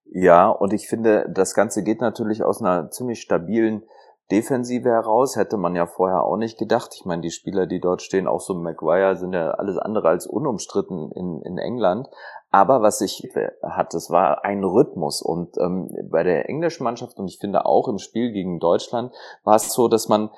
Ja, 0.05 0.51
und 0.51 0.73
ich 0.73 0.87
finde, 0.87 1.27
das 1.33 1.55
Ganze 1.55 1.83
geht 1.83 2.01
natürlich 2.01 2.43
aus 2.43 2.61
einer 2.61 2.91
ziemlich 2.91 3.21
stabilen 3.21 3.83
Defensive 4.31 4.89
heraus. 4.89 5.37
Hätte 5.37 5.57
man 5.57 5.75
ja 5.75 5.87
vorher 5.87 6.25
auch 6.25 6.37
nicht 6.37 6.59
gedacht. 6.59 6.95
Ich 6.95 7.05
meine, 7.05 7.23
die 7.23 7.31
Spieler, 7.31 7.67
die 7.67 7.81
dort 7.81 8.03
stehen, 8.03 8.27
auch 8.27 8.41
so 8.41 8.55
Maguire, 8.55 9.17
sind 9.17 9.33
ja 9.33 9.51
alles 9.53 9.79
andere 9.79 10.09
als 10.09 10.27
unumstritten 10.27 11.11
in, 11.13 11.43
in 11.43 11.59
England. 11.59 12.09
Aber 12.51 12.83
was 12.83 13.01
ich 13.01 13.29
hatte, 13.63 13.97
es 13.97 14.11
war 14.11 14.45
ein 14.45 14.63
Rhythmus. 14.63 15.23
Und 15.23 15.59
ähm, 15.59 15.91
bei 16.11 16.23
der 16.23 16.49
englischen 16.49 16.85
Mannschaft 16.85 17.19
und 17.19 17.29
ich 17.29 17.39
finde 17.39 17.67
auch 17.67 17.89
im 17.89 17.99
Spiel 17.99 18.33
gegen 18.33 18.61
Deutschland 18.61 19.13
war 19.43 19.57
es 19.57 19.73
so, 19.73 19.89
dass 19.89 20.09
man 20.09 20.31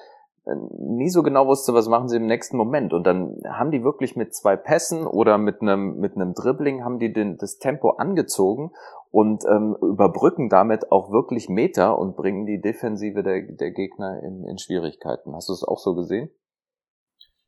nie 0.55 1.09
so 1.09 1.23
genau 1.23 1.47
wusste, 1.47 1.75
was 1.75 1.89
machen 1.89 2.09
sie 2.09 2.17
im 2.17 2.27
nächsten 2.27 2.57
Moment. 2.57 2.93
Und 2.93 3.05
dann 3.05 3.41
haben 3.49 3.73
die 3.73 3.83
wirklich 3.83 4.15
mit 4.15 4.35
zwei 4.35 4.57
Pässen 4.57 5.07
oder 5.07 5.39
mit 5.39 5.61
einem, 5.61 5.99
mit 5.99 6.15
einem 6.15 6.35
Dribbling 6.35 6.85
haben 6.85 6.99
die 6.99 7.13
den, 7.13 7.37
das 7.37 7.59
Tempo 7.59 7.91
angezogen 7.91 8.71
und 9.11 9.45
ähm, 9.51 9.77
überbrücken 9.83 10.49
damit 10.49 10.93
auch 10.93 11.11
wirklich 11.11 11.49
Meter 11.49 11.99
und 11.99 12.17
bringen 12.17 12.47
die 12.47 12.61
Defensive 12.61 13.23
der, 13.23 13.43
der 13.43 13.73
Gegner 13.73 14.23
in, 14.23 14.45
in 14.49 14.59
Schwierigkeiten. 14.59 15.35
Hast 15.35 15.49
du 15.49 15.53
es 15.53 15.65
auch 15.65 15.79
so 15.79 15.95
gesehen? 15.95 16.31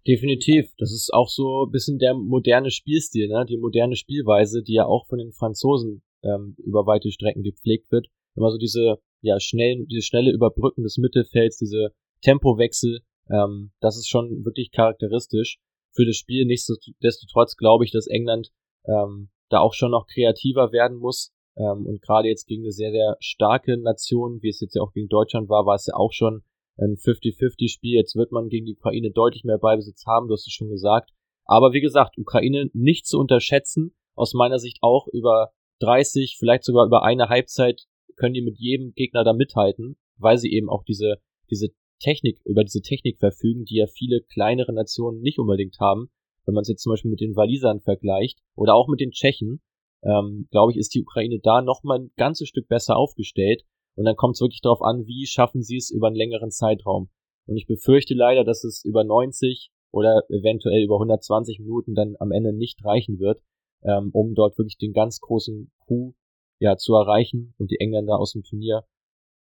Definitiv. 0.06 0.72
Das 0.78 0.90
ist 0.90 1.10
auch 1.12 1.28
so 1.28 1.66
ein 1.66 1.70
bisschen 1.70 1.98
der 1.98 2.14
moderne 2.14 2.70
Spielstil, 2.70 3.28
ne? 3.28 3.44
die 3.46 3.58
moderne 3.58 3.94
Spielweise, 3.94 4.62
die 4.62 4.74
ja 4.74 4.86
auch 4.86 5.06
von 5.06 5.18
den 5.18 5.32
Franzosen 5.32 6.02
ähm, 6.22 6.56
über 6.58 6.86
weite 6.86 7.10
Strecken 7.12 7.42
gepflegt 7.42 7.92
wird. 7.92 8.08
Immer 8.34 8.50
so 8.50 8.58
diese 8.58 8.98
ja 9.20 9.38
schnellen, 9.38 9.86
diese 9.86 10.02
schnelle 10.02 10.32
Überbrücken 10.32 10.82
des 10.82 10.96
Mittelfelds, 10.98 11.58
diese 11.58 11.92
Tempowechsel, 12.22 13.00
ähm, 13.30 13.72
das 13.80 13.96
ist 13.96 14.08
schon 14.08 14.44
wirklich 14.44 14.70
charakteristisch 14.70 15.58
für 15.92 16.06
das 16.06 16.16
Spiel. 16.16 16.46
Nichtsdestotrotz 16.46 17.56
glaube 17.56 17.84
ich, 17.84 17.92
dass 17.92 18.06
England 18.06 18.50
ähm, 18.86 19.30
da 19.48 19.60
auch 19.60 19.74
schon 19.74 19.90
noch 19.90 20.06
kreativer 20.06 20.72
werden 20.72 20.98
muss. 20.98 21.32
Ähm, 21.56 21.86
und 21.86 22.02
gerade 22.02 22.28
jetzt 22.28 22.46
gegen 22.46 22.62
eine 22.62 22.72
sehr, 22.72 22.90
sehr 22.90 23.16
starke 23.20 23.76
Nation, 23.76 24.42
wie 24.42 24.48
es 24.48 24.60
jetzt 24.60 24.74
ja 24.74 24.82
auch 24.82 24.92
gegen 24.92 25.08
Deutschland 25.08 25.48
war, 25.48 25.66
war 25.66 25.74
es 25.74 25.86
ja 25.86 25.94
auch 25.94 26.12
schon 26.12 26.42
ein 26.78 26.96
50-50-Spiel. 26.96 27.94
Jetzt 27.94 28.16
wird 28.16 28.32
man 28.32 28.48
gegen 28.48 28.66
die 28.66 28.76
Ukraine 28.76 29.10
deutlich 29.10 29.44
mehr 29.44 29.58
Beibesitz 29.58 30.06
haben, 30.06 30.28
du 30.28 30.34
hast 30.34 30.46
es 30.46 30.52
schon 30.52 30.70
gesagt. 30.70 31.10
Aber 31.44 31.72
wie 31.72 31.80
gesagt, 31.80 32.18
Ukraine 32.18 32.70
nicht 32.72 33.06
zu 33.06 33.18
unterschätzen, 33.18 33.94
aus 34.14 34.34
meiner 34.34 34.58
Sicht 34.58 34.78
auch 34.82 35.08
über 35.08 35.52
30, 35.80 36.36
vielleicht 36.38 36.64
sogar 36.64 36.86
über 36.86 37.02
eine 37.02 37.28
Halbzeit 37.28 37.86
können 38.16 38.34
die 38.34 38.42
mit 38.42 38.58
jedem 38.58 38.92
Gegner 38.94 39.24
da 39.24 39.32
mithalten, 39.32 39.96
weil 40.16 40.38
sie 40.38 40.52
eben 40.52 40.68
auch 40.68 40.84
diese, 40.84 41.16
diese 41.50 41.68
Technik, 41.98 42.40
über 42.44 42.64
diese 42.64 42.82
Technik 42.82 43.18
verfügen, 43.18 43.64
die 43.64 43.76
ja 43.76 43.86
viele 43.86 44.20
kleinere 44.22 44.72
Nationen 44.72 45.20
nicht 45.20 45.38
unbedingt 45.38 45.78
haben. 45.80 46.10
Wenn 46.46 46.54
man 46.54 46.62
es 46.62 46.68
jetzt 46.68 46.82
zum 46.82 46.92
Beispiel 46.92 47.10
mit 47.10 47.20
den 47.20 47.36
Walisern 47.36 47.80
vergleicht 47.80 48.38
oder 48.54 48.74
auch 48.74 48.88
mit 48.88 49.00
den 49.00 49.10
Tschechen, 49.10 49.60
ähm, 50.02 50.48
glaube 50.50 50.72
ich, 50.72 50.78
ist 50.78 50.94
die 50.94 51.02
Ukraine 51.02 51.40
da 51.42 51.60
nochmal 51.60 51.98
ein 51.98 52.10
ganzes 52.16 52.48
Stück 52.48 52.68
besser 52.68 52.96
aufgestellt. 52.96 53.64
Und 53.96 54.04
dann 54.04 54.16
kommt 54.16 54.36
es 54.36 54.40
wirklich 54.40 54.60
darauf 54.60 54.80
an, 54.80 55.06
wie 55.06 55.26
schaffen 55.26 55.62
sie 55.62 55.76
es 55.76 55.90
über 55.90 56.06
einen 56.06 56.16
längeren 56.16 56.50
Zeitraum. 56.50 57.10
Und 57.46 57.56
ich 57.56 57.66
befürchte 57.66 58.14
leider, 58.14 58.44
dass 58.44 58.62
es 58.62 58.84
über 58.84 59.04
90 59.04 59.70
oder 59.90 60.22
eventuell 60.28 60.82
über 60.84 60.96
120 60.96 61.58
Minuten 61.60 61.94
dann 61.94 62.14
am 62.20 62.30
Ende 62.30 62.52
nicht 62.52 62.84
reichen 62.84 63.18
wird, 63.18 63.42
ähm, 63.82 64.10
um 64.12 64.34
dort 64.34 64.56
wirklich 64.58 64.76
den 64.76 64.92
ganz 64.92 65.18
großen 65.20 65.72
Coup 65.80 66.14
ja, 66.60 66.76
zu 66.76 66.94
erreichen 66.94 67.54
und 67.58 67.70
die 67.70 67.80
Engländer 67.80 68.18
aus 68.18 68.32
dem 68.32 68.42
Turnier 68.42 68.84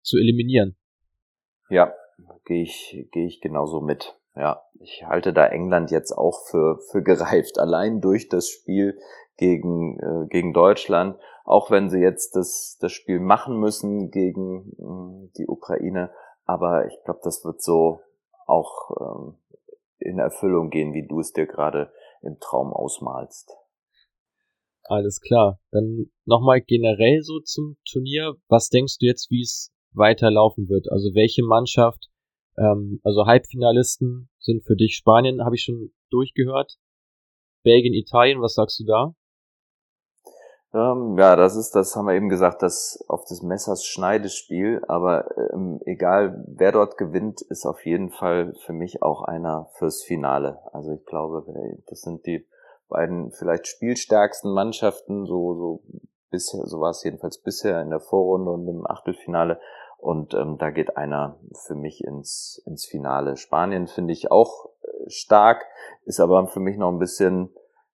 zu 0.01 0.17
eliminieren. 0.17 0.77
Ja, 1.69 1.91
gehe 2.45 2.63
ich, 2.63 3.07
gehe 3.11 3.25
ich 3.25 3.41
genauso 3.41 3.81
mit. 3.81 4.17
Ja, 4.35 4.63
ich 4.79 5.03
halte 5.05 5.33
da 5.33 5.47
England 5.47 5.91
jetzt 5.91 6.11
auch 6.11 6.45
für, 6.47 6.79
für 6.91 7.01
gereift, 7.03 7.57
allein 7.59 8.01
durch 8.01 8.27
das 8.27 8.49
Spiel 8.49 8.99
gegen, 9.37 9.99
äh, 9.99 10.27
gegen 10.27 10.53
Deutschland, 10.53 11.17
auch 11.45 11.71
wenn 11.71 11.89
sie 11.89 11.99
jetzt 11.99 12.35
das, 12.35 12.77
das 12.81 12.91
Spiel 12.91 13.19
machen 13.19 13.59
müssen 13.59 14.11
gegen 14.11 14.71
äh, 14.77 15.31
die 15.37 15.47
Ukraine. 15.47 16.11
Aber 16.45 16.85
ich 16.85 16.97
glaube, 17.03 17.21
das 17.23 17.43
wird 17.45 17.61
so 17.61 18.01
auch 18.45 18.91
ähm, 18.99 19.37
in 19.99 20.19
Erfüllung 20.19 20.69
gehen, 20.69 20.93
wie 20.93 21.07
du 21.07 21.19
es 21.19 21.31
dir 21.31 21.47
gerade 21.47 21.91
im 22.21 22.39
Traum 22.39 22.73
ausmalst. 22.73 23.55
Alles 24.83 25.19
klar. 25.19 25.59
Dann 25.71 26.11
nochmal 26.25 26.61
generell 26.61 27.21
so 27.21 27.39
zum 27.39 27.77
Turnier. 27.91 28.35
Was 28.47 28.69
denkst 28.69 28.97
du 28.99 29.07
jetzt, 29.07 29.31
wie 29.31 29.41
es 29.41 29.71
weiterlaufen 29.97 30.69
wird. 30.69 30.91
Also 30.91 31.13
welche 31.13 31.43
Mannschaft, 31.43 32.09
ähm, 32.57 32.99
also 33.03 33.25
Halbfinalisten 33.25 34.29
sind 34.39 34.63
für 34.65 34.75
dich 34.75 34.95
Spanien, 34.95 35.43
habe 35.43 35.55
ich 35.55 35.63
schon 35.63 35.91
durchgehört. 36.09 36.77
Belgien, 37.63 37.93
Italien, 37.93 38.41
was 38.41 38.53
sagst 38.53 38.79
du 38.79 38.85
da? 38.85 39.15
Ähm, 40.75 41.17
ja, 41.17 41.37
das 41.37 41.55
ist, 41.55 41.71
das 41.71 41.95
haben 41.95 42.05
wir 42.05 42.15
eben 42.15 42.27
gesagt, 42.27 42.61
das 42.61 43.03
auf 43.07 43.23
des 43.25 43.41
Messers 43.41 43.85
Schneidespiel. 43.85 44.81
Aber 44.87 45.25
ähm, 45.53 45.79
egal, 45.85 46.43
wer 46.47 46.73
dort 46.73 46.97
gewinnt, 46.97 47.41
ist 47.41 47.65
auf 47.65 47.85
jeden 47.85 48.11
Fall 48.11 48.53
für 48.65 48.73
mich 48.73 49.01
auch 49.01 49.21
einer 49.21 49.69
fürs 49.77 50.03
Finale. 50.03 50.59
Also 50.73 50.91
ich 50.91 51.05
glaube, 51.05 51.45
das 51.87 52.01
sind 52.01 52.25
die 52.25 52.45
beiden 52.89 53.31
vielleicht 53.31 53.67
spielstärksten 53.67 54.53
Mannschaften, 54.53 55.25
so, 55.25 55.53
so 55.55 55.83
bisher, 56.29 56.65
so 56.65 56.81
war 56.81 56.89
es 56.89 57.03
jedenfalls 57.03 57.41
bisher 57.41 57.81
in 57.81 57.89
der 57.89 58.01
Vorrunde 58.01 58.51
und 58.51 58.67
im 58.67 58.85
Achtelfinale. 58.85 59.59
Und 60.05 60.35
ähm, 60.35 60.59
da 60.59 60.69
geht 60.69 60.97
einer 60.97 61.39
für 61.65 61.73
mich 61.73 62.03
ins, 62.03 62.61
ins 62.67 62.85
Finale. 62.85 63.37
Spanien 63.37 63.87
finde 63.87 64.13
ich 64.13 64.29
auch 64.29 64.69
äh, 64.83 65.09
stark, 65.09 65.65
ist 66.03 66.19
aber 66.19 66.45
für 66.45 66.59
mich 66.59 66.77
noch 66.77 66.91
ein 66.91 66.99
bisschen, 66.99 67.49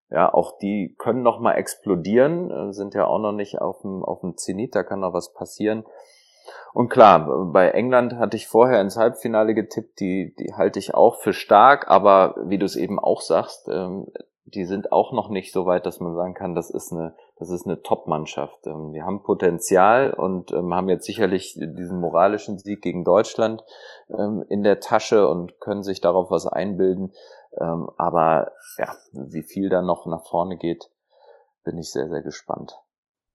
ja, 0.09 0.31
auch 0.33 0.57
die 0.57 0.93
können 0.97 1.21
noch 1.21 1.39
mal 1.39 1.53
explodieren, 1.53 2.51
äh, 2.51 2.73
sind 2.73 2.95
ja 2.95 3.05
auch 3.05 3.19
noch 3.19 3.31
nicht 3.31 3.61
auf 3.61 3.79
dem, 3.83 4.03
auf 4.03 4.19
dem 4.19 4.35
Zenit, 4.35 4.75
da 4.75 4.83
kann 4.83 4.99
noch 4.99 5.13
was 5.13 5.31
passieren. 5.31 5.85
Und 6.73 6.89
klar, 6.89 7.45
bei 7.53 7.69
England 7.69 8.15
hatte 8.15 8.35
ich 8.35 8.49
vorher 8.49 8.81
ins 8.81 8.97
Halbfinale 8.97 9.53
getippt, 9.53 10.01
die, 10.01 10.35
die 10.37 10.53
halte 10.53 10.79
ich 10.79 10.93
auch 10.93 11.15
für 11.15 11.31
stark, 11.31 11.89
aber 11.89 12.35
wie 12.43 12.57
du 12.57 12.65
es 12.65 12.75
eben 12.75 12.99
auch 12.99 13.21
sagst, 13.21 13.69
ähm, 13.69 14.07
die 14.43 14.65
sind 14.65 14.91
auch 14.91 15.13
noch 15.13 15.29
nicht 15.29 15.53
so 15.53 15.65
weit, 15.65 15.85
dass 15.85 16.01
man 16.01 16.13
sagen 16.13 16.33
kann, 16.33 16.55
das 16.55 16.71
ist 16.71 16.91
eine, 16.91 17.15
das 17.41 17.49
ist 17.49 17.65
eine 17.65 17.81
Top-Mannschaft. 17.81 18.67
Ähm, 18.67 18.93
die 18.93 19.01
haben 19.01 19.23
Potenzial 19.23 20.13
und 20.13 20.51
ähm, 20.51 20.75
haben 20.75 20.89
jetzt 20.89 21.05
sicherlich 21.05 21.57
diesen 21.59 21.99
moralischen 21.99 22.59
Sieg 22.59 22.83
gegen 22.83 23.03
Deutschland 23.03 23.63
ähm, 24.09 24.45
in 24.47 24.61
der 24.61 24.79
Tasche 24.79 25.27
und 25.27 25.59
können 25.59 25.81
sich 25.81 26.01
darauf 26.01 26.29
was 26.29 26.45
einbilden. 26.45 27.11
aber 27.97 28.53
ja, 28.77 28.95
wie 29.11 29.43
viel 29.43 29.67
da 29.67 29.81
noch 29.81 30.05
nach 30.05 30.23
vorne 30.25 30.55
geht, 30.57 30.89
bin 31.65 31.77
ich 31.77 31.91
sehr, 31.91 32.07
sehr 32.07 32.21
gespannt. 32.21 32.71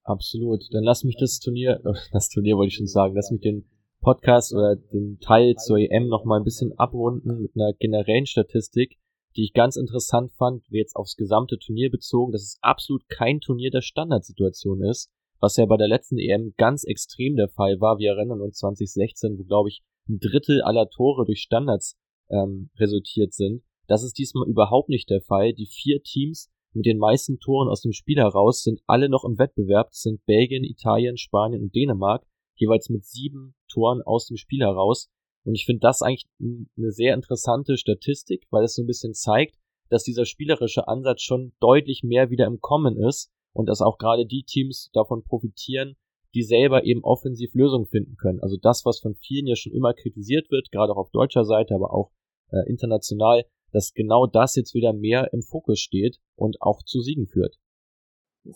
Absolut. 0.03 0.63
Dann 0.71 0.83
lass 0.83 1.03
mich 1.03 1.17
das 1.19 1.39
Turnier, 1.39 1.81
das 2.13 2.29
Turnier 2.29 2.55
wollte 2.57 2.69
ich 2.69 2.77
schon 2.77 2.87
sagen, 2.87 3.13
lass 3.13 3.29
mich 3.29 3.41
den 3.41 3.69
Podcast 4.01 4.53
oder 4.55 4.75
den 4.75 5.19
Teil 5.19 5.55
zur 5.55 5.77
EM 5.77 6.07
noch 6.07 6.23
mal 6.23 6.37
ein 6.37 6.45
bisschen 6.45 6.71
abrunden 6.79 7.41
mit 7.41 7.51
einer 7.55 7.73
generellen 7.73 8.25
Statistik 8.25 8.97
die 9.35 9.43
ich 9.43 9.53
ganz 9.53 9.75
interessant 9.75 10.31
fand, 10.33 10.63
jetzt 10.69 10.95
aufs 10.95 11.15
gesamte 11.15 11.57
Turnier 11.59 11.91
bezogen, 11.91 12.31
dass 12.31 12.41
es 12.41 12.57
absolut 12.61 13.07
kein 13.09 13.39
Turnier 13.39 13.69
der 13.69 13.81
Standardsituation 13.81 14.83
ist, 14.83 15.11
was 15.39 15.57
ja 15.57 15.65
bei 15.65 15.77
der 15.77 15.87
letzten 15.87 16.17
EM 16.17 16.53
ganz 16.57 16.83
extrem 16.83 17.35
der 17.35 17.49
Fall 17.49 17.79
war. 17.79 17.99
Wir 17.99 18.11
erinnern 18.11 18.41
uns 18.41 18.57
2016, 18.57 19.37
wo, 19.37 19.43
glaube 19.43 19.69
ich, 19.69 19.83
ein 20.09 20.19
Drittel 20.19 20.61
aller 20.61 20.89
Tore 20.89 21.25
durch 21.25 21.41
Standards 21.41 21.97
ähm, 22.29 22.69
resultiert 22.77 23.33
sind. 23.33 23.63
Das 23.87 24.03
ist 24.03 24.17
diesmal 24.17 24.47
überhaupt 24.47 24.89
nicht 24.89 25.09
der 25.09 25.21
Fall. 25.21 25.53
Die 25.53 25.67
vier 25.67 26.01
Teams 26.01 26.49
mit 26.73 26.85
den 26.85 26.97
meisten 26.97 27.39
Toren 27.39 27.69
aus 27.69 27.81
dem 27.81 27.93
Spiel 27.93 28.17
heraus 28.17 28.61
sind 28.61 28.81
alle 28.85 29.09
noch 29.09 29.23
im 29.23 29.37
Wettbewerb. 29.37 29.89
Das 29.89 30.01
sind 30.01 30.25
Belgien, 30.25 30.63
Italien, 30.63 31.17
Spanien 31.17 31.61
und 31.61 31.75
Dänemark, 31.75 32.25
jeweils 32.55 32.89
mit 32.89 33.05
sieben 33.05 33.55
Toren 33.69 34.01
aus 34.01 34.27
dem 34.27 34.37
Spiel 34.37 34.61
heraus. 34.61 35.09
Und 35.47 35.55
ich 35.55 35.65
finde 35.65 35.79
das 35.79 36.01
eigentlich 36.01 36.27
eine 36.41 36.91
sehr 36.91 37.13
interessante 37.13 37.77
Statistik, 37.77 38.45
weil 38.51 38.65
es 38.65 38.75
so 38.75 38.83
ein 38.83 38.87
bisschen 38.87 39.13
zeigt, 39.13 39.55
dass 39.89 40.03
dieser 40.03 40.25
spielerische 40.25 40.89
Ansatz 40.89 41.21
schon 41.21 41.53
deutlich 41.61 42.03
mehr 42.03 42.29
wieder 42.29 42.45
im 42.47 42.59
Kommen 42.59 42.97
ist 42.97 43.31
und 43.53 43.69
dass 43.69 43.81
auch 43.81 43.97
gerade 43.97 44.25
die 44.25 44.43
Teams 44.43 44.89
davon 44.91 45.23
profitieren, 45.23 45.95
die 46.33 46.43
selber 46.43 46.83
eben 46.83 47.01
offensiv 47.01 47.53
Lösungen 47.53 47.85
finden 47.85 48.17
können. 48.17 48.41
Also 48.41 48.57
das, 48.61 48.83
was 48.83 48.99
von 48.99 49.15
vielen 49.15 49.47
ja 49.47 49.55
schon 49.55 49.71
immer 49.71 49.93
kritisiert 49.93 50.51
wird, 50.51 50.69
gerade 50.69 50.91
auch 50.91 50.97
auf 50.97 51.11
deutscher 51.11 51.45
Seite, 51.45 51.75
aber 51.75 51.93
auch 51.93 52.11
äh, 52.51 52.69
international, 52.69 53.45
dass 53.71 53.93
genau 53.93 54.27
das 54.27 54.53
jetzt 54.57 54.73
wieder 54.73 54.91
mehr 54.91 55.31
im 55.31 55.43
Fokus 55.43 55.79
steht 55.79 56.17
und 56.35 56.61
auch 56.61 56.83
zu 56.83 56.99
Siegen 56.99 57.25
führt. 57.25 57.55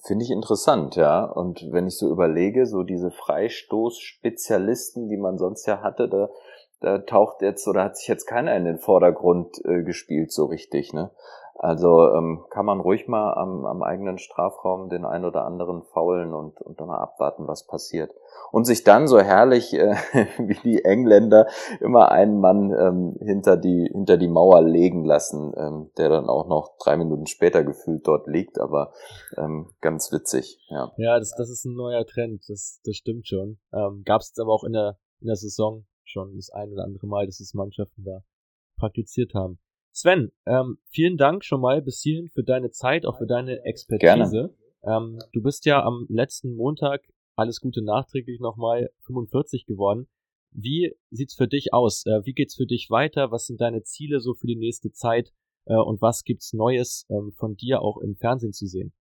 Finde 0.03 0.25
ich 0.25 0.31
interessant, 0.31 0.97
ja. 0.97 1.23
Und 1.23 1.67
wenn 1.71 1.87
ich 1.87 1.97
so 1.97 2.09
überlege, 2.11 2.65
so 2.65 2.83
diese 2.83 3.11
Freistoßspezialisten, 3.11 5.07
die 5.07 5.17
man 5.17 5.37
sonst 5.37 5.65
ja 5.65 5.81
hatte, 5.81 6.09
da 6.09 6.29
da 6.81 6.97
taucht 6.97 7.41
jetzt 7.41 7.67
oder 7.67 7.83
hat 7.83 7.97
sich 7.97 8.07
jetzt 8.07 8.25
keiner 8.25 8.55
in 8.55 8.65
den 8.65 8.79
Vordergrund 8.79 9.63
äh, 9.65 9.83
gespielt 9.83 10.31
so 10.31 10.45
richtig, 10.45 10.93
ne? 10.93 11.11
Also 11.63 12.11
ähm, 12.15 12.43
kann 12.49 12.65
man 12.65 12.79
ruhig 12.79 13.07
mal 13.07 13.35
am, 13.35 13.67
am 13.67 13.83
eigenen 13.83 14.17
Strafraum 14.17 14.89
den 14.89 15.05
ein 15.05 15.25
oder 15.25 15.45
anderen 15.45 15.83
faulen 15.83 16.33
und, 16.33 16.59
und 16.59 16.79
dann 16.79 16.87
mal 16.87 16.97
abwarten, 16.97 17.47
was 17.47 17.67
passiert. 17.67 18.11
Und 18.51 18.65
sich 18.65 18.83
dann 18.83 19.05
so 19.07 19.19
herrlich 19.19 19.71
äh, 19.75 19.93
wie 20.39 20.57
die 20.63 20.83
Engländer 20.83 21.45
immer 21.79 22.09
einen 22.09 22.39
Mann 22.39 22.71
ähm, 22.71 23.15
hinter, 23.21 23.57
die, 23.57 23.87
hinter 23.91 24.17
die 24.17 24.27
Mauer 24.27 24.63
legen 24.63 25.05
lassen, 25.05 25.53
ähm, 25.55 25.91
der 25.99 26.09
dann 26.09 26.29
auch 26.29 26.47
noch 26.47 26.77
drei 26.79 26.97
Minuten 26.97 27.27
später 27.27 27.63
gefühlt 27.63 28.07
dort 28.07 28.25
liegt, 28.25 28.59
aber 28.59 28.91
ähm, 29.37 29.69
ganz 29.81 30.11
witzig. 30.11 30.57
Ja, 30.69 30.91
ja 30.97 31.19
das, 31.19 31.35
das 31.37 31.51
ist 31.51 31.65
ein 31.65 31.75
neuer 31.75 32.07
Trend, 32.07 32.41
das, 32.47 32.81
das 32.83 32.95
stimmt 32.95 33.27
schon. 33.27 33.59
Ähm, 33.71 34.01
Gab 34.03 34.21
es 34.21 34.33
aber 34.41 34.51
auch 34.51 34.63
in 34.63 34.73
der, 34.73 34.97
in 35.19 35.27
der 35.27 35.35
Saison 35.35 35.85
schon 36.11 36.35
das 36.35 36.49
ein 36.49 36.71
oder 36.71 36.83
andere 36.83 37.07
Mal, 37.07 37.25
dass 37.25 37.39
es 37.39 37.53
Mannschaften 37.53 38.03
da 38.03 38.23
praktiziert 38.77 39.33
haben. 39.33 39.59
Sven, 39.93 40.31
ähm, 40.45 40.77
vielen 40.89 41.17
Dank 41.17 41.43
schon 41.43 41.61
mal 41.61 41.81
bis 41.81 42.01
hierhin 42.01 42.29
für 42.29 42.43
deine 42.43 42.71
Zeit, 42.71 43.05
auch 43.05 43.17
für 43.17 43.27
deine 43.27 43.63
Expertise. 43.65 44.55
Ähm, 44.83 45.19
du 45.33 45.41
bist 45.41 45.65
ja 45.65 45.83
am 45.83 46.05
letzten 46.09 46.55
Montag, 46.55 47.01
alles 47.35 47.59
Gute 47.59 47.83
nachträglich 47.83 48.39
nochmal, 48.39 48.89
45 49.05 49.65
geworden. 49.65 50.07
Wie 50.51 50.95
sieht's 51.09 51.35
für 51.35 51.47
dich 51.47 51.73
aus? 51.73 52.05
Äh, 52.05 52.25
wie 52.25 52.33
geht's 52.33 52.55
für 52.55 52.65
dich 52.65 52.89
weiter? 52.89 53.31
Was 53.31 53.45
sind 53.45 53.61
deine 53.61 53.83
Ziele 53.83 54.19
so 54.19 54.33
für 54.33 54.47
die 54.47 54.57
nächste 54.57 54.91
Zeit? 54.91 55.31
Äh, 55.65 55.75
und 55.75 56.01
was 56.01 56.23
gibt's 56.23 56.53
Neues 56.53 57.05
ähm, 57.09 57.33
von 57.37 57.55
dir 57.55 57.81
auch 57.81 57.97
im 58.01 58.15
Fernsehen 58.15 58.53
zu 58.53 58.67
sehen? 58.67 58.93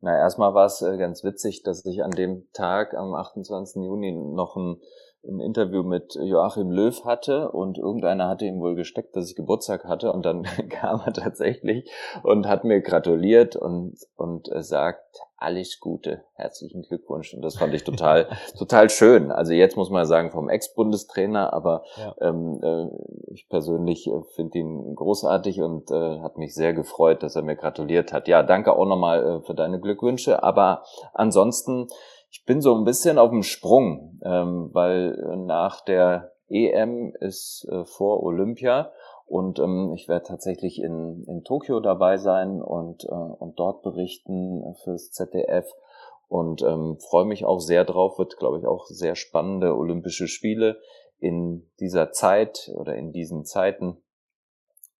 Na, 0.00 0.16
erstmal 0.16 0.54
war 0.54 0.66
es 0.66 0.82
äh, 0.82 0.96
ganz 0.98 1.24
witzig, 1.24 1.62
dass 1.62 1.84
ich 1.84 2.02
an 2.02 2.12
dem 2.12 2.48
Tag, 2.52 2.94
am 2.94 3.14
28. 3.14 3.82
Juni, 3.82 4.12
noch 4.12 4.56
ein 4.56 4.80
ein 5.28 5.40
Interview 5.40 5.82
mit 5.82 6.14
Joachim 6.14 6.70
Löw 6.70 7.04
hatte 7.04 7.50
und 7.50 7.78
irgendeiner 7.78 8.28
hatte 8.28 8.46
ihm 8.46 8.60
wohl 8.60 8.74
gesteckt, 8.74 9.14
dass 9.14 9.28
ich 9.28 9.36
Geburtstag 9.36 9.84
hatte 9.84 10.12
und 10.12 10.24
dann 10.24 10.42
kam 10.70 11.00
er 11.04 11.12
tatsächlich 11.12 11.90
und 12.22 12.46
hat 12.46 12.64
mir 12.64 12.80
gratuliert 12.80 13.56
und, 13.56 13.96
und 14.16 14.48
sagt, 14.56 15.20
alles 15.40 15.78
Gute, 15.78 16.24
herzlichen 16.34 16.82
Glückwunsch 16.82 17.32
und 17.32 17.42
das 17.42 17.56
fand 17.56 17.72
ich 17.72 17.84
total, 17.84 18.26
total 18.58 18.90
schön. 18.90 19.30
Also 19.30 19.52
jetzt 19.52 19.76
muss 19.76 19.88
man 19.88 20.04
sagen 20.04 20.32
vom 20.32 20.48
Ex-Bundestrainer, 20.48 21.52
aber 21.52 21.84
ja. 21.96 22.14
ähm, 22.20 22.58
äh, 22.60 23.32
ich 23.32 23.48
persönlich 23.48 24.08
äh, 24.08 24.20
finde 24.34 24.58
ihn 24.58 24.96
großartig 24.96 25.62
und 25.62 25.92
äh, 25.92 26.20
hat 26.20 26.38
mich 26.38 26.54
sehr 26.54 26.74
gefreut, 26.74 27.22
dass 27.22 27.36
er 27.36 27.42
mir 27.42 27.54
gratuliert 27.54 28.12
hat. 28.12 28.26
Ja, 28.26 28.42
danke 28.42 28.72
auch 28.72 28.86
nochmal 28.86 29.24
äh, 29.24 29.40
für 29.46 29.54
deine 29.54 29.78
Glückwünsche, 29.78 30.42
aber 30.42 30.82
ansonsten 31.14 31.86
ich 32.30 32.44
bin 32.44 32.60
so 32.60 32.74
ein 32.74 32.84
bisschen 32.84 33.18
auf 33.18 33.30
dem 33.30 33.42
Sprung, 33.42 34.20
ähm, 34.22 34.70
weil 34.72 35.18
äh, 35.18 35.36
nach 35.36 35.84
der 35.84 36.32
EM 36.48 37.14
ist 37.20 37.66
äh, 37.70 37.84
vor 37.84 38.22
Olympia 38.22 38.92
und 39.26 39.58
ähm, 39.58 39.92
ich 39.94 40.08
werde 40.08 40.26
tatsächlich 40.26 40.80
in, 40.80 41.24
in 41.26 41.44
Tokio 41.44 41.80
dabei 41.80 42.16
sein 42.16 42.62
und, 42.62 43.04
äh, 43.04 43.08
und 43.08 43.58
dort 43.58 43.82
berichten 43.82 44.74
fürs 44.82 45.10
ZDF 45.10 45.66
und 46.28 46.62
ähm, 46.62 46.98
freue 46.98 47.24
mich 47.24 47.44
auch 47.44 47.60
sehr 47.60 47.84
drauf. 47.84 48.18
Wird, 48.18 48.36
glaube 48.38 48.58
ich, 48.58 48.66
auch 48.66 48.86
sehr 48.86 49.16
spannende 49.16 49.76
Olympische 49.76 50.28
Spiele 50.28 50.78
in 51.18 51.68
dieser 51.80 52.10
Zeit 52.12 52.70
oder 52.74 52.94
in 52.96 53.12
diesen 53.12 53.44
Zeiten. 53.44 53.98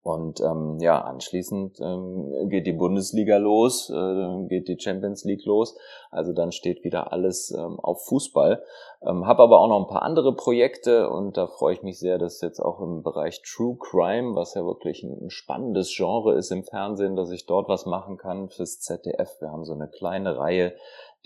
Und 0.02 0.40
ähm, 0.40 0.78
ja, 0.80 1.02
anschließend 1.02 1.80
ähm, 1.80 2.48
geht 2.48 2.66
die 2.66 2.72
Bundesliga 2.72 3.36
los, 3.36 3.90
äh, 3.90 4.46
geht 4.48 4.68
die 4.68 4.78
Champions 4.78 5.24
League 5.24 5.44
los. 5.44 5.76
Also 6.10 6.32
dann 6.32 6.52
steht 6.52 6.84
wieder 6.84 7.12
alles 7.12 7.50
ähm, 7.50 7.78
auf 7.80 8.06
Fußball. 8.06 8.62
Ähm, 9.02 9.26
Habe 9.26 9.42
aber 9.42 9.60
auch 9.60 9.68
noch 9.68 9.80
ein 9.80 9.88
paar 9.88 10.02
andere 10.02 10.34
Projekte 10.34 11.10
und 11.10 11.36
da 11.36 11.46
freue 11.46 11.74
ich 11.74 11.82
mich 11.82 11.98
sehr, 11.98 12.18
dass 12.18 12.40
jetzt 12.40 12.60
auch 12.60 12.80
im 12.80 13.02
Bereich 13.02 13.42
True 13.42 13.76
Crime, 13.78 14.34
was 14.34 14.54
ja 14.54 14.64
wirklich 14.64 15.02
ein 15.02 15.30
spannendes 15.30 15.94
Genre 15.94 16.34
ist 16.34 16.52
im 16.52 16.64
Fernsehen, 16.64 17.16
dass 17.16 17.30
ich 17.30 17.46
dort 17.46 17.68
was 17.68 17.84
machen 17.84 18.16
kann 18.16 18.48
fürs 18.48 18.80
ZDF. 18.80 19.36
Wir 19.40 19.50
haben 19.50 19.64
so 19.64 19.74
eine 19.74 19.88
kleine 19.88 20.38
Reihe, 20.38 20.74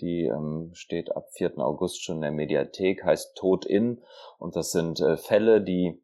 die 0.01 0.25
ähm, 0.25 0.71
steht 0.73 1.15
ab 1.15 1.27
4. 1.31 1.59
August 1.59 2.03
schon 2.03 2.17
in 2.17 2.21
der 2.21 2.31
Mediathek, 2.31 3.03
heißt 3.03 3.37
Tod 3.37 3.65
in. 3.65 4.01
Und 4.39 4.55
das 4.55 4.71
sind 4.71 4.99
äh, 4.99 5.15
Fälle, 5.15 5.61
die 5.61 6.02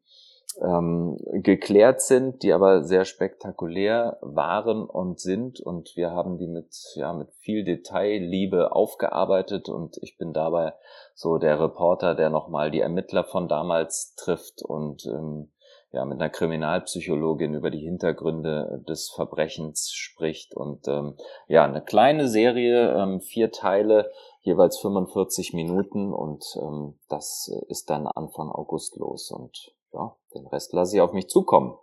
ähm, 0.62 1.16
geklärt 1.42 2.00
sind, 2.00 2.42
die 2.42 2.52
aber 2.52 2.82
sehr 2.82 3.04
spektakulär 3.04 4.18
waren 4.20 4.84
und 4.84 5.20
sind. 5.20 5.60
Und 5.60 5.96
wir 5.96 6.10
haben 6.10 6.38
die 6.38 6.48
mit, 6.48 6.74
ja, 6.94 7.12
mit 7.12 7.32
viel 7.40 7.64
Detailliebe 7.64 8.72
aufgearbeitet 8.72 9.68
und 9.68 9.98
ich 10.02 10.18
bin 10.18 10.32
dabei 10.32 10.74
so 11.14 11.38
der 11.38 11.60
Reporter, 11.60 12.14
der 12.14 12.30
nochmal 12.30 12.70
die 12.70 12.80
Ermittler 12.80 13.24
von 13.24 13.48
damals 13.48 14.14
trifft 14.16 14.62
und 14.62 15.06
ähm, 15.06 15.50
ja, 15.92 16.04
mit 16.04 16.20
einer 16.20 16.30
Kriminalpsychologin 16.30 17.54
über 17.54 17.70
die 17.70 17.80
Hintergründe 17.80 18.84
des 18.88 19.10
Verbrechens 19.10 19.90
spricht. 19.92 20.54
Und 20.54 20.86
ähm, 20.86 21.16
ja, 21.48 21.64
eine 21.64 21.82
kleine 21.82 22.28
Serie, 22.28 22.94
ähm, 22.96 23.20
vier 23.20 23.50
Teile, 23.50 24.10
jeweils 24.42 24.78
45 24.78 25.52
Minuten 25.52 26.12
und 26.12 26.44
ähm, 26.62 26.98
das 27.08 27.52
ist 27.68 27.90
dann 27.90 28.06
Anfang 28.06 28.50
August 28.50 28.96
los. 28.96 29.32
Und 29.32 29.74
ja, 29.92 30.16
den 30.34 30.46
Rest 30.46 30.72
lasse 30.72 30.96
ich 30.96 31.02
auf 31.02 31.12
mich 31.12 31.28
zukommen. 31.28 31.74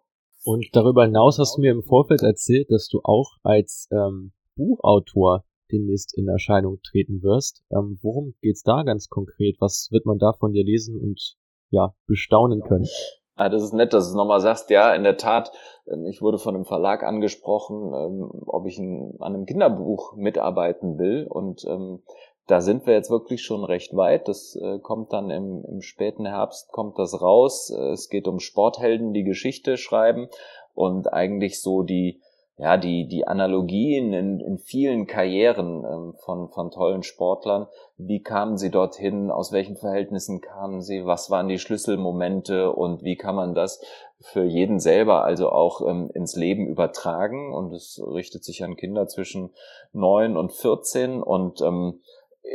Und 0.44 0.68
darüber 0.74 1.04
hinaus 1.04 1.40
hast 1.40 1.58
du 1.58 1.62
mir 1.62 1.72
im 1.72 1.84
Vorfeld 1.84 2.22
erzählt, 2.22 2.72
dass 2.72 2.88
du 2.88 3.02
auch 3.04 3.32
als 3.44 3.90
ähm, 3.92 4.32
Buchautor 4.56 5.44
demnächst 5.72 6.18
in 6.18 6.28
Erscheinung 6.28 6.80
treten 6.82 7.22
wirst. 7.22 7.64
Ähm, 7.72 8.00
worum 8.02 8.34
geht's 8.42 8.64
da 8.64 8.84
ganz 8.84 9.10
konkret? 9.10 9.58
Was 9.60 9.90
wird 9.92 10.06
man 10.06 10.18
da 10.18 10.34
von 10.34 10.54
dir 10.54 10.64
lesen 10.64 11.00
und 11.00 11.36
ja, 11.70 11.94
bestaunen 12.08 12.62
können? 12.62 12.88
Ah, 13.36 13.50
das 13.50 13.62
ist 13.62 13.74
nett, 13.74 13.94
dass 13.94 14.06
du 14.06 14.10
es 14.12 14.16
nochmal 14.16 14.40
sagst. 14.40 14.70
Ja, 14.72 14.96
in 14.96 15.04
der 15.04 15.18
Tat, 15.18 15.52
ähm, 15.86 16.06
ich 16.08 16.22
wurde 16.22 16.40
von 16.40 16.56
einem 16.56 16.66
Verlag 16.66 17.04
angesprochen, 17.04 17.94
ähm, 17.94 18.30
ob 18.48 18.66
ich 18.66 18.80
an 18.80 19.16
einem 19.20 19.46
Kinderbuch 19.46 20.16
mitarbeiten 20.16 20.98
will. 20.98 21.28
Und 21.30 21.64
ähm, 21.66 22.02
da 22.48 22.62
sind 22.62 22.88
wir 22.88 22.94
jetzt 22.94 23.12
wirklich 23.12 23.44
schon 23.44 23.64
recht 23.64 23.96
weit. 23.96 24.28
Das 24.28 24.56
äh, 24.56 24.80
kommt 24.80 25.12
dann 25.14 25.30
im, 25.30 25.64
im 25.66 25.82
späten 25.82 26.26
Herbst, 26.26 26.72
kommt 26.72 26.98
das 26.98 27.22
raus. 27.22 27.70
Äh, 27.70 27.92
es 27.92 28.10
geht 28.10 28.28
um 28.28 28.40
Sporthelden, 28.40 29.14
die 29.14 29.24
Geschichte 29.24 29.78
schreiben 29.78 30.30
und 30.74 31.12
eigentlich 31.12 31.62
so 31.62 31.84
die, 31.84 32.22
ja, 32.58 32.78
die, 32.78 33.08
die 33.08 33.28
Analogien 33.28 34.14
in, 34.14 34.40
in 34.40 34.58
vielen 34.58 35.08
Karrieren 35.08 35.84
ähm, 35.84 36.14
von, 36.24 36.50
von 36.50 36.72
tollen 36.72 37.04
Sportlern. 37.04 37.68
Wie 37.98 38.24
kamen 38.24 38.58
sie 38.58 38.72
dorthin? 38.72 39.30
Aus 39.30 39.52
welchen 39.52 39.76
Verhältnissen 39.76 40.40
kamen 40.40 40.82
sie? 40.82 41.06
Was 41.06 41.30
waren 41.30 41.50
die 41.50 41.60
Schlüsselmomente? 41.60 42.72
Und 42.72 43.04
wie 43.04 43.18
kann 43.18 43.36
man 43.36 43.56
das 43.56 43.82
für 44.22 44.44
jeden 44.44 44.80
selber 44.80 45.24
also 45.24 45.50
auch 45.50 45.82
ähm, 45.82 46.10
ins 46.14 46.36
Leben 46.36 46.66
übertragen? 46.66 47.54
Und 47.54 47.74
es 47.74 48.02
richtet 48.02 48.46
sich 48.46 48.64
an 48.64 48.78
Kinder 48.78 49.08
zwischen 49.08 49.52
neun 49.92 50.38
und 50.38 50.54
vierzehn 50.54 51.22
und 51.22 51.62
ähm, 51.62 52.00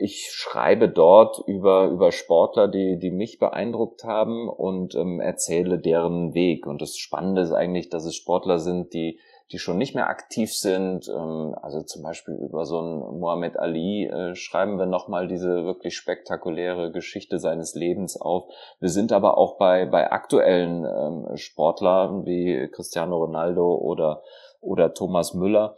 ich 0.01 0.31
schreibe 0.33 0.89
dort 0.89 1.43
über, 1.47 1.89
über 1.89 2.13
Sportler, 2.13 2.69
die, 2.69 2.99
die 2.99 3.11
mich 3.11 3.39
beeindruckt 3.39 4.05
haben 4.05 4.49
und 4.49 4.95
ähm, 4.95 5.21
erzähle 5.21 5.79
deren 5.79 6.35
Weg. 6.35 6.67
Und 6.67 6.81
das 6.81 6.97
Spannende 6.97 7.43
ist 7.43 7.53
eigentlich, 7.53 7.89
dass 7.89 8.05
es 8.05 8.17
Sportler 8.17 8.59
sind, 8.59 8.95
die, 8.95 9.19
die 9.51 9.59
schon 9.59 9.79
nicht 9.79 9.95
mehr 9.95 10.09
aktiv 10.09 10.55
sind. 10.55 11.09
Ähm, 11.09 11.55
also 11.61 11.83
zum 11.83 12.03
Beispiel 12.03 12.35
über 12.35 12.65
so 12.65 12.79
einen 12.79 13.21
Muhammad 13.21 13.59
Ali 13.59 14.07
äh, 14.07 14.35
schreiben 14.35 14.79
wir 14.79 14.87
nochmal 14.87 15.29
diese 15.29 15.65
wirklich 15.65 15.97
spektakuläre 15.97 16.91
Geschichte 16.91 17.39
seines 17.39 17.75
Lebens 17.75 18.21
auf. 18.21 18.45
Wir 18.81 18.89
sind 18.89 19.13
aber 19.13 19.37
auch 19.37 19.59
bei, 19.59 19.87
bei 19.87 20.11
aktuellen 20.11 20.85
ähm, 20.85 21.37
Sportlern 21.37 22.25
wie 22.25 22.69
Cristiano 22.73 23.19
Ronaldo 23.19 23.75
oder, 23.75 24.23
oder 24.61 24.95
Thomas 24.95 25.35
Müller 25.35 25.77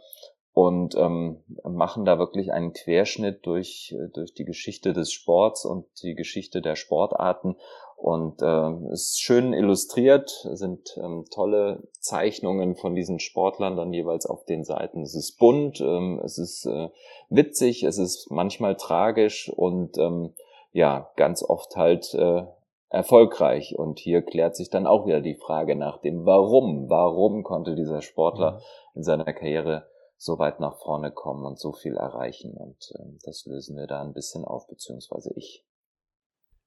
und 0.55 0.95
ähm, 0.95 1.43
machen 1.65 2.05
da 2.05 2.17
wirklich 2.17 2.53
einen 2.53 2.71
Querschnitt 2.71 3.45
durch, 3.45 3.93
durch 4.13 4.33
die 4.33 4.45
Geschichte 4.45 4.93
des 4.93 5.11
Sports 5.11 5.65
und 5.65 5.85
die 6.01 6.15
Geschichte 6.15 6.61
der 6.61 6.77
Sportarten. 6.77 7.57
Und 7.97 8.41
äh, 8.41 8.93
ist 8.93 9.19
schön 9.19 9.51
illustriert, 9.51 10.29
sind 10.53 10.97
ähm, 10.97 11.25
tolle 11.29 11.83
Zeichnungen 11.99 12.77
von 12.77 12.95
diesen 12.95 13.19
Sportlern 13.19 13.75
dann 13.75 13.91
jeweils 13.91 14.25
auf 14.25 14.45
den 14.45 14.63
Seiten. 14.63 15.01
Es 15.01 15.13
ist 15.13 15.37
bunt, 15.39 15.81
ähm, 15.81 16.21
es 16.23 16.37
ist 16.37 16.65
äh, 16.65 16.87
witzig, 17.29 17.83
es 17.83 17.97
ist 17.97 18.31
manchmal 18.31 18.77
tragisch 18.77 19.51
und 19.53 19.97
ähm, 19.97 20.35
ja, 20.71 21.11
ganz 21.17 21.43
oft 21.43 21.75
halt 21.75 22.13
äh, 22.13 22.43
erfolgreich. 22.87 23.77
Und 23.77 23.99
hier 23.99 24.21
klärt 24.21 24.55
sich 24.55 24.69
dann 24.69 24.87
auch 24.87 25.05
wieder 25.05 25.19
die 25.19 25.35
Frage 25.35 25.75
nach 25.75 25.97
dem 25.97 26.25
Warum. 26.25 26.89
Warum 26.89 27.43
konnte 27.43 27.75
dieser 27.75 28.01
Sportler 28.01 28.51
mhm. 28.51 28.59
in 28.95 29.03
seiner 29.03 29.33
Karriere 29.33 29.87
so 30.17 30.37
weit 30.39 30.59
nach 30.59 30.77
vorne 30.77 31.11
kommen 31.11 31.45
und 31.45 31.59
so 31.59 31.73
viel 31.73 31.95
erreichen. 31.95 32.53
Und 32.53 32.91
ähm, 32.99 33.17
das 33.23 33.45
lösen 33.45 33.75
wir 33.75 33.87
da 33.87 34.01
ein 34.01 34.13
bisschen 34.13 34.45
auf, 34.45 34.67
beziehungsweise 34.67 35.33
ich. 35.35 35.65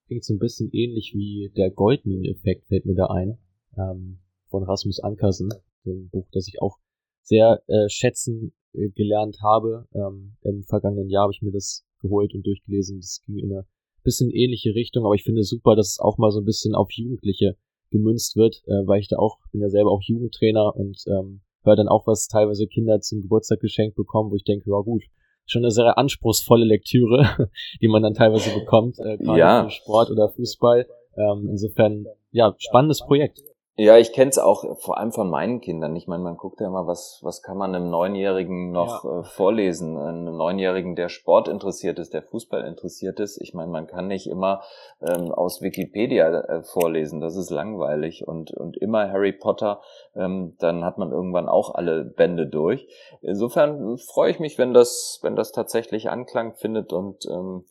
Klingt 0.06 0.24
so 0.24 0.34
ein 0.34 0.38
bisschen 0.38 0.70
ähnlich 0.72 1.12
wie 1.14 1.52
der 1.56 1.70
Goldminen-Effekt, 1.70 2.66
fällt 2.66 2.86
mir 2.86 2.94
da 2.94 3.06
ein, 3.06 3.38
ähm, 3.76 4.20
von 4.48 4.62
Rasmus 4.64 5.00
Ankersen, 5.00 5.50
ein 5.84 6.08
Buch, 6.10 6.28
das 6.32 6.48
ich 6.48 6.62
auch 6.62 6.78
sehr 7.22 7.62
äh, 7.66 7.88
schätzen 7.88 8.54
äh, 8.72 8.88
gelernt 8.90 9.38
habe. 9.42 9.86
Ähm, 9.94 10.36
Im 10.42 10.64
vergangenen 10.64 11.10
Jahr 11.10 11.24
habe 11.24 11.32
ich 11.32 11.42
mir 11.42 11.52
das 11.52 11.84
geholt 12.00 12.34
und 12.34 12.46
durchgelesen. 12.46 13.00
Das 13.00 13.20
ging 13.26 13.38
in 13.38 13.52
eine 13.52 13.66
bisschen 14.02 14.30
ähnliche 14.30 14.74
Richtung, 14.74 15.04
aber 15.04 15.14
ich 15.14 15.24
finde 15.24 15.42
es 15.42 15.50
super, 15.50 15.76
dass 15.76 15.88
es 15.88 15.98
auch 15.98 16.16
mal 16.16 16.30
so 16.30 16.40
ein 16.40 16.44
bisschen 16.44 16.74
auf 16.74 16.90
Jugendliche 16.92 17.56
gemünzt 17.90 18.36
wird, 18.36 18.62
äh, 18.66 18.86
weil 18.86 19.00
ich 19.00 19.08
da 19.08 19.18
auch, 19.18 19.38
bin 19.52 19.60
ja 19.60 19.68
selber 19.68 19.90
auch 19.90 20.02
Jugendtrainer 20.02 20.74
und 20.74 21.04
ähm, 21.08 21.40
höre 21.68 21.76
dann 21.76 21.88
auch, 21.88 22.06
was 22.06 22.28
teilweise 22.28 22.66
Kinder 22.66 23.00
zum 23.00 23.22
Geburtstag 23.22 23.60
geschenkt 23.60 23.96
bekommen, 23.96 24.30
wo 24.30 24.36
ich 24.36 24.44
denke, 24.44 24.70
ja 24.70 24.80
gut, 24.80 25.04
schon 25.46 25.62
eine 25.62 25.70
sehr 25.70 25.96
anspruchsvolle 25.96 26.64
Lektüre, 26.64 27.48
die 27.80 27.88
man 27.88 28.02
dann 28.02 28.14
teilweise 28.14 28.52
bekommt, 28.58 28.98
äh, 28.98 29.16
gerade 29.18 29.38
ja. 29.38 29.64
für 29.64 29.70
Sport 29.70 30.10
oder 30.10 30.28
Fußball. 30.28 30.86
Ähm, 31.16 31.48
insofern, 31.50 32.06
ja, 32.30 32.54
spannendes 32.58 33.00
Projekt. 33.00 33.42
Ja, 33.80 33.96
ich 33.96 34.12
kenne 34.12 34.30
es 34.30 34.38
auch 34.38 34.76
vor 34.80 34.98
allem 34.98 35.12
von 35.12 35.30
meinen 35.30 35.60
Kindern. 35.60 35.94
Ich 35.94 36.08
meine, 36.08 36.24
man 36.24 36.36
guckt 36.36 36.60
ja 36.60 36.66
immer, 36.66 36.88
was, 36.88 37.20
was 37.22 37.42
kann 37.42 37.56
man 37.56 37.76
einem 37.76 37.90
Neunjährigen 37.90 38.72
noch 38.72 39.04
ja. 39.04 39.20
äh, 39.20 39.22
vorlesen? 39.22 39.96
Einem 39.96 40.36
Neunjährigen, 40.36 40.96
der 40.96 41.08
Sport 41.08 41.46
interessiert 41.46 42.00
ist, 42.00 42.12
der 42.12 42.24
Fußball 42.24 42.64
interessiert 42.64 43.20
ist. 43.20 43.40
Ich 43.40 43.54
meine, 43.54 43.70
man 43.70 43.86
kann 43.86 44.08
nicht 44.08 44.26
immer 44.26 44.62
ähm, 45.00 45.30
aus 45.30 45.62
Wikipedia 45.62 46.28
äh, 46.28 46.62
vorlesen, 46.64 47.20
das 47.20 47.36
ist 47.36 47.50
langweilig. 47.50 48.26
Und, 48.26 48.50
und 48.50 48.76
immer 48.78 49.12
Harry 49.12 49.32
Potter, 49.32 49.80
ähm, 50.16 50.56
dann 50.58 50.84
hat 50.84 50.98
man 50.98 51.12
irgendwann 51.12 51.48
auch 51.48 51.72
alle 51.72 52.04
Bände 52.04 52.48
durch. 52.48 52.88
Insofern 53.22 53.96
freue 53.98 54.32
ich 54.32 54.40
mich, 54.40 54.58
wenn 54.58 54.74
das, 54.74 55.20
wenn 55.22 55.36
das 55.36 55.52
tatsächlich 55.52 56.10
Anklang 56.10 56.54
findet 56.54 56.92
und 56.92 57.26
ähm, 57.30 57.64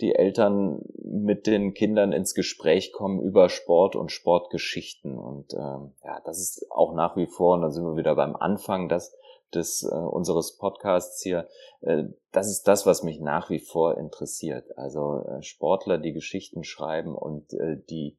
die 0.00 0.14
Eltern 0.14 0.82
mit 1.02 1.46
den 1.46 1.74
Kindern 1.74 2.12
ins 2.12 2.34
Gespräch 2.34 2.92
kommen 2.92 3.20
über 3.20 3.48
Sport 3.48 3.94
und 3.96 4.10
Sportgeschichten. 4.10 5.16
Und 5.16 5.54
ähm, 5.54 5.94
ja, 6.02 6.20
das 6.24 6.38
ist 6.38 6.66
auch 6.70 6.94
nach 6.94 7.16
wie 7.16 7.26
vor, 7.26 7.54
und 7.54 7.62
da 7.62 7.70
sind 7.70 7.84
wir 7.84 7.96
wieder 7.96 8.16
beim 8.16 8.34
Anfang 8.34 8.88
des, 8.88 9.16
des 9.54 9.84
äh, 9.84 9.94
unseres 9.94 10.56
Podcasts 10.56 11.22
hier, 11.22 11.48
äh, 11.82 12.04
das 12.32 12.48
ist 12.48 12.64
das, 12.64 12.86
was 12.86 13.04
mich 13.04 13.20
nach 13.20 13.50
wie 13.50 13.60
vor 13.60 13.96
interessiert. 13.96 14.76
Also 14.76 15.20
äh, 15.20 15.42
Sportler, 15.42 15.98
die 15.98 16.12
Geschichten 16.12 16.64
schreiben 16.64 17.14
und 17.14 17.52
äh, 17.54 17.76
die 17.88 18.18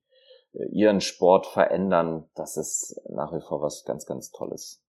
äh, 0.54 0.66
ihren 0.70 1.02
Sport 1.02 1.46
verändern, 1.46 2.30
das 2.36 2.56
ist 2.56 3.02
nach 3.10 3.34
wie 3.34 3.42
vor 3.42 3.62
was 3.62 3.84
ganz, 3.84 4.06
ganz 4.06 4.32
Tolles 4.32 4.85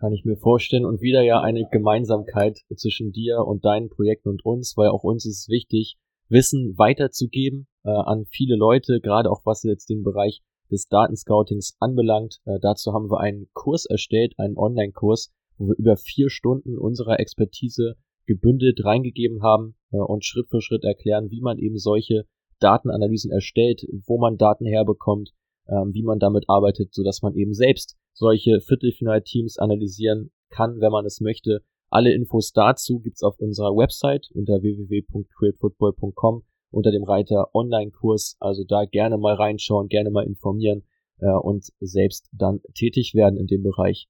kann 0.00 0.12
ich 0.12 0.24
mir 0.24 0.36
vorstellen. 0.36 0.86
Und 0.86 1.00
wieder 1.00 1.22
ja 1.22 1.40
eine 1.40 1.68
Gemeinsamkeit 1.70 2.58
zwischen 2.74 3.12
dir 3.12 3.44
und 3.46 3.64
deinen 3.64 3.90
Projekten 3.90 4.30
und 4.30 4.44
uns, 4.44 4.76
weil 4.76 4.88
auch 4.88 5.04
uns 5.04 5.26
ist 5.26 5.42
es 5.42 5.48
wichtig, 5.48 5.96
Wissen 6.28 6.78
weiterzugeben 6.78 7.66
äh, 7.84 7.90
an 7.90 8.24
viele 8.30 8.56
Leute, 8.56 9.00
gerade 9.00 9.30
auch 9.30 9.42
was 9.44 9.62
jetzt 9.64 9.90
den 9.90 10.02
Bereich 10.02 10.42
des 10.70 10.86
Datenscoutings 10.86 11.76
anbelangt. 11.80 12.40
Äh, 12.44 12.58
dazu 12.60 12.92
haben 12.92 13.10
wir 13.10 13.20
einen 13.20 13.48
Kurs 13.52 13.84
erstellt, 13.84 14.34
einen 14.38 14.56
Online-Kurs, 14.56 15.32
wo 15.58 15.68
wir 15.68 15.76
über 15.76 15.96
vier 15.96 16.30
Stunden 16.30 16.78
unserer 16.78 17.18
Expertise 17.18 17.96
gebündelt 18.26 18.84
reingegeben 18.84 19.42
haben 19.42 19.74
äh, 19.92 19.96
und 19.96 20.24
Schritt 20.24 20.48
für 20.48 20.60
Schritt 20.60 20.84
erklären, 20.84 21.30
wie 21.30 21.40
man 21.40 21.58
eben 21.58 21.78
solche 21.78 22.26
Datenanalysen 22.60 23.32
erstellt, 23.32 23.82
wo 24.06 24.18
man 24.18 24.36
Daten 24.36 24.66
herbekommt, 24.66 25.32
ähm, 25.70 25.94
wie 25.94 26.02
man 26.02 26.18
damit 26.18 26.44
arbeitet, 26.48 26.92
so 26.92 27.02
dass 27.02 27.22
man 27.22 27.34
eben 27.34 27.54
selbst 27.54 27.96
solche 28.12 28.60
Viertelfinalteams 28.60 29.58
analysieren 29.58 30.30
kann, 30.50 30.80
wenn 30.80 30.92
man 30.92 31.06
es 31.06 31.20
möchte. 31.20 31.62
Alle 31.88 32.12
Infos 32.12 32.52
dazu 32.52 33.00
gibt's 33.00 33.22
auf 33.22 33.38
unserer 33.38 33.76
Website 33.76 34.28
unter 34.34 34.62
www.createfootball.com 34.62 36.42
unter 36.70 36.92
dem 36.92 37.04
Reiter 37.04 37.48
Online-Kurs. 37.54 38.36
Also 38.40 38.64
da 38.64 38.84
gerne 38.84 39.18
mal 39.18 39.34
reinschauen, 39.34 39.88
gerne 39.88 40.10
mal 40.10 40.24
informieren 40.24 40.84
äh, 41.18 41.30
und 41.30 41.66
selbst 41.80 42.28
dann 42.32 42.60
tätig 42.74 43.14
werden 43.14 43.36
in 43.38 43.46
dem 43.46 43.62
Bereich. 43.62 44.08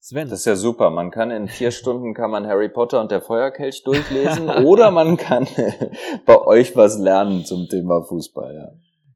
Sven. 0.00 0.28
Das 0.28 0.40
ist 0.40 0.44
ja 0.44 0.56
super. 0.56 0.90
Man 0.90 1.10
kann 1.10 1.30
in 1.30 1.48
vier 1.48 1.70
Stunden 1.70 2.12
kann 2.12 2.30
man 2.30 2.46
Harry 2.46 2.68
Potter 2.68 3.00
und 3.00 3.10
der 3.10 3.22
Feuerkelch 3.22 3.82
durchlesen 3.84 4.48
oder 4.50 4.90
man 4.90 5.16
kann 5.16 5.46
bei 6.26 6.40
euch 6.42 6.76
was 6.76 6.98
lernen 6.98 7.44
zum 7.44 7.68
Thema 7.68 8.02
Fußball. 8.02 8.54
Ja. 8.54 8.72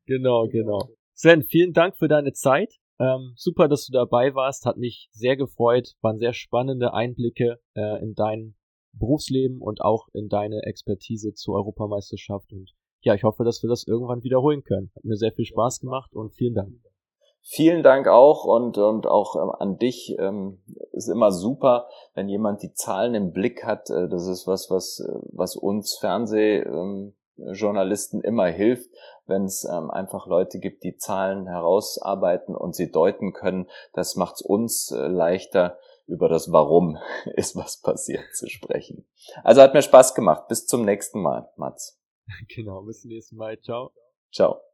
Genau, 0.06 0.48
genau. 0.48 0.89
Sven, 1.20 1.43
vielen 1.43 1.73
Dank 1.73 1.97
für 1.97 2.07
deine 2.07 2.32
Zeit. 2.32 2.74
Ähm, 3.01 3.32
super, 3.35 3.66
dass 3.66 3.85
du 3.86 3.93
dabei 3.93 4.36
warst. 4.36 4.65
Hat 4.66 4.77
mich 4.77 5.09
sehr 5.11 5.36
gefreut. 5.36 5.95
Waren 6.01 6.16
sehr 6.16 6.32
spannende 6.32 6.95
Einblicke 6.95 7.59
äh, 7.74 8.01
in 8.01 8.15
dein 8.15 8.55
Berufsleben 8.93 9.61
und 9.61 9.81
auch 9.81 10.07
in 10.12 10.28
deine 10.28 10.62
Expertise 10.62 11.35
zur 11.35 11.57
Europameisterschaft. 11.57 12.53
Und 12.53 12.70
ja, 13.01 13.15
ich 13.15 13.24
hoffe, 13.24 13.43
dass 13.43 13.65
wir 13.65 13.69
das 13.69 13.85
irgendwann 13.85 14.23
wiederholen 14.23 14.62
können. 14.62 14.93
Hat 14.95 15.03
mir 15.03 15.16
sehr 15.16 15.32
viel 15.32 15.45
Spaß 15.45 15.81
gemacht 15.81 16.15
und 16.15 16.36
vielen 16.36 16.55
Dank. 16.55 16.74
Vielen 17.40 17.82
Dank 17.82 18.07
auch 18.07 18.45
und, 18.45 18.78
und 18.78 19.09
auch 19.09 19.35
ähm, 19.35 19.51
an 19.59 19.77
dich. 19.77 20.15
Ähm, 20.20 20.62
ist 20.93 21.09
immer 21.09 21.32
super, 21.32 21.89
wenn 22.15 22.28
jemand 22.28 22.62
die 22.62 22.74
Zahlen 22.74 23.16
im 23.16 23.32
Blick 23.32 23.65
hat. 23.65 23.90
Äh, 23.90 24.09
das 24.09 24.28
ist 24.28 24.47
was, 24.47 24.70
was, 24.70 25.01
äh, 25.01 25.19
was 25.32 25.57
uns 25.57 25.99
Fernsehjournalisten 27.39 28.20
immer 28.23 28.47
hilft, 28.47 28.90
wenn 29.27 29.44
es 29.44 29.65
ähm, 29.65 29.90
einfach 29.90 30.27
Leute 30.27 30.59
gibt, 30.59 30.82
die 30.85 30.97
Zahlen 30.97 31.47
herausarbeiten 31.47 32.55
und 32.55 32.74
sie 32.74 32.90
deuten 32.90 33.32
können. 33.32 33.69
Das 33.93 34.16
macht 34.16 34.36
es 34.36 34.43
uns 34.43 34.90
äh, 34.90 35.06
leichter, 35.06 35.78
über 36.06 36.28
das 36.28 36.51
Warum 36.52 36.98
ist 37.35 37.55
was 37.55 37.81
passiert 37.81 38.24
zu 38.35 38.48
sprechen. 38.48 39.06
Also 39.44 39.60
hat 39.62 39.74
mir 39.74 39.82
Spaß 39.82 40.15
gemacht. 40.15 40.48
Bis 40.48 40.66
zum 40.66 40.85
nächsten 40.85 41.20
Mal, 41.20 41.51
Mats. 41.56 42.01
Genau, 42.55 42.82
bis 42.82 43.02
zum 43.02 43.10
nächsten 43.10 43.36
Mal. 43.36 43.59
Ciao. 43.60 43.90
Ciao. 44.32 44.68